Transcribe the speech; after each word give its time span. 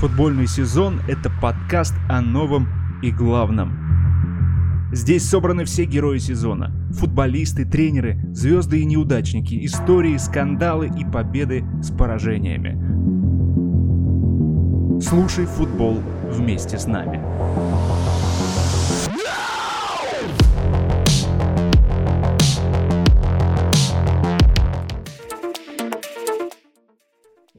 Футбольный 0.00 0.46
сезон– 0.46 1.02
это 1.08 1.28
подкаст 1.42 1.92
о 2.08 2.22
новом 2.22 2.68
и 3.02 3.10
главном. 3.10 4.88
Здесь 4.92 5.28
собраны 5.28 5.66
все 5.66 5.84
герои 5.84 6.16
сезона. 6.16 6.72
Футболисты, 6.92 7.66
тренеры, 7.66 8.18
звезды 8.32 8.80
и 8.80 8.86
неудачники, 8.86 9.62
истории, 9.66 10.16
скандалы 10.16 10.86
и 10.88 11.04
победы 11.04 11.66
с 11.82 11.90
поражениями. 11.90 12.80
Слушай 15.02 15.44
футбол 15.44 16.00
вместе 16.30 16.78
с 16.78 16.86
нами. 16.86 17.20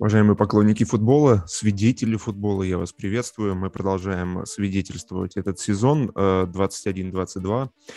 Уважаемые 0.02 0.36
поклонники 0.36 0.84
футбола, 0.84 1.44
свидетели 1.48 2.16
футбола, 2.16 2.64
я 2.64 2.80
вас 2.80 2.92
приветствую. 2.92 3.54
Мы 3.54 3.70
продолжаем 3.70 4.48
свидетельствовать 4.48 5.38
этот 5.38 5.60
сезон 5.60 6.10
21-22. 6.10 7.66
Э, 7.66 7.92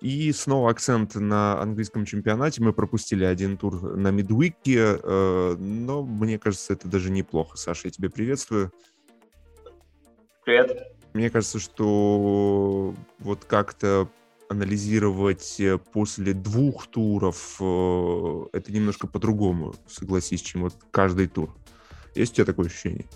И 0.00 0.32
снова 0.32 0.72
акцент 0.72 1.14
на 1.14 1.62
английском 1.62 2.06
чемпионате. 2.06 2.60
Мы 2.60 2.72
пропустили 2.72 3.22
один 3.22 3.56
тур 3.56 3.96
на 3.96 4.10
мидвике, 4.10 4.98
э, 5.00 5.56
но 5.56 6.02
мне 6.02 6.40
кажется, 6.40 6.72
это 6.72 6.88
даже 6.88 7.12
неплохо. 7.12 7.56
Саша, 7.56 7.82
я 7.84 7.92
тебя 7.92 8.10
приветствую. 8.10 8.72
Привет. 10.44 10.76
Мне 11.12 11.30
кажется, 11.30 11.60
что 11.60 12.96
вот 13.20 13.44
как-то 13.44 14.08
анализировать 14.48 15.60
э, 15.60 15.78
после 15.78 16.32
двух 16.32 16.86
туров, 16.86 17.56
э, 17.60 18.44
это 18.52 18.72
немножко 18.72 19.06
по-другому, 19.06 19.74
согласись, 19.88 20.42
чем 20.42 20.62
вот 20.62 20.74
каждый 20.90 21.28
тур. 21.28 21.54
Есть 22.14 22.32
у 22.32 22.36
тебя 22.36 22.44
такое 22.44 22.66
ощущение? 22.66 23.06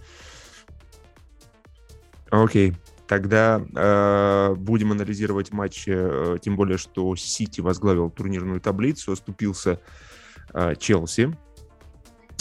Окей, 2.31 2.75
тогда 3.07 3.63
э, 3.75 4.55
будем 4.55 4.93
анализировать 4.93 5.53
матчи, 5.53 5.91
э, 5.95 6.39
тем 6.43 6.57
более, 6.57 6.79
что 6.79 7.15
Сити 7.17 7.61
возглавил 7.61 8.11
турнирную 8.11 8.61
таблицу, 8.61 9.13
оступился 9.13 9.81
э, 10.53 10.75
Челси. 10.77 11.37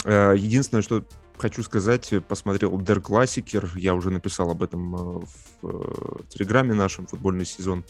Э, 0.04 0.34
единственное, 0.36 0.82
что 0.82 1.04
хочу 1.38 1.62
сказать, 1.62 2.12
посмотрел 2.26 2.78
Der 2.78 3.00
Klassiker, 3.00 3.66
я 3.78 3.94
уже 3.94 4.10
написал 4.10 4.50
об 4.50 4.62
этом 4.62 4.96
в, 4.96 5.28
в 5.62 6.28
Телеграме 6.28 6.74
нашем, 6.74 7.06
футбольный 7.06 7.46
сезон. 7.46 7.84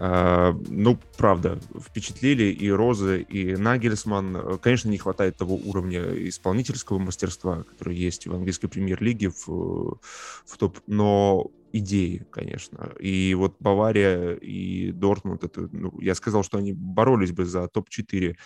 Ну, 0.00 0.98
правда, 1.18 1.58
впечатлили 1.78 2.44
и 2.44 2.70
Розы, 2.70 3.20
и 3.20 3.54
Нагельсман. 3.54 4.58
Конечно, 4.58 4.88
не 4.88 4.96
хватает 4.96 5.36
того 5.36 5.56
уровня 5.56 6.02
исполнительского 6.28 6.98
мастерства, 6.98 7.64
который 7.64 7.96
есть 7.96 8.26
в 8.26 8.34
английской 8.34 8.68
премьер-лиге 8.68 9.28
в, 9.28 9.98
в 10.46 10.56
топ, 10.58 10.78
но 10.86 11.50
идеи, 11.72 12.26
конечно. 12.30 12.94
И 12.98 13.34
вот 13.34 13.56
Бавария 13.60 14.32
и 14.36 14.90
Дортмунд, 14.92 15.44
это, 15.44 15.68
ну, 15.70 15.92
я 16.00 16.14
сказал, 16.14 16.44
что 16.44 16.56
они 16.56 16.72
боролись 16.72 17.32
бы 17.32 17.44
за 17.44 17.68
топ-4 17.68 18.36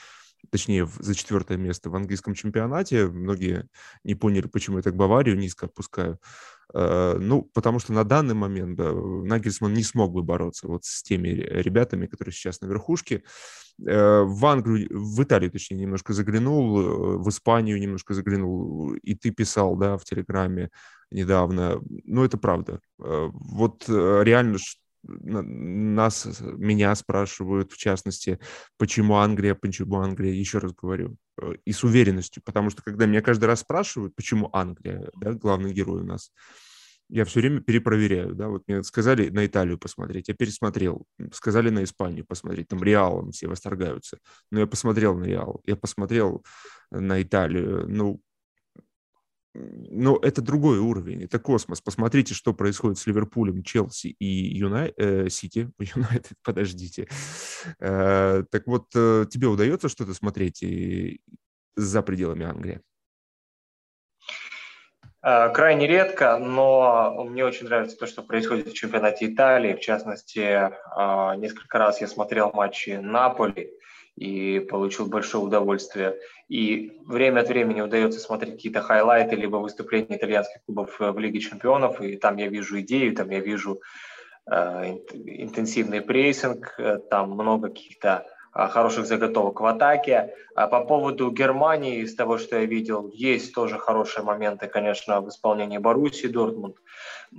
точнее, 0.50 0.86
за 0.98 1.14
четвертое 1.14 1.56
место 1.56 1.91
в 1.91 1.97
английском 1.97 2.34
чемпионате. 2.34 3.06
Многие 3.06 3.69
не 4.02 4.14
поняли, 4.14 4.47
почему 4.47 4.77
я 4.77 4.82
так 4.82 4.94
Баварию 4.94 5.38
низко 5.38 5.66
опускаю. 5.66 6.19
Э, 6.75 7.17
ну, 7.19 7.42
потому 7.55 7.78
что 7.78 7.92
на 7.92 8.05
данный 8.05 8.34
момент 8.34 8.78
Нагельсман 8.78 9.72
не 9.72 9.84
смог 9.84 10.12
бы 10.12 10.22
бороться 10.22 10.67
вот 10.67 10.84
с 10.84 11.03
теми 11.03 11.28
ребятами, 11.28 12.06
которые 12.06 12.33
сейчас 12.33 12.61
на 12.61 12.66
верхушке. 12.66 13.22
Э, 13.86 14.22
в 14.22 14.44
Англию, 14.44 14.89
в 14.91 15.22
Италию, 15.22 15.53
точнее, 15.53 15.78
немножко 15.78 16.12
заглянул, 16.12 16.81
э, 16.81 17.16
в 17.19 17.28
Испанию 17.28 17.81
немножко 17.81 18.14
заглянул, 18.14 18.94
и 18.94 19.14
ты 19.14 19.31
писал, 19.31 19.77
да, 19.77 19.97
в 19.97 20.05
Телеграме 20.05 20.70
недавно. 21.11 21.81
Ну, 22.05 22.25
это 22.25 22.39
правда. 22.39 22.81
Вот 22.98 23.84
реально, 23.88 24.59
нас, 25.06 26.27
меня 26.41 26.94
спрашивают, 26.94 27.72
в 27.72 27.77
частности, 27.77 28.41
почему 28.78 29.16
Англия, 29.16 29.54
почему 29.54 30.00
Англия, 30.00 30.32
еще 30.32 30.59
раз 30.59 30.72
говорю, 30.72 31.16
и 31.65 31.72
с 31.72 31.84
уверенностью, 31.84 32.43
потому 32.44 32.71
что 32.71 32.82
когда 32.82 33.06
меня 33.06 33.21
каждый 33.21 33.44
раз 33.44 33.60
спрашивают, 33.60 34.16
почему 34.16 34.48
Англия, 34.53 35.09
да, 35.15 35.32
главный 35.32 35.72
герой 35.72 36.03
у 36.03 36.06
нас, 36.06 36.32
я 37.14 37.25
все 37.25 37.38
время 37.38 37.60
перепроверяю, 37.60 38.34
да, 38.34 38.48
вот 38.48 38.64
мне 38.66 38.82
сказали 38.82 39.28
на 39.28 39.47
Италию 39.47 39.78
посмотреть, 39.78 40.26
я 40.26 40.34
пересмотрел, 40.34 41.06
сказали 41.32 41.70
на 41.70 41.84
Испанию 41.84 42.26
посмотреть, 42.26 42.66
там 42.66 42.82
Реалом 42.82 43.30
все 43.30 43.47
восторгаются, 43.47 44.19
но 44.50 44.58
я 44.58 44.66
посмотрел 44.66 45.16
на 45.16 45.22
Реал, 45.22 45.60
я 45.64 45.76
посмотрел 45.76 46.44
на 46.91 47.22
Италию, 47.22 47.86
ну, 47.88 48.20
ну, 49.54 50.16
это 50.16 50.42
другой 50.42 50.80
уровень, 50.80 51.22
это 51.22 51.38
космос. 51.38 51.80
Посмотрите, 51.80 52.34
что 52.34 52.53
происходит 52.53 52.98
с 52.98 53.06
Ливерпулем, 53.06 53.62
Челси 53.62 54.08
и 54.19 54.26
Юнай... 54.26 54.92
э, 54.97 55.28
Сити. 55.28 55.70
Юнайтед, 55.78 56.36
подождите. 56.42 57.06
Э, 57.78 58.42
так 58.50 58.66
вот, 58.66 58.88
э, 58.97 59.26
тебе 59.30 59.47
удается 59.47 59.88
что-то 59.88 60.12
смотреть 60.12 60.64
и... 60.64 61.20
за 61.76 62.03
пределами 62.03 62.44
Англии? 62.44 62.80
Э, 65.26 65.48
крайне 65.48 65.86
редко, 65.86 66.36
но 66.38 67.24
мне 67.24 67.46
очень 67.46 67.64
нравится 67.64 67.96
то, 67.96 68.06
что 68.06 68.22
происходит 68.22 68.68
в 68.68 68.74
чемпионате 68.74 69.32
Италии. 69.32 69.72
В 69.72 69.80
частности, 69.80 70.40
э, 70.40 71.36
несколько 71.36 71.78
раз 71.78 72.02
я 72.02 72.08
смотрел 72.08 72.50
матчи 72.52 72.90
Наполи 73.00 73.70
и 74.16 74.60
получил 74.60 75.06
большое 75.06 75.42
удовольствие. 75.42 76.18
И 76.48 77.00
время 77.06 77.40
от 77.40 77.48
времени 77.48 77.80
удается 77.80 78.20
смотреть 78.20 78.56
какие-то 78.56 78.82
хайлайты, 78.82 79.34
либо 79.34 79.56
выступления 79.56 80.16
итальянских 80.18 80.62
клубов 80.66 80.96
в 80.98 81.18
Лиге 81.18 81.41
чемпионов, 81.41 82.02
и 82.02 82.16
там 82.16 82.36
я 82.36 82.48
вижу 82.48 82.78
идею, 82.80 83.16
там 83.16 83.30
я 83.30 83.41
вижу 83.41 83.80
э, 84.50 84.98
интенсивный 85.14 86.02
прессинг, 86.02 86.78
там 87.08 87.30
много 87.30 87.68
каких-то 87.68 88.26
хороших 88.54 89.06
заготовок 89.06 89.60
в 89.60 89.66
атаке. 89.66 90.34
А 90.54 90.66
по 90.69 90.81
поводу 90.84 91.31
Германии, 91.31 92.03
из 92.03 92.15
того, 92.15 92.38
что 92.38 92.56
я 92.56 92.65
видел, 92.65 93.10
есть 93.12 93.54
тоже 93.54 93.78
хорошие 93.78 94.25
моменты, 94.25 94.69
конечно, 94.69 95.20
в 95.20 95.28
исполнении 95.28 95.78
Боруссии, 95.78 96.28
Дортмунд, 96.28 96.76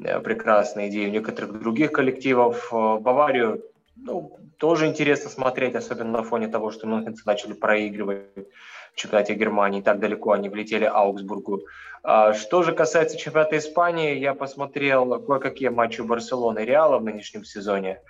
э, 0.03 0.19
прекрасные 0.19 0.89
идеи 0.89 1.07
у 1.07 1.11
некоторых 1.11 1.59
других 1.59 1.91
коллективов. 1.91 2.69
Э, 2.73 2.97
Баварию 2.99 3.63
ну, 3.95 4.37
тоже 4.57 4.87
интересно 4.87 5.29
смотреть, 5.29 5.75
особенно 5.75 6.11
на 6.11 6.23
фоне 6.23 6.47
того, 6.47 6.71
что 6.71 6.87
мюнхенцы 6.87 7.23
начали 7.25 7.53
проигрывать 7.53 8.47
в 8.93 8.97
чемпионате 8.97 9.35
Германии, 9.35 9.81
так 9.81 9.99
далеко 9.99 10.31
они 10.31 10.49
влетели 10.49 10.85
Аугсбургу. 10.85 11.61
А, 12.03 12.33
что 12.33 12.63
же 12.63 12.71
касается 12.71 13.17
чемпионата 13.17 13.57
Испании, 13.57 14.17
я 14.17 14.33
посмотрел 14.33 15.21
кое-какие 15.21 15.69
матчи 15.69 16.01
Барселоны 16.01 16.59
и 16.59 16.65
Реала 16.65 16.99
в 16.99 17.03
нынешнем 17.03 17.43
сезоне. 17.43 18.01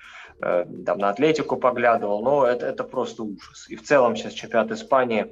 Э, 0.42 0.66
там 0.86 0.98
на 0.98 1.10
Атлетику 1.10 1.58
поглядывал, 1.58 2.22
но 2.22 2.46
это, 2.46 2.66
это 2.66 2.84
просто 2.84 3.24
ужас. 3.24 3.68
И 3.70 3.76
в 3.76 3.84
целом 3.84 4.16
сейчас 4.16 4.34
чемпионат 4.34 4.72
Испании 4.72 5.28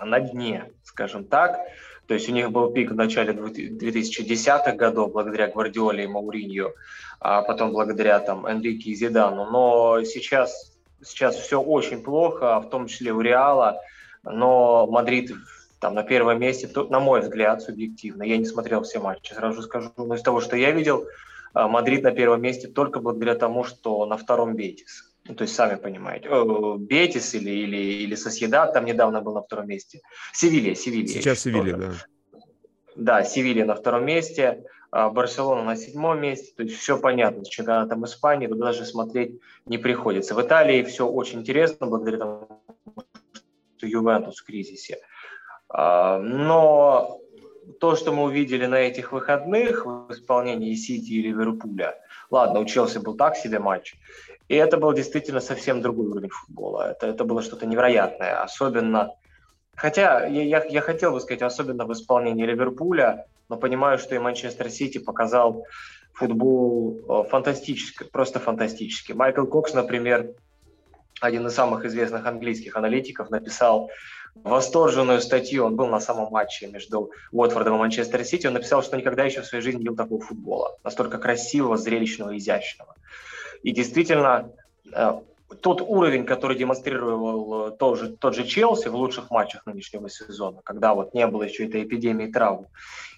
на 0.00 0.20
дне, 0.20 0.70
скажем 0.84 1.24
так. 1.24 1.58
То 2.06 2.14
есть 2.14 2.28
у 2.28 2.32
них 2.32 2.50
был 2.50 2.72
пик 2.72 2.90
в 2.90 2.96
начале 2.96 3.32
2010-х 3.32 4.72
годов 4.72 5.12
благодаря 5.12 5.46
Гвардиоле 5.46 6.04
и 6.04 6.08
Мауринью, 6.08 6.74
а 7.20 7.42
потом 7.42 7.70
благодаря 7.70 8.18
там 8.18 8.46
Энрике 8.46 8.90
и 8.90 8.94
Зидану. 8.94 9.48
Но 9.48 10.02
сейчас, 10.02 10.76
сейчас 11.04 11.36
все 11.36 11.60
очень 11.60 12.02
плохо, 12.02 12.58
в 12.60 12.68
том 12.68 12.88
числе 12.88 13.12
у 13.12 13.20
Реала. 13.20 13.80
Но 14.24 14.88
Мадрид 14.88 15.32
там 15.78 15.94
на 15.94 16.02
первом 16.02 16.40
месте, 16.40 16.68
на 16.88 17.00
мой 17.00 17.20
взгляд, 17.20 17.62
субъективно. 17.62 18.24
Я 18.24 18.38
не 18.38 18.44
смотрел 18.44 18.82
все 18.82 18.98
матчи, 18.98 19.32
сразу 19.32 19.62
скажу. 19.62 19.92
Но 19.96 20.14
из 20.14 20.22
того, 20.22 20.40
что 20.40 20.56
я 20.56 20.72
видел, 20.72 21.06
Мадрид 21.54 22.02
на 22.02 22.12
первом 22.12 22.42
месте 22.42 22.68
только 22.68 23.00
благодаря 23.00 23.34
тому, 23.34 23.64
что 23.64 24.06
на 24.06 24.16
втором 24.16 24.54
Бетис. 24.54 25.12
Ну, 25.24 25.34
то 25.34 25.42
есть, 25.42 25.54
сами 25.54 25.76
понимаете, 25.76 26.28
Бетис 26.78 27.34
или, 27.34 27.50
или, 27.50 27.76
или 27.76 28.14
Соседат 28.14 28.72
там 28.72 28.84
недавно 28.84 29.20
был 29.20 29.34
на 29.34 29.42
втором 29.42 29.68
месте. 29.68 30.00
Севилья, 30.32 30.74
Севилья. 30.74 31.08
Сейчас 31.08 31.40
Севилья, 31.40 31.76
да. 31.76 31.92
Да, 32.96 33.24
Севилья 33.24 33.64
на 33.64 33.74
втором 33.74 34.04
месте, 34.04 34.64
а 34.90 35.10
Барселона 35.10 35.62
на 35.62 35.76
седьмом 35.76 36.20
месте. 36.20 36.52
То 36.56 36.62
есть 36.64 36.76
все 36.76 36.98
понятно 36.98 37.44
с 37.44 37.48
чемпионатом 37.48 38.04
Испании, 38.04 38.46
туда 38.46 38.66
даже 38.66 38.84
смотреть 38.84 39.40
не 39.66 39.78
приходится. 39.78 40.34
В 40.34 40.42
Италии 40.42 40.82
все 40.82 41.06
очень 41.06 41.40
интересно, 41.40 41.86
благодаря 41.86 42.18
тому, 42.18 42.48
что 43.76 43.86
Ювентус 43.86 44.38
в 44.40 44.44
кризисе. 44.44 44.98
А, 45.68 46.18
но 46.18 47.20
то, 47.78 47.96
что 47.96 48.12
мы 48.12 48.24
увидели 48.24 48.66
на 48.66 48.76
этих 48.76 49.12
выходных 49.12 49.86
в 49.86 50.06
исполнении 50.10 50.74
Сити 50.74 51.12
и 51.12 51.22
Ливерпуля, 51.22 51.94
ладно, 52.30 52.60
у 52.60 52.64
Челси 52.64 52.98
был 52.98 53.16
так 53.16 53.36
себе 53.36 53.58
матч, 53.58 53.94
и 54.48 54.54
это 54.54 54.76
был 54.76 54.92
действительно 54.92 55.40
совсем 55.40 55.80
другой 55.80 56.06
уровень 56.06 56.30
футбола. 56.30 56.90
Это, 56.90 57.06
это 57.06 57.24
было 57.24 57.42
что-то 57.42 57.66
невероятное, 57.66 58.42
особенно... 58.42 59.14
Хотя 59.76 60.26
я, 60.26 60.42
я, 60.42 60.64
я 60.64 60.80
хотел 60.80 61.12
бы 61.12 61.20
сказать, 61.20 61.42
особенно 61.42 61.86
в 61.86 61.92
исполнении 61.92 62.44
Ливерпуля, 62.44 63.26
но 63.48 63.56
понимаю, 63.56 63.98
что 63.98 64.14
и 64.14 64.18
Манчестер 64.18 64.68
Сити 64.70 64.98
показал 64.98 65.64
футбол 66.12 67.00
э, 67.08 67.28
фантастический, 67.28 68.06
просто 68.06 68.40
фантастический. 68.40 69.14
Майкл 69.14 69.46
Кокс, 69.46 69.72
например, 69.72 70.34
один 71.20 71.46
из 71.46 71.54
самых 71.54 71.84
известных 71.84 72.26
английских 72.26 72.76
аналитиков, 72.76 73.30
написал 73.30 73.90
восторженную 74.34 75.20
статью, 75.20 75.64
он 75.64 75.76
был 75.76 75.86
на 75.86 76.00
самом 76.00 76.30
матче 76.30 76.66
между 76.66 77.10
Уотфордом 77.32 77.76
и 77.76 77.78
Манчестер 77.78 78.24
Сити, 78.24 78.46
он 78.46 78.54
написал, 78.54 78.82
что 78.82 78.96
никогда 78.96 79.24
еще 79.24 79.42
в 79.42 79.46
своей 79.46 79.62
жизни 79.62 79.78
не 79.78 79.84
видел 79.84 79.96
такого 79.96 80.20
футбола, 80.20 80.76
настолько 80.84 81.18
красивого, 81.18 81.76
зрелищного, 81.76 82.36
изящного. 82.36 82.94
И 83.62 83.72
действительно, 83.72 84.52
э, 84.92 85.20
тот 85.60 85.82
уровень, 85.82 86.24
который 86.24 86.56
демонстрировал 86.56 87.68
э, 87.68 87.70
тот 87.72 87.98
же, 87.98 88.08
тот 88.08 88.34
же 88.34 88.44
Челси 88.44 88.88
в 88.88 88.94
лучших 88.94 89.30
матчах 89.30 89.66
нынешнего 89.66 90.08
сезона, 90.08 90.60
когда 90.64 90.94
вот 90.94 91.12
не 91.14 91.26
было 91.26 91.42
еще 91.42 91.66
этой 91.66 91.82
эпидемии 91.82 92.26
травм, 92.26 92.66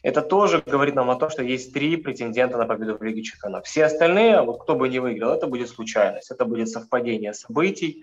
это 0.02 0.22
тоже 0.22 0.62
говорит 0.64 0.94
нам 0.94 1.10
о 1.10 1.16
том, 1.16 1.30
что 1.30 1.42
есть 1.42 1.72
три 1.72 1.96
претендента 1.96 2.56
на 2.58 2.66
победу 2.66 2.96
в 2.96 3.02
Лиге 3.02 3.22
Чемпионов. 3.22 3.66
Все 3.66 3.84
остальные, 3.84 4.40
вот 4.42 4.62
кто 4.62 4.74
бы 4.74 4.88
не 4.88 4.98
выиграл, 4.98 5.32
это 5.32 5.46
будет 5.46 5.68
случайность, 5.68 6.30
это 6.30 6.44
будет 6.44 6.68
совпадение 6.68 7.34
событий. 7.34 8.02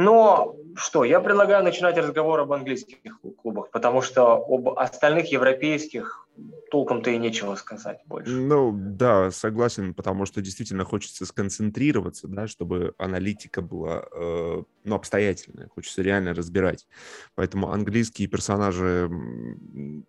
Но 0.00 0.54
что, 0.76 1.02
я 1.02 1.18
предлагаю 1.18 1.64
начинать 1.64 1.98
разговор 1.98 2.38
об 2.38 2.52
английских 2.52 2.98
клубах, 3.42 3.72
потому 3.72 4.00
что 4.00 4.34
об 4.34 4.68
остальных 4.78 5.32
европейских 5.32 6.24
толком-то 6.70 7.10
и 7.10 7.18
нечего 7.18 7.56
сказать 7.56 7.98
больше. 8.06 8.30
Ну, 8.30 8.72
да, 8.72 9.32
согласен, 9.32 9.94
потому 9.94 10.24
что 10.24 10.40
действительно 10.40 10.84
хочется 10.84 11.26
сконцентрироваться, 11.26 12.28
да, 12.28 12.46
чтобы 12.46 12.94
аналитика 12.96 13.60
была, 13.60 14.04
э, 14.12 14.62
ну, 14.84 14.94
обстоятельная, 14.94 15.66
хочется 15.66 16.00
реально 16.02 16.32
разбирать. 16.32 16.86
Поэтому 17.34 17.72
английские 17.72 18.28
персонажи, 18.28 19.10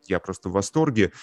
я 0.06 0.20
просто 0.20 0.50
в 0.50 0.52
восторге. 0.52 1.14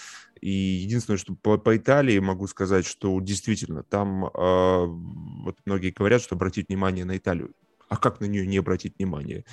И 0.41 0.49
единственное, 0.49 1.15
что 1.15 1.35
по, 1.35 1.57
по 1.57 1.77
Италии 1.77 2.19
могу 2.19 2.47
сказать, 2.47 2.85
что 2.85 3.17
действительно 3.21 3.83
там, 3.83 4.25
э, 4.25 4.29
вот 4.35 5.55
многие 5.63 5.91
говорят, 5.91 6.21
что 6.21 6.35
обратить 6.35 6.67
внимание 6.67 7.05
на 7.05 7.15
Италию 7.15 7.53
а 7.89 7.97
как 7.97 8.19
на 8.19 8.25
нее 8.25 8.45
не 8.45 8.57
обратить 8.57 8.97
внимание? 8.97 9.45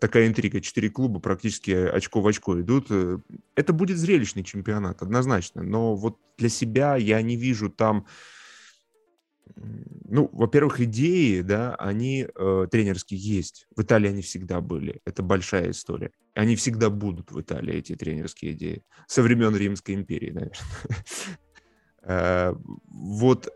Такая 0.00 0.26
интрига. 0.26 0.60
Четыре 0.60 0.90
клуба 0.90 1.20
практически 1.20 1.70
очко 1.70 2.20
в 2.20 2.26
очко 2.26 2.60
идут. 2.60 2.88
Это 3.54 3.72
будет 3.72 3.96
зрелищный 3.98 4.44
чемпионат, 4.44 5.02
однозначно. 5.02 5.62
Но 5.62 5.94
вот 5.96 6.18
для 6.36 6.48
себя 6.48 6.96
я 6.96 7.22
не 7.22 7.36
вижу 7.36 7.70
там... 7.70 8.06
Ну, 10.10 10.28
во-первых, 10.32 10.80
идеи, 10.80 11.40
да, 11.40 11.74
они 11.76 12.28
э, 12.32 12.66
тренерские 12.70 13.18
есть. 13.18 13.66
В 13.74 13.82
Италии 13.82 14.08
они 14.08 14.22
всегда 14.22 14.60
были. 14.60 15.00
Это 15.04 15.22
большая 15.22 15.70
история. 15.70 16.12
Они 16.34 16.54
всегда 16.54 16.90
будут 16.90 17.32
в 17.32 17.40
Италии, 17.40 17.74
эти 17.74 17.96
тренерские 17.96 18.52
идеи. 18.52 18.82
Со 19.06 19.22
времен 19.22 19.56
Римской 19.56 19.94
империи, 19.94 20.30
наверное. 20.30 20.56
Э, 22.00 22.54
вот. 22.86 23.48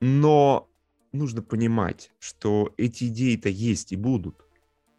Но 0.00 0.69
нужно 1.12 1.42
понимать, 1.42 2.12
что 2.18 2.72
эти 2.76 3.04
идеи-то 3.04 3.48
есть 3.48 3.92
и 3.92 3.96
будут. 3.96 4.46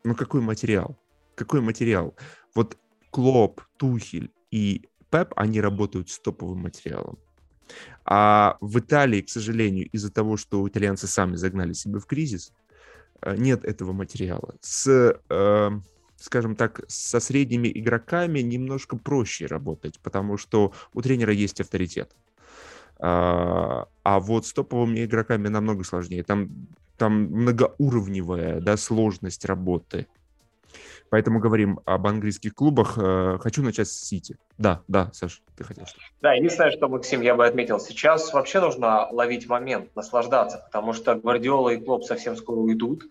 Но 0.03 0.15
какой 0.15 0.41
материал? 0.41 0.97
Какой 1.35 1.61
материал? 1.61 2.15
Вот 2.55 2.77
Клоп, 3.11 3.61
Тухель 3.77 4.31
и 4.51 4.89
Пеп, 5.09 5.33
они 5.35 5.61
работают 5.61 6.09
с 6.09 6.19
топовым 6.19 6.59
материалом. 6.59 7.19
А 8.05 8.57
в 8.61 8.79
Италии, 8.79 9.21
к 9.21 9.29
сожалению, 9.29 9.87
из-за 9.91 10.11
того, 10.11 10.37
что 10.37 10.67
итальянцы 10.67 11.07
сами 11.07 11.35
загнали 11.35 11.73
себя 11.73 11.99
в 11.99 12.05
кризис, 12.05 12.53
э, 13.21 13.35
нет 13.37 13.63
этого 13.63 13.93
материала. 13.93 14.55
С, 14.61 15.19
э, 15.29 15.69
скажем 16.17 16.55
так, 16.55 16.81
со 16.87 17.19
средними 17.19 17.71
игроками 17.73 18.39
немножко 18.39 18.97
проще 18.97 19.45
работать, 19.45 19.99
потому 19.99 20.37
что 20.37 20.73
у 20.93 21.01
тренера 21.01 21.33
есть 21.33 21.61
авторитет. 21.61 22.15
А, 23.01 23.87
а 24.03 24.19
вот 24.19 24.45
с 24.45 24.53
топовыми 24.53 25.03
игроками 25.03 25.47
намного 25.47 25.83
сложнее. 25.83 26.23
Там, 26.23 26.49
там 26.97 27.23
многоуровневая 27.23 28.61
да, 28.61 28.77
сложность 28.77 29.43
работы. 29.45 30.07
Поэтому 31.09 31.39
говорим 31.39 31.81
об 31.83 32.07
английских 32.07 32.55
клубах. 32.55 32.97
Э, 32.97 33.37
хочу 33.41 33.61
начать 33.63 33.89
с 33.89 34.07
Сити. 34.07 34.37
Да, 34.57 34.81
да, 34.87 35.09
Саш, 35.11 35.41
ты 35.57 35.65
хотел 35.65 35.83
Да, 36.21 36.31
единственное, 36.31 36.71
что, 36.71 36.87
Максим, 36.87 37.19
я 37.19 37.35
бы 37.35 37.45
отметил, 37.45 37.81
сейчас 37.81 38.31
вообще 38.31 38.61
нужно 38.61 39.09
ловить 39.11 39.49
момент, 39.49 39.93
наслаждаться, 39.93 40.63
потому 40.63 40.93
что 40.93 41.15
Гвардиола 41.15 41.71
и 41.71 41.77
Клоп 41.77 42.05
совсем 42.05 42.37
скоро 42.37 42.59
уйдут. 42.59 43.03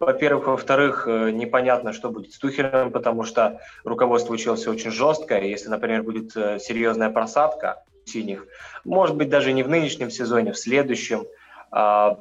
Во-первых. 0.00 0.48
Во-вторых, 0.48 1.06
э, 1.06 1.30
непонятно, 1.30 1.92
что 1.92 2.10
будет 2.10 2.32
с 2.32 2.38
Тухелем, 2.38 2.90
потому 2.90 3.22
что 3.22 3.60
руководство 3.84 4.32
училось 4.32 4.66
очень 4.66 4.90
жестко. 4.90 5.38
Если, 5.38 5.68
например, 5.68 6.02
будет 6.02 6.36
э, 6.36 6.58
серьезная 6.58 7.10
просадка, 7.10 7.84
синих. 8.04 8.46
Может 8.84 9.16
быть, 9.16 9.28
даже 9.28 9.52
не 9.52 9.62
в 9.62 9.68
нынешнем 9.68 10.10
сезоне, 10.10 10.52
в 10.52 10.58
следующем. 10.58 11.26
А, 11.70 12.18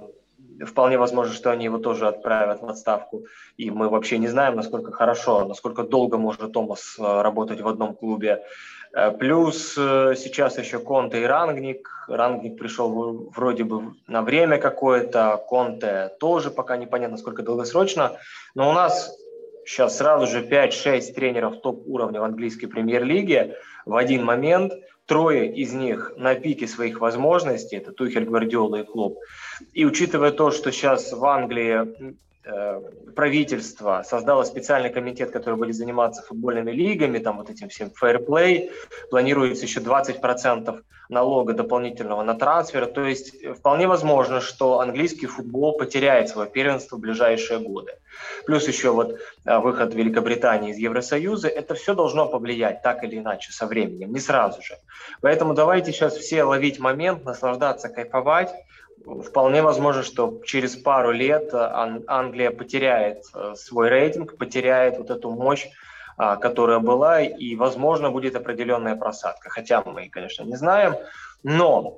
вполне 0.66 0.98
возможно, 0.98 1.34
что 1.34 1.52
они 1.52 1.66
его 1.66 1.78
тоже 1.78 2.08
отправят 2.08 2.62
в 2.62 2.70
отставку. 2.70 3.26
И 3.58 3.72
мы 3.72 3.90
вообще 3.90 4.18
не 4.18 4.28
знаем, 4.28 4.56
насколько 4.56 4.92
хорошо, 4.92 5.46
насколько 5.46 5.84
долго 5.84 6.18
может 6.18 6.52
Томас 6.52 6.96
э, 7.00 7.22
работать 7.22 7.62
в 7.62 7.68
одном 7.68 7.96
клубе. 7.96 8.44
Э, 8.94 9.12
плюс 9.12 9.76
э, 9.78 10.16
сейчас 10.18 10.58
еще 10.58 10.80
Конте 10.80 11.22
и 11.22 11.26
Рангник. 11.26 11.90
Рангник 12.08 12.58
пришел 12.58 13.30
вроде 13.36 13.64
бы 13.64 13.94
на 14.08 14.22
время 14.22 14.58
какое-то, 14.58 15.44
Конте 15.48 16.12
тоже 16.20 16.52
пока 16.52 16.78
непонятно, 16.78 17.18
сколько 17.18 17.44
долгосрочно. 17.44 18.18
Но 18.56 18.70
у 18.70 18.74
нас 18.74 19.18
сейчас 19.66 19.98
сразу 19.98 20.28
же 20.28 20.44
5-6 20.46 21.14
тренеров 21.14 21.62
топ-уровня 21.62 22.20
в 22.20 22.24
английской 22.24 22.68
премьер-лиге 22.68 23.58
в 23.86 23.96
один 23.96 24.24
момент– 24.24 24.74
Трое 25.06 25.54
из 25.54 25.74
них 25.74 26.14
на 26.18 26.34
пике 26.36 26.68
своих 26.68 27.00
возможностей, 27.02 27.76
это 27.76 27.92
Тухель, 27.92 28.26
Гвардиола 28.26 28.78
и 28.78 28.84
Клуб. 28.84 29.20
И 29.74 29.86
учитывая 29.86 30.32
то, 30.32 30.52
что 30.52 30.72
сейчас 30.72 31.12
в 31.12 31.26
Англии 31.26 32.16
правительство 33.16 34.04
создало 34.06 34.44
специальный 34.44 34.90
комитет, 34.90 35.32
который 35.32 35.56
будет 35.56 35.76
заниматься 35.76 36.24
футбольными 36.24 36.72
лигами, 36.72 37.20
там 37.20 37.38
вот 37.38 37.50
этим 37.50 37.70
всем 37.70 37.92
фейерплей, 37.92 38.72
планируется 39.10 39.66
еще 39.66 39.80
20% 39.80 40.84
налога 41.10 41.54
дополнительного 41.54 42.24
на 42.24 42.34
трансфер, 42.34 42.88
то 42.88 43.06
есть 43.06 43.36
э, 43.36 43.54
вполне 43.54 43.88
возможно, 43.88 44.42
что 44.42 44.80
английский 44.80 45.28
футбол 45.28 45.78
потеряет 45.78 46.30
свое 46.30 46.50
первенство 46.50 46.98
в 46.98 47.00
ближайшие 47.00 47.60
годы. 47.60 47.94
Плюс 48.46 48.68
еще 48.68 48.92
вот 48.92 49.20
э, 49.46 49.58
выход 49.60 49.94
Великобритании 49.94 50.72
из 50.72 50.78
Евросоюза, 50.78 51.48
это 51.48 51.76
все 51.76 51.94
должно 51.94 52.28
повлиять 52.28 52.82
так 52.82 53.04
или 53.04 53.18
иначе 53.18 53.52
со 53.52 53.66
временем, 53.68 54.14
не 54.14 54.20
сразу 54.20 54.62
же. 54.62 54.76
Поэтому 55.22 55.54
давайте 55.54 55.92
сейчас 55.92 56.18
все 56.18 56.44
ловить 56.44 56.80
момент, 56.80 57.24
наслаждаться, 57.26 57.90
кайфовать, 57.90 58.54
Вполне 59.06 59.62
возможно, 59.62 60.04
что 60.04 60.42
через 60.46 60.76
пару 60.76 61.12
лет 61.12 61.54
э, 61.54 62.02
Англия 62.08 62.52
потеряет 62.52 63.24
э, 63.34 63.54
свой 63.56 63.90
рейтинг, 63.90 64.38
потеряет 64.38 64.98
вот 64.98 65.10
эту 65.10 65.30
мощь, 65.30 65.68
а, 66.16 66.36
которая 66.36 66.80
была, 66.80 67.22
и, 67.22 67.56
возможно, 67.56 68.12
будет 68.12 68.36
определенная 68.36 68.96
просадка. 68.96 69.50
Хотя 69.50 69.82
мы, 69.84 70.10
конечно, 70.10 70.44
не 70.44 70.56
знаем. 70.56 70.96
Но, 71.42 71.98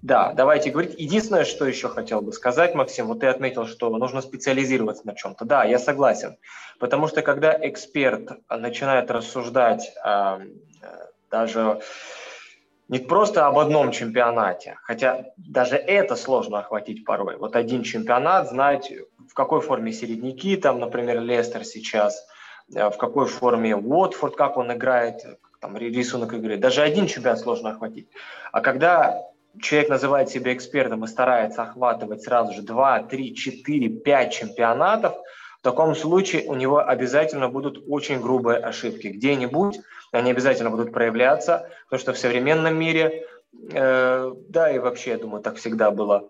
да, 0.00 0.32
давайте 0.32 0.70
говорить. 0.70 0.98
Единственное, 0.98 1.44
что 1.44 1.66
еще 1.66 1.88
хотел 1.88 2.22
бы 2.22 2.32
сказать, 2.32 2.74
Максим, 2.74 3.08
вот 3.08 3.20
ты 3.20 3.26
отметил, 3.26 3.66
что 3.66 3.90
нужно 3.90 4.22
специализироваться 4.22 5.06
на 5.06 5.14
чем-то. 5.14 5.44
Да, 5.44 5.64
я 5.64 5.78
согласен. 5.78 6.38
Потому 6.78 7.08
что 7.08 7.20
когда 7.22 7.56
эксперт 7.68 8.30
начинает 8.48 9.10
рассуждать 9.10 9.92
а, 10.02 10.40
э, 10.40 10.86
даже 11.30 11.80
не 12.92 12.98
просто 12.98 13.46
об 13.46 13.58
одном 13.58 13.90
чемпионате, 13.90 14.76
хотя 14.82 15.24
даже 15.38 15.76
это 15.76 16.14
сложно 16.14 16.58
охватить 16.58 17.06
порой. 17.06 17.38
Вот 17.38 17.56
один 17.56 17.84
чемпионат, 17.84 18.50
знать, 18.50 18.92
в 19.30 19.32
какой 19.32 19.62
форме 19.62 19.92
середняки, 19.92 20.56
там, 20.58 20.78
например, 20.78 21.22
Лестер 21.22 21.64
сейчас, 21.64 22.26
э, 22.74 22.90
в 22.90 22.98
какой 22.98 23.24
форме 23.28 23.74
Уотфорд, 23.74 24.36
как 24.36 24.58
он 24.58 24.74
играет, 24.74 25.24
там, 25.62 25.74
рисунок 25.78 26.34
игры. 26.34 26.58
Даже 26.58 26.82
один 26.82 27.06
чемпионат 27.06 27.40
сложно 27.40 27.70
охватить. 27.70 28.08
А 28.52 28.60
когда 28.60 29.22
человек 29.58 29.88
называет 29.88 30.28
себя 30.28 30.52
экспертом 30.52 31.02
и 31.06 31.08
старается 31.08 31.62
охватывать 31.62 32.20
сразу 32.22 32.52
же 32.52 32.60
2, 32.60 33.04
3, 33.04 33.34
4, 33.34 33.88
5 33.88 34.32
чемпионатов, 34.34 35.14
в 35.60 35.62
таком 35.62 35.94
случае 35.94 36.44
у 36.46 36.56
него 36.56 36.86
обязательно 36.86 37.48
будут 37.48 37.82
очень 37.88 38.20
грубые 38.20 38.58
ошибки. 38.58 39.06
Где-нибудь 39.06 39.80
они 40.12 40.30
обязательно 40.30 40.70
будут 40.70 40.92
проявляться, 40.92 41.68
потому 41.84 42.00
что 42.00 42.12
в 42.12 42.18
современном 42.18 42.78
мире, 42.78 43.26
э, 43.72 44.32
да 44.48 44.70
и 44.70 44.78
вообще, 44.78 45.12
я 45.12 45.18
думаю, 45.18 45.42
так 45.42 45.56
всегда 45.56 45.90
было. 45.90 46.28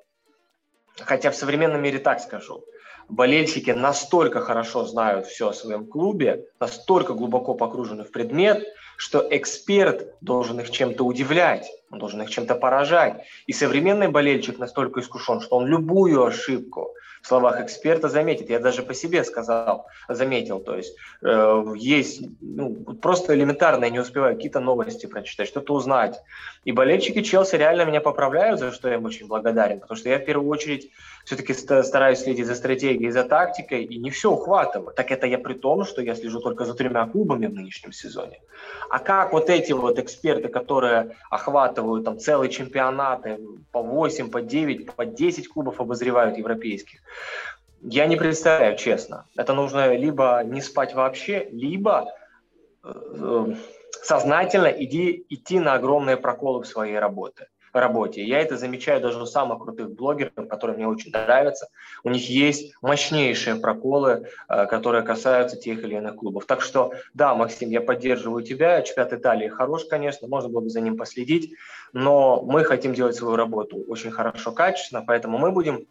Хотя 1.01 1.31
в 1.31 1.37
современном 1.37 1.83
мире 1.83 1.99
так 1.99 2.21
скажу, 2.21 2.65
болельщики 3.09 3.71
настолько 3.71 4.41
хорошо 4.41 4.85
знают 4.85 5.27
все 5.27 5.49
о 5.49 5.53
своем 5.53 5.87
клубе, 5.87 6.47
настолько 6.61 7.13
глубоко 7.13 7.55
погружены 7.55 8.05
в 8.05 8.13
предмет, 8.13 8.65
что 8.97 9.27
эксперт 9.31 10.15
должен 10.21 10.61
их 10.61 10.71
чем-то 10.71 11.05
удивлять, 11.05 11.69
он 11.91 11.99
должен 11.99 12.23
их 12.23 12.31
чем-то 12.31 12.55
поражать. 12.55 13.25
И 13.47 13.53
современный 13.53 14.09
болельщик 14.09 14.59
настолько 14.59 15.01
искушен, 15.01 15.41
что 15.41 15.57
он 15.57 15.67
любую 15.67 16.25
ошибку 16.25 16.95
в 17.23 17.29
словах 17.29 17.61
эксперта 17.61 18.09
заметит. 18.09 18.51
Я 18.51 18.59
даже 18.59 18.83
по 18.83 18.95
себе 18.95 19.23
сказал, 19.25 19.87
заметил. 20.09 20.59
То 20.59 20.77
есть 20.77 20.97
э, 21.23 21.65
есть 21.77 22.23
ну, 22.41 22.75
просто 23.01 23.35
элементарно, 23.35 23.85
я 23.85 23.91
не 23.91 24.01
успеваю 24.01 24.35
какие-то 24.35 24.61
новости 24.61 25.07
прочитать, 25.07 25.49
что-то 25.49 25.75
узнать. 25.75 26.21
И 26.65 26.73
болельщики 26.73 27.23
Челси 27.23 27.57
реально 27.57 27.85
меня 27.85 28.01
поправляют, 28.01 28.59
за 28.59 28.73
что 28.73 28.89
я 28.89 28.95
им 28.95 29.05
очень 29.05 29.29
благодарен, 29.29 29.81
потому 29.81 29.97
что 29.97 30.09
я 30.09 30.19
в 30.19 30.25
первую 30.25 30.49
очередь 30.49 30.91
все-таки 31.25 31.55
стараюсь 31.55 32.19
следить 32.19 32.47
за 32.47 32.57
стратегией, 32.57 33.11
за 33.13 33.23
тактикой, 33.23 33.85
и 33.85 33.99
не 33.99 34.11
все 34.11 34.33
ухватываю. 34.33 34.93
Так 34.93 35.13
это 35.13 35.27
я 35.27 35.39
при 35.39 35.55
том, 35.55 35.85
что 35.85 36.03
я 36.03 36.17
слежу 36.17 36.41
только 36.41 36.65
за 36.65 36.75
тремя 36.75 37.07
клубами 37.07 37.47
в 37.47 37.55
нынешнем 37.55 37.93
сезоне. 37.93 38.41
А 38.91 38.99
как 38.99 39.33
вот 39.33 39.49
эти 39.49 39.73
вот 39.73 39.99
эксперты, 39.99 40.49
которые 40.49 41.17
охватывают 41.31 42.05
там 42.05 42.19
целые 42.19 42.51
чемпионаты, 42.51 43.39
по 43.71 43.83
8, 43.83 44.31
по 44.31 44.43
9, 44.43 44.93
по 44.93 45.07
10 45.07 45.49
клубов 45.49 45.81
обозревают 45.81 46.37
европейских, 46.37 47.01
я 47.83 48.07
не 48.07 48.17
представляю, 48.17 48.77
честно. 48.77 49.27
Это 49.37 49.55
нужно 49.55 49.95
либо 49.95 50.43
не 50.45 50.61
спать 50.61 50.95
вообще, 50.95 51.49
либо 51.51 52.13
э, 52.85 53.47
сознательно 54.03 54.69
иди, 54.69 55.27
идти 55.29 55.59
на 55.59 55.75
огромные 55.75 56.17
проколы 56.17 56.63
в 56.63 56.67
своей 56.67 56.99
работе 56.99 57.49
работе. 57.81 58.23
Я 58.23 58.41
это 58.41 58.57
замечаю 58.57 59.01
даже 59.01 59.23
у 59.23 59.27
самых 59.27 59.63
крутых 59.63 59.93
блогеров, 59.93 60.49
которые 60.49 60.77
мне 60.77 60.87
очень 60.87 61.11
нравятся. 61.11 61.69
У 62.05 62.11
них 62.11 62.29
есть 62.29 62.75
мощнейшие 62.83 63.57
проколы, 63.57 64.27
э, 64.49 64.67
которые 64.67 65.03
касаются 65.03 65.57
тех 65.57 65.83
или 65.83 65.97
иных 65.97 66.17
клубов. 66.17 66.45
Так 66.47 66.61
что, 66.61 66.93
да, 67.15 67.35
Максим, 67.35 67.71
я 67.71 67.81
поддерживаю 67.81 68.45
тебя. 68.45 68.83
Чемпионат 68.83 69.13
Италии 69.13 69.49
хорош, 69.49 69.85
конечно, 69.87 70.29
можно 70.29 70.49
было 70.51 70.61
бы 70.61 70.69
за 70.69 70.81
ним 70.81 70.97
последить, 70.97 71.55
но 71.93 72.43
мы 72.43 72.65
хотим 72.65 72.95
делать 72.95 73.17
свою 73.17 73.37
работу 73.37 73.83
очень 73.89 74.11
хорошо, 74.11 74.53
качественно, 74.53 75.03
поэтому 75.07 75.39
мы 75.39 75.51
будем 75.51 75.87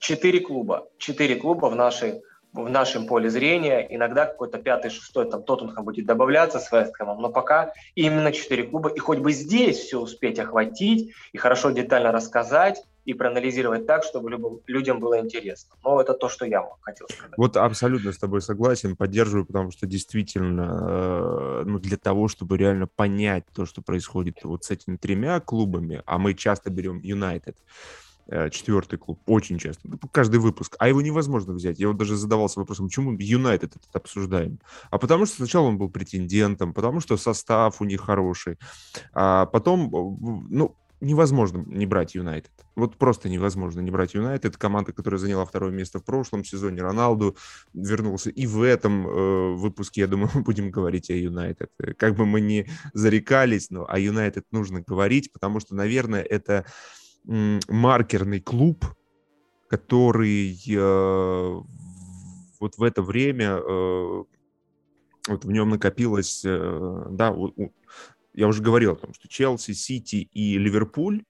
четыре 0.00 0.40
клуба, 0.40 0.88
четыре 0.98 1.36
клуба 1.36 1.66
в 1.66 1.76
нашей 1.76 2.22
в 2.52 2.68
нашем 2.68 3.06
поле 3.06 3.30
зрения. 3.30 3.86
Иногда 3.88 4.26
какой-то 4.26 4.58
пятый, 4.58 4.90
шестой, 4.90 5.30
там 5.30 5.42
Тоттенхэм 5.42 5.84
будет 5.84 6.06
добавляться 6.06 6.58
с 6.58 6.70
Весткомом, 6.70 7.20
но 7.20 7.30
пока 7.30 7.72
именно 7.94 8.30
четыре 8.30 8.64
клуба. 8.64 8.90
И 8.90 8.98
хоть 8.98 9.20
бы 9.20 9.32
здесь 9.32 9.78
все 9.78 9.98
успеть 9.98 10.38
охватить 10.38 11.14
и 11.32 11.38
хорошо 11.38 11.70
детально 11.70 12.12
рассказать, 12.12 12.82
и 13.04 13.14
проанализировать 13.14 13.86
так, 13.86 14.04
чтобы 14.04 14.30
людям 14.66 15.00
было 15.00 15.18
интересно. 15.18 15.74
Но 15.82 16.00
это 16.00 16.14
то, 16.14 16.28
что 16.28 16.46
я 16.46 16.64
хотел 16.82 17.08
сказать. 17.08 17.32
Вот 17.36 17.56
абсолютно 17.56 18.12
с 18.12 18.18
тобой 18.18 18.40
согласен, 18.42 18.96
поддерживаю, 18.96 19.44
потому 19.44 19.72
что 19.72 19.86
действительно, 19.86 21.62
э, 21.62 21.62
ну, 21.66 21.78
для 21.80 21.96
того, 21.96 22.28
чтобы 22.28 22.56
реально 22.56 22.86
понять 22.86 23.44
то, 23.52 23.66
что 23.66 23.82
происходит 23.82 24.44
вот 24.44 24.64
с 24.64 24.70
этими 24.70 24.96
тремя 24.96 25.40
клубами, 25.40 26.02
а 26.06 26.18
мы 26.18 26.34
часто 26.34 26.70
берем 26.70 27.00
Юнайтед, 27.02 27.56
четвертый 28.50 28.98
клуб, 28.98 29.20
очень 29.26 29.58
часто, 29.58 29.88
ну, 29.88 29.98
каждый 30.10 30.40
выпуск, 30.40 30.76
а 30.78 30.88
его 30.88 31.02
невозможно 31.02 31.52
взять. 31.52 31.78
Я 31.78 31.88
вот 31.88 31.96
даже 31.96 32.16
задавался 32.16 32.60
вопросом, 32.60 32.86
почему 32.86 33.16
Юнайтед 33.18 33.76
этот 33.76 33.96
обсуждаем? 33.96 34.58
А 34.90 34.98
потому 34.98 35.26
что 35.26 35.36
сначала 35.36 35.66
он 35.66 35.78
был 35.78 35.90
претендентом, 35.90 36.72
потому 36.72 37.00
что 37.00 37.16
состав 37.16 37.80
у 37.80 37.84
них 37.84 38.00
хороший, 38.00 38.58
а 39.12 39.46
потом, 39.46 39.86
э, 39.86 40.46
ну, 40.50 40.76
невозможно 41.02 41.64
не 41.66 41.84
брать 41.84 42.14
Юнайтед. 42.14 42.52
Вот 42.76 42.96
просто 42.96 43.28
невозможно 43.28 43.80
не 43.80 43.90
брать 43.90 44.14
Юнайтед. 44.14 44.56
Команда, 44.56 44.92
которая 44.92 45.18
заняла 45.18 45.44
второе 45.44 45.72
место 45.72 45.98
в 45.98 46.04
прошлом 46.04 46.44
сезоне, 46.44 46.80
Роналду 46.80 47.36
вернулся. 47.74 48.30
И 48.30 48.46
в 48.46 48.62
этом 48.62 49.06
э, 49.06 49.54
выпуске, 49.54 50.02
я 50.02 50.06
думаю, 50.06 50.30
мы 50.34 50.42
будем 50.42 50.70
говорить 50.70 51.10
о 51.10 51.14
Юнайтед. 51.14 51.70
Как 51.98 52.14
бы 52.14 52.24
мы 52.24 52.40
ни 52.40 52.68
зарекались, 52.94 53.68
но 53.70 53.84
о 53.86 53.98
Юнайтед 53.98 54.46
нужно 54.52 54.80
говорить, 54.80 55.32
потому 55.32 55.58
что, 55.60 55.74
наверное, 55.74 56.22
это 56.22 56.64
маркерный 57.24 58.40
клуб, 58.40 58.84
который 59.68 60.58
э, 60.68 61.60
вот 62.60 62.76
в 62.76 62.82
это 62.82 63.02
время 63.02 63.58
э, 63.58 64.24
вот 65.28 65.44
в 65.44 65.50
нем 65.50 65.70
накопилось, 65.70 66.42
э, 66.44 67.06
да, 67.10 67.30
у, 67.30 67.52
у, 67.56 67.72
я 68.34 68.48
уже 68.48 68.62
говорил 68.62 68.92
о 68.92 68.96
том, 68.96 69.14
что 69.14 69.28
Челси, 69.28 69.72
Сити 69.72 70.28
и 70.32 70.58
Ливерпуль, 70.58 71.24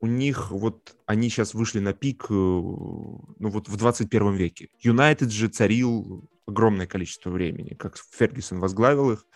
у 0.00 0.06
них 0.06 0.50
вот 0.50 0.96
они 1.06 1.28
сейчас 1.28 1.54
вышли 1.54 1.78
на 1.78 1.92
пик, 1.92 2.24
э, 2.28 2.32
ну 2.34 3.32
вот 3.38 3.68
в 3.68 3.76
21 3.76 4.34
веке. 4.34 4.68
Юнайтед 4.80 5.30
же 5.30 5.48
царил 5.48 6.28
огромное 6.46 6.86
количество 6.86 7.30
времени, 7.30 7.74
как 7.74 7.96
Фергюсон 7.96 8.58
возглавил 8.58 9.12
их, 9.12 9.26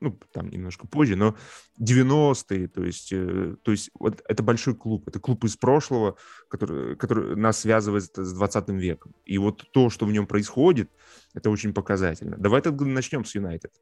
ну, 0.00 0.18
там 0.32 0.48
немножко 0.48 0.86
позже, 0.86 1.16
но 1.16 1.36
90-е, 1.80 2.68
то 2.68 2.84
есть, 2.84 3.12
э, 3.12 3.56
то 3.62 3.70
есть 3.70 3.90
вот 3.98 4.22
это 4.28 4.42
большой 4.42 4.74
клуб, 4.74 5.08
это 5.08 5.18
клуб 5.20 5.44
из 5.44 5.56
прошлого, 5.56 6.16
который, 6.48 6.96
который 6.96 7.36
нас 7.36 7.60
связывает 7.60 8.04
с 8.04 8.32
20 8.32 8.68
веком. 8.70 9.14
И 9.24 9.38
вот 9.38 9.70
то, 9.72 9.90
что 9.90 10.06
в 10.06 10.12
нем 10.12 10.26
происходит, 10.26 10.90
это 11.34 11.50
очень 11.50 11.72
показательно. 11.72 12.36
Давай 12.36 12.60
тогда 12.62 12.84
начнем 12.84 13.24
с 13.24 13.34
Юнайтед. 13.34 13.72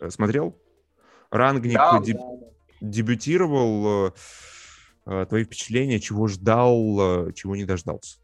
Э, 0.00 0.10
смотрел? 0.10 0.56
Рангник 1.30 1.74
да, 1.74 2.00
деб... 2.00 2.18
дебютировал. 2.80 4.14
Э, 5.06 5.26
твои 5.26 5.44
впечатления, 5.44 6.00
чего 6.00 6.28
ждал, 6.28 7.32
чего 7.32 7.56
не 7.56 7.64
дождался? 7.64 8.18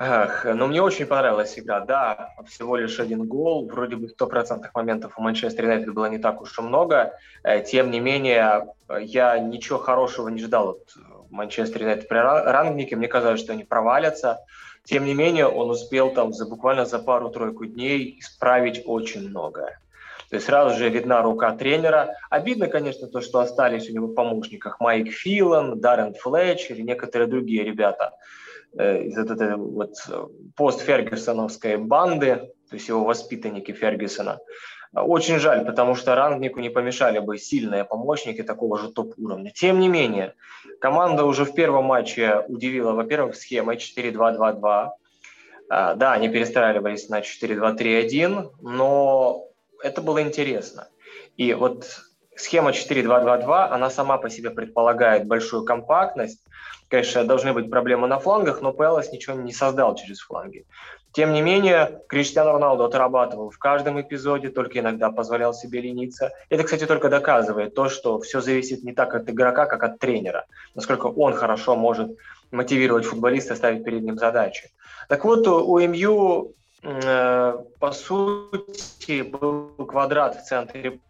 Эх, 0.00 0.44
ну, 0.44 0.68
мне 0.68 0.80
очень 0.80 1.06
понравилась 1.06 1.58
игра. 1.58 1.80
Да, 1.80 2.32
всего 2.46 2.76
лишь 2.76 3.00
один 3.00 3.26
гол. 3.26 3.68
Вроде 3.68 3.96
бы 3.96 4.08
стопроцентных 4.08 4.72
моментов 4.72 5.18
у 5.18 5.22
Манчестер 5.22 5.64
Юнайтед 5.64 5.92
было 5.92 6.06
не 6.06 6.18
так 6.18 6.40
уж 6.40 6.56
и 6.56 6.62
много. 6.62 7.14
Э, 7.42 7.60
тем 7.64 7.90
не 7.90 7.98
менее, 7.98 8.68
я 9.00 9.38
ничего 9.40 9.78
хорошего 9.78 10.28
не 10.28 10.40
ждал 10.40 10.70
от 10.70 10.94
Манчестер 11.30 11.82
Юнайтед 11.82 12.06
при 12.06 12.16
рангнике. 12.16 12.94
Мне 12.94 13.08
казалось, 13.08 13.40
что 13.40 13.54
они 13.54 13.64
провалятся. 13.64 14.38
Тем 14.84 15.04
не 15.04 15.14
менее, 15.14 15.48
он 15.48 15.68
успел 15.70 16.10
там 16.10 16.32
за, 16.32 16.46
буквально 16.46 16.86
за 16.86 17.00
пару-тройку 17.00 17.66
дней 17.66 18.18
исправить 18.20 18.82
очень 18.86 19.28
многое. 19.28 19.80
То 20.30 20.36
есть 20.36 20.46
сразу 20.46 20.78
же 20.78 20.88
видна 20.90 21.22
рука 21.22 21.50
тренера. 21.56 22.14
Обидно, 22.30 22.68
конечно, 22.68 23.08
то, 23.08 23.20
что 23.20 23.40
остались 23.40 23.90
у 23.90 23.92
него 23.92 24.06
в 24.06 24.14
помощниках 24.14 24.78
Майк 24.78 25.10
Филан, 25.10 25.80
Даррен 25.80 26.14
Флетчер 26.14 26.76
и 26.76 26.82
некоторые 26.84 27.26
другие 27.26 27.64
ребята– 27.64 28.12
Э, 28.22 28.47
из 28.74 29.16
вот 29.16 29.30
этой 29.30 29.56
вот 29.56 29.94
э, 30.08 30.26
постфергюсоновской 30.56 31.76
банды, 31.76 32.36
то 32.68 32.74
есть 32.74 32.88
его 32.88 33.04
воспитанники 33.04 33.72
Фергюсона. 33.72 34.38
Очень 34.94 35.38
жаль, 35.38 35.66
потому 35.66 35.94
что 35.94 36.14
Рангнику 36.14 36.60
не 36.60 36.70
помешали 36.70 37.18
бы 37.18 37.36
сильные 37.38 37.84
помощники 37.84 38.42
такого 38.42 38.78
же 38.78 38.90
топ-уровня. 38.90 39.50
Тем 39.50 39.80
не 39.80 39.88
менее, 39.88 40.34
команда 40.80 41.24
уже 41.24 41.44
в 41.44 41.54
первом 41.54 41.84
матче 41.84 42.44
удивила, 42.48 42.92
во-первых, 42.92 43.36
схемой 43.36 43.76
4-2-2-2. 43.76 44.90
А, 45.70 45.94
да, 45.94 46.12
они 46.12 46.28
перестраивались 46.30 47.10
на 47.10 47.20
4-2-3-1, 47.20 48.50
но 48.62 49.44
это 49.82 50.00
было 50.00 50.22
интересно. 50.22 50.88
И 51.36 51.52
вот 51.52 51.84
схема 52.40 52.70
4-2-2-2, 52.70 53.68
она 53.68 53.90
сама 53.90 54.18
по 54.18 54.30
себе 54.30 54.50
предполагает 54.50 55.26
большую 55.26 55.64
компактность, 55.64 56.42
Конечно, 56.88 57.24
должны 57.24 57.52
быть 57.52 57.70
проблемы 57.70 58.08
на 58.08 58.18
флангах, 58.18 58.62
но 58.62 58.72
Пелос 58.72 59.12
ничего 59.12 59.36
не 59.36 59.52
создал 59.52 59.94
через 59.94 60.20
фланги. 60.20 60.64
Тем 61.12 61.32
не 61.32 61.42
менее, 61.42 62.00
Криштиану 62.08 62.52
Роналду 62.52 62.84
отрабатывал 62.84 63.50
в 63.50 63.58
каждом 63.58 64.00
эпизоде, 64.00 64.48
только 64.48 64.78
иногда 64.78 65.10
позволял 65.10 65.52
себе 65.52 65.80
лениться. 65.80 66.30
Это, 66.48 66.64
кстати, 66.64 66.86
только 66.86 67.08
доказывает 67.08 67.74
то, 67.74 67.88
что 67.88 68.20
все 68.20 68.40
зависит 68.40 68.84
не 68.84 68.92
так 68.92 69.14
от 69.14 69.28
игрока, 69.28 69.66
как 69.66 69.82
от 69.82 69.98
тренера. 69.98 70.46
Насколько 70.74 71.06
он 71.06 71.34
хорошо 71.34 71.76
может 71.76 72.16
мотивировать 72.50 73.04
футболиста, 73.04 73.54
ставить 73.54 73.84
перед 73.84 74.02
ним 74.02 74.18
задачи. 74.18 74.70
Так 75.08 75.24
вот, 75.24 75.46
у 75.46 75.78
МЮ, 75.78 76.54
э, 76.82 77.58
по 77.78 77.92
сути, 77.92 79.22
был 79.22 79.72
квадрат 79.86 80.36
в 80.36 80.44
центре 80.44 81.00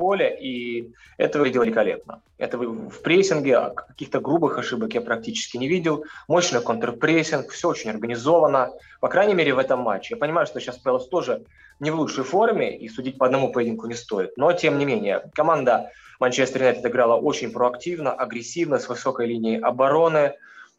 поля, 0.00 0.28
и 0.28 0.88
это 1.18 1.38
выглядело 1.38 1.64
великолепно. 1.64 2.22
Это 2.38 2.56
в 2.56 3.02
прессинге, 3.02 3.58
а 3.58 3.70
каких-то 3.70 4.18
грубых 4.20 4.58
ошибок 4.58 4.94
я 4.94 5.02
практически 5.02 5.58
не 5.58 5.68
видел. 5.68 6.04
Мощный 6.26 6.62
контрпрессинг, 6.62 7.50
все 7.50 7.68
очень 7.68 7.90
организовано. 7.90 8.70
По 9.00 9.08
крайней 9.08 9.34
мере, 9.34 9.52
в 9.52 9.58
этом 9.58 9.80
матче. 9.80 10.14
Я 10.14 10.16
понимаю, 10.16 10.46
что 10.46 10.58
сейчас 10.58 10.78
Пелос 10.78 11.08
тоже 11.08 11.42
не 11.80 11.90
в 11.90 11.96
лучшей 11.96 12.24
форме, 12.24 12.78
и 12.78 12.88
судить 12.88 13.18
по 13.18 13.26
одному 13.26 13.52
поединку 13.52 13.86
не 13.86 13.94
стоит. 13.94 14.38
Но, 14.38 14.52
тем 14.54 14.78
не 14.78 14.86
менее, 14.86 15.30
команда 15.34 15.90
Манчестер 16.18 16.62
Юнайтед 16.62 16.86
играла 16.86 17.16
очень 17.16 17.52
проактивно, 17.52 18.12
агрессивно, 18.12 18.78
с 18.78 18.88
высокой 18.88 19.26
линией 19.26 19.60
обороны. 19.60 20.32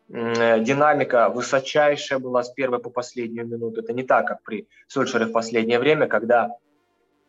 Динамика 0.09 1.29
высочайшая 1.29 2.17
была 2.17 2.41
с 2.41 2.49
первой 2.49 2.79
по 2.79 2.89
последнюю 2.89 3.47
минуту. 3.47 3.81
Это 3.81 3.93
не 3.93 4.03
так, 4.03 4.27
как 4.27 4.41
при 4.41 4.67
Сульшере 4.87 5.25
в 5.25 5.31
последнее 5.31 5.77
время, 5.77 6.07
когда 6.07 6.49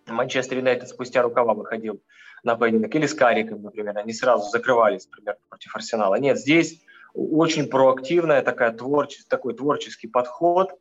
Манчестер 0.07 0.59
Юнайтед 0.59 0.89
спустя 0.89 1.23
рукава 1.23 1.55
выходил 1.55 2.03
на 2.43 2.57
поединок, 2.57 2.95
или 2.95 3.07
с 3.07 3.15
Кариком, 3.15 3.63
например, 3.63 3.97
они 3.99 4.13
сразу 4.13 4.49
закрывались, 4.51 5.07
например, 5.07 5.37
против 5.49 5.75
Арсенала. 5.77 6.17
Нет, 6.17 6.39
здесь 6.39 6.81
очень 7.15 7.69
проактивная 7.69 8.43
такая 8.43 8.73
творче, 8.73 9.21
такой 9.29 9.55
творческий 9.55 10.09
подход, 10.09 10.73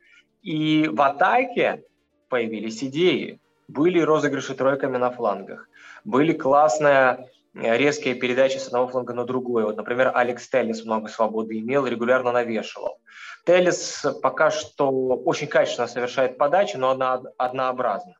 и 0.42 0.88
в 0.92 1.00
атаке 1.00 1.84
появились 2.28 2.82
идеи. 2.82 3.40
Были 3.68 4.00
розыгрыши 4.00 4.54
тройками 4.54 4.96
на 4.96 5.10
флангах. 5.10 5.68
Были 6.04 6.32
классные 6.32 7.28
э, 7.54 7.76
резкие 7.76 8.14
передачи 8.14 8.58
с 8.58 8.66
одного 8.66 8.88
фланга 8.88 9.14
на 9.14 9.24
другой. 9.24 9.64
Вот, 9.64 9.76
например, 9.76 10.10
Алекс 10.14 10.48
Теллис 10.48 10.84
много 10.84 11.08
свободы 11.08 11.58
имел, 11.58 11.86
регулярно 11.86 12.32
навешивал. 12.32 12.98
Теллис 13.46 14.04
пока 14.20 14.50
что 14.50 14.90
очень 14.90 15.46
качественно 15.46 15.86
совершает 15.86 16.38
подачи, 16.38 16.76
но 16.76 16.90
одно, 16.90 17.22
однообразно. 17.38 18.14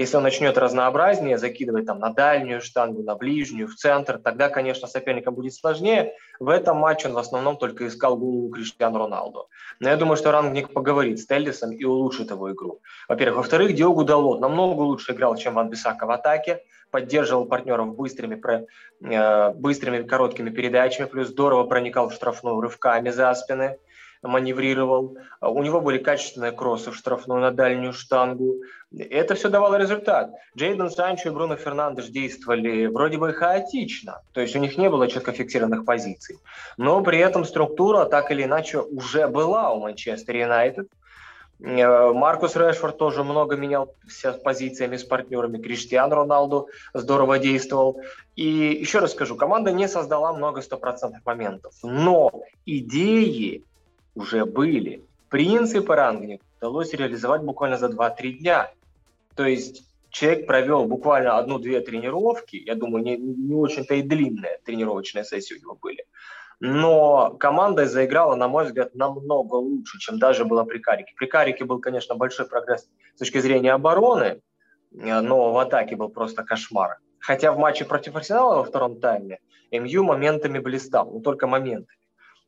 Если 0.00 0.16
он 0.16 0.22
начнет 0.22 0.56
разнообразнее 0.56 1.36
закидывать 1.36 1.84
там 1.84 1.98
на 1.98 2.08
дальнюю 2.08 2.62
штангу, 2.62 3.02
на 3.02 3.16
ближнюю, 3.16 3.68
в 3.68 3.74
центр, 3.74 4.18
тогда, 4.18 4.48
конечно, 4.48 4.88
соперникам 4.88 5.34
будет 5.34 5.52
сложнее. 5.52 6.14
В 6.38 6.48
этом 6.48 6.78
матче 6.78 7.08
он 7.08 7.14
в 7.14 7.18
основном 7.18 7.58
только 7.58 7.86
искал 7.86 8.16
голову 8.16 8.48
Криштиану 8.48 8.98
Роналду. 8.98 9.50
Но 9.78 9.90
я 9.90 9.98
думаю, 9.98 10.16
что 10.16 10.32
Рангник 10.32 10.72
поговорит 10.72 11.18
с 11.20 11.26
Теллисом 11.26 11.72
и 11.72 11.84
улучшит 11.84 12.30
его 12.30 12.50
игру. 12.50 12.80
Во-первых. 13.10 13.36
Во-вторых, 13.40 13.74
Диогу 13.74 14.04
Далот 14.04 14.40
намного 14.40 14.80
лучше 14.80 15.12
играл, 15.12 15.36
чем 15.36 15.52
Ван 15.52 15.68
Бисака 15.68 16.06
в 16.06 16.10
атаке. 16.10 16.62
Поддерживал 16.90 17.44
партнеров 17.44 17.94
быстрыми, 17.94 18.40
э, 19.04 19.50
быстрыми 19.52 20.02
короткими 20.02 20.48
передачами, 20.48 21.08
плюс 21.08 21.28
здорово 21.28 21.64
проникал 21.64 22.08
в 22.08 22.14
штрафную 22.14 22.58
рывками 22.58 23.10
за 23.10 23.34
спины 23.34 23.76
маневрировал. 24.22 25.16
А 25.40 25.50
у 25.50 25.62
него 25.62 25.80
были 25.80 25.98
качественные 25.98 26.52
кроссы 26.52 26.90
в 26.90 26.96
штрафную 26.96 27.40
на 27.40 27.50
дальнюю 27.50 27.92
штангу. 27.92 28.62
Это 28.98 29.36
все 29.36 29.48
давало 29.48 29.76
результат. 29.76 30.32
Джейден 30.56 30.90
Санчо 30.90 31.28
и 31.28 31.32
Бруно 31.32 31.56
Фернандеш 31.56 32.06
действовали 32.06 32.86
вроде 32.86 33.18
бы 33.18 33.32
хаотично, 33.32 34.22
то 34.32 34.40
есть 34.40 34.56
у 34.56 34.58
них 34.58 34.76
не 34.78 34.90
было 34.90 35.06
четко 35.06 35.30
фиксированных 35.30 35.84
позиций. 35.84 36.38
Но 36.76 37.00
при 37.02 37.18
этом 37.18 37.44
структура 37.44 38.06
так 38.06 38.32
или 38.32 38.42
иначе 38.42 38.80
уже 38.80 39.28
была 39.28 39.72
у 39.72 39.80
Манчестер 39.80 40.36
Юнайтед. 40.36 40.88
Э, 41.60 42.12
Маркус 42.12 42.56
Решфорд 42.56 42.98
тоже 42.98 43.22
много 43.22 43.54
менял 43.54 43.94
с 44.08 44.32
позициями 44.32 44.96
с 44.96 45.04
партнерами. 45.04 45.62
Криштиан 45.62 46.12
Роналду 46.12 46.68
здорово 46.92 47.38
действовал. 47.38 48.00
И 48.34 48.44
еще 48.44 48.98
раз 48.98 49.12
скажу, 49.12 49.36
команда 49.36 49.70
не 49.70 49.86
создала 49.86 50.32
много 50.32 50.62
стопроцентных 50.62 51.24
моментов. 51.24 51.74
Но 51.84 52.32
идеи 52.66 53.62
уже 54.16 54.44
были. 54.46 55.04
Принципы 55.28 55.94
рангника 55.94 56.42
удалось 56.60 56.92
реализовать 56.92 57.42
буквально 57.42 57.76
за 57.76 57.86
2-3 57.86 58.32
дня. 58.32 58.70
То 59.34 59.46
есть 59.46 59.84
человек 60.10 60.46
провел 60.46 60.84
буквально 60.84 61.38
одну-две 61.38 61.80
тренировки, 61.80 62.56
я 62.56 62.74
думаю, 62.74 63.04
не, 63.04 63.16
не 63.16 63.54
очень-то 63.54 63.94
и 63.94 64.02
длинные 64.02 64.58
тренировочные 64.64 65.24
сессии 65.24 65.54
у 65.54 65.60
него 65.60 65.78
были, 65.80 66.04
но 66.60 67.36
команда 67.38 67.86
заиграла, 67.86 68.34
на 68.34 68.48
мой 68.48 68.66
взгляд, 68.66 68.94
намного 68.94 69.54
лучше, 69.54 69.98
чем 69.98 70.18
даже 70.18 70.44
было 70.44 70.64
при 70.64 70.78
Карике. 70.78 71.14
При 71.16 71.26
Карике 71.26 71.64
был, 71.64 71.80
конечно, 71.80 72.14
большой 72.14 72.46
прогресс 72.46 72.88
с 73.14 73.18
точки 73.18 73.38
зрения 73.38 73.72
обороны, 73.72 74.42
но 74.90 75.52
в 75.52 75.58
атаке 75.58 75.96
был 75.96 76.10
просто 76.10 76.42
кошмар. 76.42 76.98
Хотя 77.18 77.52
в 77.52 77.58
матче 77.58 77.84
против 77.84 78.16
Арсенала 78.16 78.56
во 78.56 78.64
втором 78.64 79.00
тайме 79.00 79.38
МЮ 79.70 80.02
моментами 80.02 80.58
блистал, 80.58 81.10
но 81.10 81.20
только 81.20 81.46
моментами. 81.46 81.98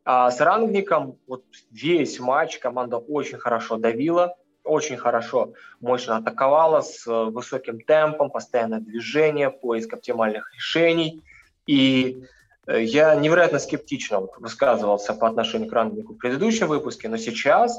А 0.05 0.31
с 0.31 0.41
Рангником 0.41 1.19
вот 1.27 1.45
весь 1.71 2.19
матч 2.19 2.59
команда 2.59 2.99
очень 2.99 3.39
хорошо 3.39 3.77
давила, 3.77 4.37
очень 4.65 4.97
хорошо, 4.97 5.53
мощно 5.81 6.17
атаковала 6.17 6.81
с 6.81 7.07
э, 7.07 7.25
высоким 7.31 7.81
темпом, 7.81 8.31
постоянное 8.31 8.81
движение, 8.81 9.51
поиск 9.51 9.93
оптимальных 9.93 10.53
решений. 10.55 11.23
И 11.67 12.25
э, 12.67 12.83
я 12.83 13.15
невероятно 13.15 13.59
скептично 13.59 14.21
высказывался 14.39 15.15
по 15.15 15.27
отношению 15.29 15.69
к 15.69 15.73
Рангнику 15.73 16.15
в 16.15 16.19
предыдущем 16.19 16.69
выпуске, 16.69 17.09
но 17.09 17.17
сейчас 17.17 17.79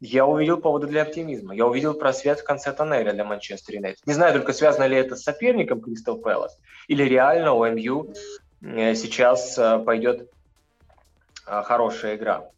я 0.00 0.26
увидел 0.26 0.58
поводы 0.58 0.86
для 0.86 1.02
оптимизма. 1.02 1.54
Я 1.54 1.66
увидел 1.66 1.94
просвет 1.94 2.40
в 2.40 2.44
конце 2.44 2.72
тоннеля 2.72 3.12
для 3.12 3.24
Манчестер 3.24 3.76
Юнайтед. 3.76 4.06
Не 4.06 4.14
знаю 4.14 4.34
только, 4.34 4.52
связано 4.52 4.84
ли 4.84 4.96
это 4.96 5.16
с 5.16 5.22
соперником 5.22 5.80
Кристал 5.80 6.18
Пэлас, 6.18 6.58
или 6.88 7.04
реально 7.04 7.52
у 7.52 7.64
МЮ 7.64 8.12
э, 8.62 8.94
сейчас 8.94 9.58
пойдет 9.84 10.28
хорошая 11.44 12.16
игра. 12.16 12.48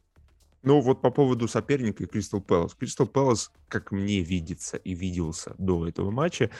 Ну 0.66 0.80
вот 0.80 1.00
по 1.00 1.10
поводу 1.10 1.46
соперника 1.46 2.02
и 2.02 2.06
Кристал 2.08 2.40
Пэлас. 2.40 2.74
Кристал 2.74 3.06
Пэлас, 3.06 3.52
как 3.68 3.92
мне 3.92 4.20
видится 4.20 4.76
и 4.76 4.94
виделся 4.94 5.54
до 5.58 5.86
этого 5.86 6.10
матча, 6.10 6.50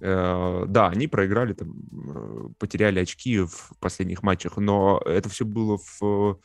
э, 0.00 0.64
да, 0.66 0.88
они 0.88 1.08
проиграли, 1.08 1.52
там, 1.52 1.74
э, 1.92 2.48
потеряли 2.58 3.00
очки 3.00 3.40
в 3.40 3.72
последних 3.80 4.22
матчах, 4.22 4.56
но 4.56 4.98
это 5.04 5.28
все 5.28 5.44
было 5.44 5.76
в 5.76 6.40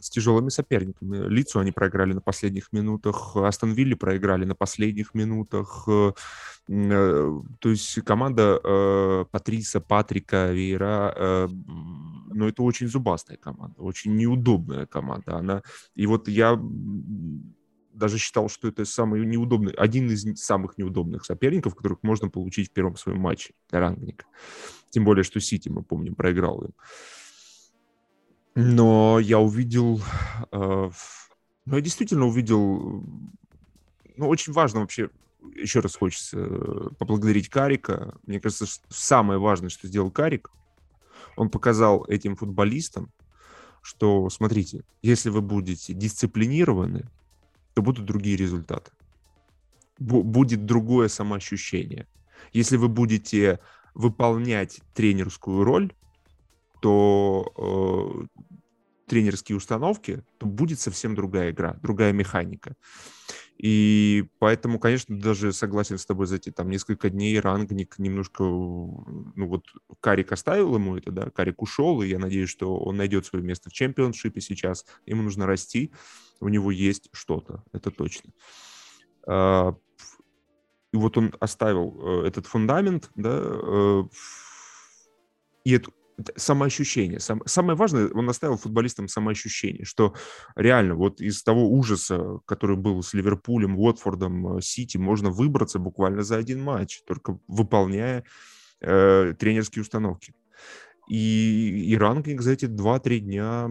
с 0.00 0.10
тяжелыми 0.10 0.48
соперниками. 0.50 1.28
Лицу 1.28 1.58
они 1.58 1.72
проиграли 1.72 2.12
на 2.12 2.20
последних 2.20 2.72
минутах, 2.72 3.36
Астон 3.36 3.72
Вилли 3.72 3.94
проиграли 3.94 4.44
на 4.44 4.54
последних 4.54 5.14
минутах. 5.14 5.84
Э, 5.88 6.12
э, 6.68 7.40
то 7.58 7.68
есть 7.68 8.00
команда 8.02 8.60
э, 8.62 9.24
Патриса, 9.30 9.80
Патрика, 9.80 10.52
Вейра, 10.52 11.48
ну, 12.30 12.46
это 12.46 12.62
очень 12.62 12.88
зубастая 12.88 13.38
команда, 13.38 13.80
очень 13.80 14.14
неудобная 14.16 14.86
команда. 14.86 15.36
Она... 15.36 15.62
И 15.94 16.06
вот 16.06 16.28
я 16.28 16.60
даже 17.92 18.18
считал, 18.18 18.48
что 18.48 18.68
это 18.68 18.84
самый 18.84 19.26
неудобный, 19.26 19.72
один 19.72 20.10
из 20.10 20.24
самых 20.40 20.78
неудобных 20.78 21.24
соперников, 21.24 21.74
которых 21.74 21.98
можно 22.02 22.28
получить 22.28 22.70
в 22.70 22.72
первом 22.72 22.96
своем 22.96 23.18
матче 23.18 23.54
для 23.70 23.80
рангника. 23.80 24.26
Тем 24.90 25.04
более, 25.04 25.24
что 25.24 25.40
Сити, 25.40 25.68
мы 25.68 25.82
помним, 25.82 26.14
проиграл 26.14 26.62
им. 26.62 26.70
Но 28.60 29.20
я 29.20 29.38
увидел, 29.38 30.00
э, 30.50 30.90
ну, 31.64 31.76
я 31.76 31.80
действительно 31.80 32.26
увидел, 32.26 33.04
ну, 34.16 34.28
очень 34.28 34.52
важно 34.52 34.80
вообще, 34.80 35.10
еще 35.54 35.78
раз 35.78 35.94
хочется 35.94 36.36
поблагодарить 36.98 37.50
Карика. 37.50 38.18
Мне 38.26 38.40
кажется, 38.40 38.66
самое 38.88 39.38
важное, 39.38 39.68
что 39.68 39.86
сделал 39.86 40.10
Карик, 40.10 40.50
он 41.36 41.50
показал 41.50 42.04
этим 42.06 42.34
футболистам, 42.34 43.12
что, 43.80 44.28
смотрите, 44.28 44.82
если 45.02 45.30
вы 45.30 45.40
будете 45.40 45.94
дисциплинированы, 45.94 47.08
то 47.74 47.82
будут 47.82 48.06
другие 48.06 48.36
результаты. 48.36 48.90
Б- 50.00 50.24
будет 50.24 50.66
другое 50.66 51.06
самоощущение. 51.06 52.08
Если 52.52 52.76
вы 52.76 52.88
будете 52.88 53.60
выполнять 53.94 54.80
тренерскую 54.94 55.62
роль, 55.62 55.92
то 56.80 58.28
э, 58.36 58.40
тренерские 59.08 59.56
установки, 59.56 60.22
то 60.38 60.46
будет 60.46 60.78
совсем 60.78 61.14
другая 61.14 61.50
игра, 61.50 61.78
другая 61.82 62.12
механика. 62.12 62.76
И 63.56 64.26
поэтому, 64.38 64.78
конечно, 64.78 65.18
даже 65.18 65.52
согласен 65.52 65.98
с 65.98 66.06
тобой 66.06 66.26
за 66.26 66.36
эти 66.36 66.50
там 66.50 66.70
несколько 66.70 67.10
дней 67.10 67.40
рангник 67.40 67.98
немножко, 67.98 68.44
ну 68.44 69.48
вот 69.48 69.64
Карик 70.00 70.30
оставил 70.30 70.76
ему 70.76 70.96
это, 70.96 71.10
да, 71.10 71.30
Карик 71.30 71.60
ушел, 71.60 72.00
и 72.02 72.06
я 72.06 72.20
надеюсь, 72.20 72.50
что 72.50 72.78
он 72.78 72.96
найдет 72.96 73.26
свое 73.26 73.44
место 73.44 73.68
в 73.68 73.72
чемпионшипе 73.72 74.40
сейчас. 74.40 74.86
Ему 75.06 75.22
нужно 75.22 75.46
расти, 75.46 75.92
у 76.38 76.48
него 76.48 76.70
есть 76.70 77.08
что-то, 77.12 77.64
это 77.72 77.90
точно. 77.90 78.30
А, 79.26 79.74
и 80.92 80.96
вот 80.96 81.18
он 81.18 81.34
оставил 81.40 82.22
э, 82.22 82.28
этот 82.28 82.46
фундамент, 82.46 83.10
да, 83.16 83.40
э, 83.42 84.02
и 85.64 85.72
эту, 85.72 85.92
самоощущение. 86.36 87.20
Сам, 87.20 87.42
самое 87.46 87.76
важное, 87.76 88.08
он 88.08 88.28
оставил 88.28 88.56
футболистам 88.56 89.08
самоощущение, 89.08 89.84
что 89.84 90.14
реально 90.56 90.94
вот 90.94 91.20
из 91.20 91.42
того 91.42 91.70
ужаса, 91.70 92.40
который 92.46 92.76
был 92.76 93.02
с 93.02 93.14
Ливерпулем, 93.14 93.78
Уотфордом, 93.78 94.58
э, 94.58 94.60
Сити, 94.60 94.96
можно 94.96 95.30
выбраться 95.30 95.78
буквально 95.78 96.22
за 96.22 96.36
один 96.36 96.60
матч, 96.62 97.02
только 97.06 97.38
выполняя 97.46 98.24
э, 98.80 99.34
тренерские 99.38 99.82
установки. 99.82 100.34
И, 101.08 101.90
и 101.90 101.96
ранкинг 101.96 102.42
за 102.42 102.52
эти 102.52 102.66
2-3 102.66 103.18
дня, 103.20 103.68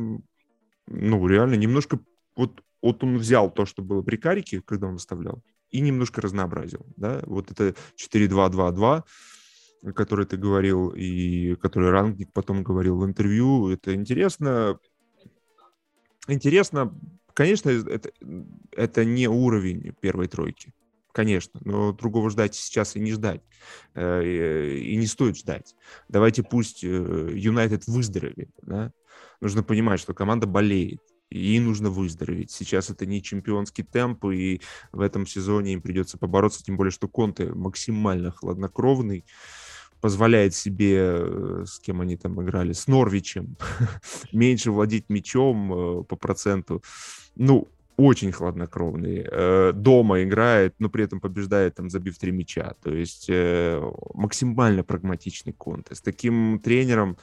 ну, 0.87 1.27
реально 1.27 1.55
немножко... 1.55 1.99
Вот, 2.35 2.63
вот 2.81 3.03
он 3.03 3.17
взял 3.17 3.51
то, 3.51 3.65
что 3.65 3.81
было 3.81 4.01
при 4.01 4.15
Карике, 4.17 4.61
когда 4.61 4.87
он 4.87 4.95
оставлял, 4.95 5.43
и 5.69 5.81
немножко 5.81 6.21
разнообразил, 6.21 6.85
да, 6.95 7.21
вот 7.25 7.51
это 7.51 7.75
4-2-2-2, 7.97 9.03
который 9.95 10.25
ты 10.25 10.37
говорил, 10.37 10.89
и 10.89 11.55
который 11.55 11.91
Рангник 11.91 12.31
потом 12.33 12.63
говорил 12.63 12.97
в 12.97 13.05
интервью. 13.05 13.69
Это 13.69 13.93
интересно. 13.93 14.79
Интересно, 16.27 16.93
конечно, 17.33 17.69
это, 17.69 18.11
это 18.71 19.05
не 19.05 19.27
уровень 19.27 19.95
первой 20.01 20.27
тройки. 20.27 20.73
Конечно, 21.13 21.59
но 21.63 21.93
другого 21.93 22.29
ждать 22.29 22.53
сейчас 22.53 22.95
и 22.95 22.99
не 22.99 23.11
ждать. 23.11 23.41
Э, 23.95 24.23
и 24.23 24.95
не 24.97 25.07
стоит 25.07 25.37
ждать. 25.37 25.73
Давайте 26.09 26.43
пусть 26.43 26.83
э, 26.83 26.87
Юнайтед 26.87 27.87
выздоровеет. 27.87 28.51
Да? 28.61 28.91
Нужно 29.41 29.63
понимать, 29.63 29.99
что 29.99 30.13
команда 30.13 30.45
болеет 30.45 31.01
и 31.29 31.59
нужно 31.59 31.89
выздороветь. 31.89 32.51
Сейчас 32.51 32.89
это 32.89 33.05
не 33.05 33.21
чемпионский 33.21 33.83
темп, 33.83 34.25
и 34.25 34.61
в 34.91 35.01
этом 35.01 35.25
сезоне 35.25 35.73
им 35.73 35.81
придется 35.81 36.17
побороться, 36.17 36.63
тем 36.63 36.77
более, 36.77 36.91
что 36.91 37.07
Конте 37.07 37.51
максимально 37.53 38.31
хладнокровный, 38.31 39.25
позволяет 40.01 40.53
себе, 40.53 40.95
э, 40.97 41.63
с 41.65 41.79
кем 41.79 42.01
они 42.01 42.17
там 42.17 42.41
играли, 42.41 42.73
с 42.73 42.87
Норвичем, 42.87 43.57
меньше 44.31 44.71
владеть 44.71 45.09
мячом 45.09 45.73
э, 45.73 46.03
по 46.03 46.15
проценту. 46.15 46.83
Ну, 47.35 47.67
очень 47.97 48.31
хладнокровный, 48.31 49.25
э, 49.29 49.71
дома 49.73 50.23
играет, 50.23 50.75
но 50.79 50.89
при 50.89 51.03
этом 51.03 51.19
побеждает, 51.19 51.75
там, 51.75 51.89
забив 51.89 52.17
три 52.17 52.31
мяча. 52.31 52.75
То 52.83 52.93
есть 52.93 53.29
максимально 54.13 54.83
прагматичный 54.83 55.53
конт. 55.53 55.87
С 55.91 56.01
таким 56.01 56.59
тренером 56.59 57.17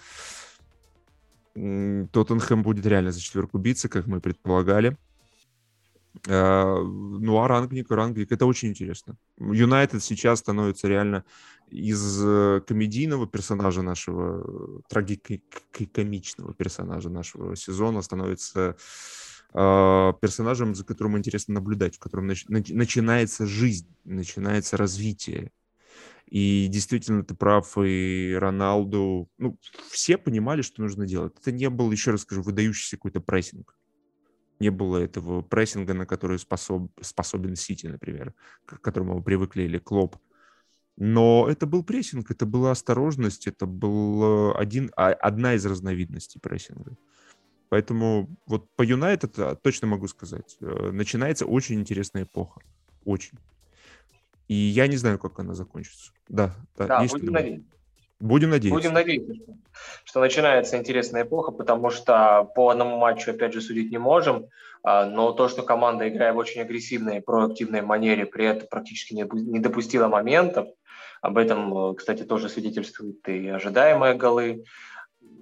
Тоттенхэм 1.55 2.65
будет 2.65 2.87
реально 2.87 3.13
за 3.13 3.21
четверку 3.21 3.59
биться, 3.59 3.89
как 3.89 4.09
мы 4.09 4.21
предполагали. 4.21 4.97
Э, 6.27 6.79
ну, 6.83 7.39
а 7.39 7.49
рангник, 7.49 7.91
рангник, 7.91 8.33
это 8.33 8.47
очень 8.47 8.69
интересно. 8.69 9.17
Юнайтед 9.39 10.03
сейчас 10.03 10.39
становится 10.39 10.89
реально 10.89 11.25
из 11.69 12.23
э, 12.25 12.61
комедийного 12.67 13.27
персонажа 13.27 13.83
нашего, 13.83 14.81
трагикомичного 14.89 16.55
персонажа 16.55 17.11
нашего 17.11 17.57
сезона 17.57 18.01
становится 18.03 18.77
э, 19.53 20.13
персонажем, 20.21 20.75
за 20.75 20.85
которым 20.85 21.19
интересно 21.19 21.55
наблюдать, 21.55 21.97
в 21.97 21.99
котором 21.99 22.31
нач- 22.31 22.47
начинается 22.49 23.47
жизнь, 23.47 23.89
начинается 24.05 24.77
развитие. 24.77 25.51
И 26.27 26.69
действительно, 26.69 27.23
ты 27.23 27.35
прав, 27.35 27.77
и 27.77 28.35
Роналду, 28.39 29.29
ну, 29.39 29.59
все 29.91 30.17
понимали, 30.17 30.63
что 30.63 30.81
нужно 30.81 31.07
делать. 31.07 31.35
Это 31.41 31.53
не 31.53 31.69
был, 31.69 31.91
еще 31.91 32.13
раз 32.13 32.23
скажу, 32.23 32.43
выдающийся 32.43 32.97
какой-то 32.97 33.21
прессинг 33.21 33.77
не 34.61 34.71
было 34.71 34.99
этого 34.99 35.43
прессинга, 35.43 35.95
на 35.95 36.07
который 36.07 36.39
способ, 36.39 36.91
способен 37.01 37.57
Сити, 37.57 37.87
например, 37.87 38.35
к 38.67 38.81
которому 38.81 39.17
мы 39.17 39.23
привыкли, 39.23 39.63
или 39.63 39.79
Клоп. 39.79 40.17
Но 40.97 41.49
это 41.49 41.67
был 41.67 41.83
прессинг, 41.83 42.31
это 42.31 42.47
была 42.47 42.71
осторожность, 42.71 43.49
это 43.49 43.67
был 43.67 44.53
э, 44.53 44.55
один, 44.57 44.93
а, 44.97 45.09
одна 45.09 45.55
из 45.55 45.67
разновидностей 45.67 46.41
прессинга. 46.41 46.97
Поэтому 47.69 48.29
вот 48.47 48.71
по 48.77 48.83
Юнайтед 48.83 49.37
а, 49.39 49.57
точно 49.57 49.89
могу 49.89 50.07
сказать, 50.07 50.57
э, 50.61 50.91
начинается 50.93 51.47
очень 51.47 51.81
интересная 51.81 52.23
эпоха. 52.23 52.61
Очень. 53.05 53.39
И 54.47 54.55
я 54.55 54.87
не 54.87 54.97
знаю, 54.97 55.19
как 55.19 55.39
она 55.41 55.55
закончится. 55.55 56.13
Да, 56.29 56.55
да, 56.77 56.87
да 56.87 57.03
есть 57.03 57.17
будем 58.25 58.51
надеяться. 58.51 58.75
Будем 58.75 58.95
надеяться. 58.95 59.33
Что, 60.05 60.21
начинается 60.21 60.77
интересная 60.77 61.23
эпоха, 61.23 61.53
потому 61.53 61.91
что 61.91 62.49
по 62.55 62.71
одному 62.71 62.99
матчу, 62.99 63.31
опять 63.31 63.53
же, 63.53 63.61
судить 63.61 63.91
не 63.91 63.99
можем, 63.99 64.47
а, 64.83 65.05
но 65.05 65.33
то, 65.33 65.49
что 65.49 65.63
команда, 65.63 66.09
играя 66.09 66.33
в 66.33 66.39
очень 66.39 66.61
агрессивной, 66.61 67.21
проактивной 67.21 67.83
манере, 67.83 68.27
при 68.27 68.47
этом 68.47 68.69
практически 68.69 69.15
не, 69.15 69.25
не 69.33 69.61
допустила 69.61 70.09
моментов, 70.09 70.69
об 71.21 71.39
этом, 71.39 71.91
э, 71.91 71.95
кстати, 71.95 72.23
тоже 72.23 72.49
свидетельствуют 72.49 73.27
и 73.29 73.49
ожидаемые 73.49 74.15
голы, 74.15 74.65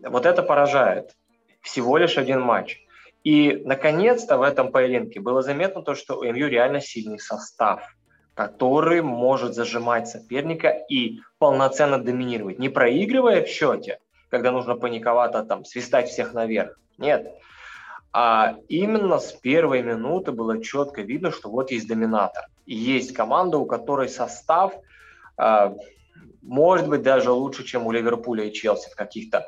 вот 0.05 0.27
это 0.27 0.42
поражает. 0.42 1.16
Всего 1.61 1.97
лишь 1.97 2.18
один 2.18 2.40
матч. 2.40 2.79
И, 3.25 3.62
наконец-то, 3.64 4.38
в 4.38 4.42
этом 4.42 4.73
поединке 4.73 5.21
было 5.21 5.42
заметно 5.42 5.83
то, 5.83 5.95
что 5.95 6.18
у 6.18 6.25
МЮ 6.25 6.49
реально 6.49 6.81
сильный 6.81 7.18
состав– 7.18 7.97
который 8.35 9.03
может 9.03 9.55
зажимать 9.55 10.09
соперника 10.09 10.68
и 10.68 11.21
полноценно 11.42 11.98
доминировать, 11.98 12.61
не 12.61 12.68
проигрывая 12.68 13.42
в 13.42 13.48
счете, 13.48 13.98
когда 14.31 14.52
нужно 14.52 14.76
паниковато 14.76 15.42
там 15.42 15.64
свистать 15.64 16.09
всех 16.09 16.35
наверх. 16.35 16.78
Нет. 16.98 17.35
А 18.12 18.55
именно 18.68 19.18
с 19.18 19.33
первой 19.33 19.83
минуты 19.83 20.31
было 20.31 20.62
четко 20.62 21.02
видно, 21.02 21.33
что 21.33 21.50
вот 21.50 21.72
есть 21.72 21.88
доминатор. 21.88 22.44
Есть 22.64 23.12
команда, 23.12 23.59
у 23.59 23.66
которой 23.66 24.09
состав 24.09 24.72
э, 25.37 25.74
может 26.42 26.88
быть 26.88 27.02
даже 27.02 27.33
лучше, 27.33 27.64
чем 27.64 27.88
у 27.88 27.90
Ливерпуля 27.90 28.44
и 28.44 28.52
Челси 28.52 28.90
в 28.90 28.94
каких-то 28.94 29.44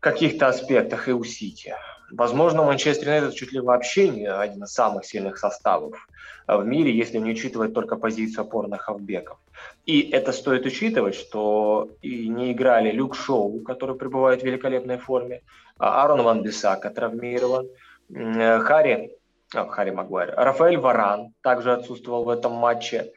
каких 0.00 0.42
аспектах 0.42 1.08
и 1.08 1.12
у 1.12 1.22
Сити. 1.22 1.76
Возможно, 2.10 2.64
Манчестер 2.64 3.06
Юнайтед 3.06 3.36
чуть 3.36 3.52
ли 3.52 3.60
вообще 3.60 4.08
не 4.08 4.26
один 4.26 4.64
из 4.64 4.72
самых 4.72 5.04
сильных 5.04 5.38
составов 5.38 6.08
в 6.48 6.64
мире, 6.64 6.92
если 6.92 7.18
не 7.18 7.30
учитывать 7.30 7.72
только 7.72 7.94
позицию 7.94 8.42
опорных 8.42 8.80
хавбеков. 8.80 9.38
И 9.86 10.10
это 10.10 10.32
стоит 10.32 10.64
учитывать, 10.64 11.14
что 11.14 11.90
и 12.00 12.28
не 12.28 12.52
играли 12.52 12.90
Люк 12.90 13.14
Шоу, 13.14 13.60
который 13.60 13.96
пребывает 13.96 14.40
в 14.40 14.44
великолепной 14.44 14.96
форме, 14.96 15.42
а 15.78 16.02
Аарон 16.02 16.22
Ван 16.22 16.42
Бисака 16.42 16.90
травмирован, 16.90 17.68
Харри, 18.10 19.12
о, 19.54 19.66
Харри 19.66 19.90
Магуайр, 19.90 20.34
Рафаэль 20.36 20.78
Варан 20.78 21.34
также 21.42 21.72
отсутствовал 21.72 22.24
в 22.24 22.30
этом 22.30 22.52
матче. 22.52 23.12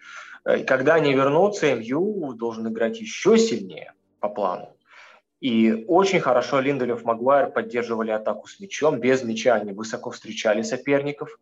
И 0.58 0.63
когда 0.63 0.95
они 0.95 1.13
вернутся, 1.13 1.73
МЮ 1.73 2.34
должен 2.34 2.67
играть 2.67 2.99
еще 2.99 3.38
сильнее 3.38 3.93
по 4.19 4.27
плану. 4.27 4.77
И 5.39 5.86
очень 5.88 6.19
хорошо 6.19 6.60
Линделев 6.60 7.03
Магуайр 7.03 7.51
поддерживали 7.51 8.12
атаку 8.12 8.47
с 8.47 8.60
мячом. 8.60 8.99
Без 8.99 9.23
мяча 9.23 9.56
они 9.56 9.71
высоко 9.71 10.10
встречали 10.10 10.63
соперников 10.63 11.30
э, 11.30 11.38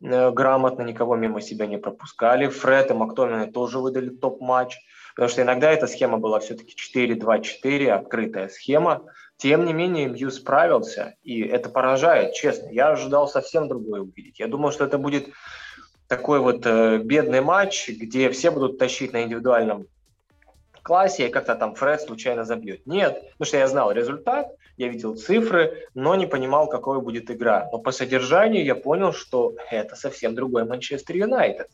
грамотно, 0.00 0.82
никого 0.82 1.16
мимо 1.16 1.40
себя 1.40 1.66
не 1.66 1.78
пропускали. 1.78 2.48
Фред 2.48 2.90
и 2.90 2.94
Мактомины 2.94 3.50
тоже 3.50 3.78
выдали 3.78 4.08
топ-матч, 4.08 4.78
потому 5.14 5.28
что 5.28 5.42
иногда 5.42 5.70
эта 5.70 5.86
схема 5.86 6.18
была 6.18 6.40
все-таки 6.40 6.74
4-2-4, 6.74 7.90
открытая 7.90 8.48
схема. 8.48 9.02
Тем 9.36 9.64
не 9.64 9.72
менее, 9.72 10.06
Мью 10.08 10.30
справился, 10.30 11.14
и 11.22 11.40
это 11.40 11.70
поражает, 11.70 12.34
честно. 12.34 12.68
Я 12.70 12.90
ожидал 12.90 13.28
совсем 13.28 13.68
другое 13.68 14.02
увидеть. 14.02 14.38
Я 14.38 14.48
думал, 14.48 14.70
что 14.70 14.84
это 14.84 14.98
будет 14.98 15.28
такой 16.08 16.40
вот 16.40 16.66
э, 16.66 16.98
бедный 16.98 17.40
матч, 17.40 17.88
где 17.88 18.30
все 18.30 18.50
будут 18.50 18.78
тащить 18.78 19.12
на 19.12 19.22
индивидуальном 19.22 19.86
классе, 20.82 21.28
и 21.28 21.30
как-то 21.30 21.54
там 21.54 21.74
Фред 21.74 22.02
случайно 22.02 22.44
забьет. 22.44 22.86
Нет, 22.86 23.14
потому 23.32 23.46
что 23.46 23.56
я 23.58 23.68
знал 23.68 23.92
результат, 23.92 24.48
я 24.80 24.88
видел 24.88 25.14
цифры, 25.14 25.86
но 25.94 26.14
не 26.14 26.26
понимал, 26.26 26.66
какой 26.66 27.02
будет 27.02 27.30
игра. 27.30 27.68
Но 27.70 27.78
по 27.78 27.92
содержанию 27.92 28.64
я 28.64 28.74
понял, 28.74 29.12
что 29.12 29.54
это 29.70 29.94
совсем 29.94 30.34
другой 30.34 30.64
Манчестер 30.64 31.16
Юнайтед. 31.16 31.68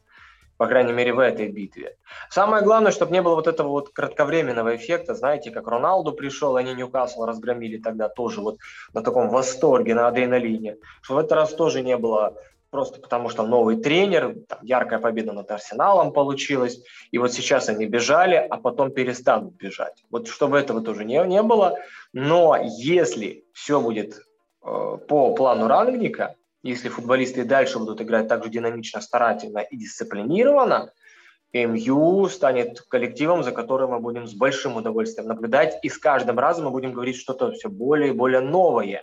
По 0.57 0.67
крайней 0.67 0.93
мере, 0.93 1.13
в 1.13 1.19
этой 1.21 1.49
битве. 1.49 1.97
Самое 2.31 2.65
главное, 2.65 2.91
чтобы 2.91 3.13
не 3.13 3.23
было 3.23 3.35
вот 3.35 3.47
этого 3.47 3.69
вот 3.69 3.91
кратковременного 3.91 4.75
эффекта, 4.75 5.15
знаете, 5.15 5.51
как 5.51 5.69
Роналду 5.69 6.13
пришел, 6.13 6.57
они 6.57 6.75
Ньюкасл 6.75 7.27
разгромили 7.27 7.77
тогда 7.77 8.09
тоже 8.09 8.41
вот 8.41 8.57
на 8.95 9.03
таком 9.03 9.29
восторге, 9.29 9.95
на 9.95 10.09
адреналине. 10.09 10.77
Что 11.03 11.15
в 11.15 11.19
этот 11.19 11.33
раз 11.33 11.55
тоже 11.55 11.83
не 11.83 11.97
было 11.97 12.35
просто 12.77 13.01
потому 13.01 13.31
что 13.31 13.43
новый 13.47 13.79
тренер, 13.79 14.37
там, 14.47 14.59
яркая 14.63 14.99
победа 14.99 15.33
над 15.33 15.51
Арсеналом 15.51 16.13
получилась, 16.13 16.79
и 17.11 17.17
вот 17.17 17.33
сейчас 17.33 17.71
они 17.71 17.87
бежали, 17.87 18.35
а 18.37 18.59
потом 18.59 18.91
перестанут 18.91 19.55
бежать. 19.55 20.05
Вот 20.11 20.29
чтобы 20.29 20.59
этого 20.59 20.83
тоже 20.83 21.07
не, 21.07 21.25
не 21.27 21.43
было, 21.43 21.79
но 22.13 22.59
если 22.63 23.47
все 23.55 23.81
будет 23.81 24.19
э, 24.63 24.99
по 25.09 25.35
плану 25.35 25.69
рангника, 25.69 26.35
если 26.63 26.91
футболисты 26.91 27.45
дальше 27.45 27.79
будут 27.79 28.03
играть 28.03 28.29
так 28.29 28.45
же 28.45 28.51
динамично, 28.51 29.01
старательно 29.01 29.61
и 29.61 29.79
дисциплинированно, 29.79 30.93
МЮ 31.55 32.29
станет 32.29 32.83
коллективом, 32.83 33.43
за 33.43 33.53
которым 33.53 33.93
мы 33.93 34.01
будем 34.01 34.27
с 34.27 34.35
большим 34.35 34.77
удовольствием 34.77 35.29
наблюдать, 35.29 35.79
и 35.83 35.89
с 35.89 35.97
каждым 35.97 36.39
разом 36.39 36.67
мы 36.67 36.73
будем 36.73 36.93
говорить 36.93 37.17
что-то 37.17 37.53
все 37.53 37.71
более 37.71 38.11
и 38.11 38.13
более 38.15 38.41
новое, 38.41 39.03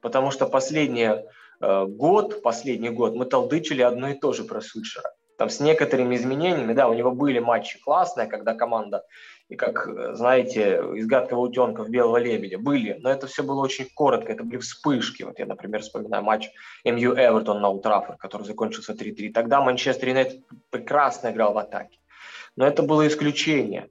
потому 0.00 0.32
что 0.32 0.46
последние 0.48 1.24
год, 1.62 2.42
последний 2.42 2.90
год, 2.90 3.14
мы 3.14 3.24
толдычили 3.24 3.82
одно 3.82 4.10
и 4.10 4.14
то 4.14 4.32
же 4.32 4.44
про 4.44 4.60
Сульшера. 4.60 5.10
Там 5.38 5.48
с 5.48 5.60
некоторыми 5.60 6.14
изменениями, 6.14 6.72
да, 6.72 6.88
у 6.88 6.94
него 6.94 7.10
были 7.10 7.38
матчи 7.38 7.80
классные, 7.80 8.26
когда 8.26 8.54
команда, 8.54 9.04
и 9.48 9.56
как, 9.56 9.88
э, 9.88 10.14
знаете, 10.14 10.82
из 10.94 11.06
гадкого 11.06 11.40
утенка 11.40 11.84
в 11.84 11.90
белого 11.90 12.16
лебедя 12.16 12.58
были, 12.58 12.96
но 13.00 13.10
это 13.10 13.26
все 13.26 13.42
было 13.42 13.60
очень 13.60 13.88
коротко, 13.94 14.32
это 14.32 14.44
были 14.44 14.58
вспышки. 14.58 15.24
Вот 15.24 15.38
я, 15.38 15.46
например, 15.46 15.82
вспоминаю 15.82 16.22
матч 16.22 16.48
МЮ 16.84 17.14
Эвертон 17.14 17.60
на 17.60 17.68
Утрафорд, 17.70 18.18
который 18.18 18.44
закончился 18.44 18.94
3-3. 18.94 19.32
Тогда 19.32 19.60
Манчестер 19.60 20.08
Юнайтед 20.08 20.42
прекрасно 20.70 21.30
играл 21.30 21.52
в 21.52 21.58
атаке. 21.58 21.98
Но 22.56 22.66
это 22.66 22.82
было 22.82 23.06
исключение. 23.06 23.88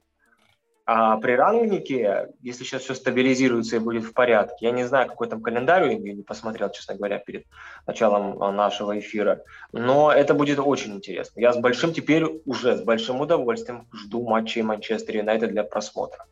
А 0.84 1.16
при 1.18 1.32
рангнике, 1.32 2.30
если 2.40 2.64
сейчас 2.64 2.82
все 2.82 2.94
стабилизируется 2.94 3.76
и 3.76 3.78
будет 3.78 4.02
в 4.02 4.12
порядке, 4.12 4.66
я 4.66 4.72
не 4.72 4.84
знаю, 4.84 5.08
какой 5.08 5.28
там 5.28 5.40
календарь, 5.40 5.92
я 5.92 6.12
не 6.12 6.22
посмотрел, 6.22 6.70
честно 6.70 6.96
говоря, 6.96 7.18
перед 7.18 7.46
началом 7.86 8.42
а, 8.42 8.50
нашего 8.50 8.98
эфира, 8.98 9.42
но 9.72 10.12
это 10.12 10.34
будет 10.34 10.58
очень 10.58 10.94
интересно. 10.94 11.38
Я 11.38 11.52
с 11.52 11.56
большим, 11.56 11.92
теперь 11.92 12.24
уже 12.46 12.76
с 12.76 12.82
большим 12.82 13.20
удовольствием 13.20 13.86
жду 13.92 14.28
матчей 14.28 14.62
Манчестер 14.62 15.18
Юнайтед 15.18 15.50
для 15.52 15.62
просмотра. 15.62 16.26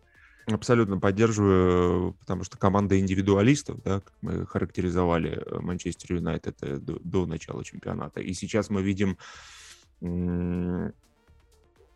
Абсолютно 0.46 0.98
поддерживаю, 0.98 2.14
потому 2.14 2.42
что 2.42 2.58
команда 2.58 2.98
индивидуалистов, 2.98 3.80
да, 3.84 4.00
как 4.00 4.12
мы 4.20 4.46
характеризовали 4.46 5.42
э, 5.46 5.60
Манчестер 5.60 6.14
Юнайтед 6.16 6.56
э, 6.62 6.76
до, 6.78 6.98
до 6.98 7.26
начала 7.26 7.64
чемпионата. 7.64 8.20
И 8.20 8.32
сейчас 8.32 8.68
мы 8.68 8.82
видим 8.82 9.16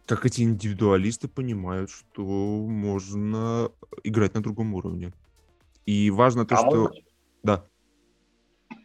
как 0.06 0.26
эти 0.26 0.42
индивидуалисты 0.42 1.28
понимают, 1.28 1.90
что 1.90 2.22
можно 2.22 3.70
играть 4.02 4.34
на 4.34 4.42
другом 4.42 4.74
уровне. 4.74 5.12
И 5.86 6.10
важно 6.10 6.44
то, 6.44 6.54
а 6.54 6.58
что... 6.58 6.76
Можно... 6.76 7.00
Да. 7.42 7.64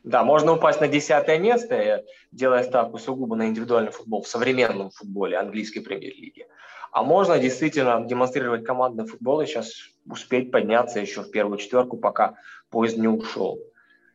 Да, 0.03 0.23
можно 0.23 0.53
упасть 0.53 0.82
на 0.82 0.88
десятое 0.88 1.39
место, 1.39 2.05
делая 2.32 2.63
ставку 2.63 2.97
сугубо 2.97 3.36
на 3.36 3.47
индивидуальный 3.47 3.91
футбол 3.91 4.21
в 4.23 4.27
современном 4.27 4.91
футболе 4.91 5.38
английской 5.38 5.82
премьер-лиги. 5.82 6.47
А 6.91 7.03
можно 7.03 7.38
действительно 7.38 8.03
демонстрировать 8.05 8.63
командный 8.63 9.05
футбол 9.05 9.41
и 9.41 9.45
сейчас 9.45 9.71
успеть 10.05 10.51
подняться 10.51 10.99
еще 10.99 11.21
в 11.21 11.32
первую 11.32 11.58
четверку, 11.58 11.97
пока 11.97 12.36
поезд 12.69 12.97
не 12.97 13.08
ушел. 13.08 13.60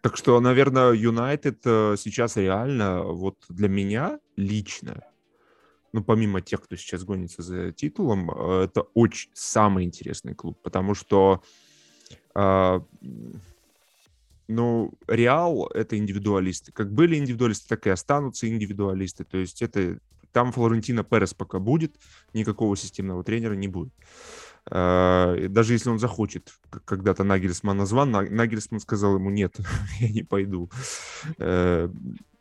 Так 0.00 0.16
что, 0.16 0.38
наверное, 0.40 0.92
Юнайтед 0.92 1.60
э, 1.64 1.94
сейчас 1.98 2.36
реально, 2.36 3.02
вот 3.04 3.36
для 3.48 3.68
меня 3.68 4.18
лично, 4.36 5.02
ну, 5.94 6.02
помимо 6.02 6.40
тех, 6.40 6.60
кто 6.60 6.74
сейчас 6.74 7.04
гонится 7.04 7.40
за 7.40 7.70
титулом, 7.70 8.28
э, 8.28 8.64
это 8.64 8.82
очень 8.94 9.30
самый 9.32 9.84
интересный 9.84 10.34
клуб, 10.34 10.58
потому 10.60 10.92
что, 10.96 11.40
э, 12.34 12.80
ну, 14.48 14.92
Реал— 15.06 15.66
это 15.72 15.96
индивидуалисты. 15.96 16.72
Как 16.72 16.92
были 16.92 17.14
индивидуалисты, 17.14 17.68
так 17.68 17.86
и 17.86 17.90
останутся 17.90 18.48
индивидуалисты. 18.48 19.22
То 19.22 19.38
есть 19.38 19.62
это 19.62 20.00
там 20.32 20.50
Флорентино 20.50 21.04
Перес 21.04 21.32
пока 21.32 21.60
будет, 21.60 21.94
никакого 22.32 22.76
системного 22.76 23.22
тренера 23.22 23.54
не 23.54 23.68
будет. 23.68 23.92
Э, 24.72 25.46
даже 25.48 25.74
если 25.74 25.90
он 25.90 26.00
захочет, 26.00 26.54
когда-то 26.86 27.22
Нагельсман 27.22 27.76
назван, 27.76 28.10
Нагельсман 28.10 28.80
сказал 28.80 29.14
ему, 29.14 29.30
нет, 29.30 29.56
я 30.00 30.08
не 30.08 30.24
пойду. 30.24 30.68
Э, 31.38 31.88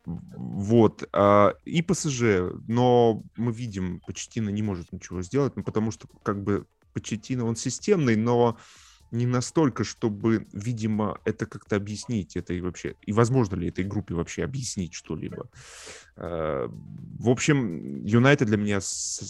вот. 0.04 1.08
А, 1.12 1.54
и 1.64 1.82
ПСЖ, 1.82 2.52
но 2.68 3.22
мы 3.36 3.52
видим, 3.52 4.00
Почетина 4.06 4.50
не 4.50 4.62
может 4.62 4.92
ничего 4.92 5.22
сделать, 5.22 5.56
ну, 5.56 5.62
потому 5.62 5.90
что 5.90 6.08
как 6.22 6.42
бы 6.42 6.66
Почетина, 6.92 7.44
он 7.44 7.56
системный, 7.56 8.16
но 8.16 8.58
не 9.10 9.26
настолько, 9.26 9.84
чтобы, 9.84 10.46
видимо, 10.52 11.20
это 11.24 11.46
как-то 11.46 11.76
объяснить, 11.76 12.36
это 12.36 12.52
и 12.52 12.60
вообще, 12.60 12.96
и 13.02 13.12
возможно 13.12 13.54
ли 13.54 13.68
этой 13.68 13.84
группе 13.84 14.14
вообще 14.14 14.42
объяснить 14.42 14.92
что-либо. 14.92 15.48
Э, 16.16 16.68
в 16.68 17.28
общем, 17.28 18.04
Юнайтед 18.04 18.48
для 18.48 18.56
меня 18.56 18.80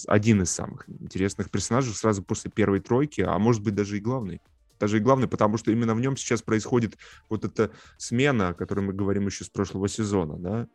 один 0.08 0.42
из 0.42 0.50
самых 0.50 0.88
интересных 0.88 1.50
персонажей 1.50 1.94
сразу 1.94 2.22
после 2.22 2.50
первой 2.50 2.80
тройки, 2.80 3.20
а 3.20 3.38
может 3.38 3.62
быть 3.62 3.74
даже 3.74 3.98
и 3.98 4.00
главный. 4.00 4.40
Даже 4.78 4.96
и 4.98 5.00
главный, 5.00 5.28
потому 5.28 5.56
что 5.56 5.70
именно 5.70 5.94
в 5.94 6.00
нем 6.00 6.16
сейчас 6.16 6.42
происходит 6.42 6.96
вот 7.28 7.44
эта 7.44 7.70
смена, 7.96 8.48
о 8.48 8.54
которой 8.54 8.80
мы 8.80 8.92
говорим 8.92 9.26
еще 9.26 9.44
с 9.44 9.48
прошлого 9.48 9.88
сезона, 9.88 10.36
да, 10.38 10.68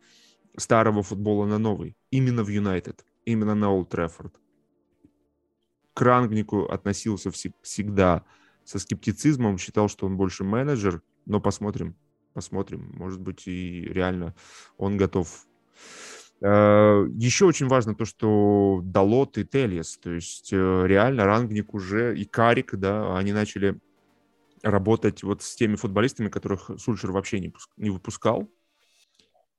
старого 0.56 1.02
футбола 1.02 1.46
на 1.46 1.58
новый. 1.58 1.96
Именно 2.10 2.42
в 2.44 2.48
Юнайтед, 2.48 3.04
именно 3.24 3.54
на 3.54 3.70
Олд 3.70 3.90
Треффорд. 3.90 4.34
К 5.94 6.02
Рангнику 6.02 6.64
относился 6.66 7.30
всегда 7.30 8.24
со 8.64 8.78
скептицизмом, 8.78 9.58
считал, 9.58 9.88
что 9.88 10.06
он 10.06 10.16
больше 10.16 10.44
менеджер, 10.44 11.02
но 11.26 11.40
посмотрим, 11.40 11.96
посмотрим, 12.34 12.92
может 12.94 13.20
быть 13.20 13.46
и 13.46 13.82
реально 13.82 14.34
он 14.76 14.96
готов. 14.96 15.46
Э, 16.40 17.06
Еще 17.16 17.44
очень 17.44 17.68
важно 17.68 17.94
то, 17.94 18.04
что 18.04 18.80
Далот 18.82 19.38
и 19.38 19.44
Тельес, 19.44 19.98
то 19.98 20.10
есть 20.10 20.52
э, 20.52 20.82
реально 20.86 21.24
Рангник 21.24 21.74
уже 21.74 22.18
и 22.18 22.24
Карик, 22.24 22.76
да, 22.76 23.16
они 23.16 23.32
начали 23.32 23.78
работать 24.62 25.22
вот 25.22 25.42
с 25.42 25.54
теми 25.54 25.76
футболистами, 25.76 26.28
которых 26.28 26.70
Сульшер 26.78 27.12
вообще 27.12 27.40
не, 27.40 27.52
не 27.76 27.90
выпускал. 27.90 28.50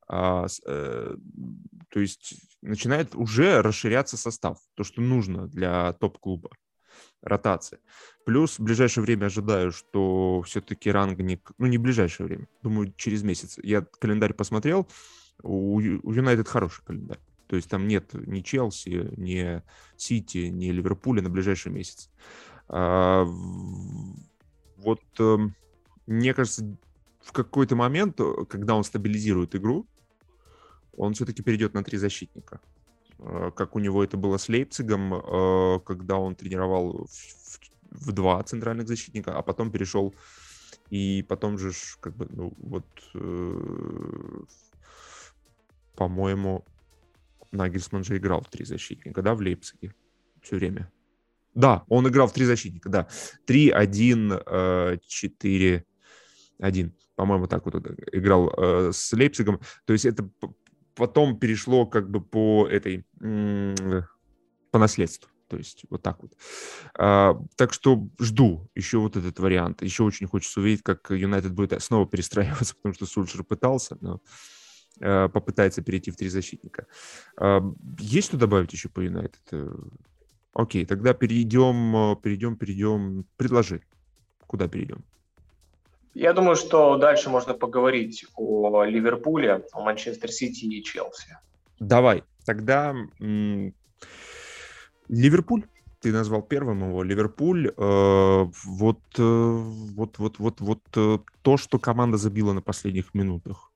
А, 0.08 0.46
э, 0.66 1.16
то 1.88 2.00
есть 2.00 2.34
начинает 2.60 3.14
уже 3.14 3.62
расширяться 3.62 4.16
состав, 4.16 4.58
то, 4.74 4.84
что 4.84 5.00
нужно 5.00 5.48
для 5.48 5.92
топ-клуба 5.94 6.50
ротация. 7.22 7.78
Плюс 8.26 8.58
в 8.58 8.62
ближайшее 8.62 9.04
время 9.04 9.26
ожидаю, 9.26 9.72
что 9.72 10.42
все-таки 10.42 10.90
рангник, 10.90 11.52
ну 11.58 11.66
не 11.66 11.78
в 11.78 11.80
ближайшее 11.82 12.26
время, 12.26 12.48
думаю, 12.62 12.92
через 12.96 13.22
месяц. 13.22 13.58
Я 13.62 13.82
календарь 13.82 14.34
посмотрел, 14.34 14.88
у 15.42 15.80
Юнайтед 15.80 16.48
хороший 16.48 16.84
календарь. 16.84 17.20
То 17.46 17.56
есть 17.56 17.68
там 17.68 17.86
нет 17.86 18.14
ни 18.14 18.40
Челси, 18.40 19.14
ни 19.16 19.62
Сити, 19.96 20.48
ни 20.48 20.70
Ливерпуля 20.70 21.22
на 21.22 21.30
ближайший 21.30 21.70
месяц. 21.70 22.10
А, 22.68 23.26
вот 24.82 25.00
э, 25.18 25.36
мне 26.06 26.34
кажется, 26.34 26.76
в 27.20 27.32
какой-то 27.32 27.76
момент, 27.76 28.20
когда 28.48 28.74
он 28.74 28.84
стабилизирует 28.84 29.54
игру, 29.54 29.86
он 30.96 31.14
все-таки 31.14 31.42
перейдет 31.42 31.74
на 31.74 31.82
три 31.82 31.98
защитника. 31.98 32.60
Э, 33.18 33.50
как 33.54 33.76
у 33.76 33.78
него 33.78 34.02
это 34.04 34.16
было 34.16 34.36
с 34.36 34.48
Лейпцигом, 34.48 35.14
э, 35.14 35.80
когда 35.84 36.16
он 36.16 36.34
тренировал 36.34 37.06
в, 37.06 37.60
в 37.90 38.12
два 38.12 38.42
центральных 38.42 38.88
защитника, 38.88 39.36
а 39.36 39.42
потом 39.42 39.70
перешел 39.70 40.14
и 40.90 41.24
потом 41.28 41.58
же, 41.58 41.72
как 42.00 42.16
бы, 42.16 42.26
ну, 42.30 42.52
вот, 42.58 42.86
э, 43.14 44.40
по-моему, 45.94 46.64
Нагельсман 47.52 48.04
же 48.04 48.16
играл 48.16 48.40
в 48.40 48.48
три 48.48 48.64
защитника, 48.64 49.22
да, 49.22 49.34
в 49.34 49.40
Лейпциге 49.40 49.94
все 50.42 50.56
время. 50.56 50.90
Да, 51.54 51.84
он 51.88 52.08
играл 52.08 52.28
в 52.28 52.32
три 52.32 52.44
защитника, 52.44 52.88
да. 52.88 53.08
3-1, 53.46 54.98
4-1. 56.60 56.92
По-моему, 57.14 57.46
так 57.46 57.64
вот 57.66 57.74
играл 58.12 58.52
э, 58.56 58.90
с 58.92 59.12
Лейпцигом. 59.12 59.60
То 59.84 59.92
есть 59.92 60.06
это 60.06 60.28
потом 60.94 61.38
перешло 61.38 61.86
как 61.86 62.10
бы 62.10 62.20
по 62.20 62.66
этой, 62.66 63.04
по 63.18 64.78
наследству. 64.78 65.32
То 65.52 65.58
есть 65.58 65.84
вот 65.90 66.02
так 66.02 66.22
вот. 66.22 66.32
А, 66.98 67.38
так 67.56 67.74
что 67.74 68.08
жду 68.18 68.70
еще 68.74 68.96
вот 69.00 69.18
этот 69.18 69.38
вариант. 69.38 69.82
Еще 69.82 70.02
очень 70.02 70.26
хочется 70.26 70.60
увидеть, 70.60 70.82
как 70.82 71.10
Юнайтед 71.10 71.52
будет 71.52 71.82
снова 71.82 72.06
перестраиваться, 72.06 72.74
потому 72.82 72.94
что 72.94 73.04
Сульшер 73.04 73.44
пытался, 73.44 73.98
но 74.00 74.22
а, 75.02 75.28
попытается 75.28 75.82
перейти 75.82 76.10
в 76.10 76.16
три 76.16 76.30
защитника. 76.30 76.86
А, 77.36 77.60
есть 77.98 78.28
что 78.28 78.38
добавить 78.38 78.72
еще 78.72 78.88
по 78.88 79.00
Юнайтед? 79.00 79.42
Э, 80.54 80.62
окей, 80.62 80.86
тогда 80.86 81.14
перейдем, 81.14 82.16
перейдем, 82.22 82.56
перейдем. 82.56 83.24
Предложи. 83.36 83.82
Куда 84.46 84.68
перейдем? 84.68 85.04
Я 86.14 86.32
думаю, 86.34 86.56
что 86.56 86.98
дальше 86.98 87.30
можно 87.30 87.54
поговорить 87.54 88.26
о 88.36 88.84
Ливерпуле, 88.84 89.64
о 89.72 89.82
Манчестер 89.82 90.30
Сити 90.30 90.66
и 90.66 90.82
Челси. 90.82 91.38
Давай. 91.80 92.22
Тогда 92.44 92.94
м- 93.20 93.74
Ливерпуль. 95.08 95.64
Ты 96.00 96.12
назвал 96.12 96.42
первым 96.42 96.88
его. 96.88 97.02
Ливерпуль. 97.02 97.68
Э, 97.68 98.44
вот, 98.64 99.00
э, 99.18 99.22
вот, 99.22 100.18
вот, 100.18 100.38
вот, 100.38 100.60
вот 100.60 100.80
э, 100.96 101.18
то, 101.42 101.56
что 101.56 101.78
команда 101.78 102.18
забила 102.18 102.52
на 102.52 102.60
последних 102.60 103.14
минутах. 103.14 103.70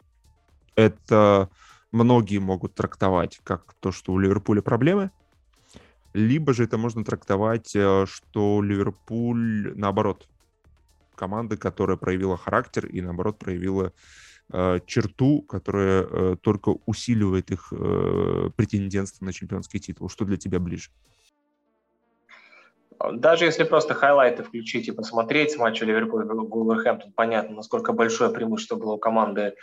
Это 0.74 1.48
многие 1.92 2.38
могут 2.38 2.74
трактовать 2.74 3.40
как 3.44 3.74
то, 3.80 3.92
что 3.92 4.12
у 4.12 4.18
Ливерпуля 4.18 4.60
проблемы. 4.60 5.10
Либо 6.16 6.54
же 6.54 6.64
это 6.64 6.78
можно 6.78 7.04
трактовать, 7.04 7.76
э, 7.76 8.06
что 8.06 8.62
Ливерпуль, 8.62 9.74
наоборот, 9.76 10.26
команды, 11.14 11.58
которая 11.58 11.98
проявила 11.98 12.38
характер 12.38 12.86
и, 12.86 13.02
наоборот, 13.02 13.38
проявила 13.38 13.92
э, 14.50 14.80
черту, 14.86 15.42
которая 15.42 16.04
э, 16.04 16.36
только 16.40 16.74
усиливает 16.86 17.50
их 17.50 17.70
э, 17.70 18.48
претендентство 18.56 19.26
на 19.26 19.32
чемпионский 19.34 19.78
титул. 19.78 20.08
Что 20.08 20.24
для 20.24 20.38
тебя 20.38 20.58
ближе? 20.58 20.88
Даже 23.12 23.44
если 23.44 23.64
просто 23.64 23.92
хайлайты 23.92 24.42
включить 24.42 24.88
и 24.88 24.92
посмотреть 24.92 25.50
с 25.50 25.58
матча 25.58 25.84
Ливерпуль-Вулверхэмптон, 25.84 27.12
понятно, 27.14 27.56
насколько 27.56 27.92
большое 27.92 28.30
преимущество 28.30 28.76
было 28.76 28.92
у 28.92 28.98
команды 28.98 29.54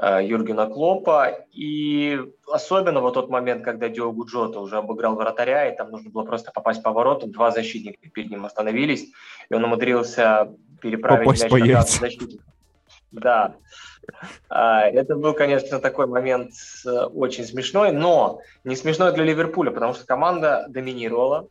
Юргена 0.00 0.66
Клопа. 0.66 1.46
И 1.52 2.20
особенно 2.46 3.00
вот 3.00 3.14
тот 3.14 3.28
момент, 3.30 3.64
когда 3.64 3.88
Диогу 3.88 4.24
Джота 4.26 4.60
уже 4.60 4.78
обыграл 4.78 5.16
вратаря, 5.16 5.72
и 5.72 5.76
там 5.76 5.90
нужно 5.90 6.10
было 6.10 6.24
просто 6.24 6.52
попасть 6.52 6.82
по 6.82 6.92
воротам, 6.92 7.32
два 7.32 7.50
защитника 7.50 8.08
перед 8.10 8.30
ним 8.30 8.44
остановились, 8.46 9.10
и 9.50 9.54
он 9.54 9.64
умудрился 9.64 10.54
переправить 10.80 11.24
Попасть 11.24 11.50
мяч 11.50 11.74
на 11.74 11.82
защитника. 11.82 12.44
Да. 13.10 13.54
А, 14.48 14.82
это 14.86 15.16
был, 15.16 15.34
конечно, 15.34 15.80
такой 15.80 16.06
момент 16.06 16.52
э, 16.86 16.90
очень 16.90 17.44
смешной, 17.44 17.92
но 17.92 18.40
не 18.64 18.76
смешной 18.76 19.12
для 19.12 19.24
Ливерпуля, 19.24 19.70
потому 19.70 19.94
что 19.94 20.06
команда 20.06 20.66
доминировала. 20.68 21.48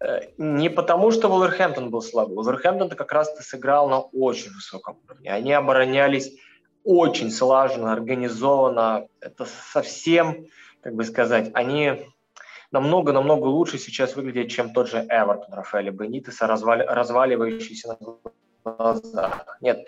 Э, 0.00 0.20
не 0.38 0.68
потому, 0.68 1.10
что 1.10 1.28
Вулверхэмптон 1.28 1.90
был 1.90 2.02
слабый. 2.02 2.34
Вулверхэмптон 2.36 2.90
как 2.90 3.12
раз-то 3.12 3.42
сыграл 3.42 3.88
на 3.88 4.00
очень 4.00 4.50
высоком 4.52 4.98
уровне. 5.06 5.30
Они 5.30 5.52
оборонялись 5.52 6.32
очень 6.84 7.30
слаженно, 7.30 7.92
организованно. 7.92 9.08
Это 9.20 9.46
совсем, 9.72 10.46
как 10.82 10.94
бы 10.94 11.04
сказать, 11.04 11.50
они 11.54 12.06
намного-намного 12.70 13.46
лучше 13.46 13.78
сейчас 13.78 14.16
выглядят, 14.16 14.50
чем 14.50 14.72
тот 14.72 14.88
же 14.88 14.98
Эвертон 14.98 15.52
Рафаэля 15.52 15.90
Бенитеса, 15.90 16.46
развали, 16.46 16.84
разваливающийся 16.84 17.88
на 17.88 17.98
глазах. 18.64 19.58
Нет, 19.60 19.86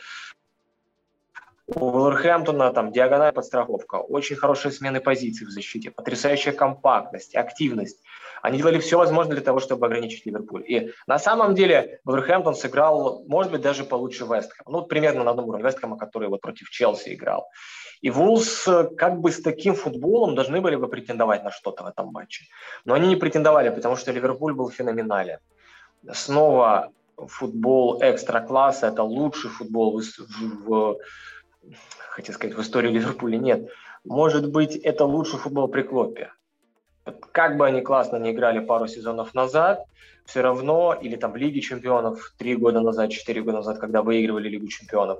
у 1.66 1.90
Вулверхэмптона 1.90 2.72
там 2.72 2.92
диагональная 2.92 3.32
подстраховка, 3.32 3.96
очень 3.96 4.36
хорошие 4.36 4.72
смены 4.72 5.00
позиций 5.00 5.46
в 5.46 5.50
защите, 5.50 5.90
потрясающая 5.90 6.52
компактность, 6.52 7.34
активность. 7.34 8.00
Они 8.42 8.58
делали 8.58 8.80
все 8.80 8.98
возможное 8.98 9.36
для 9.36 9.44
того, 9.44 9.60
чтобы 9.60 9.86
ограничить 9.86 10.26
Ливерпуль. 10.26 10.64
И 10.66 10.92
на 11.06 11.18
самом 11.18 11.54
деле 11.54 12.00
Вулверхэмптон 12.04 12.56
сыграл, 12.56 13.24
может 13.28 13.52
быть, 13.52 13.62
даже 13.62 13.84
получше 13.84 14.24
Вестхэма. 14.24 14.68
Ну, 14.68 14.82
примерно 14.82 15.22
на 15.22 15.30
одном 15.30 15.48
уровне 15.48 15.64
Вестхэма, 15.64 15.96
который 15.96 16.28
вот 16.28 16.40
против 16.40 16.68
Челси 16.68 17.14
играл. 17.14 17.48
И 18.00 18.10
Вулс 18.10 18.68
как 18.96 19.20
бы 19.20 19.30
с 19.30 19.40
таким 19.40 19.76
футболом 19.76 20.34
должны 20.34 20.60
были 20.60 20.74
бы 20.74 20.88
претендовать 20.88 21.44
на 21.44 21.52
что-то 21.52 21.84
в 21.84 21.86
этом 21.86 22.08
матче. 22.08 22.46
Но 22.84 22.94
они 22.94 23.06
не 23.06 23.16
претендовали, 23.16 23.70
потому 23.70 23.94
что 23.94 24.10
Ливерпуль 24.10 24.54
был 24.54 24.70
феноменален. 24.70 25.38
Снова 26.12 26.90
футбол 27.16 28.00
экстра-класса, 28.02 28.88
это 28.88 29.04
лучший 29.04 29.50
футбол 29.50 30.00
в, 30.00 30.66
в, 30.66 30.98
хотел 32.08 32.34
сказать, 32.34 32.56
в 32.56 32.60
истории 32.60 32.90
Ливерпуля 32.90 33.38
нет. 33.38 33.70
Может 34.04 34.50
быть, 34.50 34.74
это 34.74 35.04
лучший 35.04 35.38
футбол 35.38 35.68
при 35.68 35.82
Клопе. 35.82 36.32
Как 37.32 37.56
бы 37.56 37.66
они 37.66 37.80
классно 37.80 38.16
не 38.16 38.30
играли 38.30 38.60
пару 38.60 38.86
сезонов 38.86 39.34
назад, 39.34 39.84
все 40.24 40.40
равно, 40.40 40.96
или 41.00 41.16
там 41.16 41.32
в 41.32 41.36
Лиге 41.36 41.60
чемпионов 41.60 42.32
три 42.38 42.54
года 42.56 42.80
назад, 42.80 43.10
четыре 43.10 43.42
года 43.42 43.58
назад, 43.58 43.78
когда 43.78 44.02
выигрывали 44.02 44.48
Лигу 44.48 44.68
чемпионов. 44.68 45.18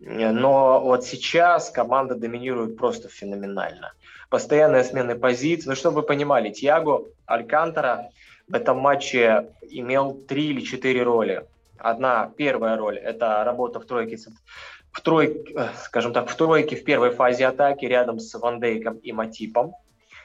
Но 0.00 0.80
вот 0.80 1.04
сейчас 1.04 1.70
команда 1.70 2.14
доминирует 2.14 2.76
просто 2.76 3.08
феноменально. 3.08 3.92
Постоянная 4.28 4.84
смена 4.84 5.14
позиций. 5.14 5.68
Ну, 5.68 5.76
чтобы 5.76 6.00
вы 6.00 6.02
понимали, 6.02 6.50
Тиаго 6.50 7.04
Алькантара 7.26 8.10
в 8.48 8.54
этом 8.54 8.78
матче 8.78 9.48
имел 9.62 10.12
три 10.12 10.48
или 10.48 10.60
четыре 10.60 11.02
роли. 11.02 11.46
Одна, 11.78 12.30
первая 12.36 12.76
роль– 12.76 12.98
это 13.04 13.44
работа 13.44 13.80
в 13.80 13.84
тройке, 13.84 14.18
в 14.90 15.00
тройке, 15.00 15.52
э, 15.54 15.68
скажем 15.84 16.12
так, 16.12 16.28
в 16.28 16.36
тройке 16.36 16.76
в 16.76 16.84
первой 16.84 17.10
фазе 17.10 17.46
атаки 17.46 17.84
рядом 17.84 18.20
с 18.20 18.34
Ван 18.38 18.60
Дейком 18.60 18.96
и 18.98 19.12
Матипом. 19.12 19.74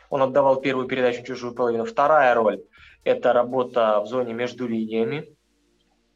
Он 0.10 0.22
отдавал 0.22 0.62
первую 0.62 0.88
передачу 0.88 1.24
чужую 1.24 1.54
половину. 1.54 1.86
Вторая 1.86 2.34
роль– 2.34 2.64
это 3.04 3.34
работа 3.34 4.02
в 4.02 4.08
зоне 4.08 4.34
между 4.34 4.68
линиями, 4.68 5.36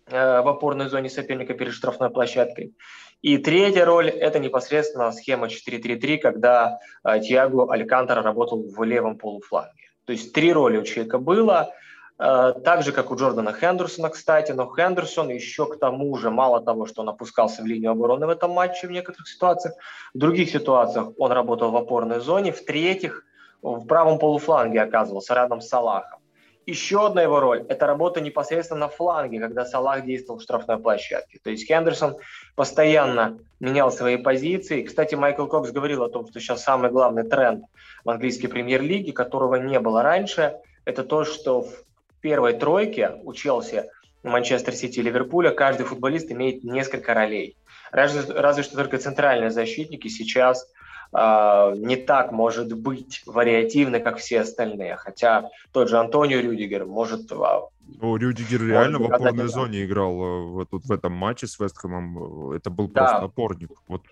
э, 0.07 0.41
в 0.41 0.47
опорной 0.47 0.89
зоне 0.89 1.09
соперника 1.09 1.53
перед 1.53 1.73
штрафной 1.73 2.09
площадкой. 2.09 2.73
И 3.21 3.37
третья 3.37 3.85
роль– 3.85 4.09
это 4.09 4.39
непосредственно 4.39 5.11
схема 5.11 5.47
4-3-3, 5.47 6.17
когда 6.17 6.79
э, 7.03 7.19
Тиаго 7.21 7.71
Алькантара 7.71 8.21
работал 8.21 8.63
в 8.63 8.83
левом 8.83 9.17
полуфланге. 9.17 9.91
То 10.05 10.11
есть 10.11 10.33
три 10.33 10.51
роли 10.51 10.77
у 10.77 10.83
человека 10.83 11.19
было, 11.19 11.71
э, 12.19 12.53
так 12.65 12.83
же, 12.83 12.91
как 12.91 13.11
у 13.11 13.15
Джордана 13.15 13.53
Хендерсона, 13.53 14.09
кстати, 14.09 14.51
но 14.51 14.65
Хендерсон 14.65 15.29
еще 15.29 15.67
к 15.67 15.79
тому 15.79 16.17
же, 16.17 16.31
мало 16.31 16.61
того, 16.61 16.85
что 16.85 17.01
он 17.01 17.09
опускался 17.09 17.61
в 17.61 17.65
линию 17.65 17.91
обороны 17.91 18.25
в 18.25 18.29
этом 18.29 18.51
матче 18.51 18.87
в 18.87 18.91
некоторых 18.91 19.29
ситуациях, 19.29 19.75
в 20.13 20.17
других 20.17 20.49
ситуациях 20.49 21.11
он 21.17 21.31
работал 21.31 21.71
в 21.71 21.77
опорной 21.77 22.19
зоне, 22.19 22.51
в-третьих, 22.51 23.23
в 23.63 23.85
правом 23.87 24.19
полуфланге 24.19 24.81
оказывался 24.81 25.33
рядом 25.33 25.61
с 25.61 25.69
Салахом. 25.69 26.19
Еще 26.65 27.05
одна 27.05 27.21
его 27.21 27.39
роль– 27.41 27.65
это 27.69 27.85
работа 27.85 28.21
непосредственно 28.21 28.81
на 28.81 28.87
фланге, 28.87 29.39
когда 29.39 29.65
Салах 29.65 30.05
действовал 30.05 30.39
в 30.39 30.43
штрафной 30.43 30.77
площадке. 30.77 31.39
То 31.43 31.49
есть 31.49 31.67
Хендерсон 31.67 32.15
постоянно 32.55 33.39
менял 33.59 33.91
свои 33.91 34.15
позиции. 34.15 34.83
Кстати, 34.83 35.15
Майкл 35.15 35.45
Кокс 35.45 35.71
говорил 35.71 36.03
о 36.03 36.09
том, 36.09 36.25
что 36.27 36.39
сейчас 36.39 36.63
самый 36.63 36.89
главный 36.89 37.23
тренд 37.23 37.65
в 38.05 38.09
английской 38.09 38.47
премьер-лиге, 38.47 39.11
которого 39.11 39.55
не 39.55 39.77
было 39.79 40.03
раньше, 40.03 40.55
это 40.85 41.03
то, 41.03 41.25
что 41.25 41.63
в 41.63 41.83
первой 42.21 42.53
тройке 42.53 43.11
у 43.23 43.33
Челси, 43.33 43.89
Манчестер 44.23 44.73
Сити 44.73 44.99
и 44.99 45.03
Ливерпуля 45.03 45.51
каждый 45.51 45.85
футболист 45.85 46.31
имеет 46.31 46.63
несколько 46.63 47.13
ролей. 47.13 47.57
Разве, 47.91 48.21
разве 48.33 48.63
что 48.63 48.77
только 48.77 48.97
центральные 48.97 49.51
защитники 49.51 50.07
сейчас 50.07 50.65
э, 51.13 51.73
не 51.77 51.95
так 51.95 52.31
может 52.31 52.73
быть 52.73 53.21
вариативны, 53.25 53.99
как 53.99 54.17
все 54.17 54.41
остальные. 54.41 54.95
Хотя 54.97 55.49
тот 55.71 55.89
же 55.89 55.97
Антонио 55.97 56.39
Рюдигер 56.39 56.85
может... 56.85 57.31
Ну, 57.31 58.15
Рюдигер 58.15 58.65
реально 58.65 58.99
в 58.99 59.11
опорной 59.11 59.47
зоне 59.47 59.85
играл 59.85 60.13
э, 60.13 60.43
вот, 60.45 60.67
вот 60.71 60.85
в 60.85 60.91
этом 60.91 61.13
матче 61.13 61.47
с 61.47 61.59
Вестхэмом. 61.59 62.51
Это 62.51 62.69
был 62.69 62.87
да. 62.87 63.01
просто 63.01 63.25
опорник. 63.25 63.71
Вот 63.87 64.03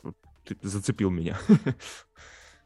ты 0.43 0.57
зацепил 0.61 1.09
меня. 1.09 1.37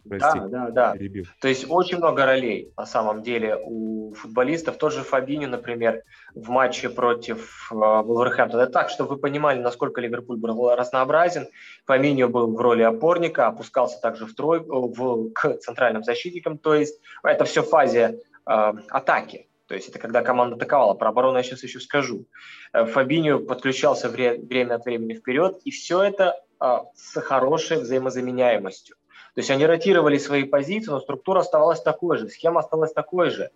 Прости, 0.07 0.39
да, 0.39 0.47
да, 0.47 0.69
да. 0.69 0.93
Перебил. 0.93 1.25
То 1.41 1.47
есть 1.47 1.65
очень 1.69 1.97
много 1.97 2.25
ролей 2.25 2.71
на 2.77 2.85
самом 2.85 3.23
деле 3.23 3.57
у 3.61 4.13
футболистов. 4.13 4.77
Тот 4.77 4.93
же 4.93 5.01
Фабинho, 5.01 5.47
например, 5.47 6.03
в 6.33 6.49
матче 6.49 6.89
против 6.89 7.71
э, 7.71 7.75
Вулверхэмптона. 7.75 8.63
Это 8.63 8.71
так, 8.71 8.89
чтобы 8.89 9.11
вы 9.11 9.17
понимали, 9.17 9.59
насколько 9.59 10.01
Ливерпуль 10.01 10.37
был 10.37 10.75
разнообразен. 10.75 11.47
Фабинho 11.89 12.27
был 12.27 12.55
в 12.55 12.61
роли 12.61 12.83
опорника, 12.83 13.47
опускался 13.47 13.99
также 14.01 14.25
в 14.25 14.35
тройку, 14.35 14.93
в, 14.93 15.31
к 15.33 15.57
центральным 15.57 16.03
защитникам. 16.03 16.57
То 16.57 16.75
есть 16.75 17.01
это 17.23 17.45
все 17.45 17.63
фазе 17.63 18.19
э, 18.47 18.73
атаки. 18.89 19.47
То 19.67 19.73
есть 19.73 19.89
это 19.89 19.97
когда 19.99 20.21
команда 20.21 20.55
атаковала. 20.55 20.93
Про 20.93 21.09
оборону 21.09 21.37
я 21.37 21.43
сейчас 21.43 21.63
еще 21.63 21.79
скажу. 21.79 22.25
Э, 22.73 22.85
Фабинho 22.85 23.39
подключался 23.39 24.09
время 24.09 24.75
от 24.75 24.85
времени 24.85 25.15
вперед, 25.15 25.59
и 25.63 25.71
все 25.71 26.03
это 26.03 26.35
э, 26.61 26.77
с 26.93 27.19
хорошей 27.21 27.77
взаимозаменяемостью. 27.77 28.95
То 29.35 29.41
есть 29.41 29.51
они 29.51 29.65
ротировали 29.65 30.17
свои 30.17 30.43
позиции, 30.43 30.89
но 30.89 31.01
структура 31.01 31.41
оставалась 31.41 31.81
такой 31.81 32.17
же, 32.17 32.29
схема 32.29 32.61
осталась 32.61 32.93
такой 32.93 33.29
же. 33.29 33.51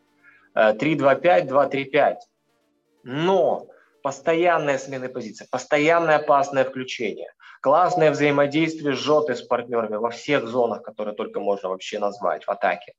3-2-5, 0.53 1.45
э, 1.45 1.45
2-3-5. 1.45 2.15
Но 3.03 3.67
постоянная 4.03 4.77
смена 4.77 5.07
позиции, 5.07 5.47
постоянное 5.49 6.17
опасное 6.17 6.65
включение, 6.65 7.31
классное 7.61 8.11
взаимодействие 8.11 8.93
с 8.93 8.99
Жотой 8.99 9.37
с 9.37 9.41
партнерами 9.41 9.95
во 9.95 10.09
всех 10.09 10.47
зонах, 10.47 10.81
которые 10.81 11.15
только 11.15 11.39
можно 11.39 11.69
вообще 11.69 11.97
назвать 11.99 12.45
в 12.45 12.51
атаке. 12.51 12.95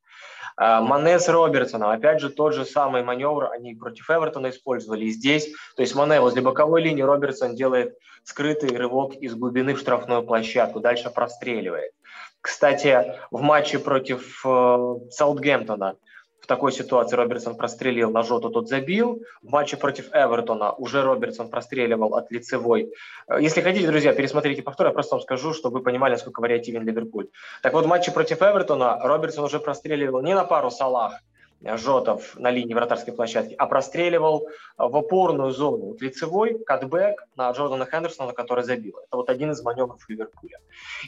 Э, 0.58 0.80
Мане 0.80 1.18
с 1.18 1.28
Робертсоном, 1.28 1.90
опять 1.90 2.20
же, 2.20 2.30
тот 2.30 2.54
же 2.54 2.64
самый 2.64 3.02
маневр 3.02 3.50
они 3.52 3.74
против 3.74 4.08
Эвертона 4.08 4.48
использовали 4.48 5.04
и 5.04 5.10
здесь. 5.10 5.52
То 5.76 5.82
есть 5.82 5.94
Мане 5.94 6.22
возле 6.22 6.40
боковой 6.40 6.80
линии, 6.80 7.02
Робертсон 7.02 7.56
делает 7.56 7.94
скрытый 8.24 8.74
рывок 8.74 9.14
из 9.16 9.34
глубины 9.34 9.74
в 9.74 9.78
штрафную 9.78 10.22
площадку, 10.22 10.80
дальше 10.80 11.10
простреливает. 11.10 11.92
Кстати, 12.40 13.18
в 13.30 13.42
матче 13.42 13.78
против 13.78 14.44
э, 14.46 14.94
Саутгемптона 15.10 15.96
в 16.40 16.46
такой 16.46 16.72
ситуации 16.72 17.16
Робертсон 17.16 17.54
прострелил 17.54 18.10
на 18.10 18.22
Жоту, 18.22 18.48
тот 18.48 18.68
забил. 18.68 19.22
В 19.42 19.50
матче 19.50 19.76
против 19.76 20.08
Эвертона 20.12 20.72
уже 20.72 21.02
Робертсон 21.02 21.50
простреливал 21.50 22.14
от 22.14 22.30
лицевой. 22.30 22.92
Э, 23.28 23.40
если 23.40 23.60
хотите, 23.60 23.86
друзья, 23.86 24.14
пересмотрите 24.14 24.62
повтор, 24.62 24.86
я 24.86 24.92
просто 24.92 25.16
вам 25.16 25.22
скажу, 25.22 25.52
чтобы 25.52 25.78
вы 25.78 25.84
понимали, 25.84 26.12
насколько 26.12 26.40
вариативен 26.40 26.82
Ливерпуль. 26.82 27.28
Так 27.62 27.74
вот, 27.74 27.84
в 27.84 27.88
матче 27.88 28.10
против 28.10 28.40
Эвертона 28.40 28.98
Робертсон 29.00 29.44
уже 29.44 29.60
простреливал 29.60 30.22
не 30.22 30.34
на 30.34 30.44
пару 30.44 30.70
Салах, 30.70 31.20
Жотов 31.62 32.36
на 32.38 32.50
линии 32.50 32.74
вратарской 32.74 33.12
площадки, 33.12 33.54
а 33.58 33.66
простреливал 33.66 34.48
в 34.78 34.96
опорную 34.96 35.50
зону. 35.50 35.86
Вот 35.86 36.00
лицевой 36.00 36.58
катбэк 36.64 37.26
на 37.36 37.50
Джордана 37.50 37.86
Хендерсона, 37.86 38.32
который 38.32 38.64
забил. 38.64 38.94
Это 39.06 39.16
вот 39.16 39.28
один 39.28 39.50
из 39.50 39.62
маневров 39.62 40.08
Ливерпуля. 40.08 40.58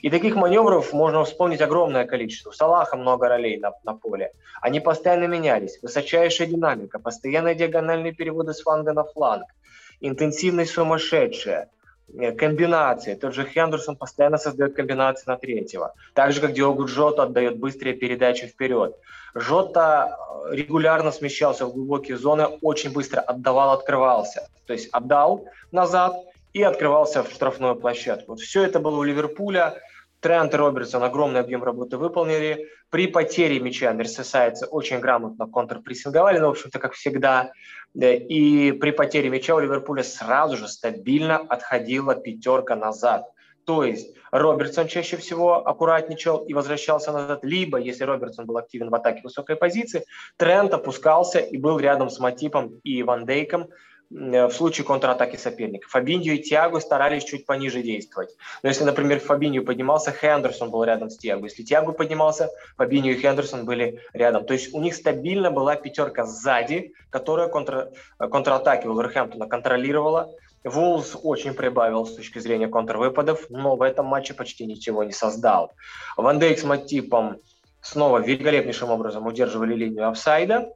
И 0.02 0.10
таких 0.10 0.36
маневров 0.36 0.92
можно 0.92 1.24
вспомнить 1.24 1.62
огромное 1.62 2.04
количество. 2.04 2.50
У 2.50 2.52
Салаха 2.52 2.96
много 2.96 3.28
ролей 3.28 3.58
на, 3.58 3.72
на 3.84 3.94
поле. 3.94 4.32
Они 4.60 4.80
постоянно 4.80 5.24
менялись. 5.24 5.78
Высочайшая 5.82 6.46
динамика, 6.46 6.98
постоянные 6.98 7.54
диагональные 7.54 8.12
переводы 8.12 8.52
с 8.52 8.60
фланга 8.60 8.92
на 8.92 9.04
фланг, 9.04 9.46
интенсивность 10.00 10.72
сумасшедшая– 10.72 11.70
комбинации. 12.38 13.14
Тот 13.14 13.34
же 13.34 13.44
Хендерсон 13.44 13.96
постоянно 13.96 14.38
создает 14.38 14.74
комбинации 14.74 15.24
на 15.26 15.36
третьего. 15.36 15.94
Так 16.14 16.32
же, 16.32 16.40
как 16.40 16.52
Диогу 16.52 16.86
Джота 16.86 17.24
отдает 17.24 17.58
быстрые 17.58 17.94
передачи 17.94 18.46
вперед. 18.46 18.96
Жота 19.34 20.18
э, 20.46 20.56
регулярно 20.56 21.10
смещался 21.10 21.66
в 21.66 21.72
глубокие 21.72 22.16
зоны, 22.16 22.46
очень 22.60 22.92
быстро 22.92 23.20
отдавал, 23.20 23.72
открывался. 23.72 24.48
То 24.66 24.74
есть 24.74 24.90
отдал 24.92 25.46
назад 25.70 26.16
и 26.52 26.62
открывался 26.62 27.22
в 27.22 27.30
штрафную 27.30 27.76
площадку. 27.76 28.32
Вот 28.32 28.40
все 28.40 28.64
это 28.64 28.78
было 28.78 28.98
у 28.98 29.02
Ливерпуля. 29.02 29.74
Трент 30.20 30.54
и 30.54 30.56
Робертсон 30.56 31.02
огромный 31.02 31.40
объем 31.40 31.64
работы 31.64 31.96
выполнили. 31.96 32.68
При 32.90 33.08
потере 33.08 33.58
мяча 33.58 33.92
мерсисайцы 33.92 34.66
очень 34.66 35.00
грамотно 35.00 35.46
контрпрессинговали, 35.46 36.38
но, 36.38 36.48
в 36.48 36.50
общем-то, 36.50 36.78
как 36.78 36.92
всегда. 36.92 37.52
И 37.94 38.72
при 38.80 38.90
потере 38.90 39.28
мяча 39.28 39.54
у 39.54 39.60
Ливерпуля 39.60 40.02
сразу 40.02 40.56
же 40.56 40.68
стабильно 40.68 41.36
отходила 41.36 42.14
пятерка 42.14 42.74
назад. 42.74 43.26
То 43.64 43.84
есть 43.84 44.16
Робертсон 44.32 44.88
чаще 44.88 45.16
всего 45.16 45.66
аккуратничал 45.66 46.38
и 46.38 46.54
возвращался 46.54 47.12
назад, 47.12 47.44
либо, 47.44 47.78
если 47.78 48.04
Робертсон 48.04 48.46
был 48.46 48.56
активен 48.56 48.90
в 48.90 48.94
атаке 48.94 49.20
высокой 49.22 49.56
позиции, 49.56 50.04
Трент 50.36 50.74
опускался 50.74 51.38
и 51.38 51.58
был 51.58 51.78
рядом 51.78 52.10
с 52.10 52.18
Матипом 52.18 52.80
и 52.82 53.02
Ван 53.02 53.24
Дейком, 53.24 53.68
в 54.12 54.50
случае 54.50 54.84
контратаки 54.84 55.36
соперника. 55.36 55.88
Фабиньо 55.88 56.32
и 56.32 56.38
Тиаго 56.38 56.80
старались 56.80 57.24
чуть 57.24 57.46
пониже 57.46 57.82
действовать. 57.82 58.30
Но 58.62 58.68
если, 58.68 58.84
например, 58.84 59.20
Фабиньо 59.20 59.62
поднимался, 59.62 60.12
Хендерсон 60.12 60.70
был 60.70 60.84
рядом 60.84 61.08
с 61.08 61.16
Тиаго. 61.16 61.44
Если 61.44 61.62
Тиаго 61.62 61.92
поднимался, 61.92 62.50
Фабиньо 62.76 63.10
и 63.10 63.16
Хендерсон 63.16 63.64
были 63.64 64.00
рядом. 64.12 64.44
То 64.44 64.52
есть 64.52 64.74
у 64.74 64.80
них 64.80 64.94
стабильно 64.94 65.50
была 65.50 65.76
пятерка 65.76 66.26
сзади, 66.26 66.92
которая 67.10 67.48
контр... 67.48 67.88
контратаки 68.18 68.86
Вулверхэмптона 68.86 69.46
контролировала. 69.46 70.30
Вулс 70.64 71.16
очень 71.22 71.54
прибавил 71.54 72.06
с 72.06 72.14
точки 72.14 72.38
зрения 72.38 72.68
контрвыпадов, 72.68 73.46
но 73.50 73.76
в 73.76 73.82
этом 73.82 74.06
матче 74.06 74.34
почти 74.34 74.66
ничего 74.66 75.02
не 75.04 75.12
создал. 75.12 75.72
Ван 76.16 76.38
Дейк 76.38 76.58
с 76.58 76.64
Матипом 76.64 77.38
снова 77.80 78.18
великолепнейшим 78.18 78.90
образом 78.90 79.26
удерживали 79.26 79.74
линию 79.74 80.08
офсайда 80.08 80.72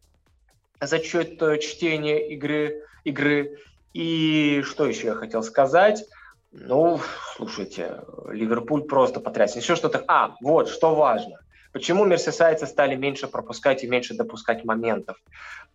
за 0.80 0.98
счет 0.98 1.40
э, 1.40 1.58
чтения 1.58 2.28
игры 2.32 2.82
игры. 3.06 3.58
И 3.94 4.62
что 4.66 4.86
еще 4.86 5.06
я 5.08 5.14
хотел 5.14 5.42
сказать? 5.42 6.04
Ну, 6.52 7.00
слушайте, 7.36 8.02
Ливерпуль 8.28 8.82
просто 8.82 9.20
потрясен. 9.20 9.60
Еще 9.60 9.76
что-то... 9.76 10.04
А, 10.06 10.34
вот, 10.40 10.68
что 10.68 10.94
важно. 10.94 11.40
Почему 11.72 12.06
мерсисайцы 12.06 12.66
стали 12.66 12.94
меньше 12.94 13.26
пропускать 13.26 13.84
и 13.84 13.86
меньше 13.86 14.14
допускать 14.14 14.64
моментов? 14.64 15.18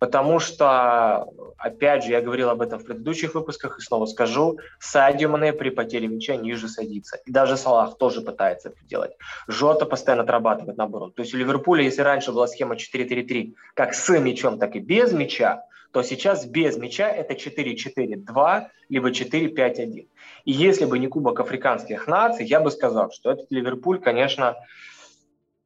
Потому 0.00 0.40
что, 0.40 1.28
опять 1.56 2.02
же, 2.02 2.10
я 2.10 2.20
говорил 2.20 2.50
об 2.50 2.60
этом 2.60 2.80
в 2.80 2.84
предыдущих 2.84 3.36
выпусках 3.36 3.78
и 3.78 3.82
снова 3.82 4.06
скажу, 4.06 4.58
Садио 4.80 5.28
Мане 5.28 5.52
при 5.52 5.70
потере 5.70 6.08
мяча 6.08 6.34
ниже 6.34 6.68
садится. 6.68 7.20
И 7.24 7.30
даже 7.30 7.56
Салах 7.56 7.98
тоже 7.98 8.20
пытается 8.20 8.70
это 8.70 8.84
делать. 8.84 9.12
Жота 9.46 9.86
постоянно 9.86 10.24
отрабатывает 10.24 10.76
наоборот. 10.76 11.14
То 11.14 11.22
есть 11.22 11.34
у 11.34 11.36
Ливерпуля, 11.36 11.84
если 11.84 12.02
раньше 12.02 12.32
была 12.32 12.48
схема 12.48 12.74
4-3-3, 12.74 13.54
как 13.74 13.94
с 13.94 14.18
мячом, 14.18 14.58
так 14.58 14.74
и 14.74 14.80
без 14.80 15.12
мяча, 15.12 15.62
то 15.92 16.02
сейчас 16.02 16.46
без 16.46 16.76
мяча 16.78 17.08
это 17.08 17.34
4-4-2, 17.34 18.66
либо 18.88 19.10
4-5-1. 19.10 20.08
И 20.44 20.52
если 20.52 20.86
бы 20.86 20.98
не 20.98 21.06
Кубок 21.06 21.40
Африканских 21.40 22.06
наций, 22.06 22.46
я 22.46 22.60
бы 22.60 22.70
сказал, 22.70 23.12
что 23.12 23.30
этот 23.30 23.50
Ливерпуль, 23.50 24.00
конечно, 24.00 24.56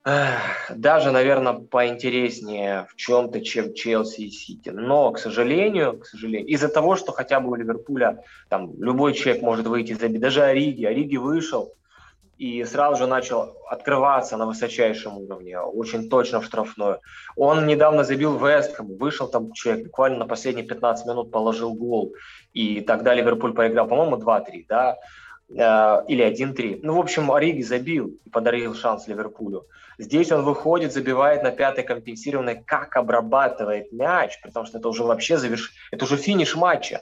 даже, 0.05 1.11
наверное, 1.11 1.55
поинтереснее 1.55 2.87
в 2.89 2.97
чем-то, 2.97 3.41
чем 3.41 3.75
Челси 3.75 4.21
и 4.21 4.31
Сити. 4.31 4.69
Но, 4.69 5.11
к 5.11 5.19
сожалению, 5.19 5.99
к 5.99 6.07
сожалению, 6.07 6.49
из-за 6.49 6.69
того, 6.69 6.95
что 6.95 7.13
хотя 7.13 7.41
бы 7.41 7.51
у 7.51 7.55
Ливерпуля 7.57 8.23
там 8.49 8.81
любой 8.81 9.15
человек 9.15 9.43
может 9.43 9.67
выйти 9.67 9.95
забить, 9.95 10.21
даже 10.21 10.43
Ориги, 10.43 10.85
Ориги 10.85 11.17
вышел 11.17 11.73
и 12.39 12.65
сразу 12.65 12.97
же 13.03 13.07
начал 13.07 13.57
открываться 13.69 14.37
на 14.37 14.47
высочайшем 14.47 15.19
уровне, 15.19 15.59
очень 15.59 16.09
точно 16.09 16.41
в 16.41 16.45
штрафную. 16.45 17.01
Он 17.37 17.67
недавно 17.67 18.05
забил 18.05 18.39
Вестхэм, 18.39 18.97
вышел 18.99 19.29
там 19.29 19.53
человек, 19.53 19.87
буквально 19.87 20.19
на 20.19 20.27
последние 20.27 20.67
15 20.67 21.07
минут 21.07 21.31
положил 21.31 21.75
гол, 21.75 22.13
и 22.53 22.81
тогда 22.81 23.15
Ливерпуль 23.15 23.55
проиграл, 23.55 23.89
по-моему, 23.89 24.17
2-3, 24.17 24.65
да, 24.69 24.97
э, 25.49 26.05
или 26.09 26.25
1-3. 26.25 26.81
Ну, 26.83 26.95
в 26.95 27.01
общем, 27.01 27.33
Ориги 27.33 27.63
забил 27.63 28.19
и 28.25 28.31
подарил 28.31 28.75
шанс 28.75 29.09
Ливерпулю. 29.09 29.67
Здесь 29.99 30.31
он 30.31 30.45
выходит, 30.45 30.93
забивает 30.93 31.43
на 31.43 31.53
пятой 31.53 31.85
компенсированной, 31.85 32.63
как 32.67 32.97
обрабатывает 32.97 33.93
мяч, 33.93 34.39
потому 34.43 34.67
что 34.67 34.79
это 34.79 34.89
уже 34.89 35.05
вообще 35.05 35.39
заверш... 35.39 35.73
это 35.91 36.05
уже 36.05 36.17
финиш 36.19 36.55
матча. 36.55 37.01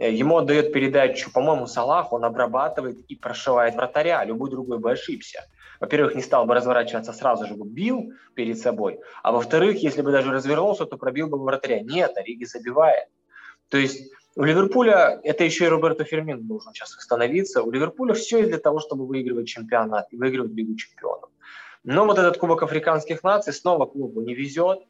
Э, 0.00 0.10
ему 0.10 0.38
отдает 0.38 0.72
передачу, 0.72 1.30
по-моему, 1.30 1.66
Салах, 1.66 2.12
он 2.12 2.24
обрабатывает 2.24 2.98
и 3.08 3.16
прошивает 3.16 3.74
вратаря, 3.74 4.24
любой 4.24 4.50
другой 4.50 4.78
бы 4.78 4.90
ошибся. 4.90 5.46
Во-первых, 5.78 6.14
не 6.14 6.22
стал 6.22 6.46
бы 6.46 6.54
разворачиваться 6.54 7.12
сразу 7.12 7.46
же, 7.46 7.54
бы 7.54 7.68
бил 7.68 8.12
перед 8.34 8.58
собой, 8.58 9.00
а 9.22 9.32
во-вторых, 9.32 9.82
если 9.82 10.00
бы 10.02 10.10
даже 10.10 10.32
развернулся, 10.32 10.86
то 10.86 10.96
пробил 10.96 11.28
бы 11.28 11.38
вратаря. 11.38 11.80
Нет, 11.80 12.16
Ориги 12.16 12.44
забивает. 12.44 13.08
То 13.68 13.76
есть 13.76 14.10
у 14.36 14.44
Ливерпуля, 14.44 15.20
это 15.22 15.44
еще 15.44 15.66
и 15.66 15.68
Роберто 15.68 16.04
Фермин 16.04 16.46
должен 16.46 16.72
сейчас 16.72 16.96
остановиться, 16.96 17.62
у 17.62 17.70
Ливерпуля 17.70 18.14
все 18.14 18.46
для 18.46 18.58
того, 18.58 18.80
чтобы 18.80 19.06
выигрывать 19.06 19.48
чемпионат 19.48 20.06
и 20.12 20.16
выигрывать 20.16 20.52
Лигу 20.52 20.76
чемпионов. 20.76 21.28
Но 21.84 22.06
вот 22.06 22.18
этот 22.18 22.38
Кубок 22.38 22.62
Африканских 22.62 23.22
наций 23.22 23.52
снова 23.52 23.84
клубу 23.84 24.22
не 24.22 24.34
везет. 24.34 24.80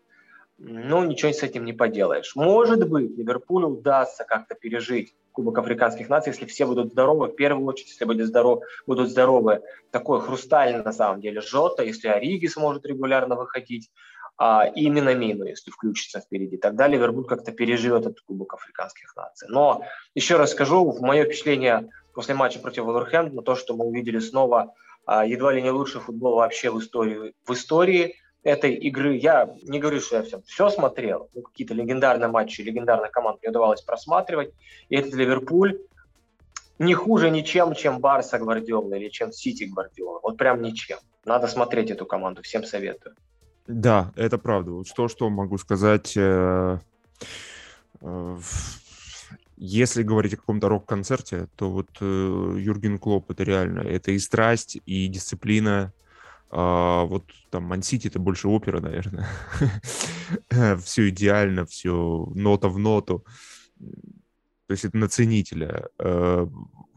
Ну, 0.62 1.04
ничего 1.04 1.32
с 1.32 1.42
этим 1.42 1.64
не 1.64 1.72
поделаешь. 1.72 2.36
Может 2.36 2.86
быть, 2.86 3.16
Ливерпулю 3.16 3.68
удастся 3.68 4.24
как-то 4.24 4.54
пережить 4.54 5.14
Кубок 5.32 5.56
Африканских 5.56 6.11
наций, 6.11 6.32
если 6.32 6.44
все 6.44 6.66
будут 6.66 6.92
здоровы, 6.92 7.28
в 7.28 7.34
первую 7.34 7.66
очередь, 7.66 7.88
если 7.88 8.04
будут 8.04 8.26
здоровы, 8.26 8.66
будут 8.86 9.08
здоровы 9.08 9.62
такой 9.90 10.20
хрустальный 10.20 10.84
на 10.84 10.92
самом 10.92 11.22
деле 11.22 11.40
Жота, 11.40 11.82
если 11.82 12.08
Ориги 12.08 12.46
сможет 12.46 12.84
регулярно 12.84 13.36
выходить, 13.36 13.90
а, 14.36 14.66
и 14.66 14.82
именно 14.82 15.14
Мину, 15.14 15.46
если 15.46 15.70
включится 15.70 16.20
впереди, 16.20 16.58
тогда 16.58 16.88
Ливерпуль 16.88 17.24
как-то 17.24 17.52
переживет 17.52 18.02
этот 18.02 18.20
Кубок 18.20 18.52
Африканских 18.52 19.16
наций. 19.16 19.48
Но 19.50 19.82
еще 20.14 20.36
раз 20.36 20.50
скажу, 20.50 20.90
в 20.90 21.00
мое 21.00 21.24
впечатление 21.24 21.88
после 22.12 22.34
матча 22.34 22.58
против 22.58 22.84
Вулверхэмптона, 22.84 23.40
то, 23.40 23.54
что 23.54 23.74
мы 23.74 23.86
увидели 23.86 24.18
снова 24.18 24.74
а, 25.06 25.24
едва 25.24 25.52
ли 25.52 25.62
не 25.62 25.70
лучший 25.70 26.02
футбол 26.02 26.36
вообще 26.36 26.70
в 26.70 26.78
истории, 26.78 27.34
в 27.46 27.52
истории 27.54 28.16
этой 28.43 28.74
игры. 28.74 29.16
Я 29.16 29.55
не 29.62 29.78
говорю, 29.78 30.01
что 30.01 30.16
я 30.16 30.22
все, 30.22 30.41
все 30.47 30.70
смотрел, 30.70 31.28
ну, 31.34 31.43
какие-то 31.43 31.74
легендарные 31.74 32.28
матчи, 32.28 32.62
легендарных 32.62 33.11
команд 33.11 33.41
мне 33.41 33.51
удавалось 33.51 33.82
просматривать. 33.82 34.53
И 34.88 34.97
этот 34.97 35.14
Ливерпуль 35.14 35.78
не 36.78 36.95
хуже 36.95 37.30
ничем, 37.30 37.74
чем 37.74 38.01
Барса 38.01 38.38
Гвардиола 38.38 38.95
или 38.95 39.09
чем 39.09 39.32
Сити 39.32 39.64
Гвардиола. 39.64 40.20
Вот 40.22 40.38
прям 40.38 40.62
ничем. 40.62 40.99
Надо 41.24 41.47
смотреть 41.47 41.91
эту 41.91 42.07
команду, 42.07 42.43
всем 42.43 42.64
советую. 42.64 43.14
Да, 43.66 44.12
это 44.16 44.38
правда. 44.38 44.72
Вот 44.72 44.88
что, 44.88 45.09
что 45.09 45.28
могу 45.28 45.59
сказать. 45.59 46.14
Э, 46.16 46.78
э, 48.01 48.38
если 49.59 50.03
говорить 50.03 50.32
о 50.32 50.38
каком-то 50.38 50.70
рок-концерте, 50.70 51.49
то 51.57 51.70
вот 51.70 51.88
э, 52.01 52.05
Юрген 52.59 52.99
Клоп 52.99 53.30
это 53.30 53.45
реально, 53.45 53.80
это 53.80 54.12
и 54.12 54.18
страсть, 54.18 54.78
и 54.86 55.07
дисциплина. 55.07 55.93
А, 56.53 57.05
вот 57.05 57.24
там 57.51 57.64
Мансити 57.64 58.09
это 58.09 58.18
больше 58.18 58.48
опера, 58.48 58.80
наверное. 58.80 59.28
все 60.82 61.09
идеально, 61.09 61.64
все 61.64 62.28
нота 62.34 62.68
в 62.68 62.78
ноту. 62.78 63.24
То 63.78 64.72
есть 64.72 64.84
это 64.84 64.96
на 64.98 65.09
ценителя. 65.09 65.88
Э, 65.98 66.46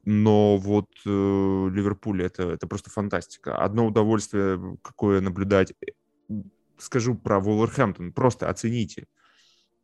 но 0.05 0.57
вот 0.57 0.89
э, 1.05 1.09
Ливерпуль 1.09 2.23
это, 2.23 2.49
это 2.49 2.67
просто 2.67 2.89
фантастика. 2.89 3.55
Одно 3.55 3.85
удовольствие, 3.87 4.77
какое 4.81 5.21
наблюдать. 5.21 5.73
Э, 5.81 6.33
скажу 6.77 7.15
про 7.15 7.39
Вулверхэмптон. 7.39 8.11
Просто 8.11 8.49
оцените. 8.49 9.07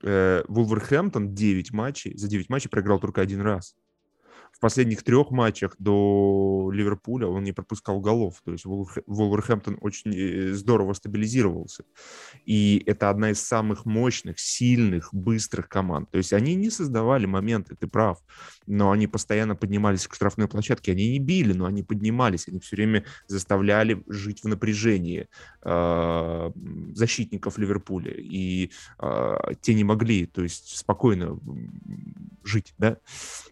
Э, 0.03 0.43
Вулверхэмптон 0.47 1.35
9 1.35 1.71
матчей, 1.73 2.17
за 2.17 2.27
9 2.27 2.49
матчей 2.49 2.69
проиграл 2.69 2.99
только 2.99 3.21
один 3.21 3.41
раз 3.41 3.75
последних 4.59 5.03
трех 5.03 5.31
матчах 5.31 5.75
до 5.79 6.69
Ливерпуля 6.73 7.27
он 7.27 7.43
не 7.43 7.51
пропускал 7.51 7.99
голов. 7.99 8.41
То 8.43 8.51
есть 8.51 8.65
Вулверхэмптон 8.65 9.77
очень 9.81 10.13
э, 10.13 10.53
здорово 10.53 10.93
стабилизировался. 10.93 11.83
И 12.45 12.83
это 12.85 13.09
одна 13.09 13.31
из 13.31 13.41
самых 13.41 13.85
мощных, 13.85 14.39
сильных, 14.39 15.13
быстрых 15.13 15.69
команд. 15.69 16.11
То 16.11 16.17
есть 16.17 16.33
они 16.33 16.55
не 16.55 16.69
создавали 16.69 17.25
моменты, 17.25 17.75
ты 17.75 17.87
прав, 17.87 18.19
но 18.67 18.91
они 18.91 19.07
постоянно 19.07 19.55
поднимались 19.55 20.07
к 20.07 20.15
штрафной 20.15 20.47
площадке. 20.47 20.91
Они 20.91 21.11
не 21.11 21.19
били, 21.19 21.53
но 21.53 21.65
они 21.65 21.83
поднимались. 21.83 22.47
Они 22.47 22.59
все 22.59 22.75
время 22.75 23.05
заставляли 23.27 24.03
жить 24.07 24.43
в 24.43 24.47
напряжении 24.47 25.27
э, 25.63 26.51
защитников 26.93 27.57
Ливерпуля. 27.57 28.13
И 28.17 28.71
э, 28.99 29.37
те 29.61 29.73
не 29.73 29.83
могли, 29.83 30.25
то 30.25 30.43
есть 30.43 30.77
спокойно 30.77 31.39
жить, 32.43 32.73
да. 32.77 32.97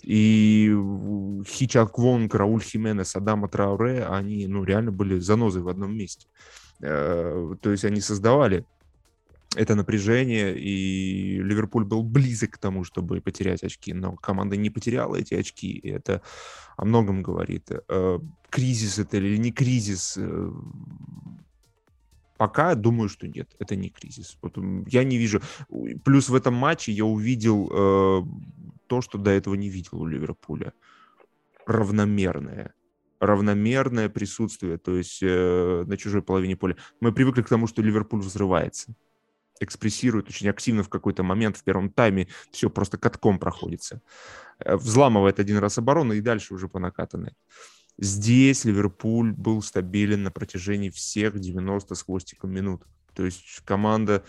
И 0.04 0.74
Хичак 1.46 1.98
Вонг, 1.98 2.36
Рауль 2.36 2.62
Хименес, 2.62 3.16
Адама 3.16 3.48
Трауре, 3.48 4.06
они, 4.06 4.48
ну, 4.48 4.64
реально 4.64 4.92
были 4.92 5.20
занозой 5.20 5.62
в 5.62 5.70
одном 5.70 5.96
месте. 5.96 6.28
Э, 6.82 7.56
то 7.62 7.72
есть 7.72 7.86
они 7.86 8.02
создавали 8.02 8.66
это 9.56 9.76
напряжение, 9.76 10.58
и 10.58 11.42
Ливерпуль 11.42 11.86
был 11.86 12.04
близок 12.04 12.52
к 12.52 12.58
тому, 12.58 12.84
чтобы 12.84 13.22
потерять 13.22 13.64
очки, 13.64 13.94
но 13.94 14.16
команда 14.16 14.56
не 14.58 14.70
потеряла 14.70 15.16
эти 15.16 15.34
очки, 15.34 15.72
и 15.72 15.90
это 15.90 16.22
о 16.76 16.86
многом 16.86 17.24
говорит. 17.24 17.72
Э, 17.90 18.20
кризис 18.50 19.00
это 19.00 19.18
или 19.18 19.38
не 19.38 19.52
кризис? 19.52 20.16
Э, 20.18 20.52
пока 22.38 22.76
думаю, 22.76 23.10
что 23.10 23.28
нет, 23.28 23.56
это 23.58 23.76
не 23.76 23.90
кризис. 23.90 24.38
Вот 24.42 24.58
я 24.88 25.04
не 25.04 25.18
вижу. 25.18 25.42
Плюс 26.04 26.30
в 26.30 26.36
этом 26.36 26.54
матче 26.54 26.92
я 26.92 27.06
увидел 27.06 27.70
то, 28.88 29.02
что 29.02 29.18
до 29.18 29.32
этого 29.32 29.56
не 29.56 29.70
видел 29.70 30.02
у 30.02 30.06
Ливерпуля. 30.06 30.74
Равномерное. 31.66 32.74
Равномерное 33.20 34.10
присутствие, 34.10 34.78
то 34.78 34.96
есть 34.96 35.20
э, 35.24 35.84
на 35.88 35.98
чужой 35.98 36.22
половине 36.22 36.56
поля. 36.56 36.76
Мы 37.02 37.12
привыкли 37.12 37.42
к 37.42 37.50
тому, 37.50 37.68
что 37.68 37.82
Ливерпуль 37.82 38.22
взрывается 38.22 38.96
экспрессирует 39.60 40.30
очень 40.30 40.50
активно 40.50 40.84
в 40.84 40.90
какой-то 40.90 41.24
момент 41.24 41.58
в 41.58 41.64
первом 41.64 41.90
тайме, 41.90 42.28
все 42.52 42.70
просто 42.70 42.98
катком 42.98 43.40
проходится. 43.40 44.02
Э, 44.60 44.76
взламывает 44.76 45.40
один 45.40 45.58
раз 45.58 45.78
оборону 45.78 46.14
и 46.14 46.22
дальше 46.22 46.54
уже 46.54 46.68
по 46.68 46.80
накатанной. 46.80 47.34
Здесь 47.98 48.64
Ливерпуль 48.66 49.32
был 49.32 49.62
стабилен 49.62 50.24
на 50.24 50.32
протяжении 50.32 50.90
всех 50.90 51.40
90 51.40 51.96
с 51.96 52.04
хвостиком 52.04 52.52
минут. 52.52 52.84
То 53.16 53.26
есть 53.26 53.62
команда, 53.66 54.24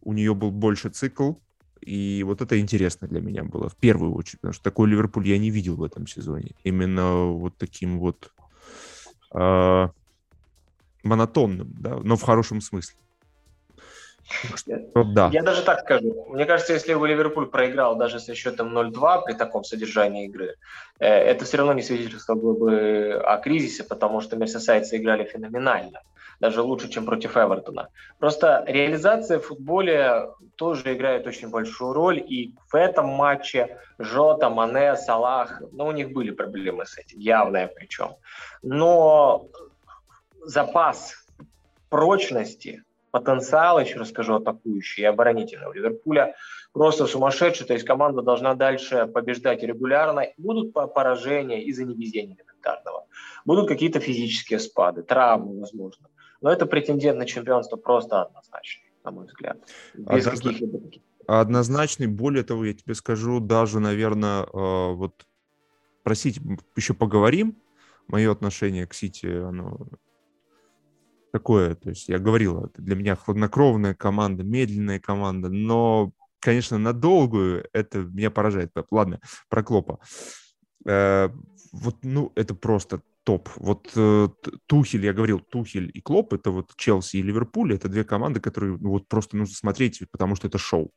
у 0.00 0.12
нее 0.12 0.34
был 0.34 0.52
больше 0.52 0.90
цикл, 0.90 1.34
и 1.80 2.22
вот 2.24 2.40
это 2.40 2.58
интересно 2.58 3.08
для 3.08 3.20
меня 3.20 3.42
было 3.42 3.68
в 3.68 3.76
первую 3.76 4.14
очередь, 4.14 4.40
потому 4.40 4.54
что 4.54 4.64
такой 4.64 4.88
Ливерпуль 4.88 5.28
я 5.28 5.38
не 5.38 5.50
видел 5.50 5.76
в 5.76 5.82
этом 5.82 6.06
сезоне. 6.06 6.52
Именно 6.64 7.26
вот 7.26 7.56
таким 7.56 7.98
вот 7.98 8.30
э, 9.34 9.88
монотонным, 11.02 11.74
да, 11.80 11.96
но 12.02 12.16
в 12.16 12.22
хорошем 12.22 12.60
смысле. 12.60 12.96
Что, 14.54 15.04
да. 15.04 15.30
Я 15.32 15.42
даже 15.42 15.62
так 15.62 15.80
скажу. 15.80 16.26
Мне 16.28 16.44
кажется, 16.44 16.72
если 16.72 16.94
бы 16.94 17.08
Ливерпуль 17.08 17.46
проиграл 17.46 17.96
даже 17.96 18.20
со 18.20 18.34
счетом 18.34 18.76
0-2 18.76 19.24
при 19.24 19.32
таком 19.32 19.64
содержании 19.64 20.26
игры, 20.26 20.54
э, 21.00 21.06
это 21.06 21.44
все 21.44 21.56
равно 21.56 21.72
не 21.72 21.82
свидетельствовало 21.82 22.54
бы 22.54 23.22
о 23.24 23.38
кризисе, 23.38 23.82
потому 23.82 24.20
что 24.20 24.36
мерсисайдцы 24.36 24.98
играли 24.98 25.24
феноменально 25.24 26.02
даже 26.40 26.62
лучше, 26.62 26.88
чем 26.88 27.04
против 27.04 27.36
Эвертона. 27.36 27.88
Просто 28.18 28.64
реализация 28.66 29.38
в 29.38 29.46
футболе 29.46 30.30
тоже 30.56 30.94
играет 30.94 31.26
очень 31.26 31.50
большую 31.50 31.92
роль, 31.92 32.18
и 32.18 32.54
в 32.70 32.74
этом 32.74 33.06
матче 33.06 33.78
Жота, 33.98 34.48
Мане, 34.48 34.96
Салах, 34.96 35.62
ну, 35.72 35.86
у 35.86 35.92
них 35.92 36.12
были 36.12 36.30
проблемы 36.30 36.86
с 36.86 36.98
этим, 36.98 37.18
явные 37.18 37.68
причем. 37.68 38.16
Но 38.62 39.46
запас 40.42 41.14
прочности, 41.90 42.84
потенциал, 43.10 43.80
еще 43.80 43.98
расскажу, 43.98 44.36
атакующий 44.36 45.02
и 45.02 45.06
оборонительный 45.06 45.68
у 45.68 45.72
Ливерпуля 45.72 46.34
просто 46.72 47.06
сумасшедший. 47.06 47.66
То 47.66 47.74
есть 47.74 47.84
команда 47.84 48.22
должна 48.22 48.54
дальше 48.54 49.06
побеждать 49.06 49.62
регулярно. 49.62 50.26
Будут 50.38 50.72
поражения 50.72 51.62
из-за 51.64 51.84
невезения 51.84 52.36
элементарного. 52.36 53.06
Будут 53.44 53.68
какие-то 53.68 54.00
физические 54.00 54.58
спады, 54.58 55.02
травмы, 55.02 55.60
возможно. 55.60 56.09
Но 56.40 56.50
это 56.50 56.66
претендент 56.66 57.18
на 57.18 57.26
чемпионство 57.26 57.76
просто 57.76 58.22
однозначно, 58.22 58.82
на 59.04 59.10
мой 59.10 59.26
взгляд. 59.26 59.58
Без 59.94 60.26
Однозна... 60.26 60.52
каких-либо 60.52 60.80
Однозначный. 61.26 62.06
Более 62.06 62.42
того, 62.42 62.64
я 62.64 62.74
тебе 62.74 62.94
скажу, 62.94 63.40
даже, 63.40 63.78
наверное, 63.78 64.42
э, 64.42 64.92
вот 64.94 65.26
просить 66.02 66.40
еще 66.76 66.94
поговорим. 66.94 67.56
Мое 68.08 68.32
отношение 68.32 68.86
к 68.86 68.94
Сити, 68.94 69.26
оно 69.26 69.86
такое, 71.30 71.76
то 71.76 71.90
есть 71.90 72.08
я 72.08 72.18
говорил, 72.18 72.64
это 72.64 72.82
для 72.82 72.96
меня 72.96 73.14
хладнокровная 73.14 73.94
команда, 73.94 74.42
медленная 74.42 74.98
команда, 74.98 75.48
но, 75.48 76.10
конечно, 76.40 76.78
на 76.78 76.92
долгую 76.92 77.68
это 77.72 77.98
меня 77.98 78.32
поражает. 78.32 78.72
Ладно, 78.90 79.20
про 79.48 79.62
Клопа. 79.62 80.00
Э, 80.86 81.28
вот, 81.72 81.96
ну, 82.02 82.32
это 82.34 82.54
просто 82.56 83.02
топ. 83.24 83.48
Вот 83.56 83.90
э, 83.96 84.28
Тухель, 84.66 85.04
я 85.04 85.12
говорил, 85.12 85.40
Тухель 85.40 85.90
и 85.92 86.00
Клоп, 86.00 86.32
это 86.32 86.50
вот 86.50 86.72
Челси 86.76 87.18
и 87.18 87.22
Ливерпуль, 87.22 87.74
это 87.74 87.88
две 87.88 88.04
команды, 88.04 88.40
которые 88.40 88.76
ну, 88.78 88.90
вот 88.90 89.08
просто 89.08 89.36
нужно 89.36 89.54
смотреть, 89.54 90.02
потому 90.10 90.36
что 90.36 90.48
это 90.48 90.58
шоу. 90.58 90.90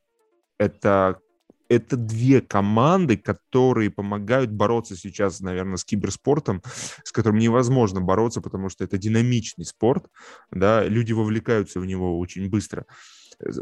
Это 0.58 1.20
это 1.68 1.96
две 1.96 2.40
команды, 2.40 3.16
которые 3.16 3.90
помогают 3.90 4.50
бороться 4.50 4.96
сейчас, 4.96 5.40
наверное, 5.40 5.76
с 5.76 5.84
киберспортом, 5.84 6.62
с 7.02 7.10
которым 7.10 7.38
невозможно 7.38 8.00
бороться, 8.00 8.40
потому 8.40 8.68
что 8.68 8.84
это 8.84 8.98
динамичный 8.98 9.64
спорт, 9.64 10.06
да, 10.50 10.84
люди 10.84 11.12
вовлекаются 11.12 11.80
в 11.80 11.86
него 11.86 12.18
очень 12.18 12.48
быстро. 12.48 12.86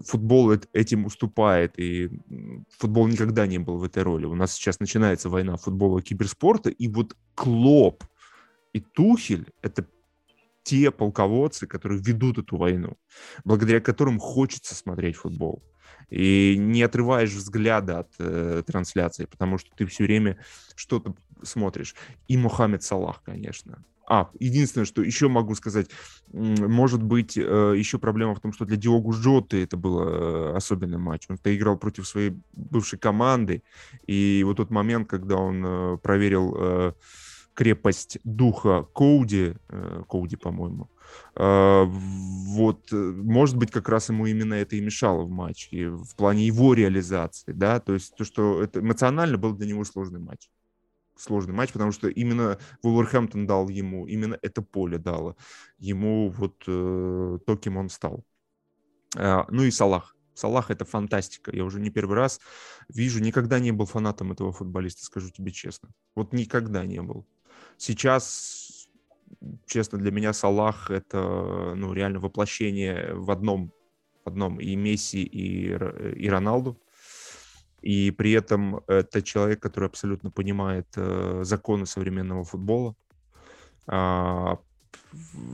Футбол 0.06 0.52
этим 0.72 1.06
уступает, 1.06 1.78
и 1.78 2.10
футбол 2.78 3.06
никогда 3.06 3.46
не 3.46 3.58
был 3.58 3.78
в 3.78 3.84
этой 3.84 4.02
роли. 4.02 4.26
У 4.26 4.34
нас 4.34 4.52
сейчас 4.52 4.80
начинается 4.80 5.30
война 5.30 5.56
футбола 5.56 6.00
и 6.00 6.02
киберспорта, 6.02 6.70
и 6.70 6.88
вот 6.88 7.16
Клоп 7.34 8.04
и 8.72 8.80
Тухель— 8.80 9.46
это 9.62 9.86
те 10.62 10.90
полководцы, 10.90 11.66
которые 11.66 12.00
ведут 12.00 12.38
эту 12.38 12.56
войну, 12.56 12.96
благодаря 13.44 13.80
которым 13.80 14.18
хочется 14.18 14.74
смотреть 14.74 15.16
футбол 15.16 15.62
и 16.08 16.56
не 16.58 16.82
отрываешь 16.82 17.32
взгляда 17.32 18.00
от 18.00 18.12
э, 18.18 18.62
трансляции, 18.66 19.24
потому 19.24 19.58
что 19.58 19.70
ты 19.74 19.86
все 19.86 20.04
время 20.04 20.38
что-то 20.74 21.14
смотришь. 21.42 21.94
И 22.28 22.36
Мухаммед 22.36 22.82
Салах, 22.82 23.22
конечно. 23.24 23.82
А, 24.06 24.30
единственное, 24.38 24.84
что 24.84 25.02
еще 25.02 25.28
могу 25.28 25.54
сказать, 25.54 25.88
может 26.32 27.02
быть, 27.02 27.36
э, 27.38 27.74
еще 27.76 27.98
проблема 27.98 28.34
в 28.34 28.40
том, 28.40 28.52
что 28.52 28.66
для 28.66 28.76
Диогу 28.76 29.12
Жоты 29.12 29.62
это 29.62 29.76
был 29.76 30.02
э, 30.02 30.56
особенный 30.56 30.98
матч. 30.98 31.24
Он-то 31.28 31.54
играл 31.56 31.78
против 31.78 32.06
своей 32.06 32.34
бывшей 32.52 32.98
команды, 32.98 33.62
и 34.06 34.42
вот 34.44 34.58
тот 34.58 34.70
момент, 34.70 35.08
когда 35.08 35.36
он 35.36 35.64
э, 35.64 35.96
проверил 35.98 36.94
крепость 37.54 38.18
духа 38.24 38.86
Коуди, 38.94 39.54
э, 39.68 40.02
Коуди, 40.08 40.36
по-моему, 40.36 40.88
э, 41.36 41.84
вот, 41.84 42.92
э, 42.92 42.96
может 42.96 43.56
быть, 43.56 43.70
как 43.70 43.88
раз 43.88 44.08
ему 44.08 44.26
именно 44.26 44.54
это 44.54 44.76
и 44.76 44.80
мешало 44.80 45.22
в 45.22 45.30
матче, 45.30 45.90
в 45.90 46.14
плане 46.16 46.46
его 46.46 46.74
реализации, 46.74 47.52
да, 47.52 47.80
то 47.80 47.94
есть 47.94 48.14
то, 48.16 48.24
что 48.24 48.62
это 48.62 48.80
эмоционально 48.80 49.38
был 49.38 49.52
для 49.52 49.66
него 49.66 49.84
сложный 49.84 50.20
матч. 50.20 50.48
Сложный 51.14 51.54
матч, 51.54 51.72
потому 51.72 51.92
что 51.92 52.08
именно 52.08 52.58
Вулверхэмптон 52.82 53.46
дал 53.46 53.68
ему, 53.68 54.06
именно 54.06 54.38
это 54.40 54.62
поле 54.62 54.98
дало 54.98 55.36
ему 55.78 56.30
вот 56.30 56.58
то, 56.64 57.56
кем 57.60 57.76
он 57.76 57.90
стал. 57.90 58.24
Ну 59.14 59.62
и 59.62 59.70
Салах. 59.70 60.16
Салах 60.34 60.70
это 60.70 60.86
фантастика. 60.86 61.54
Я 61.54 61.64
уже 61.64 61.80
не 61.80 61.90
первый 61.90 62.16
раз 62.16 62.40
вижу, 62.88 63.20
никогда 63.20 63.58
не 63.58 63.70
был 63.72 63.84
фанатом 63.84 64.32
этого 64.32 64.52
футболиста, 64.52 65.04
скажу 65.04 65.28
тебе 65.30 65.52
честно. 65.52 65.90
Вот 66.16 66.32
никогда 66.32 66.84
не 66.86 67.02
был. 67.02 67.26
Сейчас, 67.76 68.88
честно, 69.66 69.98
для 69.98 70.10
меня 70.10 70.32
Салах 70.32 70.90
это 70.90 71.74
ну, 71.74 71.92
реально 71.92 72.20
воплощение 72.20 73.14
в 73.14 73.30
одном, 73.30 73.72
в 74.24 74.28
одном 74.28 74.60
и 74.60 74.76
Месси, 74.76 75.22
и, 75.22 75.66
и 75.68 76.28
Роналду. 76.28 76.80
И 77.80 78.12
при 78.12 78.32
этом 78.32 78.80
это 78.86 79.22
человек, 79.22 79.60
который 79.60 79.86
абсолютно 79.86 80.30
понимает 80.30 80.86
э, 80.96 81.40
законы 81.42 81.84
современного 81.84 82.44
футбола, 82.44 82.94
э, 83.88 84.56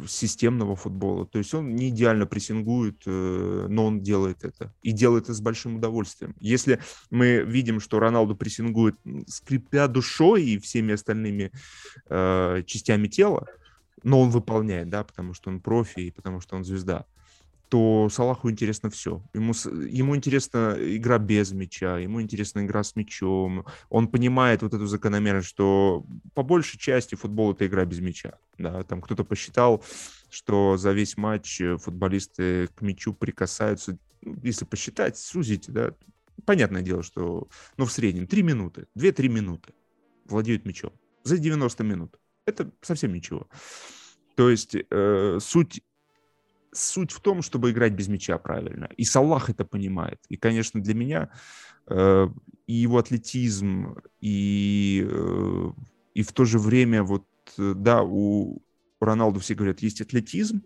системного 0.07 0.77
футбола. 0.77 1.27
То 1.27 1.39
есть 1.39 1.55
он 1.55 1.75
не 1.75 1.89
идеально 1.89 2.27
прессингует, 2.27 3.03
э, 3.07 3.67
но 3.69 3.87
он 3.87 4.01
делает 4.01 4.45
это. 4.45 4.73
И 4.83 4.93
делает 4.93 5.25
это 5.25 5.35
с 5.35 5.41
большим 5.41 5.77
удовольствием. 5.77 6.35
Если 6.41 6.81
мы 7.11 7.43
видим, 7.43 7.81
что 7.81 7.99
Роналду 7.99 8.37
прессингует, 8.37 8.97
скрипя 9.27 9.89
душой 9.89 10.45
и 10.45 10.59
всеми 10.59 10.95
остальными 10.95 11.51
э, 12.09 12.63
частями 12.67 13.09
тела, 13.09 13.47
но 14.03 14.21
он 14.21 14.31
выполняет, 14.31 14.89
да, 14.89 15.03
потому 15.05 15.35
что 15.35 15.51
он 15.51 15.61
профи 15.61 16.01
и 16.01 16.11
потому 16.11 16.41
что 16.41 16.57
он 16.57 16.65
звезда 16.65 17.05
то 17.69 18.09
Салаху 18.11 18.51
интересно 18.51 18.91
все. 18.91 19.23
Ему, 19.35 19.53
ему 19.89 20.17
интересна 20.17 20.77
игра 20.79 21.19
без 21.19 21.53
мяча, 21.53 21.99
ему 21.99 22.23
интересна 22.23 22.65
игра 22.65 22.83
с 22.83 22.97
мячом. 22.97 23.67
Он 23.91 24.09
понимает 24.09 24.63
вот 24.63 24.75
эту 24.75 24.87
закономерность, 24.87 25.49
что 25.49 26.07
по 26.35 26.43
большей 26.43 26.79
части 26.79 27.15
футбол— 27.15 27.53
это 27.55 27.67
игра 27.67 27.85
без 27.85 28.01
мяча. 28.01 28.39
Да? 28.57 28.83
Там 28.85 29.03
кто-то 29.03 29.25
посчитал, 29.25 29.85
что 30.31 30.77
за 30.77 30.93
весь 30.93 31.17
матч 31.17 31.61
футболисты 31.79 32.69
к 32.75 32.81
мячу 32.81 33.13
прикасаются, 33.13 33.99
ну, 34.23 34.37
если 34.43 34.65
посчитать, 34.65 35.19
сузить, 35.19 35.67
да, 35.69 35.93
понятное 36.45 36.83
дело, 36.83 37.03
что 37.03 37.49
ну, 37.77 37.85
в 37.85 37.93
среднем 37.93 38.27
3 38.27 38.43
минуты, 38.43 38.87
2-3 38.97 39.29
минуты 39.29 39.75
владеют 40.25 40.65
мячом 40.65 40.93
за 41.25 41.39
90 41.39 41.85
минут. 41.85 42.19
Это 42.47 42.71
совсем 42.81 43.13
ничего. 43.13 43.47
То 44.37 44.49
есть 44.51 44.75
э, 44.75 45.39
суть 45.41 45.83
суть 46.73 47.13
в 47.13 47.21
том, 47.21 47.43
чтобы 47.43 47.71
играть 47.71 47.93
без 47.93 48.09
мяча 48.09 48.39
правильно. 48.39 48.89
И 48.97 49.05
Салах 49.05 49.51
это 49.51 49.65
понимает. 49.65 50.21
И, 50.29 50.37
конечно, 50.37 50.81
для 50.81 50.95
меня 50.95 51.31
э, 51.87 52.29
и 52.67 52.73
его 52.73 52.99
атлетизм, 52.99 53.97
и, 54.21 55.07
э, 55.09 55.73
и 56.15 56.23
в 56.23 56.33
то 56.33 56.45
же 56.45 56.59
время, 56.59 57.03
вот, 57.03 57.27
э, 57.59 57.75
да, 57.75 58.03
у 58.03 58.63
Роналду 59.01 59.41
все 59.41 59.55
говорят, 59.55 59.81
есть 59.81 60.01
атлетизм, 60.01 60.63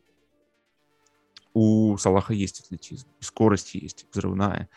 у 1.54 1.96
Салаха 1.98 2.32
есть 2.32 2.60
атлетизм, 2.60 3.06
скорость 3.20 3.74
есть, 3.74 4.06
взрывная. 4.12 4.68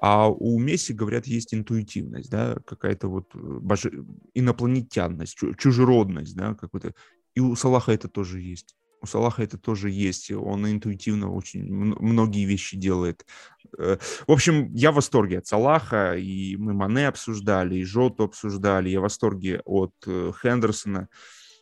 А 0.00 0.30
у 0.30 0.58
Месси, 0.58 0.94
говорят, 0.94 1.26
есть 1.26 1.52
интуитивность, 1.52 2.30
да, 2.30 2.56
какая-то 2.66 3.08
вот 3.08 3.34
э, 3.34 3.38
боже... 3.38 4.04
инопланетянность, 4.34 5.38
чужеродность, 5.58 6.34
да, 6.34 6.54
какой-то. 6.54 6.94
И 7.34 7.40
у 7.40 7.54
Салаха 7.54 7.92
это 7.92 8.08
тоже 8.08 8.40
есть 8.40 8.76
у 9.00 9.06
Салаха 9.06 9.42
это 9.42 9.58
тоже 9.58 9.90
есть. 9.90 10.30
Он 10.30 10.70
интуитивно 10.70 11.32
очень 11.32 11.64
многие 11.72 12.44
вещи 12.44 12.76
делает. 12.76 13.26
Э, 13.78 13.96
в 14.26 14.32
общем, 14.32 14.72
я 14.74 14.92
в 14.92 14.96
восторге 14.96 15.38
от 15.38 15.46
Салаха, 15.46 16.14
и 16.16 16.56
мы 16.56 16.72
Мане 16.74 17.08
обсуждали, 17.08 17.76
и 17.76 17.84
Жоту 17.84 18.24
обсуждали. 18.24 18.90
Я 18.90 19.00
в 19.00 19.02
восторге 19.02 19.62
от 19.64 19.94
э, 20.06 20.32
Хендерсона. 20.42 21.08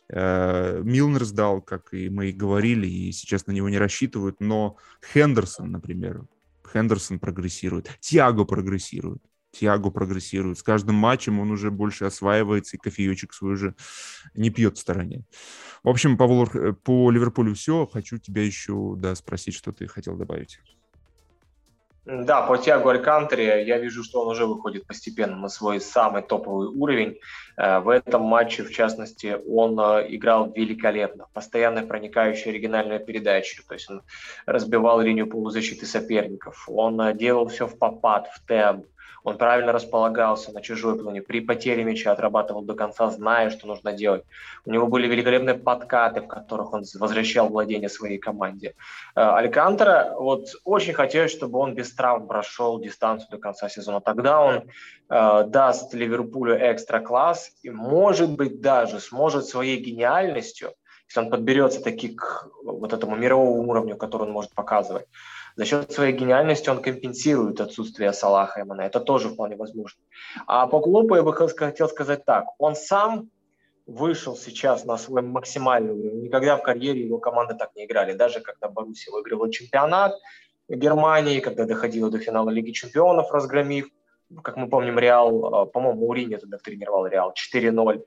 Э, 0.09 0.81
Милнер 0.83 1.23
сдал, 1.23 1.61
как 1.61 1.93
и 1.93 2.09
мы 2.09 2.29
и 2.29 2.33
говорили, 2.33 2.87
и 2.87 3.11
сейчас 3.11 3.47
на 3.47 3.51
него 3.51 3.69
не 3.69 3.77
рассчитывают, 3.77 4.39
но 4.39 4.77
Хендерсон, 5.13 5.71
например, 5.71 6.25
Хендерсон 6.71 7.19
прогрессирует, 7.19 7.89
Тиаго 7.99 8.45
прогрессирует. 8.45 9.21
Тиаго 9.51 9.89
прогрессирует. 9.89 10.59
С 10.59 10.63
каждым 10.63 10.95
матчем 10.95 11.39
он 11.39 11.51
уже 11.51 11.71
больше 11.71 12.05
осваивается, 12.05 12.77
и 12.77 12.79
кофеечек 12.79 13.33
свой 13.33 13.53
уже 13.53 13.75
не 14.35 14.49
пьет 14.49 14.77
в 14.77 14.81
стороне. 14.81 15.23
В 15.83 15.89
общем, 15.89 16.17
по, 16.17 16.47
э, 16.53 16.73
по 16.73 17.09
Ливерпулю 17.09 17.55
все. 17.55 17.87
Хочу 17.87 18.17
тебя 18.17 18.43
еще 18.43 18.95
да, 18.95 19.15
спросить, 19.15 19.55
что 19.55 19.71
ты 19.71 19.87
хотел 19.87 20.15
добавить. 20.15 20.59
Да, 22.05 22.41
по 22.41 22.57
Тиаго 22.57 22.89
Алькантаре 22.89 23.67
я 23.67 23.77
вижу, 23.77 24.03
что 24.03 24.21
он 24.21 24.29
уже 24.29 24.45
выходит 24.45 24.87
постепенно 24.87 25.35
на 25.35 25.47
свой 25.47 25.79
самый 25.79 26.23
топовый 26.23 26.67
уровень. 26.67 27.19
Э, 27.57 27.79
в 27.79 27.89
этом 27.89 28.21
матче, 28.23 28.63
в 28.63 28.71
частности, 28.71 29.37
он 29.47 29.79
э, 29.79 30.07
играл 30.15 30.51
великолепно. 30.51 31.27
Постоянно 31.33 31.81
проникающая 31.83 32.51
оригинальная 32.51 32.99
передача. 32.99 33.63
То 33.67 33.73
есть 33.73 33.89
он 33.89 34.03
разбивал 34.45 35.01
линию 35.01 35.27
полузащиты 35.27 35.85
соперников. 35.85 36.65
Он 36.67 37.17
делал 37.17 37.47
все 37.47 37.67
в 37.67 37.77
попад, 37.77 38.27
в 38.27 38.45
темп 38.45 38.85
он 39.23 39.37
правильно 39.37 39.71
располагался 39.71 40.51
на 40.51 40.61
чужой 40.61 40.97
плане, 40.97 41.21
при 41.21 41.41
потере 41.41 41.83
мяча 41.83 42.11
отрабатывал 42.11 42.61
до 42.61 42.73
конца, 42.73 43.09
зная, 43.09 43.49
что 43.49 43.67
нужно 43.67 43.91
делать. 43.91 44.23
У 44.65 44.71
него 44.71 44.87
были 44.87 45.07
великолепные 45.07 45.55
подкаты, 45.55 46.21
в 46.21 46.27
которых 46.27 46.73
он 46.73 46.83
возвращал 46.95 47.49
владение 47.49 47.89
своей 47.89 48.17
команде. 48.17 48.75
Э, 49.15 49.21
Алькантера, 49.21 50.15
вот 50.17 50.47
очень 50.63 50.93
хотелось, 50.93 51.31
чтобы 51.31 51.59
он 51.59 51.75
без 51.75 51.93
травм 51.93 52.27
прошел 52.27 52.79
дистанцию 52.79 53.29
до 53.31 53.37
конца 53.37 53.69
сезона. 53.69 54.01
Тогда 54.01 54.41
он 54.41 54.55
э, 55.09 55.43
даст 55.47 55.93
Ливерпулю 55.93 56.55
экстра 56.57 56.99
класс 56.99 57.51
и, 57.63 57.69
может 57.69 58.31
быть, 58.31 58.61
даже 58.61 58.99
сможет 58.99 59.45
своей 59.45 59.77
гениальностью 59.77 60.73
если 61.09 61.21
он 61.21 61.31
подберется 61.31 61.81
таки 61.81 62.09
к 62.09 62.47
вот 62.63 62.93
этому 62.93 63.15
мировому 63.15 63.67
уровню, 63.67 63.97
который 63.97 64.23
он 64.23 64.31
может 64.31 64.53
показывать. 64.53 65.07
За 65.59 65.65
счет 65.65 65.91
своей 65.91 66.13
гениальности 66.13 66.69
он 66.69 66.81
компенсирует 66.81 67.59
отсутствие 67.59 68.13
Салаха 68.13 68.61
и. 68.61 68.85
Это 68.85 69.01
тоже 69.01 69.27
вполне 69.27 69.57
возможно. 69.57 69.99
А 70.47 70.67
по 70.67 70.79
Клопу 70.79 71.15
я 71.15 71.21
бы 71.21 71.33
хотел 71.33 71.89
сказать 71.89 72.23
так. 72.23 72.45
Он 72.59 72.77
сам 72.77 73.29
вышел 73.85 74.37
сейчас 74.37 74.85
на 74.85 74.97
свой 74.97 75.21
максимальный 75.21 75.91
уровень. 75.91 76.21
Никогда 76.21 76.55
в 76.55 76.63
карьере 76.63 77.01
его 77.01 77.17
команды 77.17 77.55
так 77.55 77.75
не 77.75 77.83
играли. 77.83 78.13
Даже 78.13 78.39
когда 78.39 78.69
Боруссия 78.69 79.11
выигрывала 79.11 79.51
чемпионат 79.51 80.13
Германии, 80.69 81.41
когда 81.41 81.65
доходила 81.65 82.09
до 82.09 82.19
финала 82.19 82.49
Лиги 82.49 82.71
чемпионов, 82.71 83.29
разгромив, 83.29 83.89
как 84.41 84.55
мы 84.55 84.69
помним, 84.69 84.97
Реал, 84.97 85.65
э, 85.65 85.71
по-моему, 85.71 86.07
Урини 86.07 86.37
тогда 86.37 86.57
тренировал 86.57 87.05
Реал 87.05 87.33
4-0. 87.33 88.05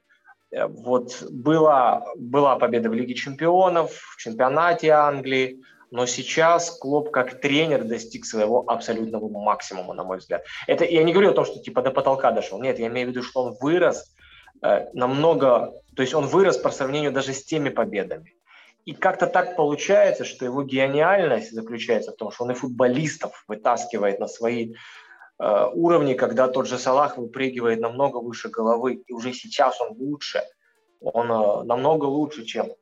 Э, 0.53 0.69
вот 0.69 1.23
была, 1.31 2.03
была 2.17 2.57
победа 2.57 2.89
в 2.89 2.95
Лиге 2.95 3.13
чемпионов, 3.13 3.93
в 3.93 4.17
чемпионате 4.17 4.89
Англии, 4.89 5.61
но 5.93 6.07
сейчас 6.07 6.77
Клоп 6.79 7.13
как 7.13 7.41
тренер 7.41 7.85
достиг 7.85 8.25
своего 8.25 8.69
абсолютного 8.69 9.29
максимума, 9.29 9.95
на 9.95 10.03
мой 10.03 10.19
взгляд. 10.19 10.45
Это 10.67 10.85
я 10.85 11.05
не 11.05 11.13
говорю 11.13 11.31
о 11.31 11.35
том, 11.35 11.45
что 11.45 11.61
типа 11.61 11.83
до 11.83 11.93
потолка 11.93 12.33
дошел. 12.33 12.61
Нет, 12.61 12.81
я 12.81 12.89
имею 12.89 13.07
в 13.07 13.11
виду, 13.11 13.23
что 13.23 13.45
он 13.45 13.57
вырос 13.61 14.13
Э, 14.63 14.87
намного, 14.93 15.73
то 15.97 16.03
есть 16.03 16.15
он 16.15 16.27
вырос 16.27 16.57
по 16.57 16.71
сравнению 16.71 17.13
даже 17.13 17.33
с 17.33 17.45
теми 17.45 17.69
победами. 17.69 18.35
И 18.85 18.95
как-то 18.95 19.27
так 19.27 19.57
получается, 19.57 20.25
что 20.25 20.45
его 20.45 20.63
гениальность 20.63 21.53
заключается 21.53 22.13
в 22.13 22.17
том, 22.17 22.31
что 22.31 22.45
он 22.45 22.53
и 22.53 22.55
футболистов 22.55 23.45
вытаскивает 23.49 24.21
на 24.21 24.29
свои 24.29 24.75
э, 25.39 25.67
уровни, 25.73 26.15
когда 26.15 26.49
тот 26.49 26.69
же 26.69 26.79
Салах 26.79 27.19
выпрыгивает 27.19 27.81
намного 27.81 28.19
выше 28.19 28.49
головы, 28.51 29.03
и 29.07 29.13
уже 29.13 29.33
сейчас 29.33 29.81
он 29.81 29.97
лучше, 29.99 30.43
он 31.01 31.31
э, 31.31 31.65
намного 31.65 32.05
лучше, 32.05 32.45
чем 32.45 32.73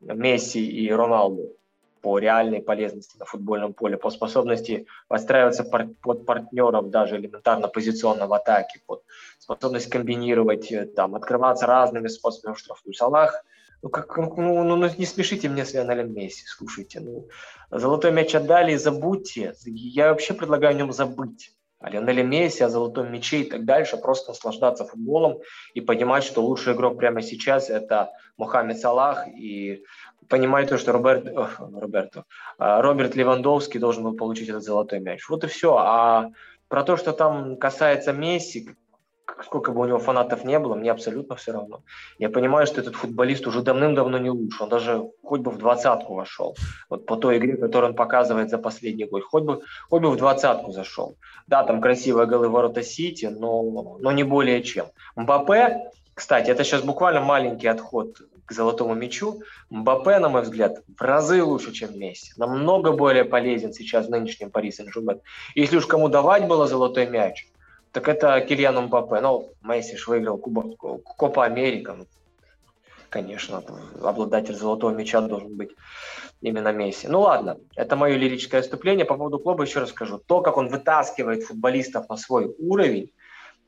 Месси 0.00 0.64
и 0.64 0.92
Роналду 0.92 1.56
по 2.04 2.18
реальной 2.18 2.60
полезности 2.60 3.16
на 3.16 3.24
футбольном 3.24 3.72
поле, 3.72 3.96
по 3.96 4.10
способности 4.10 4.86
подстраиваться 5.08 5.64
под 5.64 6.26
партнеров 6.26 6.90
даже 6.90 7.16
элементарно 7.16 7.66
позиционно 7.66 8.26
в 8.26 8.34
атаке, 8.34 8.80
под 8.86 9.02
способность 9.38 9.88
комбинировать, 9.88 10.70
э, 10.70 10.84
там, 10.84 11.14
открываться 11.14 11.66
разными 11.66 12.08
способами 12.08 12.54
в 12.54 12.58
штрафную. 12.58 12.92
Салах, 12.92 13.42
ну, 13.80 13.88
как, 13.88 14.14
ну, 14.18 14.62
ну, 14.64 14.76
ну, 14.76 14.90
не 14.98 15.06
смешите 15.06 15.48
мне 15.48 15.64
с 15.64 15.72
Лионелем 15.72 16.12
Месси, 16.12 16.44
слушайте, 16.46 17.00
ну, 17.00 17.26
золотой 17.70 18.12
мяч 18.12 18.34
отдали, 18.34 18.76
забудьте, 18.76 19.54
я 19.64 20.10
вообще 20.10 20.34
предлагаю 20.34 20.72
о 20.74 20.78
нем 20.78 20.92
забыть. 20.92 21.52
О 21.80 21.90
Лионеле 21.90 22.22
Месси, 22.22 22.64
о 22.64 22.68
золотом 22.68 23.12
мяче 23.12 23.40
и 23.40 23.50
так 23.50 23.64
дальше, 23.64 23.96
просто 23.96 24.30
наслаждаться 24.30 24.84
футболом 24.84 25.40
и 25.74 25.80
понимать, 25.80 26.24
что 26.24 26.42
лучший 26.42 26.74
игрок 26.74 26.98
прямо 26.98 27.20
сейчас– 27.22 27.70
это 27.70 28.10
Мухаммед 28.36 28.78
Салах, 28.78 29.28
и 29.28 29.84
понимать 30.28 30.68
то, 30.68 30.78
что 30.78 30.92
Роберт, 30.92 31.26
о, 31.28 31.48
Роберто, 31.58 32.24
а, 32.58 32.82
Роберт 32.82 33.14
Левандовский 33.14 33.80
должен 33.80 34.04
был 34.04 34.16
получить 34.16 34.48
этот 34.48 34.62
золотой 34.62 35.00
мяч. 35.00 35.28
Вот 35.28 35.44
и 35.44 35.46
все. 35.46 35.76
А 35.76 36.30
про 36.68 36.82
то, 36.82 36.96
что 36.96 37.12
там 37.12 37.56
касается 37.56 38.12
Месси, 38.12 38.70
сколько 39.44 39.72
бы 39.72 39.80
у 39.80 39.84
него 39.84 39.98
фанатов 39.98 40.44
не 40.44 40.58
было, 40.58 40.74
мне 40.74 40.90
абсолютно 40.90 41.36
все 41.36 41.52
равно. 41.52 41.82
Я 42.18 42.30
понимаю, 42.30 42.66
что 42.66 42.80
этот 42.80 42.94
футболист 42.94 43.46
уже 43.46 43.62
давным-давно 43.62 44.18
не 44.18 44.30
лучше. 44.30 44.62
Он 44.62 44.68
даже 44.68 45.04
хоть 45.22 45.40
бы 45.40 45.50
в 45.50 45.58
двадцатку 45.58 46.14
вошел. 46.14 46.56
Вот 46.88 47.06
по 47.06 47.16
той 47.16 47.38
игре, 47.38 47.56
которую 47.56 47.90
он 47.90 47.96
показывает 47.96 48.50
за 48.50 48.58
последний 48.58 49.04
год. 49.04 49.24
Хоть 49.24 49.44
бы, 49.44 49.62
хоть 49.88 50.02
бы 50.02 50.10
в 50.10 50.16
двадцатку 50.16 50.72
зашел. 50.72 51.16
Да, 51.46 51.64
там 51.64 51.80
красивые 51.80 52.26
голы 52.26 52.48
ворота 52.48 52.82
Сити, 52.82 53.26
но, 53.26 53.98
но 54.00 54.12
не 54.12 54.24
более 54.24 54.62
чем. 54.62 54.86
Мбаппе, 55.16 55.90
кстати, 56.14 56.50
это 56.50 56.64
сейчас 56.64 56.82
буквально 56.82 57.20
маленький 57.20 57.66
отход 57.66 58.16
к 58.46 58.52
золотому 58.52 58.94
мячу. 58.94 59.42
Мбаппе, 59.70 60.18
на 60.18 60.28
мой 60.28 60.42
взгляд, 60.42 60.82
в 60.96 61.00
разы 61.00 61.42
лучше, 61.42 61.72
чем 61.72 61.98
Месси. 61.98 62.32
Намного 62.36 62.92
более 62.92 63.24
полезен 63.24 63.72
сейчас 63.72 64.06
в 64.06 64.10
нынешнем 64.10 64.50
Пари 64.50 64.70
Сен-Жермен. 64.70 65.20
Если 65.54 65.76
уж 65.76 65.86
кому 65.86 66.08
давать 66.08 66.46
было 66.46 66.66
золотой 66.66 67.06
мяч, 67.06 67.46
так 67.92 68.08
это 68.08 68.40
Кильян 68.40 68.76
Мбаппе. 68.76 69.20
Ну, 69.20 69.50
Месси 69.62 69.96
ж 69.96 70.08
выиграл 70.08 70.38
Кубок, 70.38 70.78
Копа 70.78 71.44
Америка. 71.44 71.94
Ну, 71.98 72.06
конечно, 73.08 73.62
обладатель 74.02 74.54
золотого 74.54 74.90
мяча 74.90 75.20
должен 75.20 75.56
быть 75.56 75.70
именно 76.40 76.72
Месси. 76.72 77.08
Ну 77.08 77.20
ладно, 77.20 77.58
это 77.76 77.96
мое 77.96 78.16
лирическое 78.16 78.62
вступление. 78.62 79.04
По 79.04 79.16
поводу 79.16 79.38
клуба 79.38 79.64
еще 79.64 79.80
расскажу. 79.80 80.18
То, 80.18 80.40
как 80.40 80.56
он 80.56 80.68
вытаскивает 80.68 81.44
футболистов 81.44 82.08
на 82.08 82.16
свой 82.16 82.54
уровень, 82.58 83.10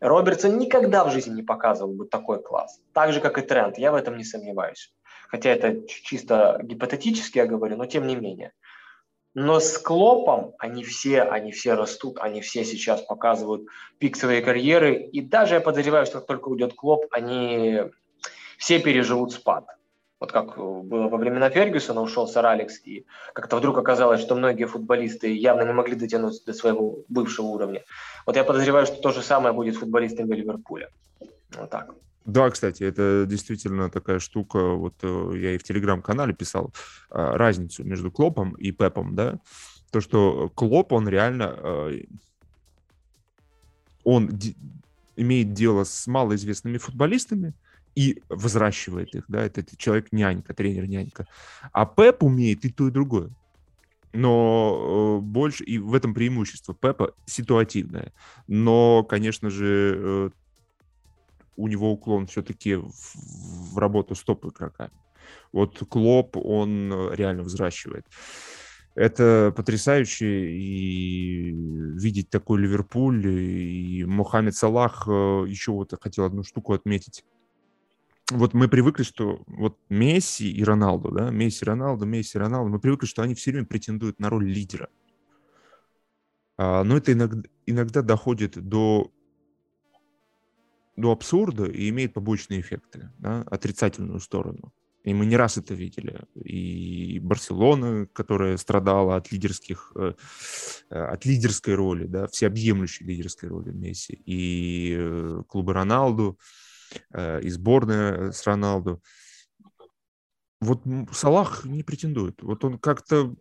Робертсон 0.00 0.58
никогда 0.58 1.04
в 1.04 1.10
жизни 1.10 1.36
не 1.36 1.42
показывал 1.42 1.92
бы 1.92 2.06
такой 2.06 2.42
класс. 2.42 2.80
Так 2.92 3.12
же, 3.12 3.20
как 3.20 3.38
и 3.38 3.42
Трент, 3.42 3.78
я 3.78 3.92
в 3.92 3.94
этом 3.94 4.16
не 4.16 4.24
сомневаюсь. 4.24 4.92
Хотя 5.28 5.50
это 5.50 5.86
чисто 5.88 6.60
гипотетически 6.62 7.38
я 7.38 7.46
говорю, 7.46 7.76
но 7.76 7.86
тем 7.86 8.06
не 8.06 8.14
менее. 8.14 8.52
Но 9.34 9.60
с 9.60 9.76
Клопом 9.76 10.54
они 10.58 10.82
все, 10.82 11.22
они 11.22 11.52
все 11.52 11.74
растут, 11.74 12.18
они 12.20 12.40
все 12.40 12.64
сейчас 12.64 13.02
показывают 13.02 13.66
пик 13.98 14.16
своей 14.16 14.42
карьеры. 14.42 14.94
И 14.94 15.20
даже 15.20 15.56
я 15.56 15.60
подозреваю, 15.60 16.06
что 16.06 16.20
как 16.20 16.26
только 16.26 16.48
уйдет 16.48 16.74
Клоп, 16.74 17.04
они 17.10 17.82
все 18.58 18.78
переживут 18.78 19.32
спад. 19.32 19.66
Вот 20.18 20.32
как 20.32 20.56
было 20.56 21.08
во 21.08 21.18
времена 21.18 21.50
Фергюсона, 21.50 22.00
ушел 22.00 22.26
сэр 22.26 22.46
Алекс, 22.46 22.80
и 22.84 23.04
как-то 23.34 23.56
вдруг 23.56 23.76
оказалось, 23.76 24.20
что 24.20 24.34
многие 24.34 24.64
футболисты 24.64 25.34
явно 25.36 25.62
не 25.62 25.74
могли 25.74 25.94
дотянуться 25.94 26.44
до 26.46 26.54
своего 26.54 27.00
бывшего 27.08 27.46
уровня. 27.46 27.84
Вот 28.24 28.36
я 28.36 28.44
подозреваю, 28.44 28.86
что 28.86 28.96
то 28.96 29.12
же 29.12 29.22
самое 29.22 29.54
будет 29.54 29.74
с 29.74 29.78
футболистами 29.78 30.34
Ливерпуля. 30.34 30.88
Вот 31.54 31.70
так. 31.70 31.94
Да, 32.24 32.50
кстати, 32.50 32.82
это 32.82 33.24
действительно 33.28 33.90
такая 33.90 34.18
штука. 34.18 34.58
Вот 34.58 34.94
э, 35.02 35.32
я 35.36 35.52
и 35.52 35.58
в 35.58 35.62
телеграм-канале 35.62 36.34
писал 36.34 36.72
а, 37.08 37.36
разницу 37.38 37.84
между 37.84 38.10
Клопом 38.10 38.54
и 38.54 38.72
Пепом, 38.72 39.14
да. 39.14 39.38
То, 39.92 40.00
что 40.00 40.50
Клоп, 40.54 40.92
он 40.92 41.08
реально... 41.08 41.54
Э, 41.56 42.02
он 44.02 44.30
имеет 45.16 45.52
дело 45.52 45.84
с 45.84 46.06
малоизвестными 46.06 46.78
футболистами 46.78 47.54
и 47.96 48.22
взращивает 48.28 49.14
их, 49.14 49.24
да, 49.26 49.42
это 49.42 49.64
человек-нянька, 49.76 50.54
тренер-нянька. 50.54 51.26
А 51.72 51.86
Пеп 51.86 52.22
умеет 52.22 52.64
и 52.64 52.70
то, 52.70 52.86
и 52.86 52.92
другое. 52.92 53.30
Но 54.12 55.18
э, 55.18 55.24
больше, 55.24 55.64
и 55.64 55.78
в 55.78 55.94
этом 55.94 56.14
преимущество 56.14 56.74
Пепа 56.74 57.14
ситуативное. 57.26 58.12
Но, 58.46 59.02
конечно 59.02 59.50
же, 59.50 60.30
у 61.56 61.68
него 61.68 61.90
уклон 61.90 62.26
все-таки 62.26 62.74
в, 62.74 62.92
в 63.72 63.78
работу 63.78 64.14
с 64.14 64.22
топ-игроками. 64.22 64.92
Вот 65.52 65.78
Клоп, 65.88 66.36
он 66.36 66.92
э, 66.92 67.16
реально 67.16 67.42
взращивает. 67.42 68.04
Это 68.94 69.52
потрясающе, 69.56 70.50
и 70.52 71.52
видеть 71.52 72.30
такой 72.30 72.60
Ливерпуль, 72.60 73.26
и 73.26 74.04
Мохаммед 74.04 74.54
Салах, 74.54 75.06
э, 75.08 75.44
еще 75.48 75.72
вот 75.72 75.92
хотел 76.00 76.24
одну 76.24 76.42
штуку 76.42 76.74
отметить. 76.74 77.24
Вот 78.32 78.54
мы 78.54 78.68
привыкли, 78.68 79.04
что 79.04 79.44
вот 79.46 79.78
Месси 79.88 80.50
и 80.50 80.64
Роналду, 80.64 81.12
да, 81.12 81.30
Месси, 81.30 81.64
Роналду, 81.64 82.06
Месси, 82.06 82.38
Роналду, 82.38 82.70
мы 82.70 82.80
привыкли, 82.80 83.06
что 83.06 83.22
они 83.22 83.34
все 83.34 83.52
время 83.52 83.66
претендуют 83.66 84.18
на 84.18 84.28
роль 84.30 84.48
лидера. 84.48 84.88
А, 86.56 86.82
но 86.82 86.96
это 86.96 87.12
иногда, 87.12 87.48
иногда 87.66 88.02
доходит 88.02 88.58
до 88.58 89.12
до 90.96 91.12
абсурда 91.12 91.66
и 91.66 91.90
имеет 91.90 92.14
побочные 92.14 92.60
эффекты, 92.60 93.10
да, 93.18 93.42
отрицательную 93.42 94.18
сторону. 94.18 94.72
И 95.04 95.14
мы 95.14 95.26
не 95.26 95.36
раз 95.36 95.56
это 95.56 95.74
видели. 95.74 96.22
И 96.42 97.20
Барселона, 97.20 98.06
которая 98.12 98.56
страдала 98.56 99.16
от 99.16 99.30
лидерских, 99.30 99.92
э, 99.94 100.14
от 100.88 101.24
лидерской 101.24 101.74
роли, 101.74 102.06
да, 102.06 102.26
всеобъемлющей 102.26 103.06
лидерской 103.06 103.48
роли 103.48 103.70
Месси, 103.70 104.14
и 104.24 104.96
э, 104.98 105.42
клубы 105.46 105.74
Роналду, 105.74 106.38
и 107.14 107.48
сборная 107.48 108.32
с 108.32 108.46
Роналду. 108.46 109.02
Вот 110.60 110.82
Салах 111.12 111.64
не 111.64 111.82
претендует. 111.82 112.42
Вот 112.42 112.64
он 112.64 112.78
как-то 112.78 113.34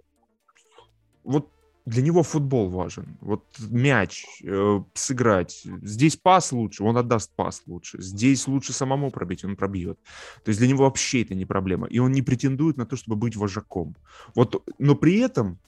вот 1.24 1.50
для 1.86 2.02
него 2.02 2.24
футбол 2.24 2.70
важен. 2.70 3.18
Вот 3.22 3.44
мяч 3.60 4.26
э, 4.44 4.80
сыграть. 4.96 5.62
Здесь 5.84 6.18
пас 6.18 6.52
лучше, 6.52 6.84
он 6.84 6.98
отдаст 6.98 7.32
пас 7.36 7.62
лучше. 7.68 8.02
Здесь 8.02 8.48
лучше 8.48 8.74
самому 8.74 9.12
пробить, 9.12 9.46
он 9.46 9.56
пробьет. 9.56 10.00
То 10.44 10.50
есть 10.50 10.60
для 10.60 10.68
него 10.68 10.86
вообще 10.86 11.22
это 11.22 11.36
не 11.36 11.46
проблема. 11.46 11.88
И 11.88 12.00
он 12.00 12.12
не 12.12 12.24
претендует 12.24 12.78
на 12.78 12.86
то, 12.86 12.96
чтобы 12.96 13.16
быть 13.16 13.36
вожаком. 13.36 13.96
Вот, 14.34 14.68
но 14.80 14.96
при 14.96 15.20
этом 15.20 15.60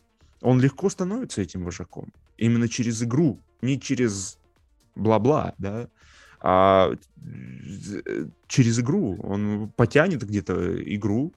он 0.42 0.60
легко 0.60 0.90
становится 0.90 1.42
этим 1.42 1.64
вожаком. 1.64 2.12
Именно 2.38 2.68
через 2.68 3.04
игру, 3.04 3.40
не 3.62 3.80
через 3.80 4.40
бла-бла, 4.96 5.54
да, 5.60 5.88
а 6.40 6.92
э, 6.92 8.26
через 8.48 8.80
игру. 8.80 9.20
Он 9.24 9.72
потянет 9.76 10.24
где-то 10.24 10.82
игру, 10.96 11.34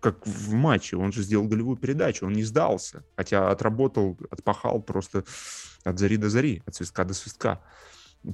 как 0.00 0.26
в 0.26 0.52
матче, 0.52 0.96
он 0.96 1.12
же 1.12 1.22
сделал 1.22 1.46
голевую 1.46 1.76
передачу, 1.76 2.26
он 2.26 2.32
не 2.32 2.44
сдался, 2.44 3.04
хотя 3.16 3.50
отработал, 3.50 4.16
отпахал 4.30 4.80
просто 4.80 5.24
от 5.84 5.98
зари 5.98 6.16
до 6.16 6.30
зари, 6.30 6.62
от 6.66 6.74
свистка 6.74 7.04
до 7.04 7.14
свистка. 7.14 7.60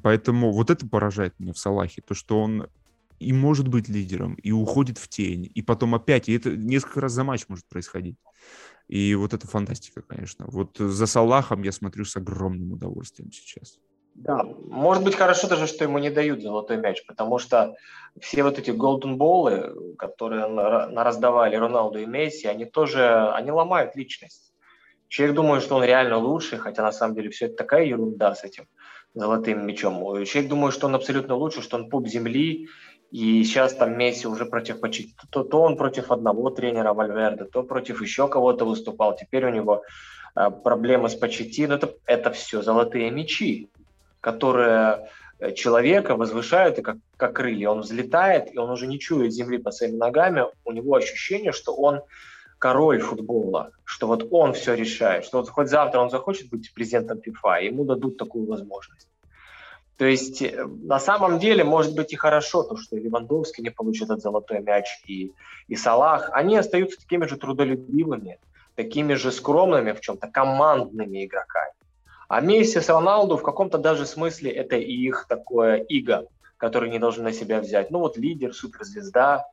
Поэтому 0.02 0.52
вот 0.52 0.70
это 0.70 0.86
поражает 0.86 1.38
меня 1.38 1.52
в 1.52 1.58
Салахе, 1.58 2.02
то, 2.02 2.14
что 2.14 2.40
он 2.40 2.68
и 3.18 3.32
может 3.32 3.68
быть 3.68 3.88
лидером, 3.88 4.34
и 4.34 4.50
уходит 4.50 4.98
в 4.98 5.08
тень, 5.08 5.50
и 5.54 5.62
потом 5.62 5.94
опять, 5.94 6.28
и 6.28 6.32
это 6.34 6.56
несколько 6.56 7.00
раз 7.00 7.12
за 7.12 7.24
матч 7.24 7.46
может 7.48 7.64
происходить. 7.66 8.16
И 8.88 9.14
вот 9.14 9.32
это 9.32 9.46
фантастика, 9.46 10.02
конечно. 10.02 10.44
Вот 10.48 10.76
за 10.78 11.06
Салахом 11.06 11.62
я 11.62 11.72
смотрю 11.72 12.04
с 12.04 12.16
огромным 12.16 12.72
удовольствием 12.72 13.32
сейчас. 13.32 13.78
Да, 14.14 14.44
может 14.68 15.02
быть 15.02 15.16
хорошо 15.16 15.48
даже, 15.48 15.66
что 15.66 15.84
ему 15.84 15.98
не 15.98 16.10
дают 16.10 16.40
золотой 16.40 16.76
мяч, 16.76 17.04
потому 17.04 17.38
что 17.38 17.74
все 18.20 18.44
вот 18.44 18.58
эти 18.58 18.70
голден 18.70 19.16
боллы, 19.16 19.96
которые 19.98 20.46
раздавали 20.46 21.56
Роналду 21.56 21.98
и 21.98 22.06
Месси, 22.06 22.46
они 22.46 22.64
тоже, 22.64 23.30
они 23.32 23.50
ломают 23.50 23.96
личность. 23.96 24.52
Человек 25.08 25.36
думает, 25.36 25.62
что 25.62 25.76
он 25.76 25.84
реально 25.84 26.18
лучший, 26.18 26.58
хотя 26.58 26.82
на 26.82 26.92
самом 26.92 27.16
деле 27.16 27.30
все 27.30 27.46
это 27.46 27.56
такая 27.56 27.84
ерунда 27.84 28.34
с 28.34 28.44
этим 28.44 28.66
золотым 29.14 29.66
мячом. 29.66 30.24
Человек 30.24 30.50
думает, 30.50 30.74
что 30.74 30.86
он 30.86 30.94
абсолютно 30.94 31.34
лучше, 31.34 31.62
что 31.62 31.76
он 31.76 31.88
пуп 31.88 32.06
земли, 32.08 32.68
и 33.10 33.44
сейчас 33.44 33.74
там 33.74 33.96
Месси 33.96 34.26
уже 34.26 34.44
против. 34.44 34.80
То, 35.30 35.44
то 35.44 35.62
он 35.62 35.76
против 35.76 36.10
одного 36.10 36.50
тренера 36.50 36.92
Вальверда, 36.94 37.44
то 37.44 37.62
против 37.62 38.00
еще 38.00 38.28
кого-то 38.28 38.64
выступал. 38.64 39.16
Теперь 39.16 39.46
у 39.46 39.50
него 39.50 39.82
э, 40.34 40.50
проблемы 40.50 41.08
с 41.08 41.14
почти. 41.14 41.66
Но 41.68 41.74
это, 41.74 41.94
это 42.06 42.32
все 42.32 42.60
золотые 42.62 43.12
мячи, 43.12 43.70
которые 44.24 45.10
э, 45.38 45.52
человека 45.52 46.16
возвышают 46.16 46.78
и 46.78 46.82
как, 46.82 46.96
как 47.18 47.36
крылья. 47.36 47.68
Он 47.68 47.80
взлетает, 47.80 48.54
и 48.54 48.58
он 48.58 48.70
уже 48.70 48.86
не 48.86 48.98
чует 48.98 49.32
земли 49.32 49.58
под 49.58 49.74
своими 49.74 49.96
ногами. 49.96 50.46
У 50.64 50.72
него 50.72 50.94
ощущение, 50.94 51.52
что 51.52 51.74
он 51.74 52.00
король 52.58 53.00
футбола, 53.00 53.70
что 53.84 54.06
вот 54.06 54.26
он 54.30 54.54
все 54.54 54.74
решает, 54.74 55.26
что 55.26 55.38
вот 55.38 55.50
хоть 55.50 55.68
завтра 55.68 56.00
он 56.00 56.08
захочет 56.08 56.48
быть 56.48 56.72
президентом 56.72 57.20
ФИФА, 57.20 57.60
ему 57.60 57.84
дадут 57.84 58.16
такую 58.16 58.46
возможность. 58.46 59.08
То 59.98 60.06
есть 60.06 60.40
э, 60.40 60.64
на 60.64 60.98
самом 60.98 61.38
деле 61.38 61.62
может 61.62 61.94
быть 61.94 62.14
и 62.14 62.16
хорошо 62.16 62.62
то, 62.62 62.78
что 62.78 62.96
Левандовский 62.96 63.62
не 63.62 63.70
получит 63.70 64.04
этот 64.04 64.22
золотой 64.22 64.60
мяч 64.62 64.86
и, 65.06 65.32
и 65.68 65.76
Салах. 65.76 66.30
Они 66.32 66.56
остаются 66.56 66.98
такими 66.98 67.26
же 67.26 67.36
трудолюбивыми, 67.36 68.38
такими 68.74 69.12
же 69.14 69.30
скромными 69.30 69.92
в 69.92 70.00
чем-то, 70.00 70.28
командными 70.28 71.26
игроками. 71.26 71.74
А 72.34 72.40
Месси 72.40 72.80
с 72.80 72.88
Роналду 72.88 73.36
в 73.36 73.42
каком-то 73.42 73.78
даже 73.78 74.06
смысле 74.06 74.50
это 74.50 74.76
их 74.76 75.26
такое 75.28 75.76
иго, 75.76 76.26
которое 76.56 76.88
они 76.88 76.98
должны 76.98 77.22
на 77.22 77.32
себя 77.32 77.60
взять. 77.60 77.90
Ну 77.90 78.00
вот 78.00 78.16
лидер, 78.16 78.52
суперзвезда, 78.52 79.44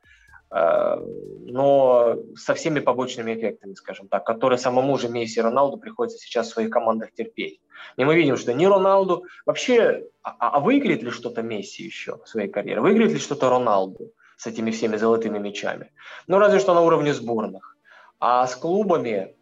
Э, 0.52 0.98
но 1.46 2.16
со 2.36 2.52
всеми 2.54 2.80
побочными 2.80 3.34
эффектами, 3.34 3.72
скажем 3.72 4.08
так, 4.08 4.26
которые 4.26 4.58
самому 4.58 4.98
же 4.98 5.08
Месси 5.08 5.40
и 5.40 5.42
Роналду 5.42 5.78
приходится 5.78 6.18
сейчас 6.18 6.48
в 6.48 6.52
своих 6.52 6.70
командах 6.70 7.12
терпеть. 7.12 7.60
И 7.96 8.04
мы 8.04 8.14
видим, 8.14 8.36
что 8.36 8.52
не 8.52 8.68
Роналду, 8.68 9.24
вообще, 9.46 10.04
а, 10.22 10.50
а 10.50 10.60
выиграет 10.60 11.02
ли 11.02 11.10
что-то 11.10 11.42
Месси 11.42 11.84
еще 11.84 12.18
в 12.22 12.28
своей 12.28 12.48
карьере? 12.48 12.80
Выиграет 12.80 13.12
ли 13.12 13.18
что-то 13.18 13.48
Роналду 13.48 14.12
с 14.36 14.46
этими 14.46 14.70
всеми 14.70 14.96
золотыми 14.96 15.38
мячами? 15.38 15.90
Ну, 16.26 16.38
разве 16.38 16.60
что 16.60 16.74
на 16.74 16.82
уровне 16.82 17.14
сборных. 17.14 17.78
А 18.20 18.46
с 18.46 18.54
клубами, 18.54 19.34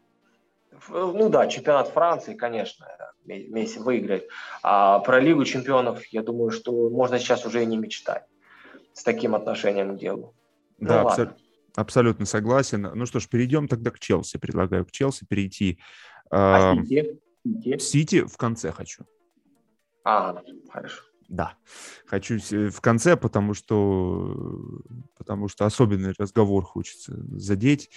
ну 0.89 1.29
да, 1.29 1.49
чемпионат 1.49 1.89
Франции, 1.89 2.35
конечно, 2.35 2.87
Месси 3.25 3.79
выиграет. 3.79 4.29
А 4.63 4.99
про 5.01 5.21
Лигу 5.21 5.45
чемпионов, 5.45 6.05
я 6.07 6.23
думаю, 6.23 6.51
что 6.51 6.91
можно 6.91 7.19
сейчас 7.19 7.47
уже 7.47 7.63
и 7.63 7.67
не 7.67 7.77
мечтать 7.77 8.25
с 8.93 9.03
таким 9.03 9.35
отношением 9.35 9.97
к 9.97 10.01
делу. 10.01 10.35
Ну, 10.79 10.89
да, 10.89 11.03
абсо- 11.03 11.35
абсолютно 11.77 12.27
согласен. 12.27 12.83
Ну 12.95 13.07
что 13.07 13.21
ж, 13.21 13.29
перейдем 13.29 13.69
тогда 13.69 13.91
к 13.91 13.99
Челси. 13.99 14.39
Предлагаю 14.39 14.85
к 14.87 14.91
Челси 14.91 15.27
перейти. 15.27 15.79
А 16.31 16.75
Сити? 16.75 17.19
Сити 17.79 18.25
в 18.25 18.37
конце 18.37 18.73
хочу. 18.73 19.05
А, 20.05 20.43
хорошо. 20.71 21.03
Да, 21.29 21.55
хочу 22.07 22.39
в 22.39 22.81
конце, 22.81 23.17
потому 23.17 23.55
что, 23.55 24.83
потому 25.17 25.47
что 25.47 25.65
особенный 25.65 26.13
разговор 26.19 26.65
хочется 26.65 27.15
задеть. 27.39 27.91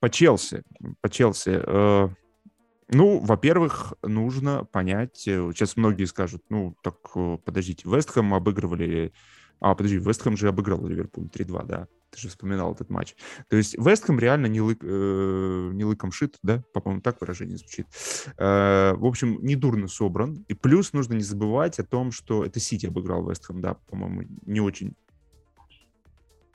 По 0.00 0.08
Челси, 0.08 0.62
по 1.02 1.10
Челси. 1.10 1.62
Э, 2.92 2.96
ну, 2.96 3.18
во-первых, 3.20 3.94
нужно 4.02 4.64
понять, 4.64 5.26
э, 5.26 5.50
сейчас 5.54 5.76
многие 5.76 6.04
скажут, 6.04 6.42
ну, 6.48 6.76
так, 6.82 6.96
э, 7.14 7.38
подождите, 7.44 7.88
Вестхэм 7.88 8.34
обыгрывали, 8.34 9.12
а, 9.60 9.74
подожди, 9.74 9.98
Вестхэм 9.98 10.36
же 10.36 10.48
обыграл 10.48 10.86
Ливерпуль 10.86 11.28
3-2, 11.28 11.64
да, 11.64 11.88
ты 12.10 12.20
же 12.20 12.28
вспоминал 12.28 12.74
этот 12.74 12.90
матч. 12.90 13.14
То 13.48 13.56
есть 13.56 13.76
Вестхэм 13.78 14.18
реально 14.18 14.46
не, 14.46 14.60
лык, 14.60 14.80
э, 14.82 15.70
не 15.72 15.84
лыком 15.84 16.12
шит, 16.12 16.36
да, 16.42 16.62
по-моему, 16.74 17.00
так 17.00 17.20
выражение 17.20 17.56
звучит. 17.56 17.86
Э, 18.36 18.92
в 18.94 19.06
общем, 19.06 19.38
недурно 19.42 19.88
собран. 19.88 20.44
И 20.48 20.54
плюс 20.54 20.92
нужно 20.92 21.14
не 21.14 21.22
забывать 21.22 21.78
о 21.78 21.84
том, 21.84 22.12
что 22.12 22.44
это 22.44 22.60
Сити 22.60 22.86
обыграл 22.86 23.28
Вестхэм, 23.28 23.60
да, 23.60 23.74
по-моему, 23.74 24.24
не 24.44 24.60
очень 24.60 24.94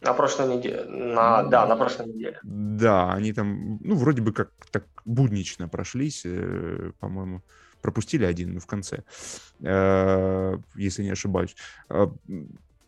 на 0.02 0.14
прошлой 0.14 0.58
неделе. 0.58 0.86
На, 0.86 1.44
да, 1.44 1.66
на 1.66 1.76
прошлой 1.76 2.08
неделе. 2.08 2.40
Да, 2.44 3.14
они 3.14 3.34
там, 3.34 3.80
ну, 3.84 3.96
вроде 3.96 4.22
бы 4.22 4.32
как 4.32 4.52
так 4.72 4.84
буднично 5.06 5.68
прошлись, 5.68 6.22
э, 6.26 6.92
по-моему, 7.00 7.42
пропустили 7.82 8.26
один, 8.26 8.54
ну, 8.54 8.60
в 8.60 8.66
конце, 8.68 9.04
э, 9.62 10.58
если 10.76 11.04
не 11.04 11.12
ошибаюсь. 11.12 11.56
Э, 11.90 12.08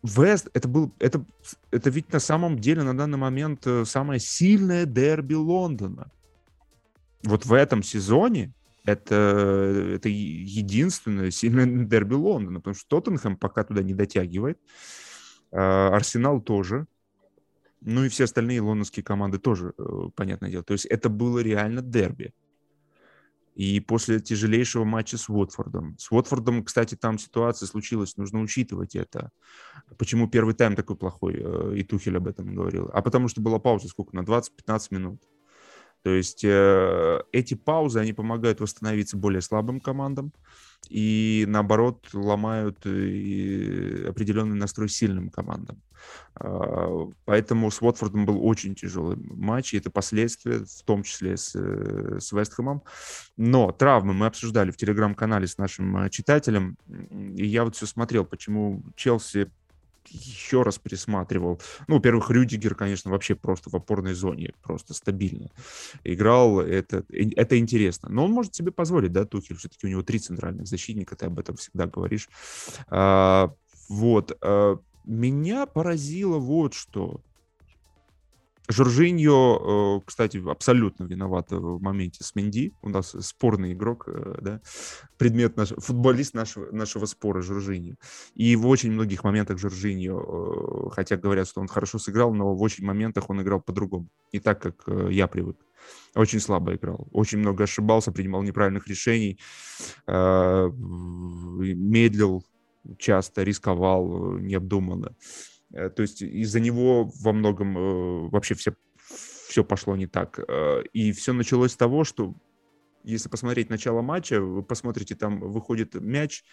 Вест, 0.02 0.48
это 0.54 0.66
был, 0.66 0.94
это, 0.98 1.24
это 1.70 1.90
ведь 1.90 2.12
на 2.12 2.20
самом 2.20 2.58
деле 2.58 2.82
на 2.82 2.96
данный 2.96 3.18
момент 3.18 3.66
э, 3.66 3.84
самое 3.84 4.18
сильное 4.18 4.86
дерби 4.86 5.34
Лондона. 5.34 6.10
Вот 7.22 7.44
в 7.44 7.52
этом 7.52 7.82
сезоне 7.82 8.52
это, 8.84 9.14
это 9.96 10.08
единственное 10.08 11.30
сильное 11.30 11.66
дерби 11.86 12.14
Лондона, 12.14 12.60
потому 12.60 12.74
что 12.74 12.88
Тоттенхэм 12.88 13.36
пока 13.36 13.64
туда 13.64 13.82
не 13.82 13.94
дотягивает, 13.94 14.58
а, 15.52 15.94
Арсенал 15.94 16.40
тоже, 16.40 16.86
ну 17.80 18.04
и 18.04 18.08
все 18.08 18.24
остальные 18.24 18.60
лондонские 18.60 19.04
команды 19.04 19.38
тоже, 19.38 19.72
э, 19.78 19.82
понятное 20.14 20.50
дело. 20.50 20.62
То 20.62 20.74
есть 20.74 20.86
это 20.86 21.08
было 21.08 21.38
реально 21.38 21.82
дерби. 21.82 22.32
И 23.54 23.80
после 23.80 24.20
тяжелейшего 24.20 24.84
матча 24.84 25.18
с 25.18 25.28
Уотфордом. 25.28 25.96
С 25.98 26.10
Уотфордом, 26.10 26.64
кстати, 26.64 26.94
там 26.94 27.18
ситуация 27.18 27.66
случилась, 27.66 28.16
нужно 28.16 28.40
учитывать 28.40 28.94
это. 28.94 29.30
Почему 29.98 30.28
первый 30.28 30.54
тайм 30.54 30.76
такой 30.76 30.96
плохой, 30.96 31.34
э, 31.38 31.74
и 31.76 31.82
Тухель 31.82 32.16
об 32.16 32.26
этом 32.26 32.54
говорил. 32.54 32.90
А 32.92 33.02
потому 33.02 33.28
что 33.28 33.40
была 33.40 33.58
пауза 33.58 33.88
сколько, 33.88 34.14
на 34.14 34.20
20-15 34.20 34.86
минут. 34.90 35.22
То 36.02 36.10
есть 36.10 36.44
э, 36.44 37.22
эти 37.32 37.54
паузы, 37.54 38.00
они 38.00 38.12
помогают 38.12 38.60
восстановиться 38.60 39.16
более 39.16 39.42
слабым 39.42 39.80
командам 39.80 40.32
и, 40.88 41.44
наоборот, 41.46 42.08
ломают 42.14 42.86
э, 42.86 44.06
определенный 44.08 44.56
настрой 44.56 44.88
сильным 44.88 45.28
командам. 45.28 45.82
Э, 46.40 47.06
поэтому 47.26 47.70
с 47.70 47.82
Уотфордом 47.82 48.24
был 48.24 48.44
очень 48.44 48.74
тяжелый 48.74 49.16
матч, 49.18 49.74
и 49.74 49.78
это 49.78 49.90
последствия, 49.90 50.64
в 50.64 50.82
том 50.84 51.02
числе 51.02 51.36
с, 51.36 51.54
э, 51.54 52.18
с 52.18 52.32
Вестхэмом. 52.32 52.82
Но 53.36 53.70
травмы 53.72 54.14
мы 54.14 54.26
обсуждали 54.26 54.70
в 54.70 54.76
телеграм-канале 54.76 55.46
с 55.46 55.58
нашим 55.58 55.96
э, 55.98 56.10
читателем, 56.10 56.76
и 56.88 57.46
я 57.46 57.64
вот 57.64 57.76
все 57.76 57.86
смотрел, 57.86 58.24
почему 58.24 58.82
Челси 58.96 59.50
еще 60.08 60.62
раз 60.62 60.78
пересматривал. 60.78 61.60
Ну, 61.86 61.96
во-первых, 61.96 62.30
Рюдигер, 62.30 62.74
конечно, 62.74 63.10
вообще 63.10 63.34
просто 63.34 63.70
в 63.70 63.74
опорной 63.74 64.14
зоне, 64.14 64.54
просто 64.62 64.94
стабильно 64.94 65.50
играл. 66.04 66.60
Это, 66.60 67.04
это 67.08 67.58
интересно. 67.58 68.08
Но 68.08 68.24
он 68.24 68.32
может 68.32 68.54
себе 68.54 68.72
позволить, 68.72 69.12
да, 69.12 69.24
Тухель, 69.24 69.56
все-таки 69.56 69.86
у 69.86 69.90
него 69.90 70.02
три 70.02 70.18
центральных 70.18 70.66
защитника, 70.66 71.16
ты 71.16 71.26
об 71.26 71.38
этом 71.38 71.56
всегда 71.56 71.86
говоришь. 71.86 72.28
А, 72.88 73.52
вот. 73.88 74.36
А, 74.42 74.78
меня 75.04 75.66
поразило 75.66 76.38
вот 76.38 76.74
что. 76.74 77.22
Жоржиньо, 78.70 79.98
э, 79.98 80.00
кстати, 80.06 80.40
абсолютно 80.48 81.04
виноват 81.04 81.50
в 81.50 81.80
моменте 81.82 82.22
с 82.22 82.34
Менди. 82.34 82.72
У 82.82 82.88
нас 82.88 83.16
спорный 83.20 83.72
игрок, 83.72 84.04
э, 84.06 84.38
да, 84.40 84.60
предмет 85.18 85.56
наш, 85.56 85.70
футболист 85.70 86.34
нашего, 86.34 86.70
нашего 86.70 87.06
спора 87.06 87.42
Жоржиньо. 87.42 87.96
И 88.34 88.54
в 88.56 88.66
очень 88.68 88.92
многих 88.92 89.24
моментах 89.24 89.58
Жоржиньо, 89.58 90.20
э, 90.20 90.90
хотя 90.94 91.16
говорят, 91.16 91.48
что 91.48 91.60
он 91.60 91.66
хорошо 91.68 91.98
сыграл, 91.98 92.32
но 92.32 92.54
в 92.54 92.62
очень 92.62 92.84
моментах 92.84 93.28
он 93.28 93.42
играл 93.42 93.60
по-другому. 93.60 94.08
Не 94.32 94.40
так, 94.40 94.62
как 94.62 94.84
я 95.10 95.26
привык. 95.26 95.56
Очень 96.14 96.40
слабо 96.40 96.74
играл. 96.74 97.08
Очень 97.10 97.38
много 97.38 97.64
ошибался, 97.64 98.12
принимал 98.12 98.42
неправильных 98.42 98.86
решений, 98.86 99.38
медлил 101.66 102.44
часто, 102.98 103.42
рисковал 103.42 104.38
необдуманно. 104.38 105.14
Э, 105.72 105.90
то 105.90 106.02
есть 106.02 106.22
из-за 106.22 106.60
него 106.60 107.10
во 107.20 107.32
многом 107.32 107.76
э, 107.76 108.28
вообще 108.28 108.54
все, 108.54 108.74
все 109.48 109.64
пошло 109.64 109.96
не 109.96 110.06
так. 110.06 110.38
Э, 110.38 110.82
и 110.92 111.12
все 111.12 111.32
началось 111.32 111.72
с 111.72 111.76
того, 111.76 112.04
что 112.04 112.34
если 113.04 113.28
посмотреть 113.28 113.70
начало 113.70 114.02
матча, 114.02 114.40
вы 114.40 114.62
посмотрите, 114.62 115.14
там 115.14 115.40
выходит 115.40 115.94
мяч, 115.94 116.44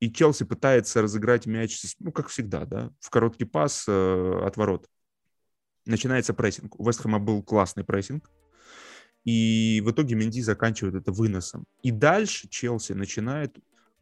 и 0.00 0.10
Челси 0.12 0.44
пытается 0.44 1.02
разыграть 1.02 1.46
мяч, 1.46 1.82
ну, 1.98 2.12
как 2.12 2.28
всегда, 2.28 2.64
да, 2.64 2.92
в 3.00 3.10
короткий 3.10 3.44
пас 3.44 3.84
э, 3.88 4.40
от 4.44 4.56
ворот. 4.56 4.88
Начинается 5.86 6.34
прессинг. 6.34 6.78
У 6.78 6.86
Вестхэма 6.86 7.18
был 7.18 7.42
классный 7.42 7.84
прессинг, 7.84 8.30
и 9.24 9.82
в 9.84 9.90
итоге 9.90 10.14
Менди 10.14 10.40
заканчивает 10.40 10.94
это 10.94 11.12
выносом. 11.12 11.64
И 11.82 11.90
дальше 11.90 12.48
Челси 12.48 12.92
начинает 12.92 13.56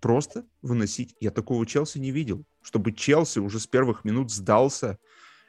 просто 0.07 0.45
выносить. 0.63 1.15
Я 1.21 1.31
такого 1.31 1.67
Челси 1.67 1.99
не 1.99 2.11
видел 2.11 2.45
чтобы 2.67 2.93
Челси 2.93 3.39
уже 3.39 3.61
с 3.61 3.67
первых 3.69 4.05
минут 4.05 4.33
сдался 4.33 4.99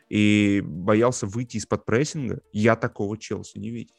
и 0.08 0.62
боялся 0.64 1.26
выйти 1.26 1.58
из-под 1.58 1.84
прессинга, 1.84 2.42
я 2.54 2.76
такого 2.76 3.18
Челси 3.18 3.58
не 3.58 3.72
видел. 3.72 3.96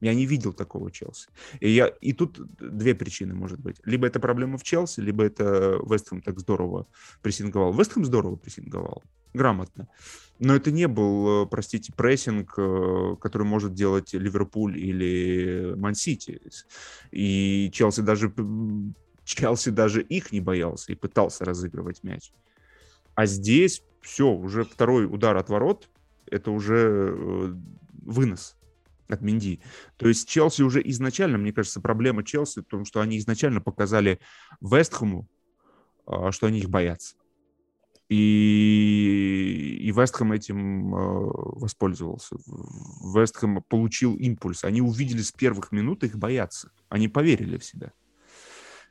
Я 0.00 0.14
не 0.14 0.26
видел 0.26 0.52
такого 0.52 0.92
Челси. 0.92 1.28
И, 1.58 1.70
я, 1.70 1.88
и 1.88 2.12
тут 2.12 2.38
две 2.60 2.94
причины, 2.94 3.34
может 3.34 3.58
быть. 3.58 3.80
Либо 3.84 4.06
это 4.06 4.20
проблема 4.20 4.56
в 4.56 4.62
Челси, 4.62 5.00
либо 5.00 5.24
это 5.24 5.80
Вестхэм 5.84 6.22
так 6.22 6.38
здорово 6.38 6.86
прессинговал. 7.22 7.72
Вестхэм 7.72 8.04
здорово 8.04 8.36
прессинговал, 8.36 9.02
грамотно. 9.34 9.88
Но 10.38 10.54
это 10.54 10.70
не 10.70 10.86
был, 10.86 11.48
простите, 11.48 11.92
прессинг, 11.92 12.54
э, 12.56 13.16
который 13.20 13.48
может 13.48 13.74
делать 13.74 14.14
Ливерпуль 14.14 14.78
или 14.78 15.74
Ман-Сити. 15.76 16.40
И 17.10 17.68
Челси 17.72 18.02
даже, 18.02 18.32
Челси 19.28 19.70
даже 19.70 20.00
их 20.00 20.32
не 20.32 20.40
боялся 20.40 20.90
и 20.90 20.94
пытался 20.94 21.44
разыгрывать 21.44 22.02
мяч. 22.02 22.32
А 23.14 23.26
здесь 23.26 23.82
все, 24.00 24.32
уже 24.32 24.64
второй 24.64 25.04
удар 25.04 25.36
от 25.36 25.50
ворот, 25.50 25.90
это 26.30 26.50
уже 26.50 27.14
э, 27.14 27.54
вынос 28.04 28.56
от 29.06 29.20
Минди. 29.20 29.60
То 29.98 30.08
есть 30.08 30.26
Челси 30.28 30.62
уже 30.62 30.80
изначально, 30.82 31.36
мне 31.36 31.52
кажется, 31.52 31.82
проблема 31.82 32.24
Челси 32.24 32.60
в 32.60 32.64
том, 32.64 32.86
что 32.86 33.02
они 33.02 33.18
изначально 33.18 33.60
показали 33.60 34.18
Вестхэму, 34.62 35.28
а, 36.06 36.32
что 36.32 36.46
они 36.46 36.60
их 36.60 36.70
боятся. 36.70 37.16
И, 38.08 39.78
и 39.82 39.90
Вестхэм 39.90 40.32
этим 40.32 40.94
э, 40.94 40.98
воспользовался. 41.60 42.36
Вестхэм 43.14 43.62
получил 43.62 44.14
импульс. 44.14 44.64
Они 44.64 44.80
увидели 44.80 45.20
с 45.20 45.32
первых 45.32 45.70
минут 45.70 46.02
их 46.02 46.16
бояться. 46.16 46.70
Они 46.88 47.08
поверили 47.08 47.58
в 47.58 47.64
себя. 47.64 47.92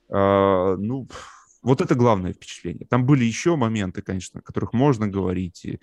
Э, 0.10 0.76
ну, 0.78 1.08
вот 1.62 1.82
это 1.82 1.96
главное 1.96 2.34
впечатление. 2.34 2.88
Там 2.88 3.06
были 3.06 3.26
еще 3.26 3.56
моменты, 3.56 4.02
конечно, 4.02 4.40
о 4.40 4.44
которых 4.44 4.74
можно 4.74 5.08
говорить. 5.08 5.66
И, 5.66 5.80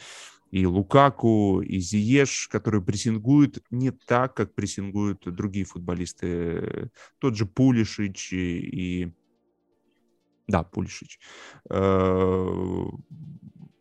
и 0.50 0.66
Лукаку, 0.66 1.60
и 1.60 1.78
Зиеш, 1.78 2.48
которые 2.48 2.82
прессингуют 2.82 3.62
не 3.70 3.90
так, 3.90 4.34
как 4.34 4.54
прессингуют 4.54 5.22
другие 5.26 5.66
футболисты. 5.66 6.90
Тот 7.18 7.36
же 7.36 7.46
Пулишич 7.46 8.32
и... 8.32 9.12
Да, 10.46 10.62
Пулишич. 10.62 11.18
Э, 11.70 12.84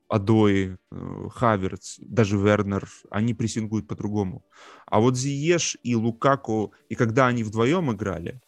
Адой, 0.07 0.77
э, 0.91 1.29
Хаверц, 1.31 1.97
даже 1.99 2.37
Вернер, 2.37 2.87
они 3.09 3.33
прессингуют 3.33 3.87
по-другому. 3.87 4.45
А 4.85 4.99
вот 4.99 5.17
Зиеш 5.17 5.77
и 5.83 5.95
Лукаку, 5.95 6.73
и 6.89 6.95
когда 6.95 7.27
они 7.27 7.43
вдвоем 7.43 7.91
играли, 7.91 8.39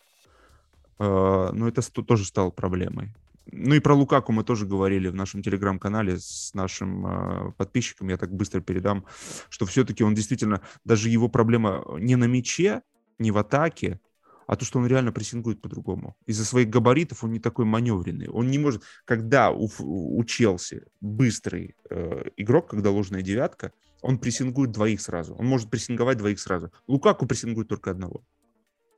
э, 0.99 1.49
ну, 1.53 1.67
это 1.67 1.81
тоже 2.03 2.25
стало 2.25 2.51
проблемой. 2.51 3.13
Ну 3.51 3.75
и 3.75 3.79
про 3.79 3.93
Лукаку 3.93 4.31
мы 4.31 4.43
тоже 4.43 4.65
говорили 4.65 5.07
в 5.07 5.15
нашем 5.15 5.43
телеграм-канале 5.43 6.17
с 6.17 6.53
нашим 6.53 7.05
э, 7.05 7.51
подписчиком. 7.57 8.09
Я 8.09 8.17
так 8.17 8.33
быстро 8.33 8.59
передам, 8.59 9.05
что 9.49 9.65
все-таки 9.65 10.03
он 10.03 10.15
действительно, 10.15 10.61
даже 10.83 11.09
его 11.09 11.29
проблема 11.29 11.83
не 11.99 12.15
на 12.15 12.25
мяче, 12.25 12.81
не 13.19 13.31
в 13.31 13.37
атаке, 13.37 13.99
а 14.47 14.55
то, 14.55 14.65
что 14.65 14.79
он 14.79 14.87
реально 14.87 15.11
прессингует 15.11 15.61
по-другому. 15.61 16.15
Из-за 16.25 16.45
своих 16.45 16.69
габаритов 16.69 17.23
он 17.23 17.31
не 17.31 17.39
такой 17.39 17.65
маневренный. 17.65 18.27
Он 18.27 18.49
не 18.49 18.59
может... 18.59 18.83
Когда 19.05 19.51
у, 19.51 19.69
у 19.79 20.23
Челси 20.23 20.83
быстрый 21.01 21.75
э, 21.89 22.23
игрок, 22.37 22.69
когда 22.69 22.91
ложная 22.91 23.21
девятка, 23.21 23.71
он 24.01 24.19
прессингует 24.19 24.71
двоих 24.71 25.01
сразу. 25.01 25.33
Он 25.35 25.47
может 25.47 25.69
прессинговать 25.69 26.17
двоих 26.17 26.39
сразу. 26.39 26.71
Лукаку 26.87 27.25
прессингует 27.25 27.67
только 27.67 27.91
одного 27.91 28.23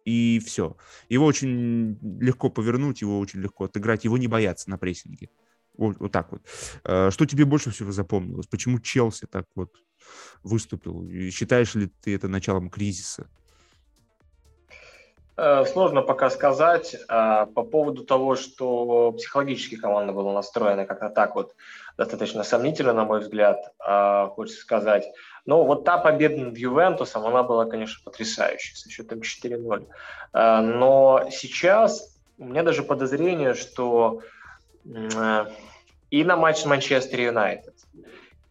и 0.07 0.39
все. 0.39 0.77
Его 1.09 1.25
очень 1.25 1.99
легко 2.21 2.49
повернуть, 2.49 3.01
его 3.01 3.19
очень 3.19 3.41
легко 3.41 3.65
отыграть, 3.65 4.05
его 4.05 4.17
не 4.17 4.27
боятся 4.27 4.69
на 4.69 4.77
прессинге. 4.77 5.29
Вот, 5.77 5.97
вот 5.99 6.13
так 6.13 6.31
вот. 6.31 6.41
Э, 6.85 7.11
что 7.11 7.25
тебе 7.25 7.43
больше 7.43 7.71
всего 7.71 7.91
запомнилось? 7.91 8.47
Почему 8.47 8.79
Челси 8.79 9.27
так 9.27 9.45
вот 9.53 9.75
выступил? 10.43 11.03
И 11.09 11.29
считаешь 11.29 11.75
ли 11.75 11.91
ты 12.01 12.15
это 12.15 12.29
началом 12.29 12.69
кризиса? 12.69 13.27
Э, 15.35 15.65
сложно 15.65 16.01
пока 16.01 16.29
сказать. 16.29 16.95
Э, 17.09 17.45
по 17.53 17.63
поводу 17.63 18.05
того, 18.05 18.37
что 18.37 19.11
психологически 19.11 19.75
команда 19.75 20.13
была 20.13 20.31
настроена 20.31 20.85
как-то 20.85 21.09
так 21.09 21.35
вот 21.35 21.53
достаточно 21.97 22.43
сомнительно, 22.43 22.93
на 22.93 23.05
мой 23.05 23.21
взгляд, 23.21 23.73
хочется 24.35 24.61
сказать. 24.61 25.11
Но 25.47 25.63
вот 25.63 25.85
та 25.85 25.97
победа 25.97 26.43
над 26.43 26.57
Ювентусом, 26.57 27.25
она 27.25 27.41
была, 27.41 27.65
конечно, 27.65 28.03
потрясающей, 28.03 28.75
со 28.75 28.89
счетом 28.89 29.19
4-0. 29.19 29.87
Э, 30.33 30.59
но 30.59 31.29
сейчас 31.31 32.19
у 32.37 32.45
меня 32.45 32.63
даже 32.63 32.83
подозрение, 32.83 33.53
что 33.53 34.21
э, 34.85 35.45
и 36.11 36.23
на 36.25 36.35
матч 36.35 36.57
с 36.57 36.65
Манчестер 36.65 37.21
Юнайтед, 37.21 37.75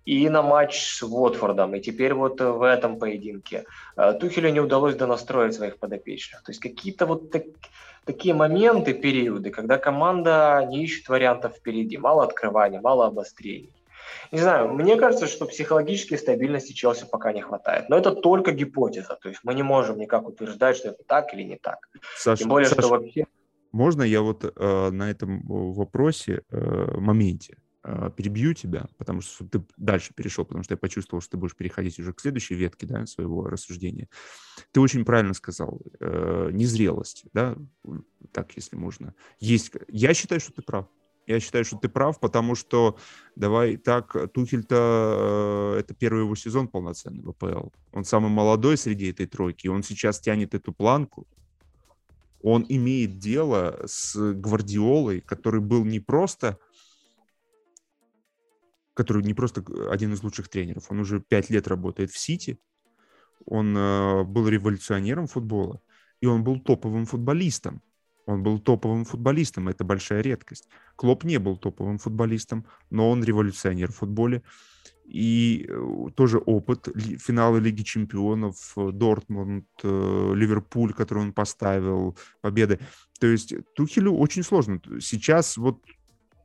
и 0.07 0.29
на 0.29 0.41
матч 0.43 0.81
с 0.81 1.03
Уотфордом, 1.03 1.75
и 1.75 1.81
теперь 1.81 2.15
вот 2.15 2.41
в 2.41 2.63
этом 2.63 2.99
поединке 2.99 3.65
э, 3.97 4.13
Тухелю 4.19 4.51
не 4.51 4.61
удалось 4.61 4.95
донастроить 4.95 5.55
своих 5.55 5.79
подопечных. 5.79 6.43
То 6.43 6.53
есть 6.53 6.61
какие-то 6.61 7.07
вот 7.07 7.31
так, 7.33 7.43
такие 8.05 8.33
моменты, 8.33 8.95
периоды, 8.95 9.51
когда 9.51 9.79
команда 9.79 10.65
не 10.71 10.85
ищет 10.85 11.09
вариантов 11.09 11.57
впереди, 11.57 11.99
мало 11.99 12.23
открываний, 12.23 12.79
мало 12.79 13.07
обострений. 13.07 13.73
Не 14.31 14.39
знаю, 14.39 14.73
мне 14.73 14.97
кажется, 14.97 15.27
что 15.27 15.47
психологической 15.47 16.19
стабильности 16.19 16.73
Челси 16.73 17.07
пока 17.11 17.33
не 17.33 17.41
хватает. 17.41 17.89
Но 17.89 17.99
это 17.99 18.13
только 18.13 18.53
гипотеза. 18.53 19.19
То 19.21 19.29
есть 19.29 19.41
мы 19.43 19.55
не 19.55 19.65
можем 19.65 19.99
никак 19.99 20.29
утверждать, 20.29 20.77
что 20.77 20.91
это 20.91 21.03
так 21.05 21.35
или 21.35 21.43
не 21.43 21.57
так. 21.57 21.79
Саша, 22.17 22.41
Тем 22.41 22.49
более, 22.51 22.69
Саша, 22.69 22.83
что 22.83 22.91
вообще... 22.91 23.27
Можно 23.73 24.03
я 24.03 24.23
вот 24.23 24.45
э, 24.45 24.91
на 24.91 25.11
этом 25.11 25.43
вопросе, 25.47 26.43
э, 26.51 26.97
моменте 26.97 27.55
э, 27.55 27.66
перебью 28.17 28.53
тебя, 28.55 28.89
потому 28.99 29.21
что 29.21 29.47
ты 29.47 29.63
дальше 29.77 30.13
перешел, 30.15 30.45
потому 30.45 30.65
что 30.65 30.75
я 30.75 30.79
почувствовал, 30.79 31.21
что 31.21 31.33
ты 31.33 31.37
будешь 31.37 31.55
переходить 31.55 31.99
уже 31.99 32.13
к 32.13 32.21
следующей 32.21 32.55
ветке 32.55 32.87
да, 32.87 33.07
своего 33.07 33.47
рассуждения. 33.47 34.09
Ты 34.73 34.81
очень 34.81 35.05
правильно 35.05 35.35
сказал, 35.35 35.81
э, 36.01 36.51
незрелость, 36.53 37.25
да, 37.33 37.57
так, 38.33 38.57
если 38.57 38.77
можно. 38.77 39.15
Есть, 39.39 39.73
я 39.89 40.15
считаю, 40.15 40.41
что 40.41 40.53
ты 40.53 40.63
прав. 40.63 40.87
Я 41.27 41.41
считаю, 41.41 41.65
что 41.65 41.77
ты 41.77 41.89
прав, 41.89 42.21
потому 42.21 42.55
что, 42.55 42.99
давай 43.35 43.77
так, 43.77 44.33
Тухель-то 44.33 45.75
э, 45.77 45.81
это 45.81 45.95
первый 45.95 46.23
его 46.23 46.35
сезон 46.37 46.69
полноценный 46.69 47.23
в 47.23 47.31
АПЛ. 47.31 47.69
Он 47.93 48.05
самый 48.05 48.31
молодой 48.31 48.77
среди 48.77 49.11
этой 49.11 49.27
тройки, 49.27 49.69
он 49.69 49.83
сейчас 49.83 50.21
тянет 50.21 50.55
эту 50.55 50.73
планку. 50.73 51.27
Он 52.43 52.65
имеет 52.69 53.19
дело 53.19 53.83
с 53.87 54.15
Гвардиолой, 54.35 55.21
который 55.21 55.61
был 55.61 55.85
не 55.85 55.99
просто 55.99 56.59
который 58.97 59.23
не 59.23 59.35
просто 59.35 59.63
один 59.91 60.15
из 60.15 60.23
лучших 60.23 60.49
тренеров, 60.49 60.91
он 60.91 61.01
уже 61.01 61.21
пять 61.21 61.51
лет 61.51 61.69
работает 61.69 62.11
в 62.11 62.19
Сити, 62.19 62.59
он 63.45 63.77
э, 63.77 64.25
был 64.25 64.49
революционером 64.49 65.27
футбола, 65.27 65.81
и 66.21 66.27
он 66.27 66.43
был 66.43 66.59
топовым 66.59 67.05
футболистом. 67.05 67.83
Он 68.27 68.43
был 68.43 68.59
топовым 68.59 69.05
футболистом, 69.05 69.69
это 69.69 69.85
большая 69.85 70.21
редкость. 70.21 70.69
Клоп 70.97 71.23
не 71.23 71.39
был 71.39 71.57
топовым 71.57 71.99
футболистом, 71.99 72.67
но 72.91 73.09
он 73.09 73.23
революционер 73.23 73.93
в 73.93 73.97
футболе. 73.97 74.43
И 75.05 75.67
э, 75.69 76.11
тоже 76.17 76.39
опыт 76.39 76.89
финала 77.21 77.59
Лиги 77.59 77.83
Чемпионов, 77.83 78.73
э, 78.77 78.91
Дортмунд, 78.91 79.67
э, 79.85 80.33
Ливерпуль, 80.35 80.93
который 80.93 81.21
он 81.21 81.33
поставил, 81.33 82.17
победы. 82.41 82.81
То 83.21 83.29
есть 83.29 83.55
Тухелю 83.77 84.15
очень 84.15 84.43
сложно. 84.43 84.81
Сейчас 85.01 85.57
вот 85.57 85.85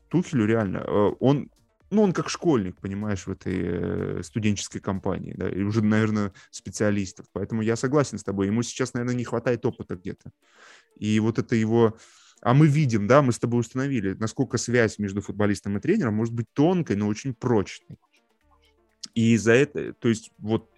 Тухелю 0.09 0.45
реально, 0.45 0.83
он 1.19 1.49
ну, 1.91 2.03
он 2.03 2.13
как 2.13 2.29
школьник, 2.29 2.77
понимаешь, 2.77 3.27
в 3.27 3.31
этой 3.31 4.23
студенческой 4.23 4.79
компании, 4.79 5.33
да, 5.35 5.49
и 5.49 5.61
уже, 5.61 5.83
наверное, 5.83 6.33
специалистов. 6.49 7.25
Поэтому 7.33 7.61
я 7.61 7.75
согласен 7.75 8.17
с 8.17 8.23
тобой. 8.23 8.47
Ему 8.47 8.63
сейчас, 8.63 8.93
наверное, 8.93 9.15
не 9.15 9.25
хватает 9.25 9.65
опыта 9.65 9.95
где-то. 9.95 10.31
И 10.97 11.19
вот 11.19 11.37
это 11.37 11.55
его... 11.55 11.97
А 12.41 12.53
мы 12.55 12.67
видим, 12.67 13.05
да, 13.07 13.21
мы 13.21 13.33
с 13.33 13.39
тобой 13.39 13.59
установили, 13.59 14.13
насколько 14.13 14.57
связь 14.57 14.97
между 14.97 15.21
футболистом 15.21 15.77
и 15.77 15.81
тренером 15.81 16.15
может 16.15 16.33
быть 16.33 16.47
тонкой, 16.53 16.95
но 16.95 17.07
очень 17.07 17.35
прочной. 17.35 17.99
И 19.13 19.33
из-за 19.33 19.51
этого, 19.51 19.93
то 19.93 20.07
есть 20.07 20.31
вот 20.39 20.71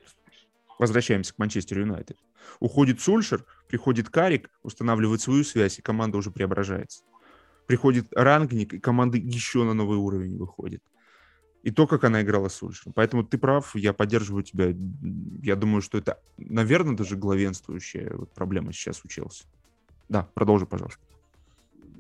возвращаемся 0.80 1.34
к 1.34 1.38
Манчестер 1.38 1.80
Юнайтед. 1.80 2.18
Уходит 2.59 2.99
Сульшер, 2.99 3.45
приходит 3.70 4.09
Карик, 4.09 4.49
устанавливает 4.64 5.22
свою 5.22 5.43
связь, 5.43 5.80
и 5.80 5.82
команда 5.82 6.18
уже 6.18 6.32
преображается. 6.32 7.03
Приходит 7.68 8.07
Рангник, 8.11 8.74
и 8.74 8.80
команда 8.80 9.18
еще 9.18 9.64
на 9.64 9.74
новый 9.74 9.97
уровень 9.97 10.38
выходит. 10.38 10.82
И 11.64 11.72
то, 11.72 11.88
как 11.88 12.03
она 12.03 12.22
играла 12.22 12.49
с 12.49 12.55
Сульшером. 12.55 12.93
Поэтому 12.93 13.24
ты 13.24 13.38
прав, 13.38 13.74
я 13.76 13.93
поддерживаю 13.93 14.43
тебя. 14.43 14.74
Я 15.41 15.55
думаю, 15.55 15.82
что 15.82 15.97
это, 15.97 16.20
наверное, 16.38 16.95
даже 16.95 17.16
главенствующая 17.16 18.11
вот 18.16 18.32
проблема 18.32 18.74
сейчас 18.74 19.01
у 19.05 19.07
Челси. 19.07 19.45
Да, 20.09 20.28
продолжи, 20.34 20.66
пожалуйста. 20.66 20.99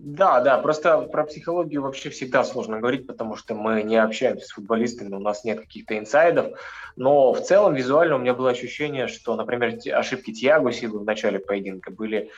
Да, 0.03 0.41
да, 0.41 0.57
просто 0.57 1.03
про 1.03 1.23
психологию 1.23 1.81
вообще 1.81 2.09
всегда 2.09 2.43
сложно 2.43 2.79
говорить, 2.79 3.07
потому 3.07 3.37
что 3.37 3.55
мы 3.55 3.83
не 3.83 3.95
общаемся 3.95 4.45
с 4.45 4.51
футболистами, 4.51 5.15
у 5.15 5.19
нас 5.19 5.45
нет 5.45 5.61
каких-то 5.61 5.97
инсайдов. 5.97 6.59
Но 6.97 7.31
в 7.31 7.39
целом 7.39 7.73
визуально 7.73 8.15
у 8.15 8.19
меня 8.19 8.33
было 8.33 8.49
ощущение, 8.49 9.07
что, 9.07 9.33
например, 9.37 9.79
ошибки 9.93 10.33
Тиаго 10.33 10.73
Силы 10.73 10.99
в 10.99 11.05
начале 11.05 11.39
поединка 11.39 11.89
были 11.89 12.31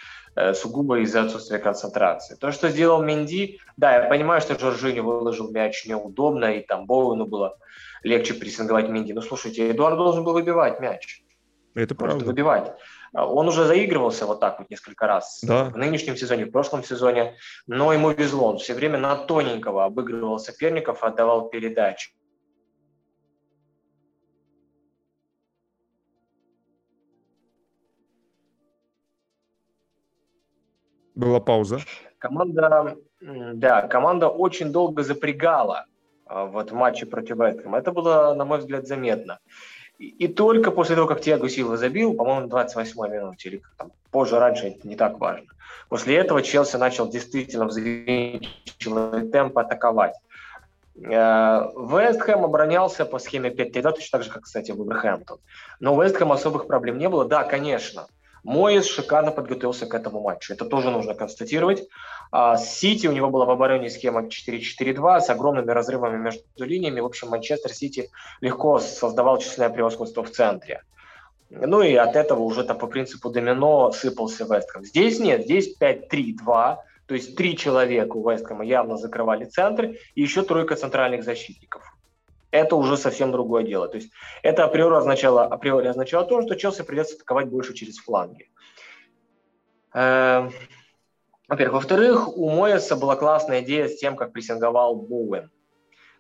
сугубо 0.54 1.00
из-за 1.00 1.24
отсутствия 1.24 1.60
концентрации. 1.60 2.36
То, 2.36 2.52
что 2.52 2.70
сделал 2.70 3.02
Менди, 3.02 3.60
да, 3.78 3.96
я 3.96 4.10
понимаю, 4.10 4.42
что 4.42 4.60
Жоржини 4.60 5.00
выложил 5.00 5.52
мяч 5.52 5.86
неудобно, 5.86 6.54
и 6.56 6.66
там 6.66 6.86
Боуэну 6.86 7.26
было 7.26 7.58
легче 8.04 8.34
прессинговать 8.34 8.90
Менди. 8.90 9.14
Но 9.14 9.22
слушайте, 9.22 9.72
Эдуард 9.72 9.98
должен 9.98 10.24
был 10.24 10.34
выбивать 10.34 10.80
мяч. 10.80 11.24
Это 11.76 11.94
правда. 11.94 12.24
выбивать. 12.24 12.72
А, 13.14 13.28
он 13.28 13.48
уже 13.50 13.66
заигрывался 13.66 14.26
вот 14.26 14.40
так 14.40 14.60
вот 14.60 14.70
несколько 14.70 15.08
раз 15.08 15.40
да. 15.44 15.66
в 15.66 15.78
нынешнем 15.78 16.16
сезоне, 16.16 16.46
в 16.46 16.52
прошлом 16.52 16.84
сезоне, 16.84 17.36
но 17.68 17.92
ему 17.92 18.12
везло. 18.12 18.52
Он 18.52 18.58
все 18.58 18.74
время 18.74 18.98
на 18.98 19.16
тоненького 19.16 19.84
обыгрывал 19.84 20.40
соперников, 20.40 21.04
отдавал 21.04 21.50
передачи. 21.50 22.12
Была 31.16 31.40
пауза. 31.40 31.80
Команда, 32.20 32.98
да, 33.22 33.82
команда 33.88 34.28
очень 34.28 34.72
долго 34.72 35.04
запрягала 35.04 35.86
а, 36.26 36.46
вот 36.46 36.72
в 36.72 36.74
матче 36.76 37.06
против 37.06 37.38
Вестхэма. 37.38 37.78
Это 37.78 37.92
было, 37.92 38.34
на 38.34 38.46
мой 38.46 38.60
взгляд, 38.60 38.88
заметно. 38.88 39.40
И, 39.98 40.28
только 40.28 40.72
после 40.72 40.96
того, 40.96 41.08
как 41.08 41.22
Тиаго 41.22 41.48
Силва 41.48 41.78
забил, 41.78 42.16
по-моему, 42.16 42.48
28 42.48 43.14
минуте, 43.14 43.50
или 43.50 43.62
там, 43.78 43.94
позже, 44.12 44.40
раньше, 44.40 44.68
это 44.68 44.86
не 44.88 44.98
так 44.98 45.20
важно. 45.20 45.48
После 45.88 46.18
этого 46.18 46.42
Челси 46.42 46.76
начал 46.76 47.08
действительно 47.08 47.66
взвинчивать 47.66 49.32
темп 49.32 49.58
атаковать. 49.58 50.16
Э, 50.98 51.70
Вест 51.78 52.22
Хэм 52.22 52.44
оборонялся 52.44 53.06
по 53.06 53.20
схеме 53.20 53.52
5-3, 53.52 53.82
точно 53.82 54.18
так 54.18 54.24
же, 54.24 54.32
как, 54.32 54.44
кстати, 54.44 54.72
Вулверхэмптон. 54.72 55.40
Но 55.80 56.02
Вест 56.02 56.18
Хэм 56.18 56.32
особых 56.32 56.68
проблем 56.68 56.98
не 56.98 57.08
было. 57.08 57.26
Да, 57.26 57.44
конечно, 57.44 58.08
Моис 58.46 58.86
шикарно 58.86 59.32
подготовился 59.32 59.88
к 59.88 59.96
этому 59.96 60.22
матчу. 60.22 60.54
Это 60.54 60.66
тоже 60.66 60.92
нужно 60.92 61.16
констатировать. 61.16 61.88
А 62.32 62.58
Сити, 62.58 63.08
у 63.08 63.12
него 63.12 63.32
была 63.32 63.46
в 63.46 63.50
обороне 63.50 63.90
схема 63.90 64.28
4-4-2 64.28 65.20
с 65.22 65.30
огромными 65.32 65.72
разрывами 65.72 66.18
между 66.18 66.44
линиями. 66.58 67.00
В 67.00 67.06
общем, 67.06 67.30
Манчестер 67.30 67.74
Сити 67.74 68.12
легко 68.42 68.78
создавал 68.78 69.40
численное 69.40 69.72
превосходство 69.72 70.24
в 70.24 70.30
центре. 70.30 70.84
Ну 71.50 71.82
и 71.82 71.96
от 71.96 72.16
этого 72.16 72.42
уже 72.42 72.64
там 72.64 72.78
по 72.78 72.86
принципу 72.86 73.32
домино 73.32 73.92
сыпался 73.92 74.46
Вестхэм. 74.46 74.86
Здесь 74.86 75.20
нет, 75.20 75.46
здесь 75.46 75.76
5-3-2, 75.80 76.78
то 77.08 77.16
есть 77.16 77.36
три 77.36 77.58
человека 77.58 78.16
у 78.16 78.30
Вестхэма 78.30 78.64
явно 78.64 78.98
закрывали 78.98 79.46
центр, 79.46 79.96
и 80.14 80.22
еще 80.22 80.44
тройка 80.44 80.76
центральных 80.76 81.24
защитников. 81.24 81.95
Это 82.56 82.78
уже 82.78 82.96
совсем 82.96 83.32
другое 83.32 83.64
дело. 83.64 83.88
То 83.90 83.98
есть 83.98 84.12
это 84.42 84.64
априори 84.64 84.96
означало, 84.96 85.44
априори 85.44 85.88
означало 85.88 86.26
то, 86.26 86.42
что 86.42 86.56
Челси 86.56 86.84
придется 86.84 87.16
атаковать 87.16 87.48
больше 87.48 87.74
через 87.74 87.98
фланги. 87.98 88.50
Эм, 89.94 90.54
во-первых. 91.50 91.76
Во-вторых, 91.76 92.38
у 92.38 92.50
Моеса 92.50 92.96
была 92.96 93.18
классная 93.18 93.62
идея 93.62 93.90
с 93.90 93.98
тем, 93.98 94.16
как 94.16 94.32
прессинговал 94.32 94.96
Боуэн, 94.96 95.52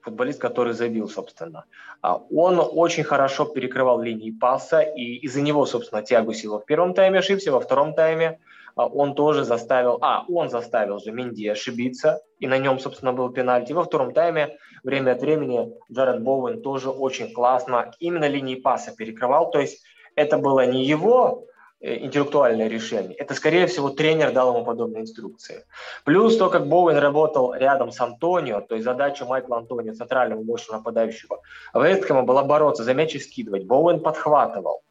футболист, 0.01 0.41
который 0.41 0.73
забил, 0.73 1.07
собственно. 1.07 1.63
А 2.01 2.17
он 2.17 2.59
очень 2.59 3.05
хорошо 3.05 3.45
перекрывал 3.45 4.01
линии 4.01 4.31
паса, 4.31 4.81
и 4.81 5.15
из-за 5.25 5.41
него, 5.41 5.65
собственно, 5.65 6.03
Тиагу 6.03 6.33
Сила 6.33 6.59
в 6.59 6.65
первом 6.65 6.93
тайме 6.93 7.19
ошибся, 7.19 7.53
во 7.53 7.61
втором 7.61 7.93
тайме 7.93 8.39
он 8.76 9.15
тоже 9.15 9.43
заставил, 9.43 9.99
а, 10.01 10.26
он 10.28 10.49
заставил 10.49 10.99
же 10.99 11.11
Минди 11.11 11.47
ошибиться, 11.47 12.21
и 12.39 12.47
на 12.47 12.57
нем, 12.57 12.80
собственно, 12.80 13.13
был 13.13 13.30
пенальти. 13.30 13.73
Во 13.73 13.84
втором 13.84 14.13
тайме 14.13 14.57
время 14.84 15.11
от 15.11 15.21
времени 15.21 15.71
Джаред 15.91 16.21
Боуэн 16.21 16.61
тоже 16.61 16.89
очень 16.89 17.32
классно 17.32 17.91
именно 17.99 18.28
линии 18.28 18.55
паса 18.55 18.95
перекрывал, 18.95 19.51
то 19.51 19.59
есть 19.59 19.84
это 20.15 20.38
было 20.38 20.65
не 20.65 20.86
его 20.86 21.45
Э, 21.82 21.97
интеллектуальное 21.97 22.69
решение. 22.69 23.15
Это, 23.15 23.34
скорее 23.36 23.67
всего, 23.67 23.89
тренер 23.89 24.32
дал 24.32 24.55
ему 24.55 24.65
подобные 24.65 25.01
инструкции. 25.01 25.65
Плюс 26.05 26.38
то, 26.38 26.49
как 26.49 26.67
Боуэн 26.67 26.97
работал 26.97 27.53
рядом 27.53 27.91
с 27.91 27.99
Антонио, 27.99 28.61
то 28.61 28.76
есть 28.76 28.86
задача 28.86 29.26
Майкла 29.26 29.57
Антонио, 29.57 29.93
центрального 29.93 30.41
мощного 30.41 30.78
нападающего, 30.78 31.41
Вестхэма 31.73 32.23
была 32.23 32.43
бороться 32.43 32.84
за 32.84 32.93
мяч 32.93 33.13
и 33.15 33.19
скидывать. 33.19 33.65
Боуэн 33.65 33.99
подхватывал 33.99 34.82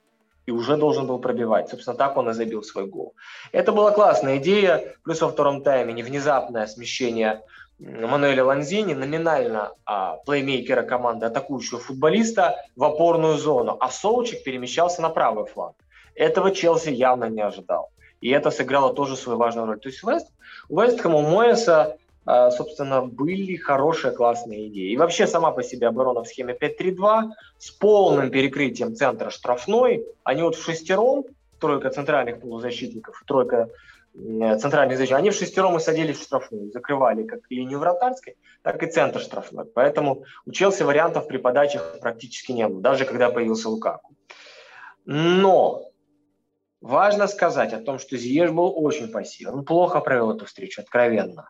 и 0.46 0.50
уже 0.50 0.76
должен 0.76 1.06
был 1.06 1.18
пробивать. 1.18 1.68
Собственно, 1.70 1.96
так 1.96 2.16
он 2.16 2.30
и 2.30 2.32
забил 2.32 2.62
свой 2.62 2.86
гол. 2.86 3.14
Это 3.52 3.72
была 3.72 3.92
классная 3.92 4.38
идея. 4.38 4.94
Плюс 5.02 5.20
во 5.20 5.28
втором 5.28 5.62
тайме 5.62 6.02
внезапное 6.02 6.66
смещение 6.66 7.42
Мануэля 7.78 8.44
Ланзини, 8.44 8.94
номинально 8.94 9.72
а, 9.84 10.16
плеймейкера 10.24 10.82
команды, 10.82 11.26
атакующего 11.26 11.80
футболиста, 11.80 12.56
в 12.76 12.84
опорную 12.84 13.36
зону, 13.36 13.76
а 13.80 13.90
Соучик 13.90 14.44
перемещался 14.44 15.02
на 15.02 15.08
правый 15.08 15.44
фланг. 15.46 15.74
Этого 16.14 16.52
Челси 16.52 16.90
явно 16.90 17.24
не 17.24 17.42
ожидал. 17.42 17.90
И 18.20 18.30
это 18.30 18.50
сыграло 18.50 18.94
тоже 18.94 19.16
свою 19.16 19.38
важную 19.38 19.66
роль. 19.66 19.80
То 19.80 19.88
есть 19.88 20.02
Вест, 20.04 20.28
у 20.68 20.80
Вестхэма, 20.80 21.18
у 21.18 21.22
Моэса, 21.22 21.98
собственно, 22.26 23.02
были 23.02 23.56
хорошие, 23.56 24.12
классные 24.12 24.68
идеи. 24.68 24.92
И 24.92 24.96
вообще 24.96 25.26
сама 25.26 25.50
по 25.50 25.62
себе 25.62 25.88
оборона 25.88 26.22
в 26.22 26.28
схеме 26.28 26.56
5-3-2 26.58 27.30
с 27.58 27.70
полным 27.70 28.30
перекрытием 28.30 28.94
центра 28.94 29.30
штрафной. 29.30 30.04
Они 30.22 30.42
вот 30.42 30.56
в 30.56 30.64
шестером, 30.64 31.24
тройка 31.60 31.90
центральных 31.90 32.40
полузащитников, 32.40 33.22
тройка 33.26 33.68
центральных 34.14 34.96
защитников, 34.96 35.18
они 35.18 35.30
в 35.30 35.34
шестером 35.34 35.76
и 35.76 35.80
садились 35.80 36.18
в 36.18 36.22
штрафную, 36.22 36.70
закрывали 36.70 37.24
как 37.24 37.40
линию 37.50 37.78
вратарской, 37.78 38.36
так 38.62 38.82
и 38.82 38.86
центр 38.86 39.20
штрафной. 39.20 39.64
Поэтому 39.64 40.24
у 40.46 40.52
Челси 40.52 40.84
вариантов 40.84 41.26
при 41.26 41.38
подачах 41.38 41.98
практически 42.00 42.52
не 42.52 42.68
было, 42.68 42.80
даже 42.80 43.04
когда 43.04 43.30
появился 43.30 43.68
Лукаку. 43.68 44.14
Но 45.04 45.90
Важно 46.84 47.28
сказать 47.28 47.72
о 47.72 47.80
том, 47.80 47.98
что 47.98 48.18
Зиеш 48.18 48.50
был 48.50 48.70
очень 48.76 49.08
пассивен. 49.08 49.54
Он 49.54 49.64
плохо 49.64 50.00
провел 50.00 50.32
эту 50.32 50.44
встречу, 50.44 50.82
откровенно. 50.82 51.48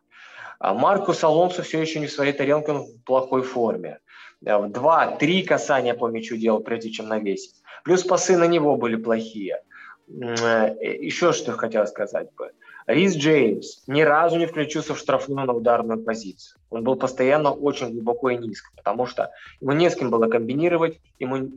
А 0.59 0.75
Маркус 0.75 1.23
Алонсо 1.25 1.63
все 1.63 1.81
еще 1.81 2.01
не 2.01 2.07
в 2.07 2.13
своей 2.13 2.33
тарелке, 2.33 2.73
он 2.73 2.83
в 2.83 3.03
плохой 3.05 3.43
форме. 3.43 3.99
Э, 4.45 4.67
два-три 4.69 5.43
касания 5.43 5.95
по 5.95 6.09
мячу 6.09 6.37
делал, 6.37 6.61
прежде 6.61 6.91
чем 6.91 7.09
навесить. 7.09 7.63
Плюс 7.85 8.03
пасы 8.03 8.37
на 8.37 8.47
него 8.47 8.77
были 8.77 8.97
плохие. 8.97 9.63
Э, 10.09 10.75
еще 10.83 11.33
что 11.33 11.53
хотел 11.53 11.87
сказать 11.87 12.29
бы. 12.35 12.51
Рис 12.87 13.17
Джеймс 13.17 13.83
ни 13.87 14.03
разу 14.03 14.37
не 14.39 14.47
включился 14.47 14.95
в 14.95 14.99
штрафную 14.99 15.47
на 15.47 15.55
ударную 15.55 16.03
позицию. 16.03 16.61
Он 16.71 16.85
был 16.85 16.97
постоянно 16.97 17.51
очень 17.51 17.93
глубоко 17.93 18.31
и 18.31 18.37
низко, 18.37 18.71
потому 18.77 19.07
что 19.07 19.31
ему 19.61 19.73
не 19.73 19.91
с 19.91 19.97
кем 19.97 20.11
было 20.11 20.27
комбинировать, 20.27 21.01
ему 21.19 21.51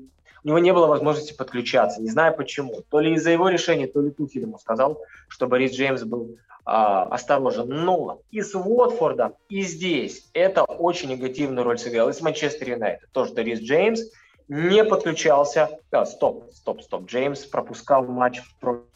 у 0.44 0.48
него 0.48 0.60
не 0.60 0.72
было 0.72 0.88
возможности 0.88 1.34
подключаться. 1.34 2.02
Не 2.02 2.10
знаю 2.10 2.34
почему. 2.36 2.82
То 2.90 3.00
ли 3.00 3.14
из-за 3.16 3.32
его 3.32 3.50
решения, 3.50 3.88
то 3.88 4.00
ли 4.00 4.12
Тухель 4.12 4.44
ему 4.44 4.58
сказал, 4.58 5.02
чтобы 5.28 5.60
Рис 5.60 5.74
Джеймс 5.74 6.04
был 6.04 6.38
осторожен. 6.68 7.70
Но 7.70 8.22
и 8.30 8.42
с 8.42 8.54
Уотфордом, 8.54 9.36
и 9.48 9.62
здесь 9.62 10.30
это 10.34 10.64
очень 10.64 11.10
негативную 11.10 11.64
роль 11.64 11.80
сыграл. 11.80 12.10
И 12.10 12.14
с 12.14 12.22
Манчестер 12.22 12.70
Юнайтед. 12.70 13.10
То, 13.14 13.26
что 13.26 13.42
Рис 13.42 13.60
Джеймс 13.60 14.02
не 14.50 14.84
подключался. 14.84 15.80
Да, 15.92 16.06
стоп, 16.06 16.52
стоп, 16.54 16.82
стоп. 16.82 17.06
Джеймс 17.06 17.46
пропускал 17.46 18.04
матч 18.06 18.42
против... 18.60 18.88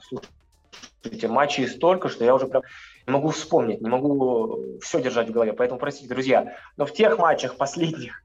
Слушайте, 0.00 1.28
матчей 1.28 1.68
столько, 1.68 2.08
что 2.08 2.24
я 2.24 2.34
уже 2.34 2.46
прям 2.46 2.62
не 3.06 3.12
могу 3.12 3.28
вспомнить, 3.28 3.82
не 3.82 3.88
могу 3.88 4.78
все 4.80 5.02
держать 5.02 5.28
в 5.28 5.32
голове. 5.32 5.52
Поэтому 5.52 5.78
простите, 5.78 6.08
друзья. 6.08 6.56
Но 6.78 6.86
в 6.86 6.94
тех 6.94 7.18
матчах 7.18 7.58
последних, 7.58 8.22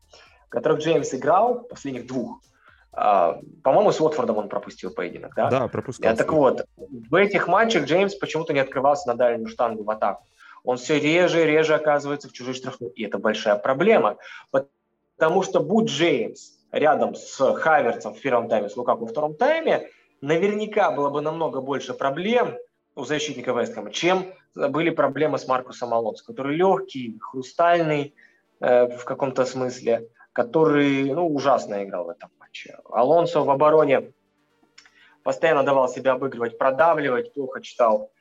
которых 0.47 0.79
Джеймс 0.79 1.13
играл, 1.13 1.63
последних 1.63 2.07
двух, 2.07 2.39
а, 2.39 2.48
по-моему, 2.91 3.91
с 3.91 4.01
Уотфордом 4.01 4.37
он 4.37 4.49
пропустил 4.49 4.91
поединок, 4.91 5.33
да? 5.35 5.49
Да, 5.49 5.67
пропускал. 5.67 6.15
Так 6.15 6.33
вот, 6.33 6.65
в 6.77 7.15
этих 7.15 7.47
матчах 7.47 7.85
Джеймс 7.85 8.15
почему-то 8.15 8.53
не 8.53 8.59
открывался 8.59 9.07
на 9.07 9.15
дальнюю 9.15 9.47
штангу 9.47 9.83
в 9.83 9.89
атаку. 9.89 10.25
Он 10.63 10.77
все 10.77 10.99
реже 10.99 11.43
и 11.43 11.45
реже 11.45 11.75
оказывается 11.75 12.27
в 12.27 12.33
чужой 12.33 12.53
штрафной. 12.53 12.89
И 12.89 13.05
это 13.05 13.17
большая 13.17 13.55
проблема, 13.55 14.17
потому 14.51 15.43
что 15.43 15.59
будь 15.61 15.89
Джеймс 15.89 16.59
рядом 16.71 17.15
с 17.15 17.53
Хаверцем 17.55 18.13
в 18.13 18.21
первом 18.21 18.49
тайме, 18.49 18.69
с 18.69 18.75
Лукаку 18.75 19.05
во 19.05 19.07
втором 19.07 19.35
тайме, 19.35 19.87
наверняка 20.21 20.91
было 20.91 21.09
бы 21.09 21.21
намного 21.21 21.61
больше 21.61 21.93
проблем 21.93 22.57
у 22.95 23.05
защитника 23.05 23.51
Вестхэма, 23.51 23.91
чем 23.91 24.33
были 24.55 24.89
проблемы 24.89 25.37
с 25.37 25.47
Маркусом 25.47 25.93
Алонсо, 25.93 26.25
который 26.25 26.55
легкий, 26.55 27.17
хрустальный 27.21 28.13
э, 28.59 28.87
в 28.87 29.05
каком-то 29.05 29.45
смысле, 29.45 30.09
который 30.33 31.13
ну, 31.13 31.27
ужасно 31.33 31.83
играл 31.83 32.05
в 32.05 32.09
этом 32.09 32.29
матче. 32.49 32.77
Алонсо 32.91 33.41
в 33.41 33.49
обороне 33.49 34.11
постоянно 35.23 35.63
давал 35.63 35.87
себя 35.89 36.13
обыгрывать, 36.13 36.57
продавливать, 36.57 37.33
плохо 37.33 37.61
читал 37.61 38.11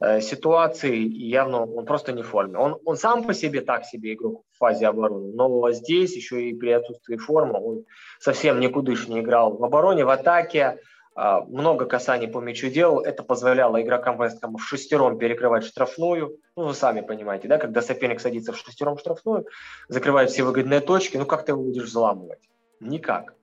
э, 0.00 0.20
ситуации, 0.20 0.96
и 0.96 1.28
явно 1.28 1.66
он 1.66 1.84
просто 1.84 2.12
не 2.12 2.22
в 2.22 2.28
форме. 2.28 2.58
Он, 2.58 2.78
он 2.84 2.96
сам 2.96 3.24
по 3.24 3.34
себе 3.34 3.60
так 3.60 3.84
себе 3.84 4.14
игрок 4.14 4.44
в 4.52 4.58
фазе 4.58 4.86
обороны, 4.86 5.32
но 5.34 5.70
здесь 5.72 6.16
еще 6.16 6.48
и 6.48 6.54
при 6.54 6.70
отсутствии 6.70 7.16
формы 7.16 7.60
он 7.60 7.84
совсем 8.20 8.60
никудышно 8.60 9.20
играл 9.20 9.56
в 9.56 9.64
обороне, 9.64 10.04
в 10.04 10.10
атаке. 10.10 10.78
а, 11.18 11.40
много 11.40 11.86
касаний 11.86 12.28
по 12.28 12.40
мячу 12.40 12.68
делал. 12.68 13.00
Это 13.00 13.22
позволяло 13.22 13.80
игрокам 13.80 14.22
Вестхэма 14.22 14.58
в 14.58 14.64
шестером 14.64 15.18
перекрывать 15.18 15.64
штрафную. 15.64 16.36
Ну, 16.56 16.66
вы 16.66 16.74
сами 16.74 17.00
понимаете, 17.00 17.48
да, 17.48 17.58
когда 17.58 17.82
соперник 17.82 18.20
садится 18.20 18.52
в 18.52 18.58
шестером 18.58 18.98
штрафную, 18.98 19.46
закрывает 19.88 20.30
все 20.30 20.42
выгодные 20.42 20.80
точки, 20.80 21.16
ну 21.16 21.26
как 21.26 21.44
ты 21.44 21.52
его 21.52 21.62
будешь 21.62 21.84
взламывать? 21.84 22.40
Никак. 22.80 23.36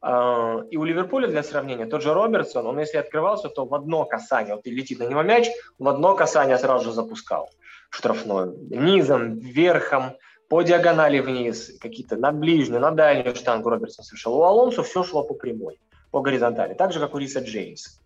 А, 0.00 0.60
и 0.70 0.76
у 0.76 0.84
Ливерпуля 0.84 1.28
для 1.28 1.42
сравнения 1.42 1.86
тот 1.86 2.02
же 2.02 2.14
Робертсон, 2.14 2.66
он 2.66 2.78
если 2.78 2.98
открывался, 2.98 3.48
то 3.48 3.66
в 3.66 3.74
одно 3.74 4.04
касание, 4.04 4.54
вот 4.54 4.66
летит 4.66 5.00
на 5.00 5.04
него 5.04 5.22
мяч, 5.22 5.48
в 5.78 5.88
одно 5.88 6.14
касание 6.14 6.58
сразу 6.58 6.86
же 6.86 6.92
запускал 6.92 7.50
штрафную. 7.90 8.56
Низом, 8.70 9.38
верхом, 9.38 10.16
по 10.48 10.62
диагонали 10.62 11.20
вниз, 11.20 11.78
какие-то 11.80 12.16
на 12.16 12.32
ближнюю, 12.32 12.80
на 12.80 12.90
дальнюю 12.90 13.34
штангу 13.34 13.70
Робертсон 13.70 14.04
совершил. 14.04 14.34
У 14.34 14.42
Алонсо 14.42 14.82
все 14.82 15.02
шло 15.02 15.22
по 15.22 15.34
прямой 15.34 15.78
по 16.10 16.20
горизонтали, 16.20 16.74
так 16.74 16.92
же, 16.92 17.00
как 17.00 17.14
у 17.14 17.18
Риса 17.18 17.40
Джеймс. 17.40 18.00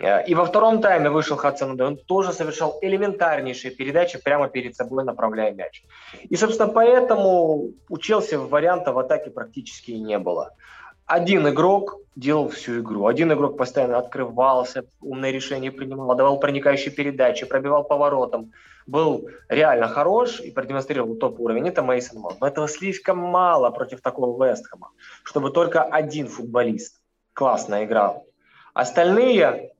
Э, 0.00 0.24
и 0.26 0.34
во 0.34 0.44
втором 0.44 0.80
тайме 0.80 1.10
вышел 1.10 1.36
Хадсон 1.36 1.80
он 1.80 1.96
тоже 1.96 2.32
совершал 2.32 2.78
элементарнейшие 2.82 3.74
передачи 3.74 4.18
прямо 4.22 4.48
перед 4.48 4.74
собой, 4.74 5.04
направляя 5.04 5.52
мяч. 5.52 5.84
И, 6.22 6.36
собственно, 6.36 6.68
поэтому 6.68 7.72
у 7.88 7.98
Челси 7.98 8.36
варианта 8.36 8.92
в 8.92 8.98
атаке 8.98 9.30
практически 9.30 9.92
и 9.92 10.00
не 10.00 10.18
было. 10.18 10.52
Один 11.06 11.46
игрок 11.48 11.98
делал 12.16 12.48
всю 12.48 12.80
игру. 12.80 13.06
Один 13.06 13.32
игрок 13.32 13.58
постоянно 13.58 13.98
открывался, 13.98 14.84
умные 15.00 15.32
решения 15.32 15.70
принимал, 15.70 16.14
давал 16.16 16.40
проникающие 16.40 16.94
передачи, 16.94 17.44
пробивал 17.44 17.84
поворотом. 17.84 18.52
Был 18.86 19.28
реально 19.48 19.88
хорош 19.88 20.40
и 20.40 20.50
продемонстрировал 20.50 21.16
топ-уровень. 21.16 21.68
Это 21.68 21.82
Мейсон 21.82 22.20
Маунт. 22.20 22.40
Но 22.40 22.46
этого 22.46 22.68
слишком 22.68 23.18
мало 23.18 23.70
против 23.70 24.00
такого 24.00 24.46
Вестхэма, 24.46 24.90
чтобы 25.24 25.50
только 25.50 25.82
один 25.82 26.28
футболист 26.28 27.00
классно 27.32 27.84
играл. 27.84 28.26
Остальные 28.72 29.72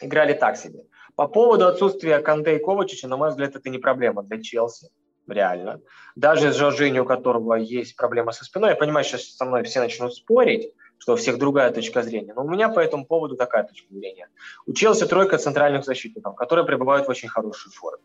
играли 0.00 0.32
так 0.32 0.56
себе. 0.56 0.84
По 1.14 1.26
поводу 1.26 1.66
отсутствия 1.66 2.20
Канте 2.20 2.56
и 2.56 2.62
Ковачича, 2.62 3.08
на 3.08 3.16
мой 3.16 3.30
взгляд, 3.30 3.56
это 3.56 3.68
не 3.68 3.78
проблема 3.78 4.22
для 4.22 4.40
Челси 4.40 4.88
реально. 5.28 5.80
Даже 6.16 6.52
с 6.52 6.56
Жоржинью, 6.56 7.02
у 7.02 7.06
которого 7.06 7.54
есть 7.54 7.96
проблема 7.96 8.32
со 8.32 8.44
спиной, 8.44 8.70
я 8.70 8.76
понимаю, 8.76 9.04
сейчас 9.04 9.24
со 9.24 9.44
мной 9.44 9.62
все 9.64 9.80
начнут 9.80 10.14
спорить, 10.14 10.72
что 10.98 11.12
у 11.12 11.16
всех 11.16 11.38
другая 11.38 11.70
точка 11.70 12.02
зрения. 12.02 12.34
Но 12.34 12.44
у 12.44 12.50
меня 12.50 12.68
по 12.68 12.80
этому 12.80 13.06
поводу 13.06 13.36
такая 13.36 13.64
точка 13.64 13.94
зрения. 13.94 14.28
У 14.66 14.72
тройка 14.72 15.38
центральных 15.38 15.84
защитников, 15.84 16.34
которые 16.34 16.64
пребывают 16.64 17.06
в 17.06 17.10
очень 17.10 17.28
хорошей 17.28 17.70
форме. 17.72 18.04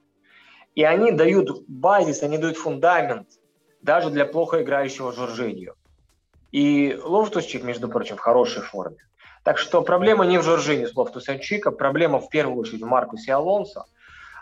И 0.75 0.83
они 0.83 1.11
дают 1.11 1.63
базис, 1.67 2.23
они 2.23 2.37
дают 2.37 2.57
фундамент 2.57 3.27
даже 3.81 4.09
для 4.09 4.25
плохо 4.25 4.63
играющего 4.63 5.11
Жоржинью. 5.11 5.75
И 6.51 6.97
Лофтусчик, 7.03 7.63
между 7.63 7.89
прочим, 7.89 8.15
в 8.15 8.19
хорошей 8.19 8.61
форме. 8.61 8.97
Так 9.43 9.57
что 9.57 9.81
проблема 9.81 10.25
не 10.25 10.37
в 10.37 10.43
Жоржине 10.43 10.87
с 10.87 10.95
Лофтусом 10.95 11.39
Чика, 11.39 11.71
проблема 11.71 12.19
в 12.19 12.29
первую 12.29 12.59
очередь 12.59 12.81
в 12.81 12.85
Маркусе 12.85 13.33
Алонсо 13.33 13.85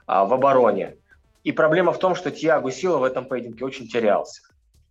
а, 0.06 0.26
в 0.26 0.34
обороне. 0.34 0.98
И 1.44 1.52
проблема 1.52 1.92
в 1.92 2.00
том, 2.00 2.16
что 2.16 2.32
Тиаго 2.32 2.72
Сила 2.72 2.98
в 2.98 3.04
этом 3.04 3.26
поединке 3.26 3.66
очень 3.66 3.88
терялся. 3.88 4.42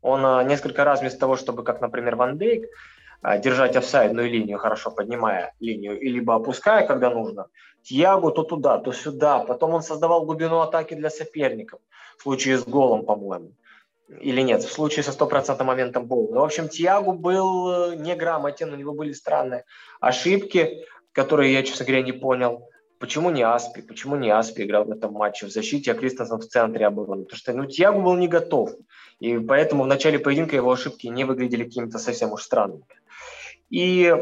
Он 0.03 0.25
а, 0.25 0.43
несколько 0.43 0.85
раз 0.85 1.01
вместо 1.01 1.21
того, 1.21 1.37
чтобы, 1.37 1.63
как, 1.63 1.81
например, 1.81 2.17
Ван 2.17 2.39
Дейк, 2.39 2.67
а, 3.23 3.39
держать 3.39 3.77
офсайдную 3.77 4.31
линию, 4.31 4.59
хорошо 4.59 4.91
поднимая 4.91 5.53
линию, 5.61 5.99
и 6.01 6.09
либо 6.09 6.35
опуская, 6.35 6.87
когда 6.87 7.11
нужно, 7.11 7.47
Тиаго 7.83 8.31
то 8.31 8.43
туда, 8.43 8.79
то 8.79 8.93
сюда. 8.93 9.41
Потом 9.41 9.75
он 9.75 9.83
создавал 9.83 10.25
глубину 10.25 10.61
атаки 10.61 10.95
для 10.95 11.11
соперников, 11.11 11.81
в 12.19 12.23
случае 12.23 12.59
с 12.59 12.65
голом, 12.65 13.05
по-моему. 13.05 13.53
Или 14.21 14.41
нет, 14.41 14.65
в 14.65 14.73
случае 14.73 15.05
со 15.05 15.13
стопроцентным 15.13 15.69
моментом 15.69 16.07
бола. 16.07 16.35
Ну, 16.35 16.41
в 16.41 16.45
общем, 16.45 16.69
Тиаго 16.69 17.13
был 17.13 17.93
э, 17.93 17.97
неграмотен, 17.97 18.73
у 18.73 18.77
него 18.77 18.93
были 18.93 19.13
странные 19.13 19.65
ошибки, 20.01 20.85
которые 21.13 21.53
я, 21.53 21.63
честно 21.63 21.85
говоря, 21.85 22.03
не 22.03 22.13
понял. 22.13 22.69
Почему 23.01 23.31
не 23.31 23.43
Аспи? 23.43 23.81
Почему 23.81 24.17
не 24.17 24.31
Аспи 24.31 24.63
играл 24.63 24.85
в 24.85 24.91
этом 24.91 25.15
матче 25.15 25.47
в 25.47 25.51
защите, 25.51 25.91
а 25.91 25.95
Кристенсен 25.95 26.37
в 26.37 26.47
центре 26.47 26.87
обороны? 26.87 27.25
Потому 27.25 27.39
что 27.39 27.53
ну, 27.55 27.65
Тиаго 27.65 27.99
был 27.99 28.15
не 28.15 28.29
готов. 28.29 28.73
И 29.21 29.39
поэтому 29.39 29.85
в 29.85 29.87
начале 29.87 30.19
поединка 30.19 30.55
его 30.55 30.71
ошибки 30.71 31.07
не 31.07 31.25
выглядели 31.25 31.65
какими-то 31.65 31.99
совсем 31.99 32.33
уж 32.33 32.43
странными. 32.43 32.85
И 33.71 34.15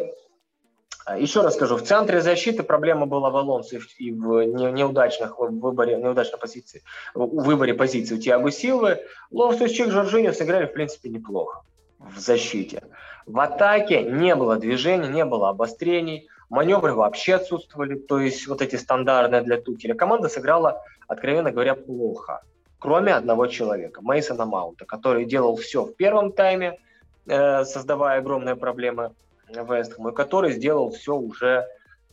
а, 1.05 1.18
еще 1.18 1.41
раз 1.41 1.55
скажу, 1.55 1.76
в 1.76 1.83
центре 1.83 2.20
защиты 2.20 2.62
проблема 2.62 3.07
была 3.07 3.31
в 3.31 3.37
Алонсо 3.37 3.81
и 3.99 4.12
в 4.12 4.45
неудачных 4.45 5.41
выборе, 5.41 5.97
неудачной 5.97 6.39
позиции, 6.39 6.83
в 7.14 7.43
выборе 7.43 7.74
позиции 7.74 8.14
у 8.14 8.18
Тиаго 8.20 8.53
Силвы. 8.53 9.01
Лофтус 9.33 9.72
Чик, 9.72 9.91
Жоржиньо 9.91 10.33
сыграли, 10.33 10.66
в 10.66 10.72
принципе, 10.72 11.09
неплохо 11.09 11.62
в 11.99 12.16
защите. 12.18 12.85
В 13.26 13.41
атаке 13.41 14.03
не 14.03 14.37
было 14.37 14.57
движений, 14.57 15.09
не 15.09 15.24
было 15.24 15.49
обострений. 15.49 16.29
Маневры 16.49 16.94
вообще 16.94 17.34
отсутствовали, 17.34 17.96
то 17.96 18.18
есть 18.18 18.46
вот 18.46 18.62
эти 18.62 18.76
стандартные 18.76 19.42
для 19.42 19.61
Тухеля. 19.61 19.94
Команда 19.94 20.28
сыграла, 20.28 20.82
откровенно 21.07 21.53
говоря, 21.53 21.74
плохо, 21.74 22.42
кроме 22.78 23.14
одного 23.14 23.46
человека, 23.46 24.01
Мейсона 24.03 24.46
Маунта, 24.46 24.86
который 24.86 25.26
делал 25.26 25.57
все 25.57 25.84
в 25.84 25.94
первом 25.94 26.32
тайме, 26.32 26.78
э, 27.26 27.64
создавая 27.64 28.20
огромные 28.20 28.57
проблемы 28.57 29.12
Вестхэму, 29.49 30.11
и 30.11 30.14
который 30.14 30.53
сделал 30.53 30.90
все 30.90 31.14
уже 31.16 31.66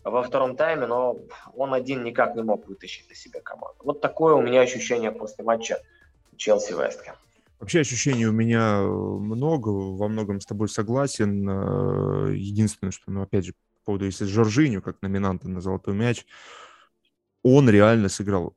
во 0.03 0.21
втором 0.21 0.55
тайме, 0.55 0.86
но 0.86 1.17
он 1.55 1.73
один 1.73 2.03
никак 2.03 2.36
не 2.36 2.43
мог 2.43 2.67
вытащить 2.67 3.09
на 3.09 3.15
себя 3.15 3.41
команду. 3.41 3.77
Вот 3.83 4.01
такое 4.01 4.36
у 4.36 4.41
меня 4.41 4.61
ощущение 4.61 5.11
после 5.11 5.43
матча 5.43 5.79
Челси-Вестхэм. 6.38 7.15
Вообще 7.59 7.79
ощущений 7.79 8.25
у 8.27 8.33
меня 8.33 8.81
много, 8.81 9.69
во 9.69 10.07
многом 10.07 10.41
с 10.41 10.45
тобой 10.45 10.67
согласен. 10.67 11.49
Э, 11.49 12.33
единственное, 12.36 12.91
что, 12.91 13.09
ну, 13.11 13.21
опять 13.21 13.45
же, 13.45 13.53
поводу, 13.86 14.05
если 14.05 14.25
Жоржиню 14.25 14.81
как 14.81 15.01
номинанта 15.01 15.47
на 15.47 15.61
золотой 15.61 15.93
мяч, 15.93 16.25
он 17.43 17.69
реально 17.69 18.09
сыграл. 18.09 18.55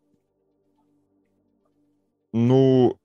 Ну, 2.33 2.99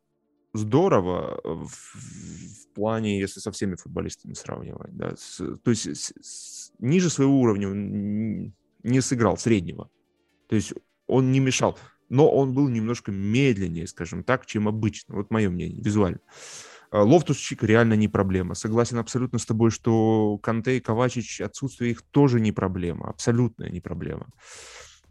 здорово 0.53 1.39
в, 1.43 1.67
в 1.67 2.73
плане, 2.73 3.19
если 3.19 3.39
со 3.39 3.51
всеми 3.51 3.75
футболистами 3.75 4.33
сравнивать. 4.33 4.95
Да, 4.95 5.15
с, 5.15 5.37
то 5.37 5.69
есть 5.69 5.95
с, 5.95 6.13
с, 6.21 6.71
ниже 6.79 7.09
своего 7.09 7.39
уровня 7.39 7.67
не 8.83 9.01
сыграл, 9.01 9.37
среднего. 9.37 9.89
То 10.47 10.55
есть 10.55 10.73
он 11.07 11.31
не 11.31 11.39
мешал. 11.39 11.77
Но 12.09 12.29
он 12.29 12.53
был 12.53 12.67
немножко 12.67 13.11
медленнее, 13.11 13.87
скажем 13.87 14.23
так, 14.23 14.45
чем 14.45 14.67
обычно. 14.67 15.15
Вот 15.15 15.31
мое 15.31 15.49
мнение, 15.49 15.81
визуально. 15.81 16.19
А, 16.19 16.72
Лофтус 16.93 17.37
Чик 17.37 17.63
реально 17.63 17.95
не 17.95 18.07
проблема. 18.07 18.53
Согласен 18.53 18.99
абсолютно 18.99 19.39
с 19.39 19.45
тобой, 19.45 19.71
что 19.71 20.37
Канте 20.37 20.77
и 20.77 20.79
Ковачич, 20.79 21.41
отсутствие 21.41 21.91
их 21.91 22.03
тоже 22.03 22.39
не 22.39 22.51
проблема. 22.51 23.09
Абсолютная 23.09 23.69
не 23.71 23.81
проблема. 23.81 24.27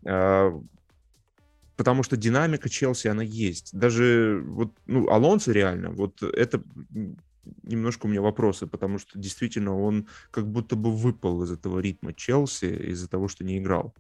А, 0.07 0.53
потому 1.77 2.05
что 2.05 2.17
динамика 2.17 2.69
Челси, 2.69 3.09
она 3.09 3.25
есть. 3.25 3.77
Даже 3.77 4.45
вот, 4.47 4.71
ну, 4.87 5.11
Алонсо 5.11 5.51
реально, 5.51 5.91
вот 5.91 6.23
это 6.23 6.63
немножко 7.65 8.07
у 8.07 8.09
меня 8.09 8.23
вопросы, 8.23 8.69
потому 8.69 8.99
что 8.99 9.19
действительно 9.19 9.77
он 9.77 10.07
как 10.31 10.47
будто 10.47 10.77
бы 10.77 10.93
выпал 10.93 11.43
из 11.43 11.51
этого 11.51 11.81
ритма 11.81 12.15
Челси 12.15 12.91
из-за 12.91 13.09
того, 13.09 13.27
что 13.27 13.43
не 13.43 13.59
играл. 13.59 13.93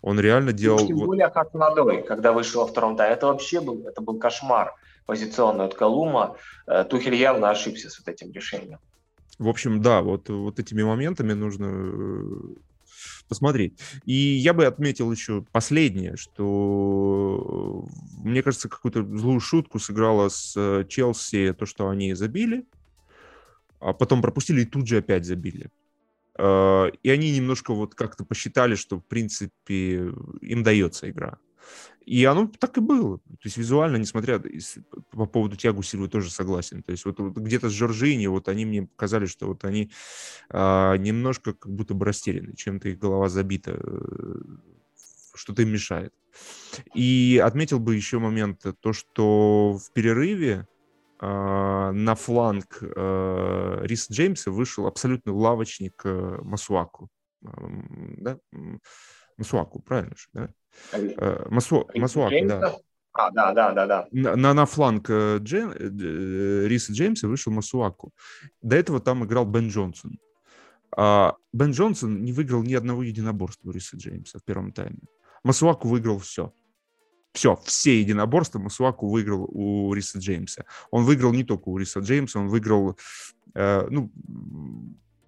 Он 0.00 0.18
реально 0.18 0.54
делал... 0.54 0.86
Тем 0.86 0.96
более 0.96 1.28
как 1.28 1.52
молодой, 1.52 2.02
когда 2.02 2.32
вышел 2.32 2.62
во 2.62 2.66
втором 2.66 2.96
тайме. 2.96 3.14
Это 3.14 3.26
вообще 3.26 3.60
был, 3.60 3.86
это 3.86 4.00
был 4.00 4.18
кошмар 4.18 4.74
позиционную 5.06 5.68
от 5.68 5.74
Колума, 5.74 6.36
э, 6.66 6.84
Тухель 6.84 7.14
явно 7.14 7.50
ошибся 7.50 7.88
с 7.88 7.98
вот 7.98 8.08
этим 8.08 8.32
решением. 8.32 8.78
В 9.38 9.48
общем, 9.48 9.80
да, 9.80 10.02
вот, 10.02 10.28
вот 10.28 10.58
этими 10.58 10.82
моментами 10.82 11.32
нужно 11.32 11.66
э, 11.66 12.24
посмотреть. 13.28 13.78
И 14.04 14.12
я 14.12 14.52
бы 14.52 14.66
отметил 14.66 15.10
еще 15.12 15.44
последнее, 15.52 16.16
что 16.16 17.86
мне 18.18 18.42
кажется, 18.42 18.68
какую-то 18.68 19.04
злую 19.16 19.40
шутку 19.40 19.78
сыграла 19.78 20.28
с 20.28 20.54
э, 20.56 20.84
Челси 20.88 21.54
то, 21.58 21.66
что 21.66 21.88
они 21.88 22.14
забили, 22.14 22.66
а 23.78 23.92
потом 23.92 24.22
пропустили 24.22 24.62
и 24.62 24.66
тут 24.66 24.86
же 24.86 24.98
опять 24.98 25.24
забили. 25.24 25.70
И 26.38 27.10
они 27.10 27.34
немножко 27.34 27.72
вот 27.72 27.94
как-то 27.94 28.22
посчитали, 28.22 28.74
что, 28.74 28.98
в 28.98 29.04
принципе, 29.06 30.12
им 30.42 30.62
дается 30.62 31.08
игра. 31.08 31.38
И 32.06 32.24
оно 32.24 32.50
так 32.58 32.78
и 32.78 32.80
было. 32.80 33.18
То 33.18 33.44
есть 33.44 33.56
визуально, 33.56 33.96
несмотря 33.96 34.40
по 35.10 35.26
поводу 35.26 35.56
Тягу 35.56 35.82
Сильвы 35.82 36.08
тоже 36.08 36.30
согласен. 36.30 36.82
То 36.84 36.92
есть 36.92 37.04
вот, 37.04 37.18
вот 37.18 37.36
где-то 37.36 37.68
с 37.68 37.72
Жоржини, 37.72 38.28
вот 38.28 38.48
они 38.48 38.64
мне 38.64 38.84
показали, 38.84 39.26
что 39.26 39.48
вот 39.48 39.64
они 39.64 39.90
а, 40.48 40.96
немножко 40.96 41.52
как 41.52 41.72
будто 41.72 41.94
бы 41.94 42.06
растеряны, 42.06 42.54
чем-то 42.54 42.90
их 42.90 42.98
голова 42.98 43.28
забита, 43.28 43.80
э, 43.82 44.38
что-то 45.34 45.62
им 45.62 45.70
мешает. 45.70 46.14
И 46.94 47.42
отметил 47.44 47.80
бы 47.80 47.96
еще 47.96 48.20
момент, 48.20 48.64
то, 48.80 48.92
что 48.92 49.72
в 49.72 49.92
перерыве 49.92 50.68
а, 51.18 51.92
на 51.92 52.14
фланг 52.14 52.78
а, 52.82 53.80
Рис 53.82 54.10
Джеймса 54.10 54.50
вышел 54.50 54.86
абсолютно 54.86 55.34
лавочник 55.34 56.02
а, 56.04 56.40
Масуаку. 56.42 57.08
А, 57.44 57.50
да? 58.18 58.38
Масуаку, 59.38 59.80
правильно 59.80 60.14
же, 60.16 60.28
да? 60.32 60.50
Э, 60.92 61.46
Масу, 61.50 61.88
Масуак, 61.94 62.32
да. 62.46 62.76
А, 63.12 63.30
да, 63.30 63.52
да, 63.52 63.72
да, 63.72 63.86
да. 63.86 64.08
На, 64.12 64.52
на 64.52 64.66
фланг 64.66 65.08
э, 65.08 65.38
Джейм, 65.40 65.70
э, 65.70 66.66
Риса 66.66 66.92
Джеймса 66.92 67.28
вышел 67.28 67.50
Масуаку. 67.50 68.12
До 68.60 68.76
этого 68.76 69.00
там 69.00 69.24
играл 69.24 69.46
Бен 69.46 69.68
Джонсон. 69.68 70.18
А 70.94 71.34
Бен 71.52 71.70
Джонсон 71.70 72.22
не 72.22 72.32
выиграл 72.32 72.62
ни 72.62 72.74
одного 72.74 73.02
единоборства 73.02 73.70
у 73.70 73.72
Риса 73.72 73.96
Джеймса 73.96 74.38
в 74.38 74.44
первом 74.44 74.72
тайме. 74.72 75.00
Масуаку 75.44 75.88
выиграл 75.88 76.18
все. 76.18 76.52
Все, 77.32 77.56
все 77.64 78.00
единоборства 78.00 78.58
Масуаку 78.58 79.08
выиграл 79.08 79.46
у 79.50 79.92
Риса 79.94 80.18
Джеймса. 80.18 80.64
Он 80.90 81.04
выиграл 81.04 81.32
не 81.32 81.44
только 81.44 81.68
у 81.68 81.78
Риса 81.78 82.00
Джеймса, 82.00 82.40
он 82.40 82.48
выиграл, 82.48 82.98
э, 83.54 83.86
ну, 83.90 84.10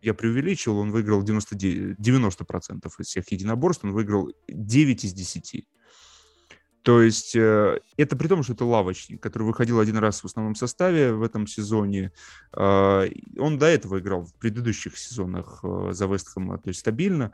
я 0.03 0.15
преувеличил, 0.15 0.79
он 0.79 0.91
выиграл 0.91 1.23
90, 1.23 1.57
90% 1.57 2.91
из 2.99 3.07
всех 3.07 3.31
единоборств, 3.33 3.85
он 3.85 3.93
выиграл 3.93 4.33
9 4.49 5.05
из 5.05 5.13
10. 5.13 5.67
То 6.89 7.03
есть 7.03 7.37
э, 7.37 7.81
это 7.99 8.17
при 8.17 8.29
том, 8.29 8.43
что 8.43 8.55
это 8.55 8.65
лавочник, 8.65 9.23
который 9.23 9.43
выходил 9.43 9.79
один 9.79 9.99
раз 9.99 10.23
в 10.23 10.25
основном 10.25 10.55
составе 10.55 11.13
в 11.13 11.23
этом 11.23 11.47
сезоне. 11.47 12.13
Э, 12.57 13.09
он 13.39 13.59
до 13.59 13.67
этого 13.67 13.99
играл 13.99 14.25
в 14.25 14.35
предыдущих 14.37 14.97
сезонах 14.97 15.61
э, 15.63 15.91
за 15.93 16.07
Вестхэма, 16.07 16.57
то 16.57 16.69
есть 16.69 16.81
стабильно. 16.81 17.33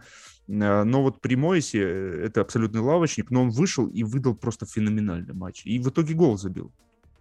Но 0.48 1.02
вот 1.02 1.20
при 1.20 1.36
Моисе 1.36 1.80
это 1.80 2.40
абсолютный 2.40 2.80
лавочник, 2.80 3.30
но 3.30 3.42
он 3.42 3.50
вышел 3.50 3.86
и 3.86 4.02
выдал 4.02 4.34
просто 4.34 4.66
феноменальный 4.66 5.34
матч. 5.34 5.64
И 5.64 5.78
в 5.78 5.88
итоге 5.88 6.14
гол 6.14 6.36
забил. 6.36 6.72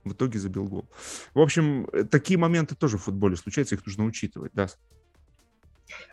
В 0.03 0.14
итоге 0.14 0.40
забил 0.40 0.65
гол. 0.65 0.90
В 1.36 1.40
общем, 1.40 1.88
такие 2.10 2.40
моменты 2.40 2.74
тоже 2.74 2.98
в 2.98 3.03
футболе 3.03 3.36
случаются, 3.36 3.76
их 3.76 3.86
нужно 3.86 4.06
учитывать, 4.06 4.52
да. 4.53 4.68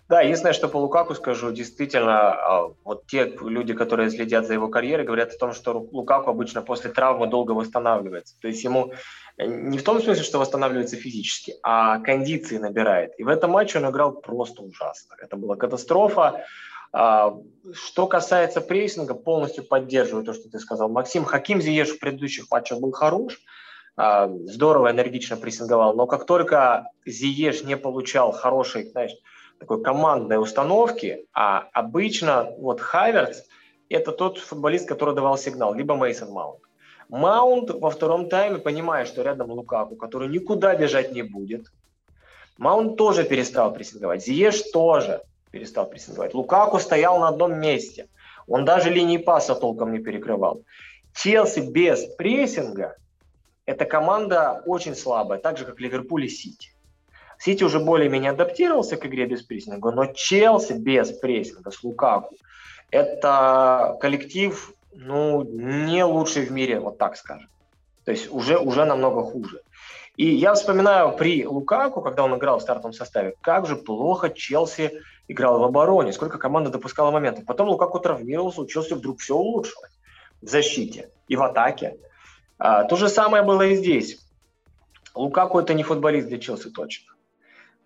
Да, 0.08 0.22
единственное, 0.22 0.52
что 0.52 0.68
по 0.68 0.76
Лукаку 0.78 1.14
скажу, 1.14 1.52
действительно, 1.52 2.32
а, 2.32 2.74
вот 2.84 3.06
те 3.06 3.32
люди, 3.40 3.74
которые 3.74 4.10
следят 4.10 4.44
за 4.44 4.54
его 4.54 4.68
карьерой, 4.68 5.06
говорят 5.06 5.32
о 5.32 5.38
том, 5.38 5.52
что 5.52 5.86
Лукаку 5.92 6.30
обычно 6.30 6.62
после 6.62 6.90
травмы 6.90 7.28
долго 7.28 7.52
восстанавливается. 7.52 8.34
То 8.40 8.48
есть 8.48 8.64
ему 8.64 8.92
э, 9.38 9.46
не 9.46 9.78
в 9.78 9.84
том 9.84 10.00
смысле, 10.00 10.24
что 10.24 10.40
восстанавливается 10.40 10.96
физически, 10.96 11.54
а 11.62 12.00
кондиции 12.00 12.58
набирает. 12.58 13.12
И 13.18 13.22
в 13.22 13.28
этом 13.28 13.52
матче 13.52 13.78
он 13.78 13.88
играл 13.88 14.20
просто 14.20 14.62
ужасно. 14.62 15.14
Это 15.22 15.36
была 15.36 15.54
катастрофа. 15.54 16.44
А, 16.92 17.36
что 17.72 18.06
касается 18.08 18.60
прессинга, 18.60 19.14
полностью 19.14 19.64
поддерживаю 19.64 20.24
то, 20.24 20.32
что 20.32 20.50
ты 20.50 20.58
сказал. 20.58 20.88
Максим 20.88 21.24
Хаким 21.24 21.60
Зиеш 21.60 21.90
в 21.90 22.00
предыдущих 22.00 22.50
матчах 22.50 22.80
был 22.80 22.90
хорош, 22.90 23.38
а, 23.96 24.28
здорово, 24.46 24.90
энергично 24.90 25.36
прессинговал, 25.36 25.94
но 25.94 26.06
как 26.06 26.26
только 26.26 26.86
Зиеш 27.06 27.62
не 27.62 27.76
получал 27.76 28.32
хорошей, 28.32 28.90
знаешь, 28.90 29.12
такой 29.60 29.82
командной 29.82 30.42
установки, 30.42 31.26
а 31.34 31.68
обычно 31.72 32.50
вот 32.58 32.80
Хаверц– 32.80 33.42
это 33.90 34.10
тот 34.10 34.38
футболист, 34.38 34.88
который 34.88 35.14
давал 35.14 35.36
сигнал, 35.36 35.74
либо 35.74 35.94
Мейсон 35.94 36.30
Маунт. 36.30 36.62
Маунт 37.10 37.70
во 37.70 37.90
втором 37.90 38.28
тайме, 38.28 38.58
понимая, 38.58 39.04
что 39.04 39.22
рядом 39.22 39.50
Лукаку, 39.50 39.96
который 39.96 40.28
никуда 40.28 40.74
бежать 40.74 41.12
не 41.12 41.22
будет, 41.22 41.70
Маунт 42.56 42.96
тоже 42.96 43.24
перестал 43.24 43.72
прессинговать, 43.72 44.24
Зиеш 44.24 44.62
тоже 44.70 45.22
перестал 45.50 45.86
прессинговать. 45.86 46.34
Лукаку 46.34 46.78
стоял 46.78 47.18
на 47.18 47.28
одном 47.28 47.58
месте. 47.58 48.08
Он 48.46 48.64
даже 48.64 48.90
линии 48.90 49.18
паса 49.18 49.54
толком 49.54 49.92
не 49.92 49.98
перекрывал. 49.98 50.62
Челси 51.14 51.60
без 51.60 52.06
прессинга– 52.16 52.96
это 53.66 53.84
команда 53.84 54.62
очень 54.64 54.94
слабая, 54.94 55.38
так 55.38 55.58
же, 55.58 55.64
как 55.64 55.80
Ливерпуль 55.80 56.24
и 56.24 56.28
Сити. 56.28 56.70
Сити 57.40 57.64
уже 57.64 57.80
более-менее 57.80 58.32
адаптировался 58.32 58.98
к 58.98 59.06
игре 59.06 59.24
без 59.24 59.42
прессинга, 59.42 59.92
но 59.92 60.04
Челси 60.04 60.74
без 60.74 61.10
прессинга 61.10 61.70
с 61.70 61.82
Лукаку– 61.82 62.36
это 62.90 63.96
коллектив, 63.98 64.74
ну, 64.94 65.42
не 65.42 66.04
лучший 66.04 66.44
в 66.44 66.52
мире, 66.52 66.80
вот 66.80 66.98
так 66.98 67.16
скажем. 67.16 67.48
То 68.04 68.12
есть 68.12 68.30
уже, 68.30 68.58
уже 68.58 68.84
намного 68.84 69.22
хуже. 69.22 69.62
И 70.16 70.26
я 70.26 70.52
вспоминаю 70.52 71.16
при 71.16 71.46
Лукаку, 71.46 72.02
когда 72.02 72.24
он 72.24 72.36
играл 72.36 72.58
в 72.58 72.62
стартовом 72.62 72.92
составе, 72.92 73.34
как 73.40 73.66
же 73.66 73.76
плохо 73.76 74.28
Челси 74.28 75.00
играл 75.26 75.60
в 75.60 75.64
обороне, 75.64 76.12
сколько 76.12 76.36
команда 76.36 76.68
допускала 76.68 77.10
моментов. 77.10 77.46
Потом 77.46 77.68
Лукаку 77.68 78.00
травмировался, 78.00 78.60
у 78.60 78.66
Челси 78.66 78.94
вдруг 78.94 79.20
все 79.20 79.34
улучшилось 79.34 79.98
в 80.42 80.46
защите 80.46 81.08
и 81.26 81.36
в 81.36 81.42
атаке. 81.42 81.96
А, 82.58 82.84
то 82.84 82.96
же 82.96 83.08
самое 83.08 83.42
было 83.42 83.62
и 83.62 83.76
здесь. 83.76 84.20
Лукаку 85.14 85.58
это 85.58 85.72
не 85.72 85.84
футболист 85.84 86.28
для 86.28 86.38
Челси 86.38 86.68
точно. 86.70 87.14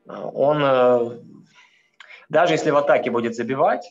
Он, 0.06 0.62
э, 0.62 1.18
даже 2.28 2.54
если 2.54 2.70
в 2.70 2.76
атаке 2.76 3.10
будет 3.10 3.34
забивать, 3.34 3.90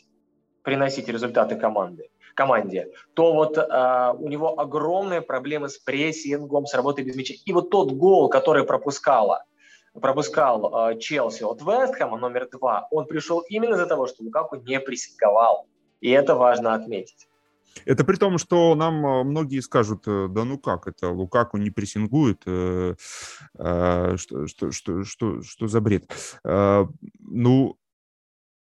приносить 0.62 1.10
результаты 1.10 1.56
команды, 1.56 2.10
команде, 2.36 2.92
то 3.14 3.34
вот 3.34 3.58
э, 3.58 4.14
у 4.18 4.28
него 4.28 4.60
огромные 4.60 5.22
проблемы 5.22 5.70
с 5.70 5.78
прессингом, 5.78 6.66
с 6.66 6.74
работой 6.74 7.04
без 7.04 7.16
мяча. 7.16 7.34
И 7.46 7.54
вот 7.54 7.70
тот 7.70 7.92
гол, 7.92 8.30
который 8.30 8.64
пропускала, 8.64 9.44
пропускал 10.00 10.90
э, 10.92 11.00
Челси 11.00 11.44
от 11.44 11.62
Вестхэма, 11.62 12.18
номер 12.18 12.48
два, 12.52 12.88
он 12.92 13.06
пришел 13.06 13.40
именно 13.50 13.76
из-за 13.76 13.86
того, 13.86 14.08
что 14.08 14.24
Лукаку 14.24 14.56
не 14.56 14.80
прессинговал. 14.80 15.68
И 16.02 16.10
это 16.10 16.36
важно 16.36 16.74
отметить. 16.74 17.28
Это 17.86 18.04
при 18.04 18.16
том, 18.16 18.38
что 18.38 18.76
нам 18.76 19.06
э, 19.06 19.24
многие 19.24 19.60
скажут, 19.60 20.08
э, 20.08 20.28
да 20.30 20.46
ну 20.46 20.58
как 20.58 20.88
это, 20.88 21.10
Лукаку 21.10 21.58
не 21.58 21.70
прессингует, 21.70 22.44
э, 22.46 22.96
что, 23.56 24.48
что, 24.48 24.72
что, 24.72 25.04
что, 25.04 25.42
что 25.42 25.68
за 25.68 25.82
бред? 25.82 26.12
Ну, 26.44 27.78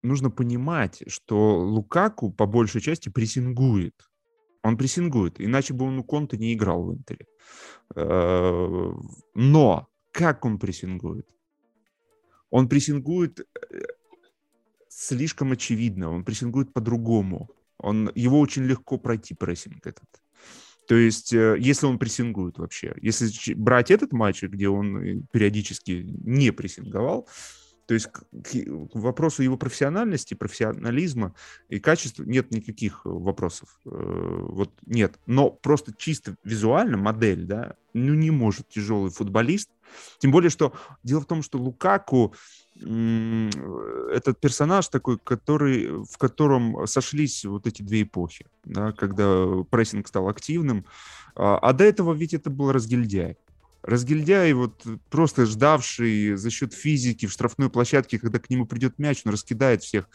нужно 0.04 0.30
понимать, 0.30 1.04
что 1.08 1.60
Лукаку 1.60 2.32
по 2.32 2.46
большей 2.46 2.82
части 2.82 3.10
прессингует. 3.10 3.96
Он 4.64 4.78
прессингует, 4.78 5.42
иначе 5.42 5.74
бы 5.74 5.86
он 5.86 6.00
у 6.00 6.04
Конта 6.04 6.38
не 6.38 6.54
играл 6.54 6.84
в 6.84 6.94
Интере. 6.94 7.26
Но 9.36 9.88
как 10.12 10.46
он 10.46 10.60
прессингует? 10.60 11.28
Он 12.52 12.70
прессингует 12.70 13.48
слишком 14.92 15.52
очевидно, 15.52 16.12
он 16.12 16.24
прессингует 16.24 16.74
по-другому. 16.74 17.50
Он, 17.82 18.12
его 18.16 18.40
очень 18.40 18.64
легко 18.64 18.98
пройти 18.98 19.34
прессинг 19.34 19.86
этот. 19.86 20.08
То 20.88 20.96
есть, 20.96 21.34
э, 21.34 21.56
если 21.60 21.86
он 21.86 22.00
прессингует 22.00 22.58
вообще, 22.58 22.94
если 23.02 23.54
брать 23.54 23.92
этот 23.92 24.12
матч, 24.14 24.44
где 24.44 24.68
он 24.68 24.98
э, 24.98 25.22
периодически 25.32 26.06
не 26.06 26.52
прессинговал, 26.52 27.28
то 27.88 27.94
есть 27.94 28.08
к, 28.08 28.24
к 28.32 28.96
вопросу 28.96 29.44
его 29.44 29.58
профессиональности, 29.58 30.34
профессионализма 30.34 31.36
и 31.70 31.80
качества 31.80 32.24
нет 32.24 32.52
никаких 32.52 33.06
вопросов. 33.06 33.80
Э, 33.86 33.90
вот 33.90 34.72
нет. 34.86 35.20
Но 35.26 35.50
просто 35.50 35.94
чисто 35.98 36.36
визуально 36.44 36.98
модель, 36.98 37.46
да, 37.46 37.76
ну 37.94 38.14
не 38.14 38.32
может 38.32 38.70
тяжелый 38.70 39.12
футболист. 39.12 39.70
Тем 40.20 40.32
более, 40.32 40.50
что 40.50 40.74
дело 41.04 41.22
в 41.22 41.26
том, 41.26 41.44
что 41.44 41.58
Лукаку 41.58 42.34
этот 42.82 44.40
персонаж 44.40 44.88
такой, 44.88 45.18
который, 45.20 46.04
в 46.04 46.18
котором 46.18 46.88
сошлись 46.88 47.46
вот 47.46 47.68
эти 47.68 47.82
две 47.84 48.04
эпохи, 48.04 48.48
да, 48.66 48.92
когда 48.92 49.64
прессинг 49.70 50.08
стал 50.08 50.28
активным, 50.28 50.86
а, 51.36 51.58
а 51.58 51.74
до 51.74 51.84
этого 51.84 52.14
ведь 52.14 52.34
это 52.34 52.50
был 52.50 52.72
разгильдяй. 52.72 53.38
Разгильдяй, 53.84 54.54
вот 54.54 54.86
просто 55.10 55.46
ждавший 55.46 56.36
за 56.36 56.50
счет 56.50 56.74
физики 56.74 57.26
в 57.26 57.32
штрафной 57.32 57.70
площадке, 57.70 58.20
когда 58.20 58.40
к 58.40 58.50
нему 58.50 58.66
придет 58.66 59.00
мяч, 59.00 59.22
он 59.26 59.32
раскидает 59.32 59.84
всех. 59.84 60.10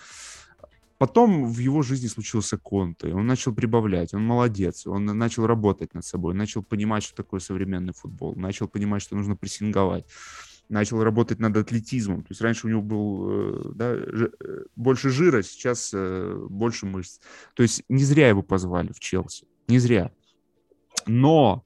Потом 0.99 1.53
в 1.53 1.59
его 1.59 1.83
жизни 1.83 2.07
случился 2.07 2.57
Конте, 2.57 3.13
он 3.13 3.27
начал 3.27 3.55
прибавлять, 3.55 4.15
он 4.15 4.25
молодец, 4.25 4.87
он 4.87 5.05
начал 5.05 5.47
работать 5.47 5.93
над 5.95 6.07
собой, 6.07 6.35
начал 6.35 6.63
понимать, 6.63 7.03
что 7.03 7.17
такое 7.17 7.41
современный 7.41 7.93
футбол, 7.93 8.35
начал 8.35 8.67
понимать, 8.67 9.03
что 9.03 9.15
нужно 9.15 9.37
прессинговать 9.37 10.07
начал 10.69 11.03
работать 11.03 11.39
над 11.39 11.57
атлетизмом. 11.57 12.23
То 12.23 12.29
есть 12.31 12.41
раньше 12.41 12.67
у 12.67 12.71
него 12.71 12.83
был 12.83 13.29
э, 13.29 13.73
да, 13.75 13.95
э, 13.95 14.29
больше 14.75 15.11
жира, 15.11 15.43
сейчас 15.43 15.93
э, 15.95 16.47
больше 16.49 16.87
мышц. 16.87 17.21
То 17.55 17.63
есть 17.63 17.83
не 17.89 18.05
зря 18.05 18.29
его 18.29 18.43
позвали 18.43 18.93
в 18.93 19.01
Челси. 19.01 19.47
Не 19.69 19.79
зря. 19.79 20.11
Но 21.07 21.65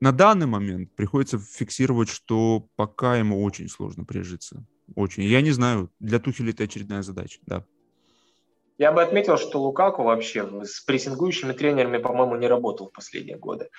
на 0.00 0.12
данный 0.12 0.46
момент 0.46 0.92
приходится 0.94 1.38
фиксировать, 1.38 2.08
что 2.08 2.68
пока 2.76 3.16
ему 3.16 3.42
очень 3.42 3.68
сложно 3.68 4.04
прижиться. 4.04 4.64
Очень. 4.94 5.24
Я 5.24 5.42
не 5.42 5.50
знаю, 5.50 5.90
для 6.00 6.18
Тухеля 6.18 6.50
это 6.50 6.64
очередная 6.64 7.02
задача, 7.02 7.40
да. 7.46 7.64
Я 8.78 8.92
бы 8.92 9.02
отметил, 9.02 9.36
что 9.38 9.60
Лукаку 9.60 10.04
вообще 10.04 10.64
с 10.64 10.80
прессингующими 10.82 11.52
тренерами, 11.52 11.98
по-моему, 11.98 12.36
не 12.36 12.46
работал 12.46 12.88
в 12.88 12.92
последние 12.92 13.36
годы. 13.36 13.70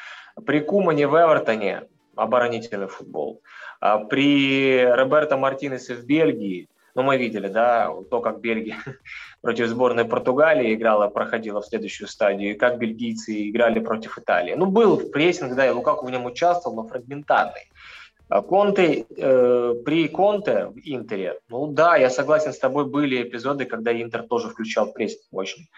При 0.46 0.60
Кумане 0.60 1.08
в 1.08 1.16
Эвертоне 1.16 1.88
оборонительный 2.20 2.88
футбол. 2.88 3.42
А 3.80 4.00
при 4.00 4.84
Роберто 4.86 5.38
Мартинесе 5.38 5.96
в 5.96 6.06
Бельгии, 6.06 6.70
ну, 6.96 7.04
мы 7.04 7.18
видели, 7.18 7.48
да, 7.48 7.94
то, 8.10 8.20
как 8.20 8.42
Бельгия 8.42 8.78
против 9.42 9.68
сборной 9.68 10.06
Португалии 10.06 10.74
играла, 10.74 11.08
проходила 11.08 11.62
в 11.62 11.66
следующую 11.66 12.08
стадию, 12.08 12.52
и 12.52 12.58
как 12.58 12.78
бельгийцы 12.78 13.50
играли 13.50 13.80
против 13.80 14.18
Италии. 14.18 14.56
Ну, 14.56 14.66
был 14.66 14.98
прессинг, 15.10 15.56
да, 15.56 15.68
и 15.68 15.72
Лукаку 15.72 16.06
в 16.06 16.12
нем 16.12 16.26
участвовал, 16.26 16.76
но 16.76 16.88
фрагментарный. 16.88 17.72
А 18.30 18.42
Конте, 18.42 19.06
э, 19.18 19.74
при 19.86 20.08
Конте 20.08 20.68
в 20.68 20.78
Интере, 20.84 21.40
ну 21.50 21.66
да, 21.68 21.98
я 21.98 22.12
согласен 22.12 22.54
с 22.54 22.60
тобой, 22.60 22.86
были 22.86 23.24
эпизоды, 23.24 23.66
когда 23.66 23.92
Интер 23.92 24.24
тоже 24.24 24.50
включал 24.50 24.94
прессинг 24.94 25.24
мощный, 25.32 25.70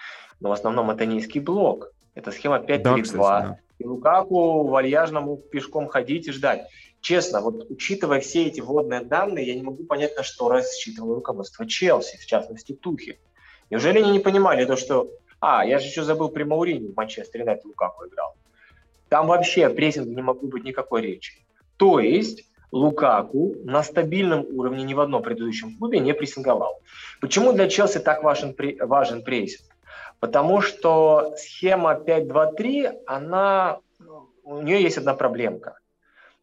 но 0.41 0.49
в 0.49 0.51
основном 0.51 0.91
это 0.91 1.05
низкий 1.05 1.39
блок. 1.39 1.93
Это 2.13 2.31
схема 2.31 2.57
5-3-2. 2.57 3.17
Да, 3.17 3.57
И 3.81 3.83
Лукаку 3.83 4.67
вальяжно 4.67 5.21
мог 5.21 5.49
пешком 5.49 5.87
ходить 5.87 6.27
и 6.27 6.31
ждать. 6.31 6.67
Честно, 7.01 7.41
вот 7.41 7.65
учитывая 7.71 8.19
все 8.19 8.45
эти 8.45 8.61
вводные 8.61 9.01
данные, 9.01 9.47
я 9.47 9.55
не 9.55 9.63
могу 9.63 9.83
понять, 9.85 10.15
на 10.15 10.21
что 10.21 10.49
рассчитывало 10.49 11.15
руководство 11.15 11.65
Челси, 11.65 12.17
в 12.17 12.25
частности 12.27 12.73
Тухи. 12.73 13.17
Неужели 13.71 13.99
они 13.99 14.11
не 14.11 14.19
понимали 14.19 14.65
то, 14.65 14.75
что... 14.75 15.09
А, 15.39 15.65
я 15.65 15.79
же 15.79 15.87
еще 15.87 16.03
забыл 16.03 16.29
при 16.29 16.43
Маурини 16.43 16.89
в 16.89 16.95
Манчестер 16.95 17.41
Юнайтед 17.41 17.65
Лукаку 17.65 18.05
играл. 18.05 18.35
Там 19.09 19.25
вообще 19.25 19.65
о 19.65 19.71
не 19.71 20.21
могло 20.21 20.47
быть 20.47 20.63
никакой 20.63 21.01
речи. 21.01 21.43
То 21.77 21.99
есть 21.99 22.45
Лукаку 22.71 23.55
на 23.63 23.81
стабильном 23.81 24.45
уровне 24.55 24.83
ни 24.83 24.93
в 24.93 24.99
одном 24.99 25.23
предыдущем 25.23 25.75
клубе 25.77 25.99
не 25.99 26.13
прессинговал. 26.13 26.79
Почему 27.19 27.51
для 27.51 27.67
Челси 27.67 27.99
так 27.99 28.21
важен, 28.21 28.55
важен 28.79 29.23
прессинг? 29.23 29.70
Потому 30.21 30.61
что 30.61 31.33
схема 31.35 31.95
5-2-3, 31.95 33.01
она, 33.07 33.79
у 34.43 34.61
нее 34.61 34.83
есть 34.83 34.99
одна 34.99 35.15
проблемка. 35.15 35.79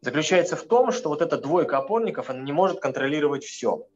Заключается 0.01 0.57
в 0.57 0.63
том, 0.63 0.91
что 0.91 1.07
вот 1.07 1.21
эта 1.21 1.37
двойка 1.37 1.77
опорников, 1.77 2.29
она 2.29 2.41
не 2.41 2.51
может 2.51 2.81
контролировать 2.81 3.45
все. 3.45 3.87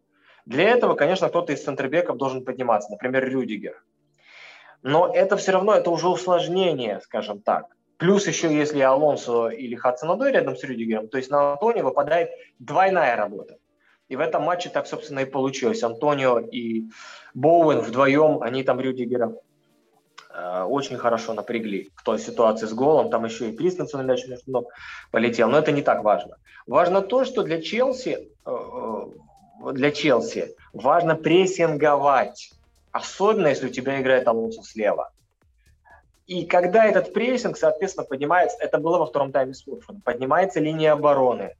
Для 0.46 0.70
этого, 0.70 0.96
конечно, 0.96 1.28
кто-то 1.28 1.52
из 1.52 1.64
центрбеков 1.64 2.16
должен 2.16 2.46
подниматься, 2.46 2.92
например, 2.92 3.30
Рюдигер. 3.30 3.84
Но 4.84 5.14
это 5.14 5.36
все 5.36 5.52
равно, 5.52 5.74
это 5.74 5.90
уже 5.90 6.08
усложнение, 6.08 7.02
скажем 7.02 7.42
так. 7.42 7.66
Плюс 7.98 8.26
еще, 8.26 8.56
если 8.56 8.80
Алонсо 8.80 9.50
или 9.50 9.76
Хадсонадой 9.76 10.32
рядом 10.32 10.56
с 10.56 10.64
Рюдигером, 10.64 11.10
то 11.10 11.18
есть 11.18 11.30
на 11.30 11.54
Антонио 11.54 11.84
выпадает 11.84 12.30
двойная 12.58 13.18
работа. 13.18 13.58
И 14.08 14.16
в 14.16 14.22
этом 14.22 14.44
матче 14.44 14.70
так, 14.70 14.88
собственно, 14.88 15.20
и 15.20 15.26
получилось. 15.26 15.84
Антонио 15.84 16.40
и 16.40 16.86
Боуэн 17.34 17.80
вдвоем, 17.80 18.42
они 18.42 18.64
там 18.64 18.80
Рюдигера 18.80 19.34
очень 20.64 20.98
хорошо 20.98 21.34
напрягли 21.34 21.92
в 21.96 22.04
той 22.04 22.20
ситуации 22.20 22.66
с 22.66 22.74
голом. 22.74 23.10
Там 23.10 23.26
еще 23.26 23.50
и 23.50 23.56
Кристенсен 23.56 24.06
мяч 24.06 24.28
между 24.28 24.52
ног 24.52 24.72
полетел. 25.12 25.50
Но 25.50 25.60
это 25.60 25.72
не 25.72 25.82
так 25.82 26.04
важно. 26.04 26.38
Важно 26.66 27.02
то, 27.02 27.26
что 27.26 27.44
для 27.44 27.62
Челси, 27.62 28.30
э, 28.46 28.52
э 28.52 29.72
для 29.74 29.92
Челси 29.92 30.56
важно 30.74 31.16
прессинговать. 31.16 32.52
Особенно, 32.92 33.48
если 33.48 33.68
у 33.68 33.72
тебя 33.72 34.02
играет 34.02 34.28
Алонсо 34.28 34.64
слева. 34.64 35.12
И 36.26 36.46
когда 36.46 36.86
этот 36.86 37.14
прессинг, 37.14 37.58
соответственно, 37.58 38.06
поднимается, 38.06 38.58
это 38.60 38.78
было 38.78 38.98
во 38.98 39.06
втором 39.06 39.32
тайме 39.32 39.54
с 39.54 39.66
поднимается 40.04 40.60
линия 40.60 40.94
обороны, 40.94 41.56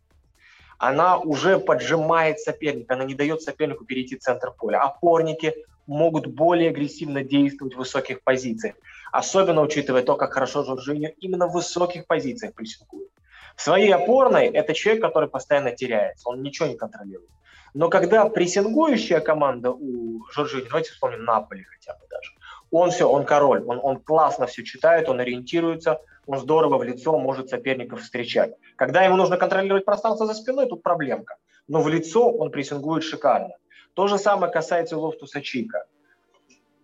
она 0.78 1.18
уже 1.18 1.60
поджимает 1.60 2.40
соперника, 2.40 2.96
она 2.96 3.06
не 3.06 3.14
дает 3.14 3.42
сопернику 3.42 3.86
перейти 3.86 4.18
в 4.18 4.20
центр 4.20 4.52
поля. 4.52 4.82
Опорники 4.82 5.54
могут 5.88 6.28
более 6.28 6.70
агрессивно 6.70 7.24
действовать 7.24 7.76
в 7.76 7.78
высоких 7.78 8.24
позициях, 8.24 8.76
особенно 9.12 9.62
учитывая 9.62 10.04
то, 10.04 10.16
как 10.16 10.34
хорошо 10.34 10.64
Жоржиньо 10.64 11.10
именно 11.20 11.48
в 11.48 11.54
высоких 11.54 12.08
позициях 12.08 12.54
прессингует. 12.54 13.10
В 13.56 13.62
своей 13.62 13.94
опорной 13.94 14.48
это 14.48 14.74
человек, 14.74 15.04
который 15.04 15.30
постоянно 15.30 15.72
теряется, 15.72 16.30
он 16.30 16.42
ничего 16.42 16.68
не 16.68 16.76
контролирует. 16.76 17.30
Но 17.74 17.90
когда 17.90 18.30
прессингующая 18.30 19.20
команда 19.20 19.72
у 19.72 20.26
Жоржиньо, 20.32 20.66
давайте 20.68 20.92
вспомним 20.92 21.26
Наполи 21.26 21.64
хотя 21.64 21.94
бы 21.94 22.06
даже, 22.10 22.32
он 22.72 22.92
все, 22.92 23.10
он 23.10 23.26
король, 23.26 23.64
он, 23.66 23.80
он 23.82 24.00
классно 24.00 24.48
все 24.48 24.64
читает, 24.64 25.10
он 25.10 25.20
ориентируется, 25.20 26.00
он 26.26 26.40
здорово 26.40 26.78
в 26.78 26.84
лицо 26.84 27.18
может 27.18 27.50
соперников 27.50 28.02
встречать. 28.02 28.54
Когда 28.76 29.04
ему 29.04 29.16
нужно 29.16 29.38
контролировать 29.38 29.86
пространство 29.86 30.26
за 30.26 30.34
спиной, 30.34 30.68
тут 30.68 30.82
проблемка. 30.82 31.38
Но 31.68 31.82
в 31.82 31.88
лицо 31.88 32.30
он 32.30 32.52
прессингует 32.52 33.04
шикарно. 33.04 33.56
То 33.94 34.08
же 34.08 34.18
самое 34.18 34.52
касается 34.52 34.98
Лофтуса 34.98 35.42
Чика. 35.42 35.86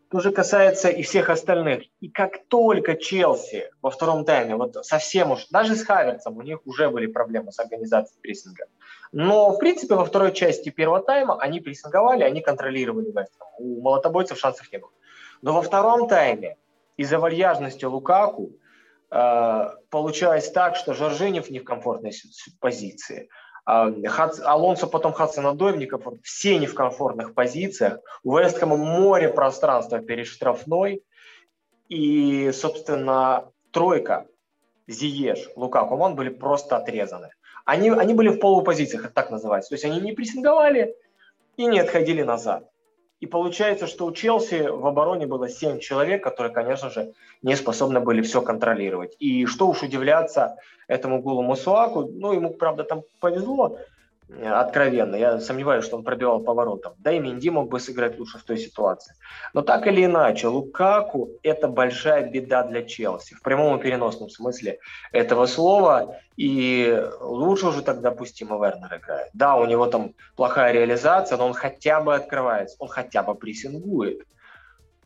То 0.10 0.20
же 0.20 0.32
касается 0.32 0.90
и 0.90 1.04
всех 1.04 1.30
остальных. 1.30 1.84
И 2.00 2.10
как 2.10 2.44
только 2.48 2.96
Челси 2.96 3.70
во 3.82 3.92
втором 3.92 4.26
тайме, 4.26 4.56
вот 4.56 4.84
совсем 4.84 5.32
уж, 5.32 5.48
даже 5.50 5.76
с 5.76 5.84
Хаверцем 5.84 6.36
у 6.38 6.42
них 6.42 6.66
уже 6.66 6.90
были 6.90 7.06
проблемы 7.06 7.52
с 7.52 7.60
организацией 7.60 8.20
прессинга. 8.22 8.66
Но, 9.12 9.52
в 9.52 9.60
принципе, 9.60 9.94
во 9.94 10.06
второй 10.06 10.34
части 10.34 10.70
первого 10.70 11.02
тайма 11.02 11.40
они 11.40 11.60
прессинговали, 11.60 12.24
они 12.24 12.42
контролировали 12.42 13.06
Вестером. 13.06 13.48
У 13.60 13.82
молотобойцев 13.82 14.40
шансов 14.40 14.72
не 14.72 14.80
было. 14.80 14.92
Но 15.44 15.54
во 15.54 15.62
втором 15.62 16.08
тайме 16.08 16.58
из-за 16.98 17.20
вальяжности 17.20 17.86
Лукаку 17.86 18.52
э, 19.12 19.70
получалось 19.92 20.52
так, 20.52 20.76
что 20.76 20.94
Жоржинев 20.94 21.52
не 21.52 21.60
в 21.60 21.64
комфортной 21.64 22.14
позиции. 22.60 23.30
Э, 23.70 23.94
Алонсо 24.46 24.88
потом 24.88 25.14
Хадсон-Адой 25.14 25.74
в 25.74 25.78
некомфортной. 25.78 26.22
Все 26.24 26.58
не 26.58 26.66
в 26.66 26.74
комфортных 26.74 27.36
позициях. 27.36 28.00
У 28.24 28.36
Вестхэма 28.36 28.76
море 28.78 29.30
пространства 29.30 30.00
перед 30.00 30.26
штрафной. 30.26 31.04
И, 31.88 32.52
собственно, 32.52 33.52
тройка, 33.72 34.28
Зиеш, 34.88 35.50
Лукаку, 35.56 35.96
он 35.98 36.16
были 36.16 36.30
просто 36.30 36.78
отрезаны. 36.78 37.30
Они, 37.66 37.90
они 37.92 38.14
были 38.16 38.30
в 38.30 38.40
полупозициях, 38.40 39.12
так 39.14 39.30
называется. 39.30 39.70
То 39.70 39.76
есть 39.76 39.86
они 39.86 40.00
не 40.00 40.14
прессинговали 40.14 40.96
и 41.58 41.66
не 41.66 41.80
отходили 41.80 42.24
назад. 42.24 42.68
И 43.20 43.26
получается, 43.26 43.86
что 43.88 44.06
у 44.06 44.12
Челси 44.12 44.70
в 44.70 44.86
обороне 44.86 45.28
было 45.28 45.50
7 45.50 45.80
человек, 45.80 46.24
которые, 46.24 46.54
конечно 46.54 46.90
же, 46.90 47.14
не 47.42 47.56
способны 47.56 48.00
были 48.00 48.22
все 48.22 48.42
контролировать. 48.42 49.16
И 49.20 49.46
что 49.46 49.68
уж 49.68 49.84
удивляться 49.84 50.58
этому 50.88 51.22
Гулу 51.22 51.42
Мусуаку, 51.42 52.04
ну, 52.04 52.32
ему, 52.32 52.54
правда, 52.54 52.84
там 52.84 53.04
повезло, 53.20 53.78
откровенно. 54.44 55.16
Я 55.16 55.40
сомневаюсь, 55.40 55.86
что 55.86 55.98
он 55.98 56.04
пробивал 56.04 56.42
поворотом. 56.42 56.94
Да 57.00 57.12
и 57.12 57.20
Минди 57.20 57.50
мог 57.50 57.70
бы 57.70 57.80
сыграть 57.80 58.20
лучше 58.20 58.38
в 58.38 58.44
той 58.44 58.58
ситуации. 58.58 59.16
Но 59.54 59.62
так 59.62 59.88
или 59.88 60.06
иначе, 60.06 60.48
Лукаку– 60.48 61.30
это 61.44 61.68
большая 61.68 62.30
беда 62.30 62.64
для 62.64 62.84
Челси. 62.84 63.36
В 63.36 63.42
прямом 63.42 63.78
и 63.78 63.82
переносном 63.82 64.30
смысле 64.30 64.80
этого 65.12 65.46
слова. 65.46 66.18
И 66.38 67.04
лучше 67.20 67.68
уже 67.68 67.82
тогда 67.82 68.12
пусть 68.12 68.38
Тима 68.38 68.58
Вернер 68.58 68.98
играет. 68.98 69.30
Да, 69.34 69.56
у 69.56 69.66
него 69.66 69.88
там 69.88 70.14
плохая 70.36 70.72
реализация, 70.72 71.38
но 71.38 71.48
он 71.48 71.54
хотя 71.54 72.00
бы 72.02 72.16
открывается, 72.16 72.78
он 72.80 72.88
хотя 72.88 73.24
бы 73.24 73.36
прессингует. 73.36 74.22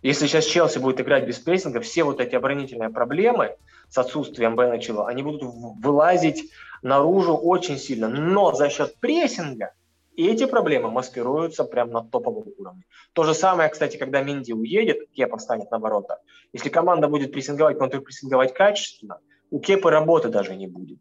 Если 0.03 0.27
сейчас 0.27 0.45
Челси 0.45 0.79
будет 0.79 0.99
играть 0.99 1.25
без 1.25 1.39
прессинга, 1.39 1.79
все 1.79 2.03
вот 2.03 2.19
эти 2.19 2.35
оборонительные 2.35 2.89
проблемы 2.89 3.55
с 3.89 3.97
отсутствием 3.97 4.57
Бена 4.57 4.77
Чило, 4.77 5.07
они 5.07 5.23
будут 5.23 5.43
вылазить 5.43 6.51
наружу 6.81 7.35
очень 7.35 7.77
сильно. 7.77 8.09
Но 8.09 8.53
за 8.53 8.69
счет 8.69 8.97
прессинга 8.99 9.71
и 10.15 10.27
эти 10.27 10.45
проблемы 10.45 10.91
маскируются 10.91 11.63
прямо 11.63 11.91
на 11.91 12.03
топовом 12.03 12.51
уровне. 12.57 12.83
То 13.13 13.23
же 13.23 13.33
самое, 13.33 13.69
кстати, 13.69 13.95
когда 13.95 14.21
Минди 14.21 14.51
уедет, 14.51 15.09
Кепа 15.11 15.37
встанет 15.37 15.71
на 15.71 15.79
ворота. 15.79 16.19
Если 16.51 16.67
команда 16.67 17.07
будет 17.07 17.31
прессинговать, 17.31 17.77
контрпрессинговать 17.77 18.53
качественно, 18.53 19.19
у 19.51 19.59
Кепы 19.59 19.89
работы 19.89 20.27
даже 20.27 20.55
не 20.55 20.67
будет. 20.67 20.99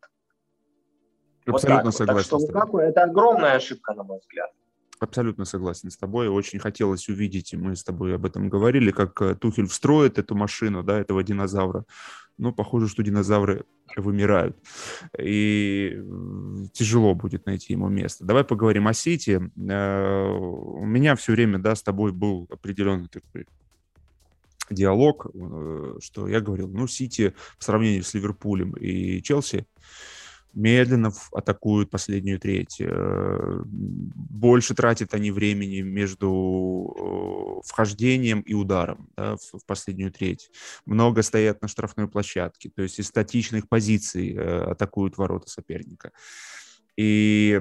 Абсолютно 1.44 1.86
вот 1.86 1.94
согласен. 1.96 2.18
Так 2.18 2.24
что 2.24 2.36
Лукаку 2.38 2.78
это 2.78 3.02
огромная 3.02 3.56
ошибка, 3.56 3.94
на 3.94 4.04
мой 4.04 4.20
взгляд. 4.20 4.52
Абсолютно 5.02 5.44
согласен 5.44 5.90
с 5.90 5.96
тобой. 5.96 6.28
Очень 6.28 6.60
хотелось 6.60 7.08
увидеть, 7.08 7.52
и 7.52 7.56
мы 7.56 7.74
с 7.74 7.82
тобой 7.82 8.14
об 8.14 8.24
этом 8.24 8.48
говорили, 8.48 8.92
как 8.92 9.20
э, 9.20 9.34
Тухель 9.34 9.66
встроит 9.66 10.16
эту 10.16 10.36
машину, 10.36 10.84
да, 10.84 11.00
этого 11.00 11.24
динозавра. 11.24 11.84
Но 12.38 12.52
похоже, 12.52 12.86
что 12.86 13.02
динозавры 13.02 13.64
вымирают. 13.96 14.56
И 15.18 16.00
тяжело 16.72 17.16
будет 17.16 17.46
найти 17.46 17.72
ему 17.72 17.88
место. 17.88 18.24
Давай 18.24 18.44
поговорим 18.44 18.86
о 18.86 18.94
Сити. 18.94 19.40
Э, 19.68 20.28
у 20.30 20.84
меня 20.86 21.16
все 21.16 21.32
время, 21.32 21.58
да, 21.58 21.74
с 21.74 21.82
тобой 21.82 22.12
был 22.12 22.46
определенный 22.48 23.08
такой 23.08 23.48
диалог, 24.70 25.26
э, 25.34 25.94
что 26.00 26.28
я 26.28 26.40
говорил, 26.40 26.68
ну, 26.68 26.86
Сити 26.86 27.34
в 27.58 27.64
сравнении 27.64 28.02
с 28.02 28.14
Ливерпулем 28.14 28.74
и 28.74 29.20
Челси 29.20 29.66
медленно 30.54 31.12
атакуют 31.32 31.90
последнюю 31.90 32.38
треть. 32.38 32.76
Э, 32.80 33.62
больше 33.64 34.74
тратят 34.74 35.14
они 35.14 35.30
времени 35.30 35.80
между 35.80 36.94
э, 37.62 37.66
вхождением 37.66 38.40
и 38.40 38.54
ударом 38.54 39.08
да, 39.16 39.36
в 39.36 39.64
последнюю 39.66 40.12
треть. 40.12 40.50
Много 40.84 41.22
стоят 41.22 41.62
на 41.62 41.68
штрафной 41.68 42.08
площадке, 42.08 42.70
то 42.70 42.82
есть 42.82 42.98
из 42.98 43.08
статичных 43.08 43.68
позиций 43.68 44.34
э, 44.34 44.64
атакуют 44.70 45.16
ворота 45.16 45.48
соперника. 45.48 46.12
И 46.96 47.60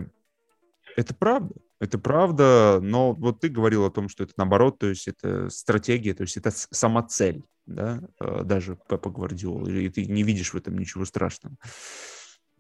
это 0.95 1.15
правда. 1.15 1.55
Это 1.80 1.97
правда, 1.97 2.80
но 2.80 3.13
вот 3.13 3.39
ты 3.39 3.49
говорил 3.49 3.85
о 3.85 3.89
том, 3.89 4.07
что 4.07 4.23
это 4.23 4.34
наоборот, 4.38 4.77
то 4.77 4.88
есть 4.88 5.07
это 5.07 5.49
стратегия, 5.49 6.13
то 6.13 6.22
есть 6.22 6.38
это 6.38 6.51
сама 6.51 7.01
цель, 7.01 7.43
да, 7.65 8.03
даже 8.19 8.77
Пепа 8.88 9.09
Гвардиола, 9.09 9.68
и 9.68 9.89
ты 9.89 10.05
не 10.05 10.22
видишь 10.22 10.53
в 10.53 10.57
этом 10.57 10.77
ничего 10.77 11.05
страшного. 11.05 11.55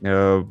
Э, 0.03 0.43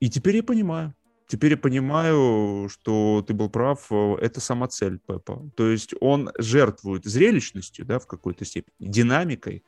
и 0.00 0.10
теперь 0.10 0.36
я 0.36 0.42
понимаю. 0.42 0.94
Теперь 1.28 1.52
я 1.52 1.56
понимаю, 1.56 2.68
что 2.68 3.24
ты 3.26 3.34
был 3.34 3.50
прав, 3.50 3.90
это 3.90 4.40
сама 4.40 4.68
цель 4.68 5.00
Пепа. 5.00 5.50
То 5.56 5.68
есть 5.68 5.92
он 6.00 6.30
жертвует 6.38 7.04
зрелищностью, 7.04 7.84
да, 7.84 7.98
в 7.98 8.06
какой-то 8.06 8.44
степени, 8.44 8.74
динамикой. 8.78 9.64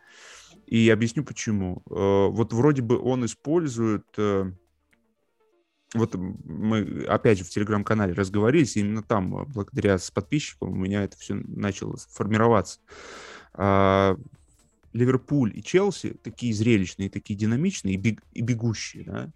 И 0.66 0.88
объясню 0.88 1.24
почему. 1.24 1.82
Э, 1.90 2.28
вот 2.28 2.52
вроде 2.52 2.82
бы 2.82 2.98
он 2.98 3.24
использует... 3.24 4.06
Э, 4.16 4.52
вот 5.94 6.14
мы 6.14 7.06
опять 7.08 7.38
же 7.38 7.44
в 7.44 7.48
телеграм-канале 7.48 8.12
разговорились, 8.12 8.76
именно 8.76 9.02
там, 9.02 9.46
благодаря 9.46 9.96
подписчикам, 10.12 10.72
у 10.72 10.74
меня 10.74 11.02
это 11.02 11.16
все 11.16 11.34
начало 11.34 11.96
формироваться. 11.96 12.80
А, 14.98 15.00
Ливерпуль 15.00 15.52
и 15.56 15.62
Челси 15.62 16.16
такие 16.22 16.52
зрелищные, 16.52 17.10
такие 17.10 17.38
динамичные 17.38 17.94
и, 17.94 17.96
бег, 17.96 18.22
и 18.32 18.42
бегущие, 18.42 19.04
да, 19.04 19.30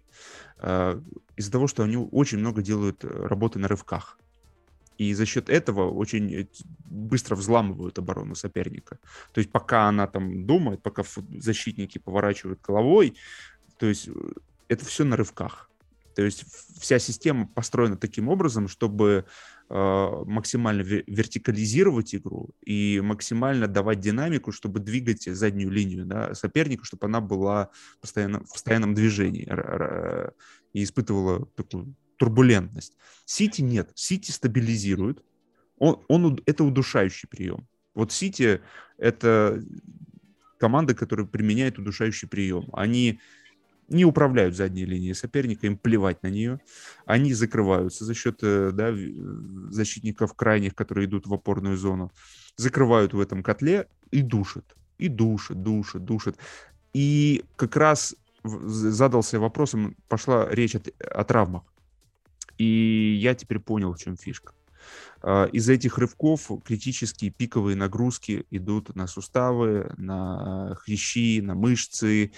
э, 0.59 1.01
из-за 1.37 1.51
того, 1.51 1.67
что 1.67 1.83
они 1.83 1.97
очень 1.97 2.39
много 2.39 2.61
делают 2.61 3.03
работы 3.03 3.59
на 3.59 3.67
рывках. 3.67 4.17
И 4.97 5.13
за 5.13 5.25
счет 5.25 5.49
этого 5.49 5.89
очень 5.89 6.47
быстро 6.85 7.35
взламывают 7.35 7.97
оборону 7.97 8.35
соперника. 8.35 8.99
То 9.33 9.39
есть 9.39 9.51
пока 9.51 9.87
она 9.87 10.05
там 10.07 10.45
думает, 10.45 10.83
пока 10.83 11.03
защитники 11.39 11.97
поворачивают 11.97 12.61
головой, 12.61 13.15
то 13.79 13.87
есть 13.87 14.09
это 14.67 14.85
все 14.85 15.03
на 15.03 15.17
рывках. 15.17 15.69
То 16.15 16.21
есть 16.21 16.45
вся 16.79 16.99
система 16.99 17.47
построена 17.47 17.97
таким 17.97 18.29
образом, 18.29 18.67
чтобы 18.67 19.25
э, 19.25 19.31
максимально 19.73 20.81
вертикализировать 20.81 22.13
игру 22.13 22.51
и 22.63 23.01
максимально 23.03 23.67
давать 23.67 23.99
динамику, 23.99 24.51
чтобы 24.51 24.79
двигать 24.79 25.23
заднюю 25.23 25.71
линию 25.71 26.05
да, 26.05 26.35
соперника, 26.35 26.85
чтобы 26.85 27.07
она 27.07 27.21
была 27.21 27.69
постоянно, 27.99 28.43
в 28.43 28.51
постоянном 28.51 28.93
движении 28.93 29.49
и 30.73 30.83
испытывала 30.83 31.47
такую 31.55 31.95
турбулентность. 32.17 32.95
Сити 33.25 33.61
нет. 33.61 33.91
Сити 33.95 34.29
стабилизирует. 34.29 35.23
Он, 35.79 36.03
он, 36.07 36.39
это 36.45 36.63
удушающий 36.63 37.27
прием. 37.27 37.67
Вот 37.95 38.11
Сити— 38.11 38.61
это 38.99 39.59
команда, 40.59 40.93
которая 40.93 41.25
применяет 41.25 41.79
удушающий 41.79 42.27
прием. 42.27 42.69
Они 42.73 43.19
не 43.89 44.05
управляют 44.05 44.55
задней 44.55 44.85
линией 44.85 45.13
соперника, 45.13 45.67
им 45.67 45.77
плевать 45.77 46.23
на 46.23 46.27
нее. 46.27 46.59
Они 47.05 47.33
закрываются 47.33 48.05
за 48.05 48.13
счет 48.13 48.39
э, 48.41 48.71
да, 48.73 48.93
защитников 49.71 50.33
крайних, 50.33 50.75
которые 50.75 51.07
идут 51.07 51.27
в 51.27 51.33
опорную 51.33 51.77
зону. 51.77 52.11
Закрывают 52.55 53.13
в 53.13 53.19
этом 53.19 53.43
котле 53.43 53.87
и 54.11 54.21
душат. 54.21 54.75
И 54.97 55.07
душат, 55.07 55.61
душат, 55.61 56.03
душат. 56.05 56.37
И 56.93 57.43
как 57.55 57.75
раз 57.75 58.15
задался 58.43 59.39
вопросом, 59.39 59.95
пошла 60.07 60.47
речь 60.49 60.75
о, 60.75 60.81
о 60.99 61.23
травмах. 61.23 61.63
И 62.57 63.17
я 63.19 63.35
теперь 63.35 63.59
понял, 63.59 63.93
в 63.93 63.99
чем 63.99 64.17
фишка. 64.17 64.53
А, 65.21 65.45
из 65.45 65.69
этих 65.69 65.97
рывков 65.97 66.51
критические 66.63 67.31
пиковые 67.31 67.75
нагрузки 67.75 68.45
идут 68.51 68.95
на 68.95 69.07
суставы, 69.07 69.93
на 69.97 70.75
хрящи, 70.75 71.41
на 71.41 71.55
мышцы, 71.55 72.33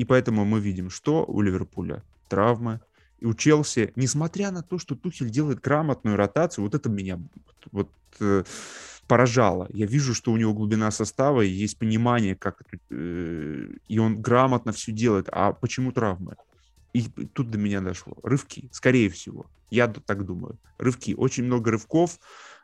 и 0.00 0.04
поэтому 0.04 0.46
мы 0.46 0.60
видим, 0.60 0.88
что 0.88 1.26
у 1.26 1.42
Ливерпуля 1.42 2.02
травмы, 2.28 2.80
и 3.18 3.26
у 3.26 3.34
Челси, 3.34 3.92
несмотря 3.96 4.50
на 4.50 4.62
то, 4.62 4.78
что 4.78 4.94
Тухель 4.94 5.28
делает 5.28 5.60
грамотную 5.60 6.16
ротацию, 6.16 6.64
вот 6.64 6.74
это 6.74 6.88
меня 6.88 7.20
вот, 7.70 7.90
э, 8.18 8.44
поражало. 9.06 9.68
Я 9.68 9.84
вижу, 9.84 10.14
что 10.14 10.32
у 10.32 10.38
него 10.38 10.54
глубина 10.54 10.90
состава, 10.90 11.42
и 11.42 11.50
есть 11.50 11.78
понимание, 11.78 12.34
как 12.34 12.62
это, 12.62 12.78
э, 12.88 13.68
и 13.88 13.98
он 13.98 14.22
грамотно 14.22 14.72
все 14.72 14.90
делает. 14.90 15.28
А 15.32 15.52
почему 15.52 15.92
травмы? 15.92 16.36
И 16.94 17.02
тут 17.34 17.50
до 17.50 17.58
меня 17.58 17.82
дошло. 17.82 18.16
Рывки, 18.22 18.70
скорее 18.72 19.10
всего. 19.10 19.50
Я 19.68 19.86
так 19.88 20.24
думаю. 20.24 20.58
Рывки. 20.78 21.14
Очень 21.14 21.44
много 21.44 21.72
рывков. 21.72 22.18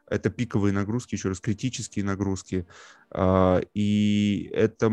Это 0.09 0.31
пиковые 0.31 0.73
нагрузки, 0.73 1.17
еще 1.17 1.29
раз, 1.29 1.41
критические 1.41 2.07
нагрузки. 2.07 2.67
Э, 3.11 3.61
и 3.75 4.51
это... 4.55 4.91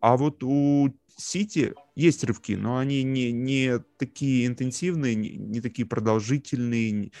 А 0.00 0.16
вот 0.16 0.42
у 0.42 0.94
Сити 1.16 1.74
есть 1.94 2.24
рывки, 2.24 2.52
но 2.52 2.78
они 2.78 3.02
не, 3.02 3.30
не 3.32 3.78
такие 3.98 4.46
интенсивные, 4.46 5.14
не, 5.14 5.30
не 5.30 5.60
такие 5.60 5.86
продолжительные. 5.86 7.12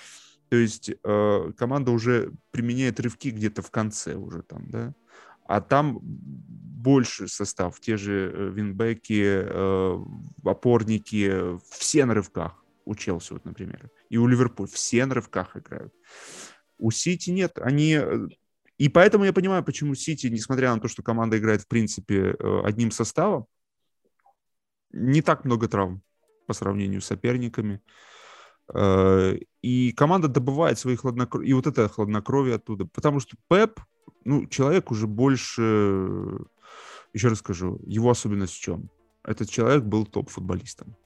То 0.48 0.56
есть 0.56 0.90
э, 0.90 1.52
команда 1.56 1.90
уже 1.92 2.32
применяет 2.50 2.98
рывки 2.98 3.30
где-то 3.30 3.62
в 3.62 3.70
конце 3.70 4.14
уже 4.14 4.42
там, 4.42 4.70
да. 4.70 4.94
А 5.46 5.60
там 5.60 5.98
больше 6.02 7.28
состав, 7.28 7.78
те 7.80 7.96
же 7.96 8.32
э, 8.32 8.50
винбеки, 8.50 9.22
э, 9.24 9.98
опорники, 10.44 11.58
все 11.70 12.04
на 12.04 12.14
рывках. 12.14 12.64
У 12.86 12.94
Челси, 12.94 13.34
вот, 13.34 13.44
например. 13.44 13.90
И 14.08 14.16
у 14.16 14.26
Ливерпуля 14.26 14.68
все 14.68 15.04
на 15.06 15.14
рывках 15.14 15.56
играют. 15.56 15.94
У 16.78 16.90
Сити 16.90 17.30
нет. 17.30 17.58
Они 17.58 17.98
э, 18.00 18.28
и 18.80 18.88
поэтому 18.88 19.24
я 19.24 19.34
понимаю, 19.34 19.62
почему 19.62 19.94
Сити, 19.94 20.28
несмотря 20.28 20.74
на 20.74 20.80
то, 20.80 20.88
что 20.88 21.02
команда 21.02 21.36
играет, 21.36 21.60
в 21.60 21.68
принципе, 21.68 22.30
э, 22.30 22.60
одним 22.64 22.90
составом, 22.90 23.44
не 24.90 25.20
так 25.20 25.44
много 25.44 25.68
травм 25.68 26.00
по 26.46 26.54
сравнению 26.54 27.02
с 27.02 27.04
соперниками. 27.04 27.82
Э, 28.72 29.36
и 29.60 29.92
команда 29.92 30.28
добывает 30.28 30.78
свои 30.78 30.96
хладнокровие, 30.96 31.50
и 31.50 31.52
вот 31.52 31.66
это 31.66 31.90
хладнокровие 31.90 32.54
оттуда. 32.54 32.86
Потому 32.86 33.20
что 33.20 33.36
Пеп, 33.50 33.80
ну, 34.24 34.46
человек 34.46 34.90
уже 34.90 35.06
больше, 35.06 36.38
еще 37.12 37.28
раз 37.28 37.40
скажу, 37.40 37.78
его 37.84 38.08
особенность 38.08 38.54
в 38.54 38.62
чем? 38.62 38.88
Этот 39.24 39.50
человек 39.50 39.84
был 39.84 40.06
топ-футболистом. 40.06 40.96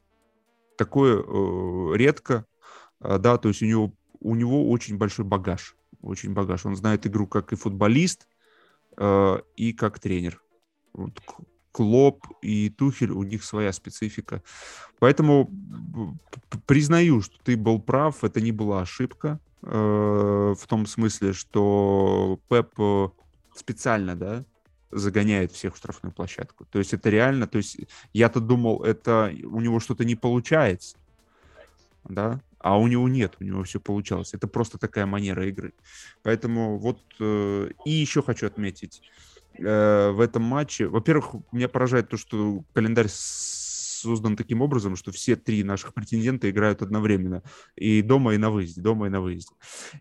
Такое 0.78 1.20
э, 1.20 1.96
редко, 1.96 2.46
э, 3.00 3.18
да, 3.18 3.36
то 3.36 3.48
есть 3.48 3.62
у 3.62 3.66
него, 3.66 3.92
у 4.20 4.36
него 4.36 4.70
очень 4.70 4.96
большой 4.96 5.24
багаж, 5.24 5.74
очень 6.04 6.32
багаж. 6.32 6.66
Он 6.66 6.76
знает 6.76 7.06
игру 7.06 7.26
как 7.26 7.52
и 7.52 7.56
футболист, 7.56 8.28
э, 8.96 9.38
и 9.56 9.72
как 9.72 9.98
тренер. 9.98 10.40
Вот 10.92 11.20
Клоп 11.72 12.26
и 12.40 12.70
Тухель, 12.70 13.10
у 13.10 13.24
них 13.24 13.42
своя 13.42 13.72
специфика. 13.72 14.42
Поэтому 15.00 15.50
признаю, 16.66 17.20
что 17.20 17.36
ты 17.42 17.56
был 17.56 17.80
прав, 17.80 18.22
это 18.22 18.40
не 18.40 18.52
была 18.52 18.82
ошибка. 18.82 19.40
Э, 19.62 20.54
в 20.56 20.66
том 20.68 20.86
смысле, 20.86 21.32
что 21.32 22.38
Пеп 22.48 22.74
э, 22.78 23.08
специально, 23.56 24.14
да, 24.14 24.44
загоняет 24.90 25.52
всех 25.52 25.74
в 25.74 25.78
штрафную 25.78 26.12
площадку. 26.12 26.64
То 26.66 26.78
есть 26.78 26.94
это 26.94 27.10
реально, 27.10 27.46
то 27.46 27.58
есть 27.58 27.78
я-то 28.12 28.40
думал, 28.40 28.84
это 28.84 29.34
у 29.44 29.60
него 29.60 29.80
что-то 29.80 30.04
не 30.04 30.14
получается, 30.14 30.96
да, 32.04 32.40
а 32.64 32.78
у 32.78 32.86
него 32.86 33.06
нет, 33.10 33.36
у 33.40 33.44
него 33.44 33.62
все 33.62 33.78
получалось. 33.78 34.32
Это 34.32 34.48
просто 34.48 34.78
такая 34.78 35.04
манера 35.04 35.46
игры. 35.46 35.74
Поэтому 36.22 36.78
вот, 36.78 36.98
э, 37.20 37.68
и 37.84 37.90
еще 37.90 38.22
хочу 38.22 38.46
отметить, 38.46 39.02
э, 39.58 40.10
в 40.10 40.18
этом 40.18 40.44
матче. 40.44 40.86
Во-первых, 40.86 41.34
меня 41.52 41.68
поражает 41.68 42.08
то, 42.08 42.16
что 42.16 42.64
календарь 42.72 43.08
создан 43.10 44.34
таким 44.34 44.62
образом, 44.62 44.96
что 44.96 45.12
все 45.12 45.36
три 45.36 45.62
наших 45.62 45.92
претендента 45.92 46.48
играют 46.48 46.80
одновременно. 46.80 47.42
И 47.76 48.00
дома, 48.00 48.32
и 48.32 48.38
на 48.38 48.50
выезде, 48.50 48.80
дома, 48.80 49.08
и 49.08 49.10
на 49.10 49.20
выезде. 49.20 49.54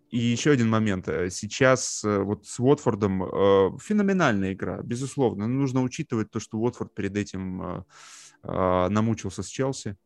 И 0.09 0.19
еще 0.19 0.51
один 0.51 0.69
момент. 0.69 1.05
Сейчас 1.31 2.01
э, 2.05 2.19
вот 2.19 2.47
с 2.47 2.61
Уотфордом 2.61 3.23
э, 3.23 3.77
феноменальная 3.81 4.53
игра, 4.53 4.81
безусловно. 4.81 5.47
Но 5.47 5.53
нужно 5.53 5.83
учитывать 5.83 6.31
то, 6.31 6.39
что 6.39 6.57
Уотфорд 6.59 6.95
перед 6.95 7.17
этим 7.17 7.83
намучился 8.41 9.43
с 9.43 9.47
Челси 9.47 9.97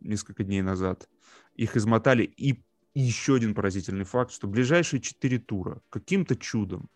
несколько 0.00 0.44
дней 0.44 0.62
назад. 0.62 1.08
Их 1.56 1.76
измотали. 1.76 2.22
И 2.22 2.62
еще 2.94 3.34
один 3.34 3.54
поразительный 3.54 4.04
факт, 4.04 4.32
что 4.32 4.46
ближайшие 4.46 5.00
четыре 5.00 5.38
тура 5.38 5.80
каким-то 5.90 6.36
чудом 6.36 6.88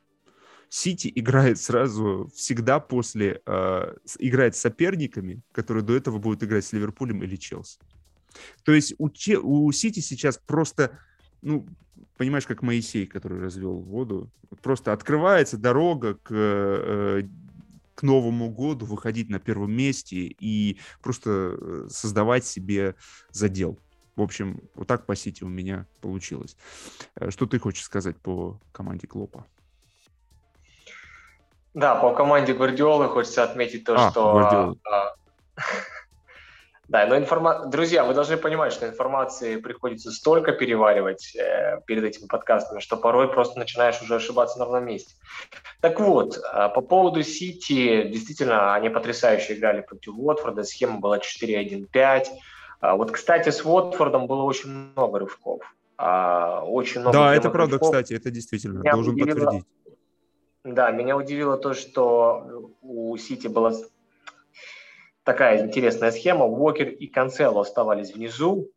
Сити 0.71 1.11
играет 1.15 1.61
сразу 1.61 2.31
всегда 2.35 2.79
после, 2.79 3.43
э, 3.45 3.95
играет 4.21 4.55
с 4.55 4.61
соперниками, 4.61 5.43
которые 5.53 5.83
до 5.83 5.97
этого 5.97 6.19
будут 6.19 6.45
играть 6.45 6.65
с 6.65 6.73
Ливерпулем 6.73 7.25
или 7.25 7.35
Челси. 7.35 7.81
То 8.65 8.73
есть 8.73 8.95
у, 8.99 9.11
Че, 9.11 9.39
у 9.39 9.71
Сити 9.73 9.99
сейчас 9.99 10.39
просто, 10.39 10.97
ну, 11.43 11.67
понимаешь, 12.17 12.47
как 12.47 12.63
Моисей, 12.63 13.07
который 13.07 13.41
развел 13.41 13.79
воду, 13.79 14.31
просто 14.63 14.93
открывается 14.93 15.59
дорога 15.59 16.15
к, 16.15 16.31
э, 16.31 17.23
к 17.97 18.03
Новому 18.03 18.49
году, 18.49 18.87
выходить 18.87 19.29
на 19.29 19.41
первом 19.41 19.73
месте 19.73 20.35
и 20.39 20.79
просто 21.03 21.57
э, 21.59 21.89
создавать 21.91 22.47
себе 22.47 22.95
задел. 23.33 23.79
В 24.21 24.23
общем, 24.23 24.61
вот 24.75 24.87
так 24.87 25.07
по 25.07 25.17
Сити 25.17 25.45
у 25.45 25.49
меня 25.49 25.87
получилось. 26.03 26.55
Э, 27.17 27.31
что 27.31 27.47
ты 27.47 27.59
хочешь 27.59 27.85
сказать 27.85 28.19
по 28.19 28.61
команде 28.71 29.07
Клопа? 29.07 29.47
Да, 31.73 31.95
по 31.95 32.13
команде 32.13 32.53
Гвардиолы 32.53 33.09
хочется 33.09 33.43
отметить 33.43 33.85
то, 33.85 33.95
а, 33.97 34.11
что... 34.11 34.77
А, 34.85 35.15
да, 36.89 37.07
но 37.07 37.17
информа... 37.17 37.65
Друзья, 37.65 38.05
вы 38.05 38.13
должны 38.13 38.37
понимать, 38.37 38.75
что 38.75 38.87
информации 38.87 39.57
приходится 39.57 40.11
столько 40.11 40.53
переваривать 40.53 41.35
э, 41.35 41.81
перед 41.87 42.05
этими 42.05 42.27
подкастами, 42.27 42.81
что 42.81 42.99
порой 42.99 43.27
просто 43.27 43.59
начинаешь 43.59 44.03
уже 44.03 44.17
ошибаться 44.17 44.59
на 44.59 44.67
ровном 44.67 44.85
месте. 44.85 45.15
Так 45.81 45.99
вот, 45.99 46.37
э, 46.37 46.69
по 46.75 46.83
поводу 46.83 47.23
Сити, 47.23 48.03
действительно, 48.03 48.75
они 48.75 48.91
потрясающе 48.91 49.55
играли 49.55 49.81
против 49.81 50.13
Уотфорда, 50.15 50.63
схема 50.65 51.01
была 51.01 51.21
4-1-5. 51.21 52.27
А 52.81 52.97
вот, 52.97 53.13
кстати, 53.13 53.51
с 53.51 53.65
Уотфордом 53.65 54.27
было 54.27 54.43
очень 54.43 54.71
много 54.71 55.21
рывков. 55.21 55.63
Э, 55.99 56.61
очень 56.65 57.01
много 57.03 57.19
да, 57.19 57.35
это 57.35 57.51
правда, 57.51 57.73
рывков. 57.75 57.91
кстати, 57.91 58.15
это 58.15 58.31
действительно, 58.31 58.81
Меня 58.81 58.93
должен 58.93 59.15
удивило... 59.15 59.35
подтвердить 59.35 59.67
да, 60.65 60.91
меня 60.91 61.17
удивило 61.17 61.57
то, 61.57 61.73
что 61.73 62.75
у 62.83 63.17
Сити 63.17 63.47
была 63.47 63.73
такая 65.25 65.65
интересная 65.65 66.11
схема. 66.11 66.45
Уокер 66.45 66.89
и 66.89 67.07
Канцело 67.07 67.63
оставались 67.63 68.15
внизу. 68.15 68.69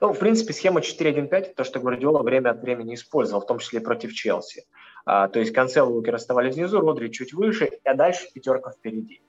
Ну, 0.00 0.14
в 0.14 0.18
принципе, 0.18 0.54
схема 0.54 0.80
4-1-5– 0.80 1.54
то, 1.56 1.64
что 1.64 1.78
Гвардиола 1.78 2.22
время 2.22 2.50
от 2.50 2.62
времени 2.62 2.94
использовал, 2.94 3.42
в 3.42 3.46
том 3.46 3.58
числе 3.58 3.82
против 3.82 4.14
Челси. 4.14 4.64
А, 5.04 5.28
то 5.28 5.40
есть 5.40 5.52
Канцел 5.52 5.90
и 5.90 5.92
Уокер 5.92 6.14
оставались 6.14 6.54
внизу, 6.54 6.80
Родри 6.80 7.10
чуть 7.10 7.34
выше, 7.34 7.70
а 7.84 7.94
дальше 7.94 8.26
пятерка 8.32 8.70
впереди. 8.70 9.20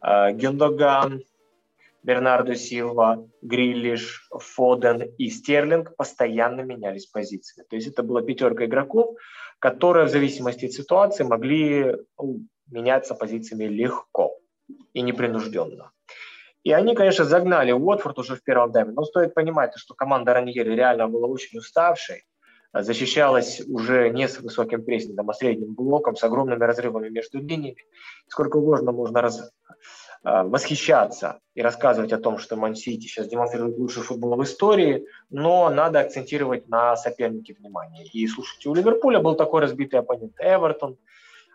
А, 0.00 0.32
Гюндоган, 0.32 1.22
Бернардо 2.06 2.54
Силва, 2.54 3.28
Гриллиш, 3.42 4.28
Фоден 4.30 5.02
и 5.18 5.28
Стерлинг 5.28 5.96
постоянно 5.96 6.60
менялись 6.60 7.06
позициями. 7.06 7.66
То 7.68 7.74
есть 7.74 7.88
это 7.88 8.04
была 8.04 8.22
пятерка 8.22 8.64
игроков, 8.64 9.16
которые 9.58 10.06
в 10.06 10.10
зависимости 10.10 10.66
от 10.66 10.72
ситуации 10.72 11.24
могли 11.24 11.96
ну, 12.16 12.46
меняться 12.70 13.16
позициями 13.16 13.64
легко 13.64 14.38
и 14.92 15.02
непринужденно. 15.02 15.90
И 16.62 16.70
они, 16.70 16.94
конечно, 16.94 17.24
загнали 17.24 17.72
Уотфорд 17.72 18.18
уже 18.20 18.36
в 18.36 18.42
первом 18.44 18.70
тайме. 18.70 18.92
Но 18.92 19.02
стоит 19.02 19.34
понимать, 19.34 19.72
что 19.76 19.94
команда 19.94 20.32
Раньери 20.32 20.76
реально 20.76 21.08
была 21.08 21.26
очень 21.26 21.58
уставшей. 21.58 22.22
Защищалась 22.72 23.62
уже 23.66 24.10
не 24.10 24.28
с 24.28 24.38
высоким 24.40 24.84
прессингом, 24.84 25.30
а 25.30 25.32
средним 25.32 25.74
блоком, 25.74 26.14
с 26.14 26.22
огромными 26.22 26.62
разрывами 26.62 27.08
между 27.08 27.38
линиями. 27.38 27.84
Сколько 28.28 28.58
угодно 28.58 28.92
можно 28.92 29.22
раз, 29.22 29.50
восхищаться 30.26 31.38
и 31.54 31.62
рассказывать 31.62 32.12
о 32.12 32.18
том, 32.18 32.38
что 32.38 32.56
Ман-Сити 32.56 33.06
сейчас 33.06 33.28
демонстрирует 33.28 33.78
лучший 33.78 34.02
футбол 34.02 34.34
в 34.34 34.42
истории, 34.42 35.06
но 35.30 35.70
надо 35.70 36.00
акцентировать 36.00 36.68
на 36.68 36.96
сопернике 36.96 37.54
внимание. 37.54 38.04
И 38.06 38.26
слушайте, 38.26 38.68
у 38.68 38.74
Ливерпуля 38.74 39.20
был 39.20 39.36
такой 39.36 39.60
разбитый 39.60 40.00
оппонент 40.00 40.32
Эвертон. 40.40 40.96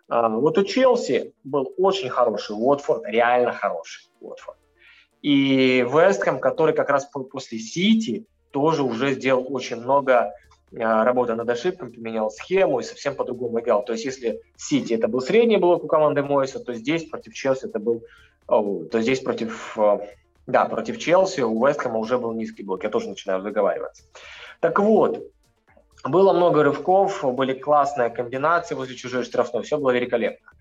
А, 0.07 0.30
вот 0.30 0.57
у 0.57 0.64
Челси 0.64 1.34
был 1.43 1.73
очень 1.77 2.10
хороший 2.10 2.56
Уотфорд, 2.56 3.06
реально 3.06 3.52
хороший 3.52 4.10
Уотфорд. 4.22 4.57
И 5.22 5.85
Вестхэм, 5.88 6.39
который 6.39 6.73
как 6.73 6.89
раз 6.89 7.06
после 7.06 7.60
Сити 7.60 8.26
тоже 8.52 8.84
уже 8.84 9.14
сделал 9.15 9.45
очень 9.53 9.77
много 9.77 10.34
а, 10.80 11.03
работы 11.03 11.35
над 11.35 11.49
ошибками, 11.49 11.91
поменял 11.91 12.31
схему 12.31 12.80
и 12.80 12.84
совсем 12.84 13.15
по-другому 13.15 13.60
играл. 13.60 13.84
То 13.84 13.91
есть 13.93 14.06
если 14.06 14.41
Сити 14.56 14.93
это 14.93 15.10
был 15.10 15.19
средний 15.19 15.57
блок 15.57 15.84
у 15.84 15.88
команды 15.88 16.23
Мойса, 16.23 16.60
то 16.60 16.73
здесь 16.73 17.10
против 17.10 17.34
Челси 17.34 17.65
это 17.65 17.80
был, 17.80 18.03
то 18.47 19.01
здесь 19.01 19.19
против, 19.22 19.77
а, 19.77 20.01
да, 20.47 20.65
против 20.65 20.99
Челси 20.99 21.41
у 21.41 21.65
Вестхэма 21.65 21.97
уже 21.97 22.18
был 22.18 22.34
низкий 22.34 22.63
блок. 22.63 22.84
Я 22.84 22.89
тоже 22.89 23.09
начинаю 23.09 23.41
заговариваться. 23.41 24.03
Так 24.59 24.80
вот, 24.80 25.23
было 26.03 26.34
много 26.34 26.63
рывков, 26.63 27.23
были 27.35 27.53
классные 27.53 28.09
комбинации 28.09 28.76
возле 28.76 28.95
чужой 28.95 29.23
штрафной, 29.23 29.63
все 29.63 29.77
было 29.77 29.91
великолепно. 29.91 30.51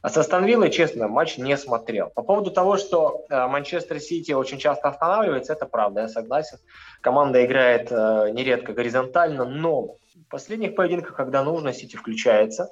А 0.00 0.10
с 0.10 0.16
Астон 0.16 0.44
Виллой, 0.44 0.70
честно, 0.70 1.08
матч 1.08 1.38
не 1.38 1.56
смотрел. 1.56 2.10
По 2.10 2.22
поводу 2.22 2.52
того, 2.52 2.76
что 2.76 3.24
э, 3.28 3.46
Манчестер 3.48 3.98
Сити 3.98 4.30
очень 4.30 4.58
часто 4.58 4.88
останавливается, 4.88 5.54
это 5.54 5.66
правда, 5.66 6.02
я 6.02 6.08
согласен. 6.08 6.58
Команда 7.00 7.44
играет 7.44 7.90
э, 7.90 8.30
нередко 8.32 8.72
горизонтально, 8.72 9.44
но 9.44 9.96
в 10.14 10.30
последних 10.30 10.76
поединках, 10.76 11.16
когда 11.16 11.42
нужно, 11.42 11.72
Сити 11.72 11.96
включается. 11.96 12.68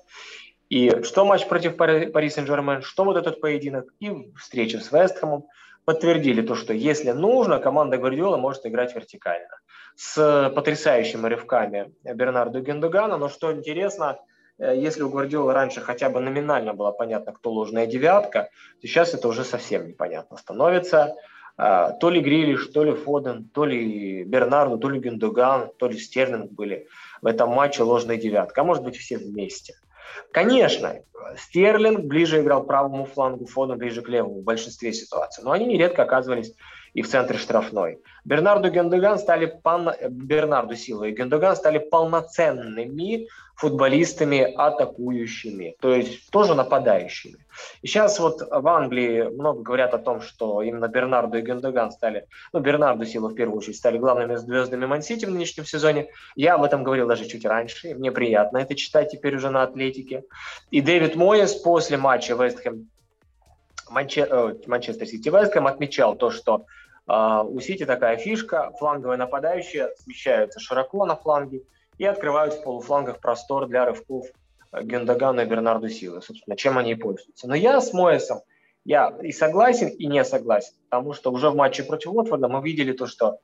И 0.69 1.03
что 1.03 1.25
матч 1.25 1.47
против 1.47 1.77
Пари 1.77 2.31
Сен-Жермен, 2.31 2.83
что 2.83 3.05
вот 3.05 3.17
этот 3.17 3.41
поединок 3.41 3.93
и 4.01 4.33
встреча 4.37 4.81
с 4.81 4.91
Вестхэмом 4.91 5.47
подтвердили 5.85 6.43
то, 6.43 6.55
что 6.55 6.73
если 6.73 7.13
нужно, 7.13 7.59
команда 7.59 7.99
Гвардиола 7.99 8.37
может 8.37 8.67
играть 8.67 8.95
вертикально. 8.95 9.61
С 9.95 10.53
потрясающими 10.55 11.27
рывками 11.29 11.93
Бернарду 12.03 12.61
Гендугана, 12.61 13.17
но 13.17 13.29
что 13.29 13.53
интересно– 13.53 14.19
Э, 14.59 14.75
если 14.77 15.03
у 15.03 15.11
Гвардиолы 15.11 15.53
раньше 15.53 15.81
хотя 15.81 16.09
бы 16.09 16.21
номинально 16.21 16.75
было 16.75 16.93
понятно, 16.93 17.33
кто 17.33 17.51
ложная 17.51 17.87
девятка, 17.87 18.51
то 18.81 18.87
сейчас 18.87 19.15
это 19.15 19.29
уже 19.29 19.45
совсем 19.45 19.87
непонятно 19.89 20.37
становится. 20.37 21.15
А, 21.59 21.93
то 21.93 22.11
ли 22.11 22.21
Грилиш, 22.21 22.67
то 22.67 22.85
ли 22.85 22.93
Фоден, 22.93 23.49
то 23.49 23.65
ли 23.65 24.25
Бернарду, 24.25 24.77
то 24.77 24.91
ли 24.91 25.01
Гендуган, 25.01 25.71
то 25.79 25.89
ли 25.89 25.99
Стерлинг 25.99 26.53
были 26.53 26.87
в 27.23 27.27
этом 27.27 27.49
матче 27.49 27.83
ложной 27.83 28.19
девятка, 28.19 28.61
а 28.61 28.65
может 28.65 28.85
быть 28.85 28.99
все 28.99 29.17
вместе. 29.17 29.73
Конечно, 30.33 30.95
Стерлинг 31.37 32.01
ближе 32.01 32.41
играл 32.41 32.65
правому 32.65 33.05
флангу, 33.05 33.47
Фоден 33.47 33.79
ближе 33.79 34.03
к 34.03 34.09
левому 34.09 34.41
в 34.41 34.45
большинстве 34.45 34.93
ситуаций, 34.93 35.43
но 35.45 35.53
они 35.53 35.67
нередко 35.67 36.03
оказывались 36.03 36.53
и 36.97 37.03
в 37.03 37.09
центре 37.09 37.37
штрафной. 37.37 37.99
Бернарду 38.25 38.71
Гендуган 38.71 39.19
стали 39.19 39.47
пол... 39.63 39.91
Бернарду 40.09 40.75
Силва 40.75 41.05
и 41.05 41.13
Гендуган 41.13 41.55
стали 41.55 41.79
полноценными 41.79 43.29
футболистами 43.55 44.41
атакующими, 44.41 45.77
то 45.81 45.95
есть 45.95 46.31
тоже 46.31 46.55
нападающими. 46.55 47.37
И 47.83 47.87
сейчас 47.87 48.19
вот 48.19 48.41
в 48.41 48.67
Англии 48.69 49.25
много 49.25 49.61
говорят 49.61 49.93
о 49.93 49.99
том, 49.99 50.23
что 50.23 50.63
именно 50.63 50.89
Бернарду 50.89 51.37
и 51.37 51.43
Гендуган 51.43 51.91
стали, 51.91 52.27
ну, 52.55 52.61
Бернарду 52.61 53.05
Силва 53.05 53.29
в 53.29 53.35
первую 53.35 53.59
очередь, 53.59 53.77
стали 53.77 53.99
главными 53.99 54.37
звездами 54.37 54.87
Мансити 54.87 55.27
в 55.27 55.31
нынешнем 55.31 55.67
сезоне. 55.67 56.09
Я 56.35 56.55
об 56.55 56.65
этом 56.65 56.83
говорил 56.83 57.07
даже 57.07 57.27
чуть 57.27 57.45
раньше, 57.45 57.91
и 57.91 57.95
мне 57.95 58.11
приятно 58.11 58.57
это 58.57 58.75
читать 58.75 59.11
теперь 59.11 59.37
уже 59.37 59.51
на 59.51 59.65
Атлетике. 59.65 60.25
И 60.71 60.81
Дэвид 60.81 61.15
Моес 61.15 61.55
после 61.57 61.99
матча 61.99 62.35
Вестхэм 62.35 62.89
э, 63.95 64.55
Манчестер 64.67 65.07
Сити 65.07 65.29
Вестхэм 65.29 65.67
отмечал 65.67 66.17
то, 66.17 66.31
что 66.31 66.65
у 67.07 67.61
Сити 67.61 67.87
такая 67.87 68.17
фишка, 68.17 68.73
фланговые 68.79 69.17
нападающие 69.17 69.91
смещаются 69.99 70.59
широко 70.59 71.07
на 71.07 71.15
фланге 71.15 71.63
и 71.99 72.05
открывают 72.05 72.55
в 72.55 72.63
полуфлангах 72.63 73.21
простор 73.21 73.67
для 73.67 73.85
рывков 73.85 74.27
Гюндагана 74.73 75.41
и 75.41 75.45
Бернарду 75.47 75.89
Силы. 75.89 76.21
Собственно, 76.21 76.57
чем 76.57 76.79
они 76.79 76.93
и 76.93 76.97
пользуются. 76.97 77.47
Но 77.47 77.55
я 77.55 77.81
с 77.81 77.93
Моэсом, 77.93 78.41
я 78.85 79.17
и 79.23 79.31
согласен, 79.31 79.89
и 79.89 80.07
не 80.07 80.25
согласен, 80.25 80.75
потому 80.91 81.13
что 81.13 81.31
уже 81.31 81.51
в 81.51 81.57
матче 81.57 81.85
против 81.85 82.13
Уотфорда 82.13 82.49
мы 82.49 82.63
видели 82.63 82.93
то, 82.93 83.07
что 83.07 83.39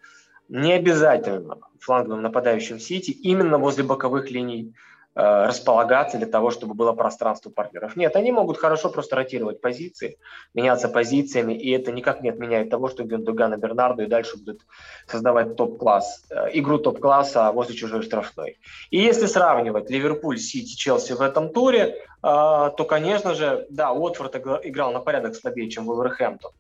не 0.49 0.73
обязательно 0.73 1.59
фланговым 1.79 2.23
нападающим 2.23 2.81
Сити 2.81 3.13
именно 3.13 3.59
возле 3.59 3.85
боковых 3.85 4.31
линий 4.31 4.75
Э, 4.75 4.92
располагаться 5.15 6.17
для 6.17 6.27
того, 6.27 6.51
чтобы 6.51 6.75
было 6.75 6.93
пространство 6.93 7.51
партнеров. 7.51 7.97
Нет, 7.97 8.17
они 8.17 8.33
могут 8.33 8.57
хорошо 8.57 8.89
просто 8.89 9.17
ротировать 9.17 9.61
позиции, 9.61 10.19
меняться 10.55 10.89
позициями, 10.89 11.53
и 11.53 11.71
это 11.71 11.93
никак 11.93 12.23
не 12.23 12.31
отменяет 12.31 12.71
того, 12.71 12.89
что 12.89 13.05
Гюндуган 13.05 13.53
и 13.55 13.57
Бернарду 13.59 14.05
и 14.05 14.07
дальше 14.07 14.39
будут 14.39 14.63
создавать 15.07 15.57
топ-класс, 15.57 16.25
э, 16.31 16.49
игру 16.55 16.79
топ-класса 16.79 17.53
возле 17.53 17.75
чужой 17.75 18.03
штрафной. 18.03 18.59
И 18.91 18.99
если 18.99 19.27
сравнивать 19.27 19.91
Ливерпуль, 19.91 20.39
Сити, 20.39 20.77
Челси 20.77 21.13
в 21.13 21.21
этом 21.21 21.51
туре, 21.51 21.83
э, 21.83 21.97
то, 22.23 22.85
конечно 22.89 23.35
же, 23.35 23.67
да, 23.69 23.93
Уотфорд 23.93 24.37
играл 24.65 24.93
на 24.93 25.01
порядок 25.01 25.35
слабее, 25.35 25.69
чем 25.69 25.85
Вулверхэмптон 25.85 26.53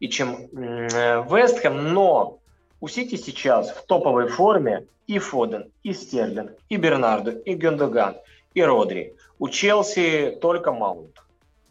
и 0.00 0.08
чем 0.08 0.48
Вестхэм, 0.52 1.94
но 1.94 2.40
у 2.84 2.88
Сити 2.88 3.16
сейчас 3.16 3.70
в 3.70 3.86
топовой 3.86 4.28
форме 4.28 4.86
и 5.06 5.18
Фоден, 5.18 5.72
и 5.82 5.94
Стерлинг, 5.94 6.52
и 6.68 6.76
Бернарду, 6.76 7.30
и 7.30 7.54
Гюндоган, 7.54 8.16
и 8.52 8.62
Родри. 8.62 9.14
У 9.38 9.48
Челси 9.48 10.36
только 10.42 10.70
Маунт. 10.70 11.16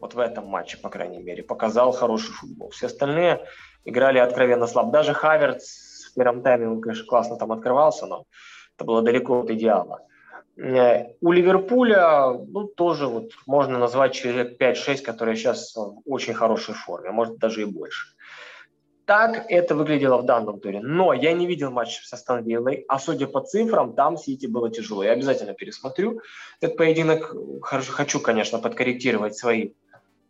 Вот 0.00 0.14
в 0.14 0.18
этом 0.18 0.48
матче, 0.48 0.76
по 0.76 0.88
крайней 0.88 1.22
мере, 1.22 1.44
показал 1.44 1.92
хороший 1.92 2.32
футбол. 2.32 2.70
Все 2.70 2.86
остальные 2.86 3.44
играли 3.84 4.18
откровенно 4.18 4.66
слабо. 4.66 4.90
Даже 4.90 5.14
Хаверц 5.14 6.10
в 6.10 6.14
первом 6.14 6.42
тайме, 6.42 6.68
он, 6.68 6.80
конечно, 6.80 7.06
классно 7.06 7.36
там 7.36 7.52
открывался, 7.52 8.06
но 8.06 8.24
это 8.74 8.84
было 8.84 9.00
далеко 9.00 9.38
от 9.38 9.50
идеала. 9.50 10.00
Э, 10.56 11.12
у 11.20 11.30
Ливерпуля 11.30 12.32
ну, 12.32 12.64
тоже 12.64 13.06
вот 13.06 13.30
можно 13.46 13.78
назвать 13.78 14.14
человек 14.14 14.60
5-6, 14.60 15.02
которые 15.02 15.36
сейчас 15.36 15.76
в 15.76 16.00
очень 16.06 16.34
хорошей 16.34 16.74
форме, 16.74 17.12
может 17.12 17.38
даже 17.38 17.62
и 17.62 17.66
больше. 17.66 18.08
Так 19.06 19.44
это 19.50 19.74
выглядело 19.74 20.16
в 20.16 20.24
данном 20.24 20.60
туре. 20.60 20.80
Но 20.80 21.12
я 21.12 21.32
не 21.34 21.46
видел 21.46 21.70
матч 21.70 22.00
с 22.02 22.12
Астон 22.12 22.42
Виллой, 22.42 22.84
а 22.88 22.98
судя 22.98 23.26
по 23.26 23.40
цифрам, 23.40 23.94
там 23.94 24.16
Сити 24.16 24.46
было 24.46 24.70
тяжело. 24.70 25.04
Я 25.04 25.12
обязательно 25.12 25.52
пересмотрю 25.52 26.22
этот 26.60 26.78
поединок. 26.78 27.34
Хочу, 27.62 28.20
конечно, 28.20 28.58
подкорректировать 28.58 29.36
свои, 29.36 29.72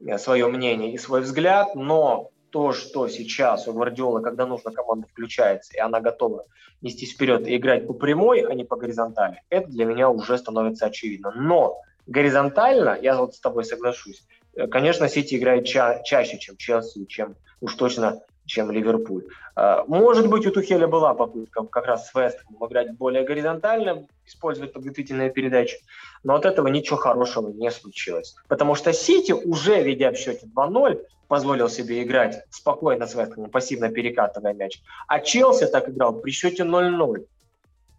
э, 0.05 0.19
свое 0.19 0.49
мнение 0.49 0.93
и 0.93 0.99
свой 0.99 1.21
взгляд, 1.21 1.77
но 1.77 2.31
то, 2.51 2.73
что 2.73 3.09
сейчас 3.09 3.69
у 3.69 3.73
Гвардиолы, 3.73 4.23
когда 4.23 4.47
нужно, 4.47 4.73
команда 4.73 5.07
включается, 5.07 5.77
и 5.77 5.79
она 5.79 6.01
готова 6.01 6.45
нестись 6.83 7.15
вперед 7.15 7.47
и 7.47 7.57
играть 7.57 7.87
по 7.87 7.95
прямой, 7.95 8.41
а 8.41 8.55
не 8.55 8.65
по 8.65 8.77
горизонтали, 8.77 9.43
это 9.51 9.69
для 9.69 9.85
меня 9.85 10.11
уже 10.11 10.37
становится 10.37 10.87
очевидно. 10.87 11.33
Но 11.37 11.81
горизонтально, 12.07 12.99
я 13.01 13.17
вот 13.17 13.35
с 13.35 13.41
тобой 13.41 13.65
соглашусь, 13.65 14.27
э, 14.55 14.67
конечно, 14.67 15.09
Сити 15.09 15.37
играет 15.37 15.65
ча- 15.65 16.03
чаще, 16.03 16.39
чем 16.39 16.57
Челси, 16.57 17.07
чем 17.07 17.37
уж 17.61 17.75
точно 17.75 18.21
чем 18.47 18.71
Ливерпуль. 18.71 19.25
А, 19.57 19.85
может 19.87 20.29
быть, 20.29 20.47
у 20.47 20.51
Тухеля 20.51 20.87
была 20.87 21.15
попытка 21.15 21.65
как 21.65 21.87
раз 21.87 22.09
с 22.09 22.15
Вестхэмом 22.15 22.66
играть 22.66 22.97
более 22.97 23.25
горизонтально, 23.25 24.07
использовать 24.27 24.73
подготовительные 24.73 25.31
передачи, 25.31 25.79
но 26.23 26.35
от 26.35 26.45
этого 26.45 26.69
ничего 26.69 26.97
хорошего 26.97 27.49
не 27.49 27.71
случилось. 27.71 28.37
Потому 28.49 28.75
что 28.75 28.93
Сити, 28.93 29.33
уже 29.33 29.83
ведя 29.83 30.11
в 30.11 30.16
счете 30.16 30.47
2-0, 30.55 31.05
позволил 31.29 31.69
себе 31.69 32.03
играть 32.03 32.45
спокойно 32.51 33.07
с 33.07 33.15
Вестхэмом, 33.15 33.51
пассивно 33.51 33.89
перекатывая 33.89 34.53
мяч. 34.53 34.81
А 35.09 35.21
Челси 35.21 35.66
так 35.66 35.89
играл 35.89 36.21
при 36.21 36.31
счете 36.31 36.65
0-0. 36.65 37.27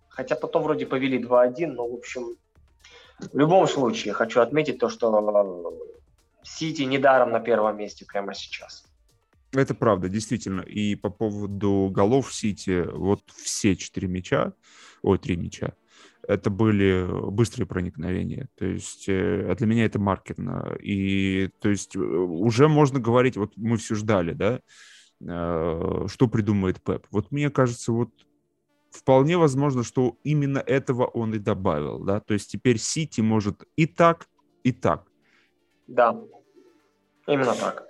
Хотя 0.10 0.36
потом 0.36 0.64
вроде 0.64 0.86
повели 0.86 1.22
2-1, 1.22 1.68
но, 1.68 1.88
в 1.88 1.94
общем, 1.96 2.38
в 3.20 3.38
любом 3.38 3.68
случае 3.68 4.14
хочу 4.14 4.42
отметить 4.42 4.80
то, 4.80 4.90
что 4.90 5.10
Сити 6.44 6.84
недаром 6.84 7.32
на 7.32 7.40
первом 7.40 7.78
месте 7.78 8.06
прямо 8.06 8.36
сейчас. 8.36 8.85
Это 9.56 9.74
правда, 9.74 10.10
действительно. 10.10 10.62
И 10.62 10.96
по 10.96 11.10
поводу 11.10 11.90
голов 11.92 12.34
Сити, 12.34 12.86
вот 12.92 13.22
все 13.30 13.76
четыре 13.76 14.08
мяча, 14.08 14.54
ой, 15.02 15.18
три 15.18 15.38
мяча, 15.38 15.74
это 16.28 16.50
были 16.50 17.08
быстрые 17.32 17.68
проникновения. 17.68 18.50
То 18.56 18.66
есть 18.66 19.06
а 19.08 19.56
для 19.56 19.68
меня 19.68 19.86
это 19.86 20.00
маркерно. 20.00 20.76
И 20.82 21.50
то 21.60 21.70
есть 21.70 21.96
э, 21.96 22.00
уже 22.00 22.68
можно 22.68 23.00
говорить, 23.00 23.38
вот 23.38 23.54
мы 23.56 23.78
все 23.78 23.96
ждали, 23.96 24.34
да, 24.34 24.60
э, 25.22 26.08
что 26.08 26.28
придумает 26.28 26.82
Пеп. 26.84 27.08
Вот 27.12 27.32
мне 27.32 27.50
кажется, 27.50 27.92
вот 27.92 28.10
вполне 28.92 29.38
возможно, 29.38 29.84
что 29.84 30.18
именно 30.24 30.60
этого 30.60 31.06
он 31.06 31.34
и 31.34 31.40
добавил, 31.40 32.00
да, 32.00 32.20
то 32.20 32.34
есть 32.34 32.52
теперь 32.52 32.78
Сити 32.78 33.22
может 33.22 33.64
и 33.76 33.86
так, 33.86 34.28
и 34.64 34.72
так. 34.72 35.08
Да, 35.88 36.20
именно 37.28 37.54
так. 37.54 37.88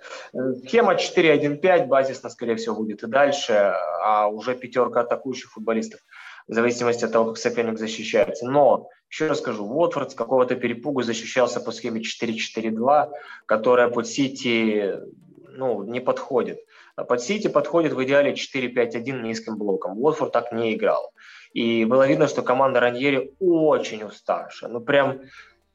Схема 0.64 0.94
4-1-5 0.94 1.86
базисно, 1.86 2.30
скорее 2.30 2.56
всего, 2.56 2.76
будет 2.76 3.02
и 3.02 3.06
дальше, 3.06 3.74
а 4.02 4.28
уже 4.28 4.54
пятерка 4.54 5.00
атакующих 5.00 5.50
футболистов– 5.52 6.00
в 6.48 6.54
зависимости 6.54 7.04
от 7.04 7.12
того, 7.12 7.26
как 7.26 7.38
соперник 7.38 7.78
защищается. 7.78 8.46
Но, 8.46 8.88
еще 9.10 9.28
раз 9.28 9.38
скажу, 9.38 9.64
Уотфорд 9.64 10.12
с 10.12 10.14
какого-то 10.14 10.54
перепугу 10.54 11.02
защищался 11.02 11.60
по 11.60 11.72
схеме 11.72 12.00
4-4-2, 12.00 13.10
которая 13.46 13.88
под 13.88 14.06
Сити 14.06 14.94
ну, 15.48 15.82
не 15.82 16.00
подходит. 16.00 16.60
А 16.94 17.04
под 17.04 17.20
Сити 17.20 17.48
подходит 17.48 17.92
в 17.92 18.04
идеале 18.04 18.32
4-5-1 18.32 19.22
низким 19.22 19.56
блоком. 19.56 19.98
Уотфорд 19.98 20.32
так 20.32 20.52
не 20.52 20.74
играл. 20.74 21.12
И 21.52 21.84
было 21.84 22.06
видно, 22.06 22.28
что 22.28 22.42
команда 22.42 22.80
Раньери 22.80 23.34
очень 23.40 24.04
уставшая. 24.04 24.70
Ну, 24.70 24.80
прям, 24.80 25.22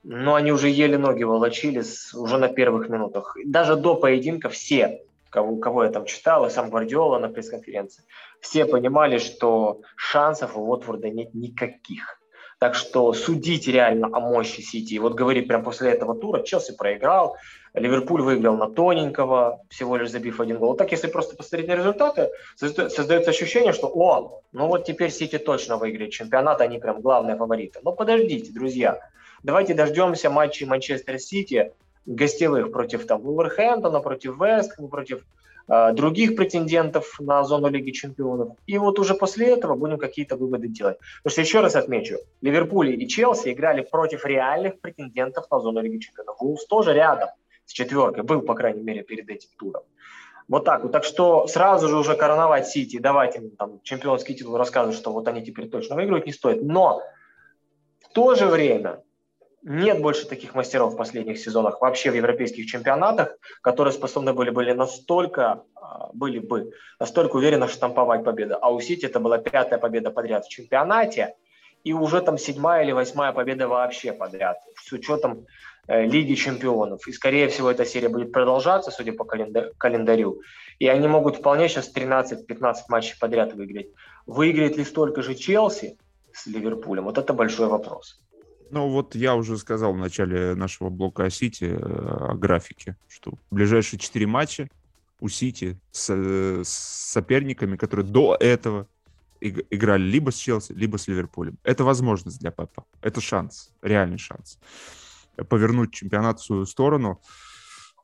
ну, 0.03 0.33
они 0.33 0.51
уже 0.51 0.69
еле 0.69 0.97
ноги 0.97 1.23
волочили 1.23 1.83
уже 2.15 2.37
на 2.37 2.47
первых 2.47 2.89
минутах. 2.89 3.35
Даже 3.45 3.75
до 3.75 3.95
поединка 3.95 4.49
все 4.49 5.01
кого, 5.31 5.55
кого 5.57 5.85
я 5.85 5.89
там 5.89 6.05
читал, 6.05 6.45
и 6.45 6.49
сам 6.49 6.69
Гвардиола 6.69 7.17
на 7.17 7.29
пресс-конференции, 7.29 8.03
все 8.39 8.65
понимали, 8.65 9.17
что 9.17 9.81
шансов 9.95 10.57
у 10.57 10.61
Уотфорда 10.61 11.09
нет 11.09 11.33
никаких. 11.33 12.19
Так 12.59 12.75
что 12.75 13.11
судить 13.13 13.67
реально 13.67 14.07
о 14.07 14.19
мощи 14.19 14.61
Сити. 14.61 14.99
Вот 14.99 15.15
говорить 15.15 15.47
прям 15.47 15.63
после 15.63 15.91
этого 15.91 16.13
тура, 16.13 16.43
Челси 16.43 16.75
проиграл, 16.77 17.37
Ливерпуль 17.73 18.21
выиграл 18.21 18.55
на 18.55 18.69
тоненького, 18.69 19.61
всего 19.69 19.97
лишь 19.97 20.11
забив 20.11 20.39
один 20.39 20.59
гол. 20.59 20.75
Так, 20.75 20.91
если 20.91 21.07
просто 21.07 21.35
посмотреть 21.35 21.69
на 21.69 21.75
результаты, 21.75 22.29
создается 22.57 23.31
ощущение, 23.31 23.73
что 23.73 23.87
о, 23.87 24.41
ну 24.51 24.67
вот 24.67 24.85
теперь 24.85 25.09
Сити 25.09 25.39
точно 25.39 25.77
выиграет 25.77 26.11
чемпионат, 26.11 26.61
они 26.61 26.77
прям 26.77 27.01
главные 27.01 27.35
фавориты. 27.35 27.79
Но 27.81 27.93
подождите, 27.93 28.51
друзья, 28.51 28.99
давайте 29.43 29.73
дождемся 29.73 30.29
матчей 30.29 30.65
Манчестер 30.65 31.19
Сити, 31.19 31.71
гостевых 32.05 32.71
против 32.71 33.05
там 33.05 33.21
Вулверхэмптона, 33.21 33.99
против 33.99 34.39
Вестхэма, 34.39 34.87
против 34.87 35.23
э, 35.67 35.93
других 35.93 36.35
претендентов 36.35 37.19
на 37.19 37.43
зону 37.43 37.69
Лиги 37.69 37.91
Чемпионов. 37.91 38.57
И 38.65 38.77
вот 38.77 38.99
уже 38.99 39.13
после 39.13 39.49
этого 39.49 39.75
будем 39.75 39.97
какие-то 39.97 40.35
выводы 40.35 40.67
делать. 40.67 40.97
Потому 41.23 41.31
что 41.31 41.41
еще 41.41 41.59
раз 41.61 41.75
отмечу, 41.75 42.17
Ливерпуль 42.41 43.01
и 43.01 43.07
Челси 43.07 43.51
играли 43.51 43.81
против 43.81 44.25
реальных 44.25 44.79
претендентов 44.79 45.49
на 45.51 45.59
зону 45.59 45.81
Лиги 45.81 45.99
Чемпионов. 45.99 46.37
Вулс 46.39 46.65
тоже 46.65 46.93
рядом 46.93 47.29
с 47.65 47.73
четверкой, 47.73 48.23
был, 48.23 48.41
по 48.41 48.55
крайней 48.55 48.81
мере, 48.81 49.03
перед 49.03 49.29
этим 49.29 49.49
туром. 49.57 49.83
Вот 50.47 50.65
так 50.65 50.83
вот. 50.83 50.91
Так 50.91 51.05
что 51.05 51.47
сразу 51.47 51.87
же 51.87 51.95
уже 51.95 52.15
короновать 52.15 52.67
Сити, 52.67 52.97
давайте 52.99 53.39
им 53.39 53.51
там 53.51 53.79
чемпионский 53.83 54.35
титул 54.35 54.57
рассказывать, 54.57 54.97
что 54.97 55.13
вот 55.13 55.27
они 55.27 55.45
теперь 55.45 55.69
точно 55.69 55.95
выиграют, 55.95 56.25
не 56.25 56.33
стоит. 56.33 56.61
Но 56.61 57.01
в 58.01 58.09
то 58.09 58.35
же 58.35 58.47
время 58.47 59.01
нет 59.63 60.01
больше 60.01 60.27
таких 60.27 60.55
мастеров 60.55 60.93
в 60.93 60.97
последних 60.97 61.37
сезонах 61.37 61.81
вообще 61.81 62.11
в 62.11 62.15
европейских 62.15 62.65
чемпионатах, 62.65 63.37
которые 63.61 63.93
способны 63.93 64.33
были, 64.33 64.49
были 64.49 64.71
настолько, 64.71 65.63
а, 65.75 66.09
были 66.13 66.39
бы 66.39 66.71
настолько 66.99 67.35
уверенно 67.35 67.67
штамповать 67.67 68.23
победы. 68.23 68.55
А 68.59 68.71
у 68.71 68.79
Сити 68.79 69.05
это 69.05 69.19
была 69.19 69.37
пятая 69.37 69.79
победа 69.79 70.09
подряд 70.09 70.45
в 70.45 70.49
чемпионате 70.49 71.35
и 71.83 71.93
уже 71.93 72.21
там 72.21 72.37
седьмая 72.37 72.83
или 72.83 72.91
восьмая 72.91 73.33
победа 73.33 73.67
вообще 73.67 74.13
подряд 74.13 74.57
с 74.83 74.91
учетом 74.91 75.45
э, 75.87 76.05
Лиги 76.05 76.33
чемпионов. 76.33 77.07
И, 77.07 77.11
скорее 77.11 77.47
всего, 77.47 77.69
эта 77.69 77.85
серия 77.85 78.09
будет 78.09 78.31
продолжаться, 78.31 78.91
судя 78.91 79.13
по 79.13 79.25
календарю. 79.25 80.41
И 80.79 80.87
они 80.87 81.07
могут 81.07 81.37
вполне 81.37 81.69
сейчас 81.69 81.91
13-15 81.93 82.75
матчей 82.89 83.15
подряд 83.19 83.53
выиграть. 83.53 83.89
Выиграет 84.25 84.77
ли 84.77 84.85
столько 84.85 85.21
же 85.21 85.35
Челси 85.35 85.97
с 86.33 86.47
Ливерпулем? 86.47 87.05
Вот 87.05 87.17
это 87.17 87.33
большой 87.33 87.67
вопрос. 87.67 88.19
Ну, 88.71 88.87
вот 88.87 89.15
я 89.15 89.35
уже 89.35 89.57
сказал 89.57 89.93
в 89.93 89.97
начале 89.97 90.55
нашего 90.55 90.89
блока 90.89 91.25
о 91.25 91.29
Сити, 91.29 91.65
э, 91.65 91.75
о 91.77 92.35
графике, 92.35 92.95
что 93.09 93.33
ближайшие 93.51 93.99
четыре 93.99 94.27
матча 94.27 94.69
у 95.19 95.27
Сити 95.27 95.77
с, 95.91 96.09
с 96.09 96.69
соперниками, 97.11 97.75
которые 97.75 98.05
до 98.05 98.37
этого 98.39 98.87
играли 99.41 100.03
либо 100.03 100.31
с 100.31 100.35
Челси, 100.35 100.71
либо 100.71 100.97
с 100.97 101.07
Ливерпулем. 101.07 101.57
Это 101.63 101.83
возможность 101.83 102.39
для 102.39 102.51
Пепа. 102.51 102.85
Это 103.01 103.19
шанс, 103.19 103.73
реальный 103.81 104.17
шанс 104.17 104.57
повернуть 105.49 105.93
чемпионат 105.93 106.39
в 106.39 106.45
свою 106.45 106.65
сторону. 106.65 107.21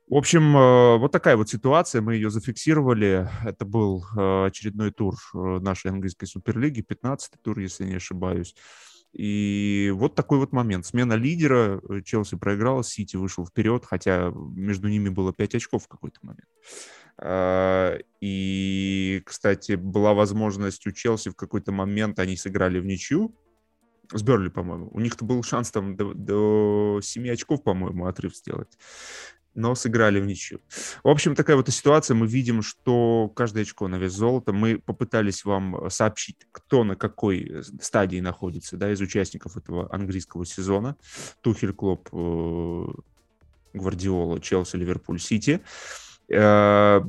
В 0.10 0.15
общем, 0.15 0.56
э, 0.56 0.98
вот 0.98 1.11
такая 1.11 1.35
вот 1.35 1.49
ситуация, 1.49 2.02
мы 2.02 2.15
ее 2.15 2.30
зафиксировали. 2.30 3.30
Это 3.45 3.65
был 3.65 4.06
э, 4.15 4.45
очередной 4.48 4.91
тур 4.91 5.15
нашей 5.34 5.91
английской 5.91 6.26
суперлиги, 6.26 6.81
15-й 6.81 7.38
тур, 7.41 7.60
если 7.60 7.85
не 7.85 7.95
ошибаюсь. 7.95 8.56
И 9.14 9.92
вот 9.96 10.16
такой 10.16 10.38
вот 10.38 10.52
момент. 10.52 10.86
Смена 10.86 11.14
лидера. 11.14 11.82
Э, 11.90 12.02
Челси 12.04 12.38
проиграл, 12.38 12.84
Сити 12.84 13.16
вышел 13.16 13.46
вперед, 13.46 13.86
хотя 13.86 14.32
между 14.34 14.88
ними 14.88 15.10
было 15.10 15.34
5 15.34 15.56
очков 15.56 15.86
в 15.86 15.88
какой-то 15.88 16.20
момент. 16.22 16.48
А, 17.20 17.98
и, 18.22 19.22
кстати, 19.26 19.74
была 19.74 20.14
возможность 20.14 20.86
у 20.86 20.92
Челси 20.92 21.30
в 21.30 21.36
какой-то 21.36 21.72
момент, 21.72 22.20
они 22.20 22.38
сыграли 22.38 22.80
в 22.80 22.86
ничью, 22.86 23.36
с 24.14 24.22
Берли, 24.22 24.50
по-моему. 24.50 24.90
У 24.94 25.00
них-то 25.00 25.26
был 25.26 25.42
шанс 25.44 25.72
там 25.72 25.96
до, 25.96 26.14
до 26.14 27.00
7 27.02 27.30
очков, 27.32 27.64
по-моему, 27.64 28.06
отрыв 28.06 28.36
сделать 28.36 28.78
но 29.58 29.74
сыграли 29.76 30.20
в 30.20 30.26
ничью. 30.26 30.62
В 31.04 31.10
общем, 31.10 31.36
такая 31.36 31.56
вот 31.56 31.68
ситуация. 31.70 32.16
Мы 32.16 32.28
видим, 32.28 32.62
что 32.62 33.30
каждое 33.36 33.64
очко 33.64 33.88
на 33.88 33.96
вес 33.96 34.14
золота. 34.14 34.54
Мы 34.54 34.78
попытались 34.78 35.44
вам 35.44 35.90
сообщить, 35.90 36.38
кто 36.52 36.84
на 36.84 36.96
какой 36.96 37.44
э, 37.44 37.64
стадии 37.82 38.20
находится 38.20 38.78
да, 38.78 38.92
из 38.92 39.02
участников 39.02 39.58
этого 39.58 39.92
английского 39.94 40.46
сезона. 40.46 40.96
Тухель, 41.42 41.74
Клоп, 41.74 42.08
э, 42.14 42.86
Гвардиола, 43.74 44.40
Челси, 44.40 44.76
Ливерпуль, 44.76 45.20
Сити. 45.20 45.62
Э, 46.30 47.02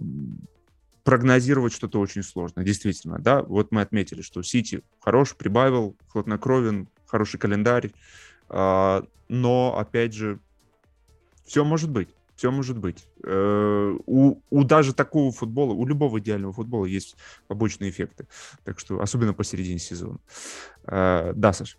прогнозировать 1.05 1.75
что-то 1.75 2.01
очень 2.01 2.23
сложно, 2.23 2.65
действительно, 2.65 3.19
да, 3.19 3.43
вот 3.43 3.73
мы 3.73 3.81
отметили, 3.81 4.21
что 4.21 4.43
Сити 4.43 4.83
хороший, 5.01 5.37
прибавил, 5.37 5.97
хладнокровен, 6.09 6.87
хороший 7.07 7.41
календарь, 7.41 7.93
но, 8.51 9.79
опять 9.79 10.13
же, 10.13 10.39
все 11.47 11.65
может 11.65 11.89
быть 11.89 12.11
все 12.39 12.53
может 12.53 12.79
быть. 12.79 13.09
Э, 13.25 13.99
у, 14.07 14.41
у 14.49 14.65
даже 14.65 14.95
такого 14.95 15.33
футбола, 15.33 15.73
у 15.73 15.85
любого 15.85 16.21
идеального 16.21 16.53
футбола 16.53 16.85
есть 16.85 17.17
побочные 17.49 17.91
эффекты. 17.91 18.29
Так 18.63 18.79
что, 18.79 19.01
особенно 19.01 19.35
посередине 19.35 19.81
сезона. 19.81 20.21
Э, 20.85 21.33
да, 21.35 21.53
Саш. 21.53 21.79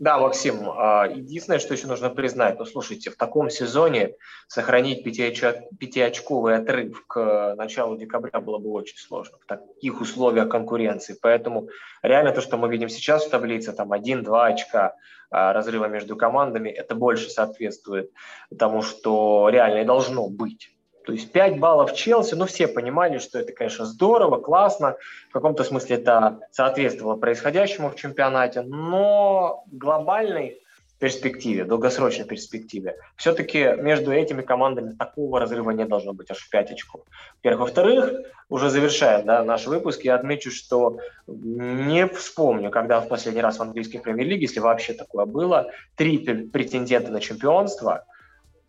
Да, 0.00 0.18
Максим, 0.18 0.70
а, 0.70 1.06
единственное, 1.06 1.60
что 1.60 1.72
еще 1.72 1.86
нужно 1.86 2.10
признать, 2.10 2.58
ну, 2.58 2.64
слушайте, 2.64 3.10
в 3.10 3.16
таком 3.16 3.48
сезоне 3.48 4.14
сохранить 4.48 5.04
пятиочковый 5.04 6.56
отрыв 6.56 7.06
к 7.06 7.54
началу 7.56 7.96
декабря 7.96 8.40
было 8.40 8.58
бы 8.58 8.70
очень 8.70 8.98
сложно, 8.98 9.38
в 9.38 9.46
таких 9.46 10.00
условиях 10.00 10.48
конкуренции. 10.48 11.16
Поэтому 11.22 11.68
реально 12.02 12.32
то, 12.32 12.40
что 12.40 12.56
мы 12.56 12.68
видим 12.68 12.88
сейчас 12.88 13.24
в 13.24 13.30
таблице, 13.30 13.72
там 13.72 13.92
1-2 13.92 14.46
очка 14.46 14.96
а, 15.30 15.52
разрыва 15.52 15.86
между 15.86 16.16
командами, 16.16 16.70
это 16.70 16.96
больше 16.96 17.30
соответствует 17.30 18.10
тому, 18.58 18.82
что 18.82 19.48
реально 19.48 19.82
и 19.82 19.84
должно 19.84 20.28
быть. 20.28 20.73
То 21.04 21.12
есть 21.12 21.32
5 21.32 21.58
баллов 21.58 21.94
Челси, 21.94 22.34
ну 22.34 22.46
все 22.46 22.66
понимали, 22.66 23.18
что 23.18 23.38
это, 23.38 23.52
конечно, 23.52 23.84
здорово, 23.84 24.38
классно, 24.40 24.96
в 25.28 25.32
каком-то 25.32 25.62
смысле 25.62 25.96
это 25.96 26.40
соответствовало 26.50 27.16
происходящему 27.16 27.90
в 27.90 27.96
чемпионате, 27.96 28.62
но 28.62 29.64
в 29.70 29.76
глобальной 29.76 30.60
перспективе, 30.98 31.64
долгосрочной 31.64 32.24
перспективе, 32.24 32.96
все-таки 33.16 33.74
между 33.76 34.12
этими 34.12 34.40
командами 34.40 34.94
такого 34.94 35.40
разрыва 35.40 35.72
не 35.72 35.84
должно 35.84 36.14
быть, 36.14 36.30
аж 36.30 36.38
в 36.38 36.48
5 36.48 36.70
очков. 36.70 37.02
Во-первых. 37.36 37.60
Во-вторых, 37.60 38.26
уже 38.48 38.70
завершая 38.70 39.22
да, 39.22 39.44
наш 39.44 39.66
выпуск, 39.66 40.02
я 40.04 40.14
отмечу, 40.14 40.50
что 40.50 40.98
не 41.26 42.06
вспомню, 42.06 42.70
когда 42.70 43.00
в 43.00 43.08
последний 43.08 43.42
раз 43.42 43.58
в 43.58 43.62
английской 43.62 43.98
премьер-лиге, 43.98 44.42
если 44.42 44.60
вообще 44.60 44.94
такое 44.94 45.26
было, 45.26 45.70
три 45.96 46.16
претендента 46.18 47.12
на 47.12 47.20
чемпионство– 47.20 48.06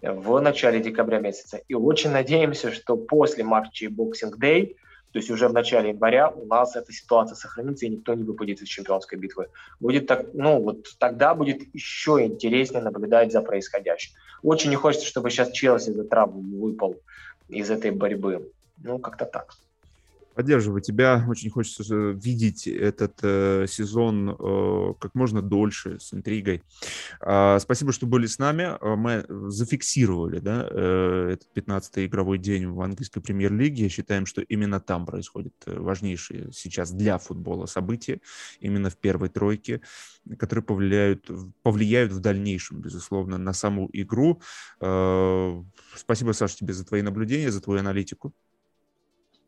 в 0.01 0.39
начале 0.39 0.79
декабря 0.79 1.19
месяца. 1.19 1.57
И 1.67 1.73
очень 1.73 2.11
надеемся, 2.11 2.71
что 2.71 2.97
после 2.97 3.43
матча 3.43 3.87
Boxing 3.87 4.37
Day, 4.39 4.75
то 5.11 5.19
есть 5.19 5.29
уже 5.29 5.47
в 5.47 5.53
начале 5.53 5.89
января, 5.89 6.29
у 6.29 6.45
нас 6.45 6.75
эта 6.75 6.91
ситуация 6.91 7.35
сохранится, 7.35 7.85
и 7.85 7.89
никто 7.89 8.13
не 8.13 8.23
выпадет 8.23 8.61
из 8.61 8.67
чемпионской 8.67 9.17
битвы. 9.17 9.47
Будет 9.79 10.07
так, 10.07 10.33
ну 10.33 10.61
вот 10.61 10.87
тогда 10.99 11.33
будет 11.33 11.73
еще 11.73 12.25
интереснее 12.25 12.83
наблюдать 12.83 13.31
за 13.31 13.41
происходящим. 13.41 14.13
Очень 14.43 14.71
не 14.71 14.75
хочется, 14.75 15.07
чтобы 15.07 15.29
сейчас 15.29 15.51
Челси 15.51 15.91
за 15.91 16.03
травму 16.03 16.41
выпал 16.59 16.97
из 17.47 17.69
этой 17.71 17.91
борьбы. 17.91 18.51
Ну, 18.83 18.99
как-то 18.99 19.25
так. 19.25 19.55
Поддерживаю 20.35 20.81
тебя. 20.81 21.25
Очень 21.29 21.49
хочется 21.49 21.83
э, 21.95 22.13
видеть 22.13 22.67
этот 22.67 23.19
э, 23.21 23.67
сезон 23.69 24.29
э, 24.37 24.93
как 24.99 25.15
можно 25.15 25.41
дольше, 25.41 25.97
с 25.99 26.13
интригой. 26.13 26.61
Э, 27.21 27.57
спасибо, 27.59 27.93
что 27.93 28.05
были 28.05 28.25
с 28.25 28.37
нами. 28.37 28.75
А, 28.81 28.95
мы 28.97 29.25
зафиксировали 29.49 30.39
да, 30.39 30.67
э, 30.69 31.35
этот 31.35 31.47
15-й 31.55 32.07
игровой 32.07 32.37
день 32.37 32.67
в 32.67 32.81
английской 32.81 33.21
премьер-лиге. 33.21 33.87
Считаем, 33.87 34.25
что 34.25 34.41
именно 34.41 34.81
там 34.81 35.05
происходят 35.05 35.53
э, 35.67 35.79
важнейшие 35.79 36.51
сейчас 36.51 36.91
для 36.91 37.17
футбола 37.17 37.65
события. 37.65 38.19
Именно 38.59 38.89
в 38.89 38.97
первой 38.97 39.29
тройке, 39.29 39.79
которые 40.37 40.63
повлияют, 40.63 41.29
повлияют 41.63 42.11
в 42.11 42.19
дальнейшем, 42.19 42.81
безусловно, 42.81 43.37
на 43.37 43.53
саму 43.53 43.89
игру. 43.93 44.41
Э, 44.81 45.63
спасибо, 45.95 46.33
Саша, 46.33 46.57
тебе 46.57 46.73
за 46.73 46.85
твои 46.85 47.01
наблюдения, 47.01 47.51
за 47.51 47.61
твою 47.61 47.79
аналитику. 47.79 48.33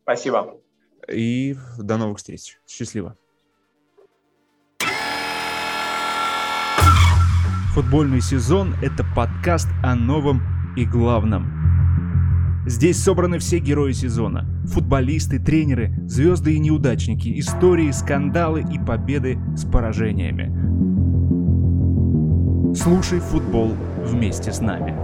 Спасибо. 0.02 0.58
И 1.12 1.56
до 1.78 1.96
новых 1.96 2.18
встреч. 2.18 2.58
Счастливо. 2.66 3.16
Футбольный 7.74 8.20
сезон– 8.20 8.74
это 8.82 9.04
подкаст 9.14 9.68
о 9.82 9.94
новом 9.94 10.42
и 10.76 10.84
главном. 10.84 11.58
Здесь 12.66 13.02
собраны 13.02 13.38
все 13.38 13.60
герои 13.60 13.92
сезона. 13.92 14.44
Футболисты, 14.66 15.38
тренеры, 15.38 15.94
звезды 16.06 16.54
и 16.54 16.58
неудачники, 16.58 17.38
истории, 17.38 17.90
скандалы 17.92 18.64
и 18.70 18.78
победы 18.78 19.38
с 19.56 19.64
поражениями. 19.64 20.52
Слушай 22.74 23.20
футбол 23.20 23.74
вместе 24.04 24.52
с 24.52 24.60
нами. 24.60 24.94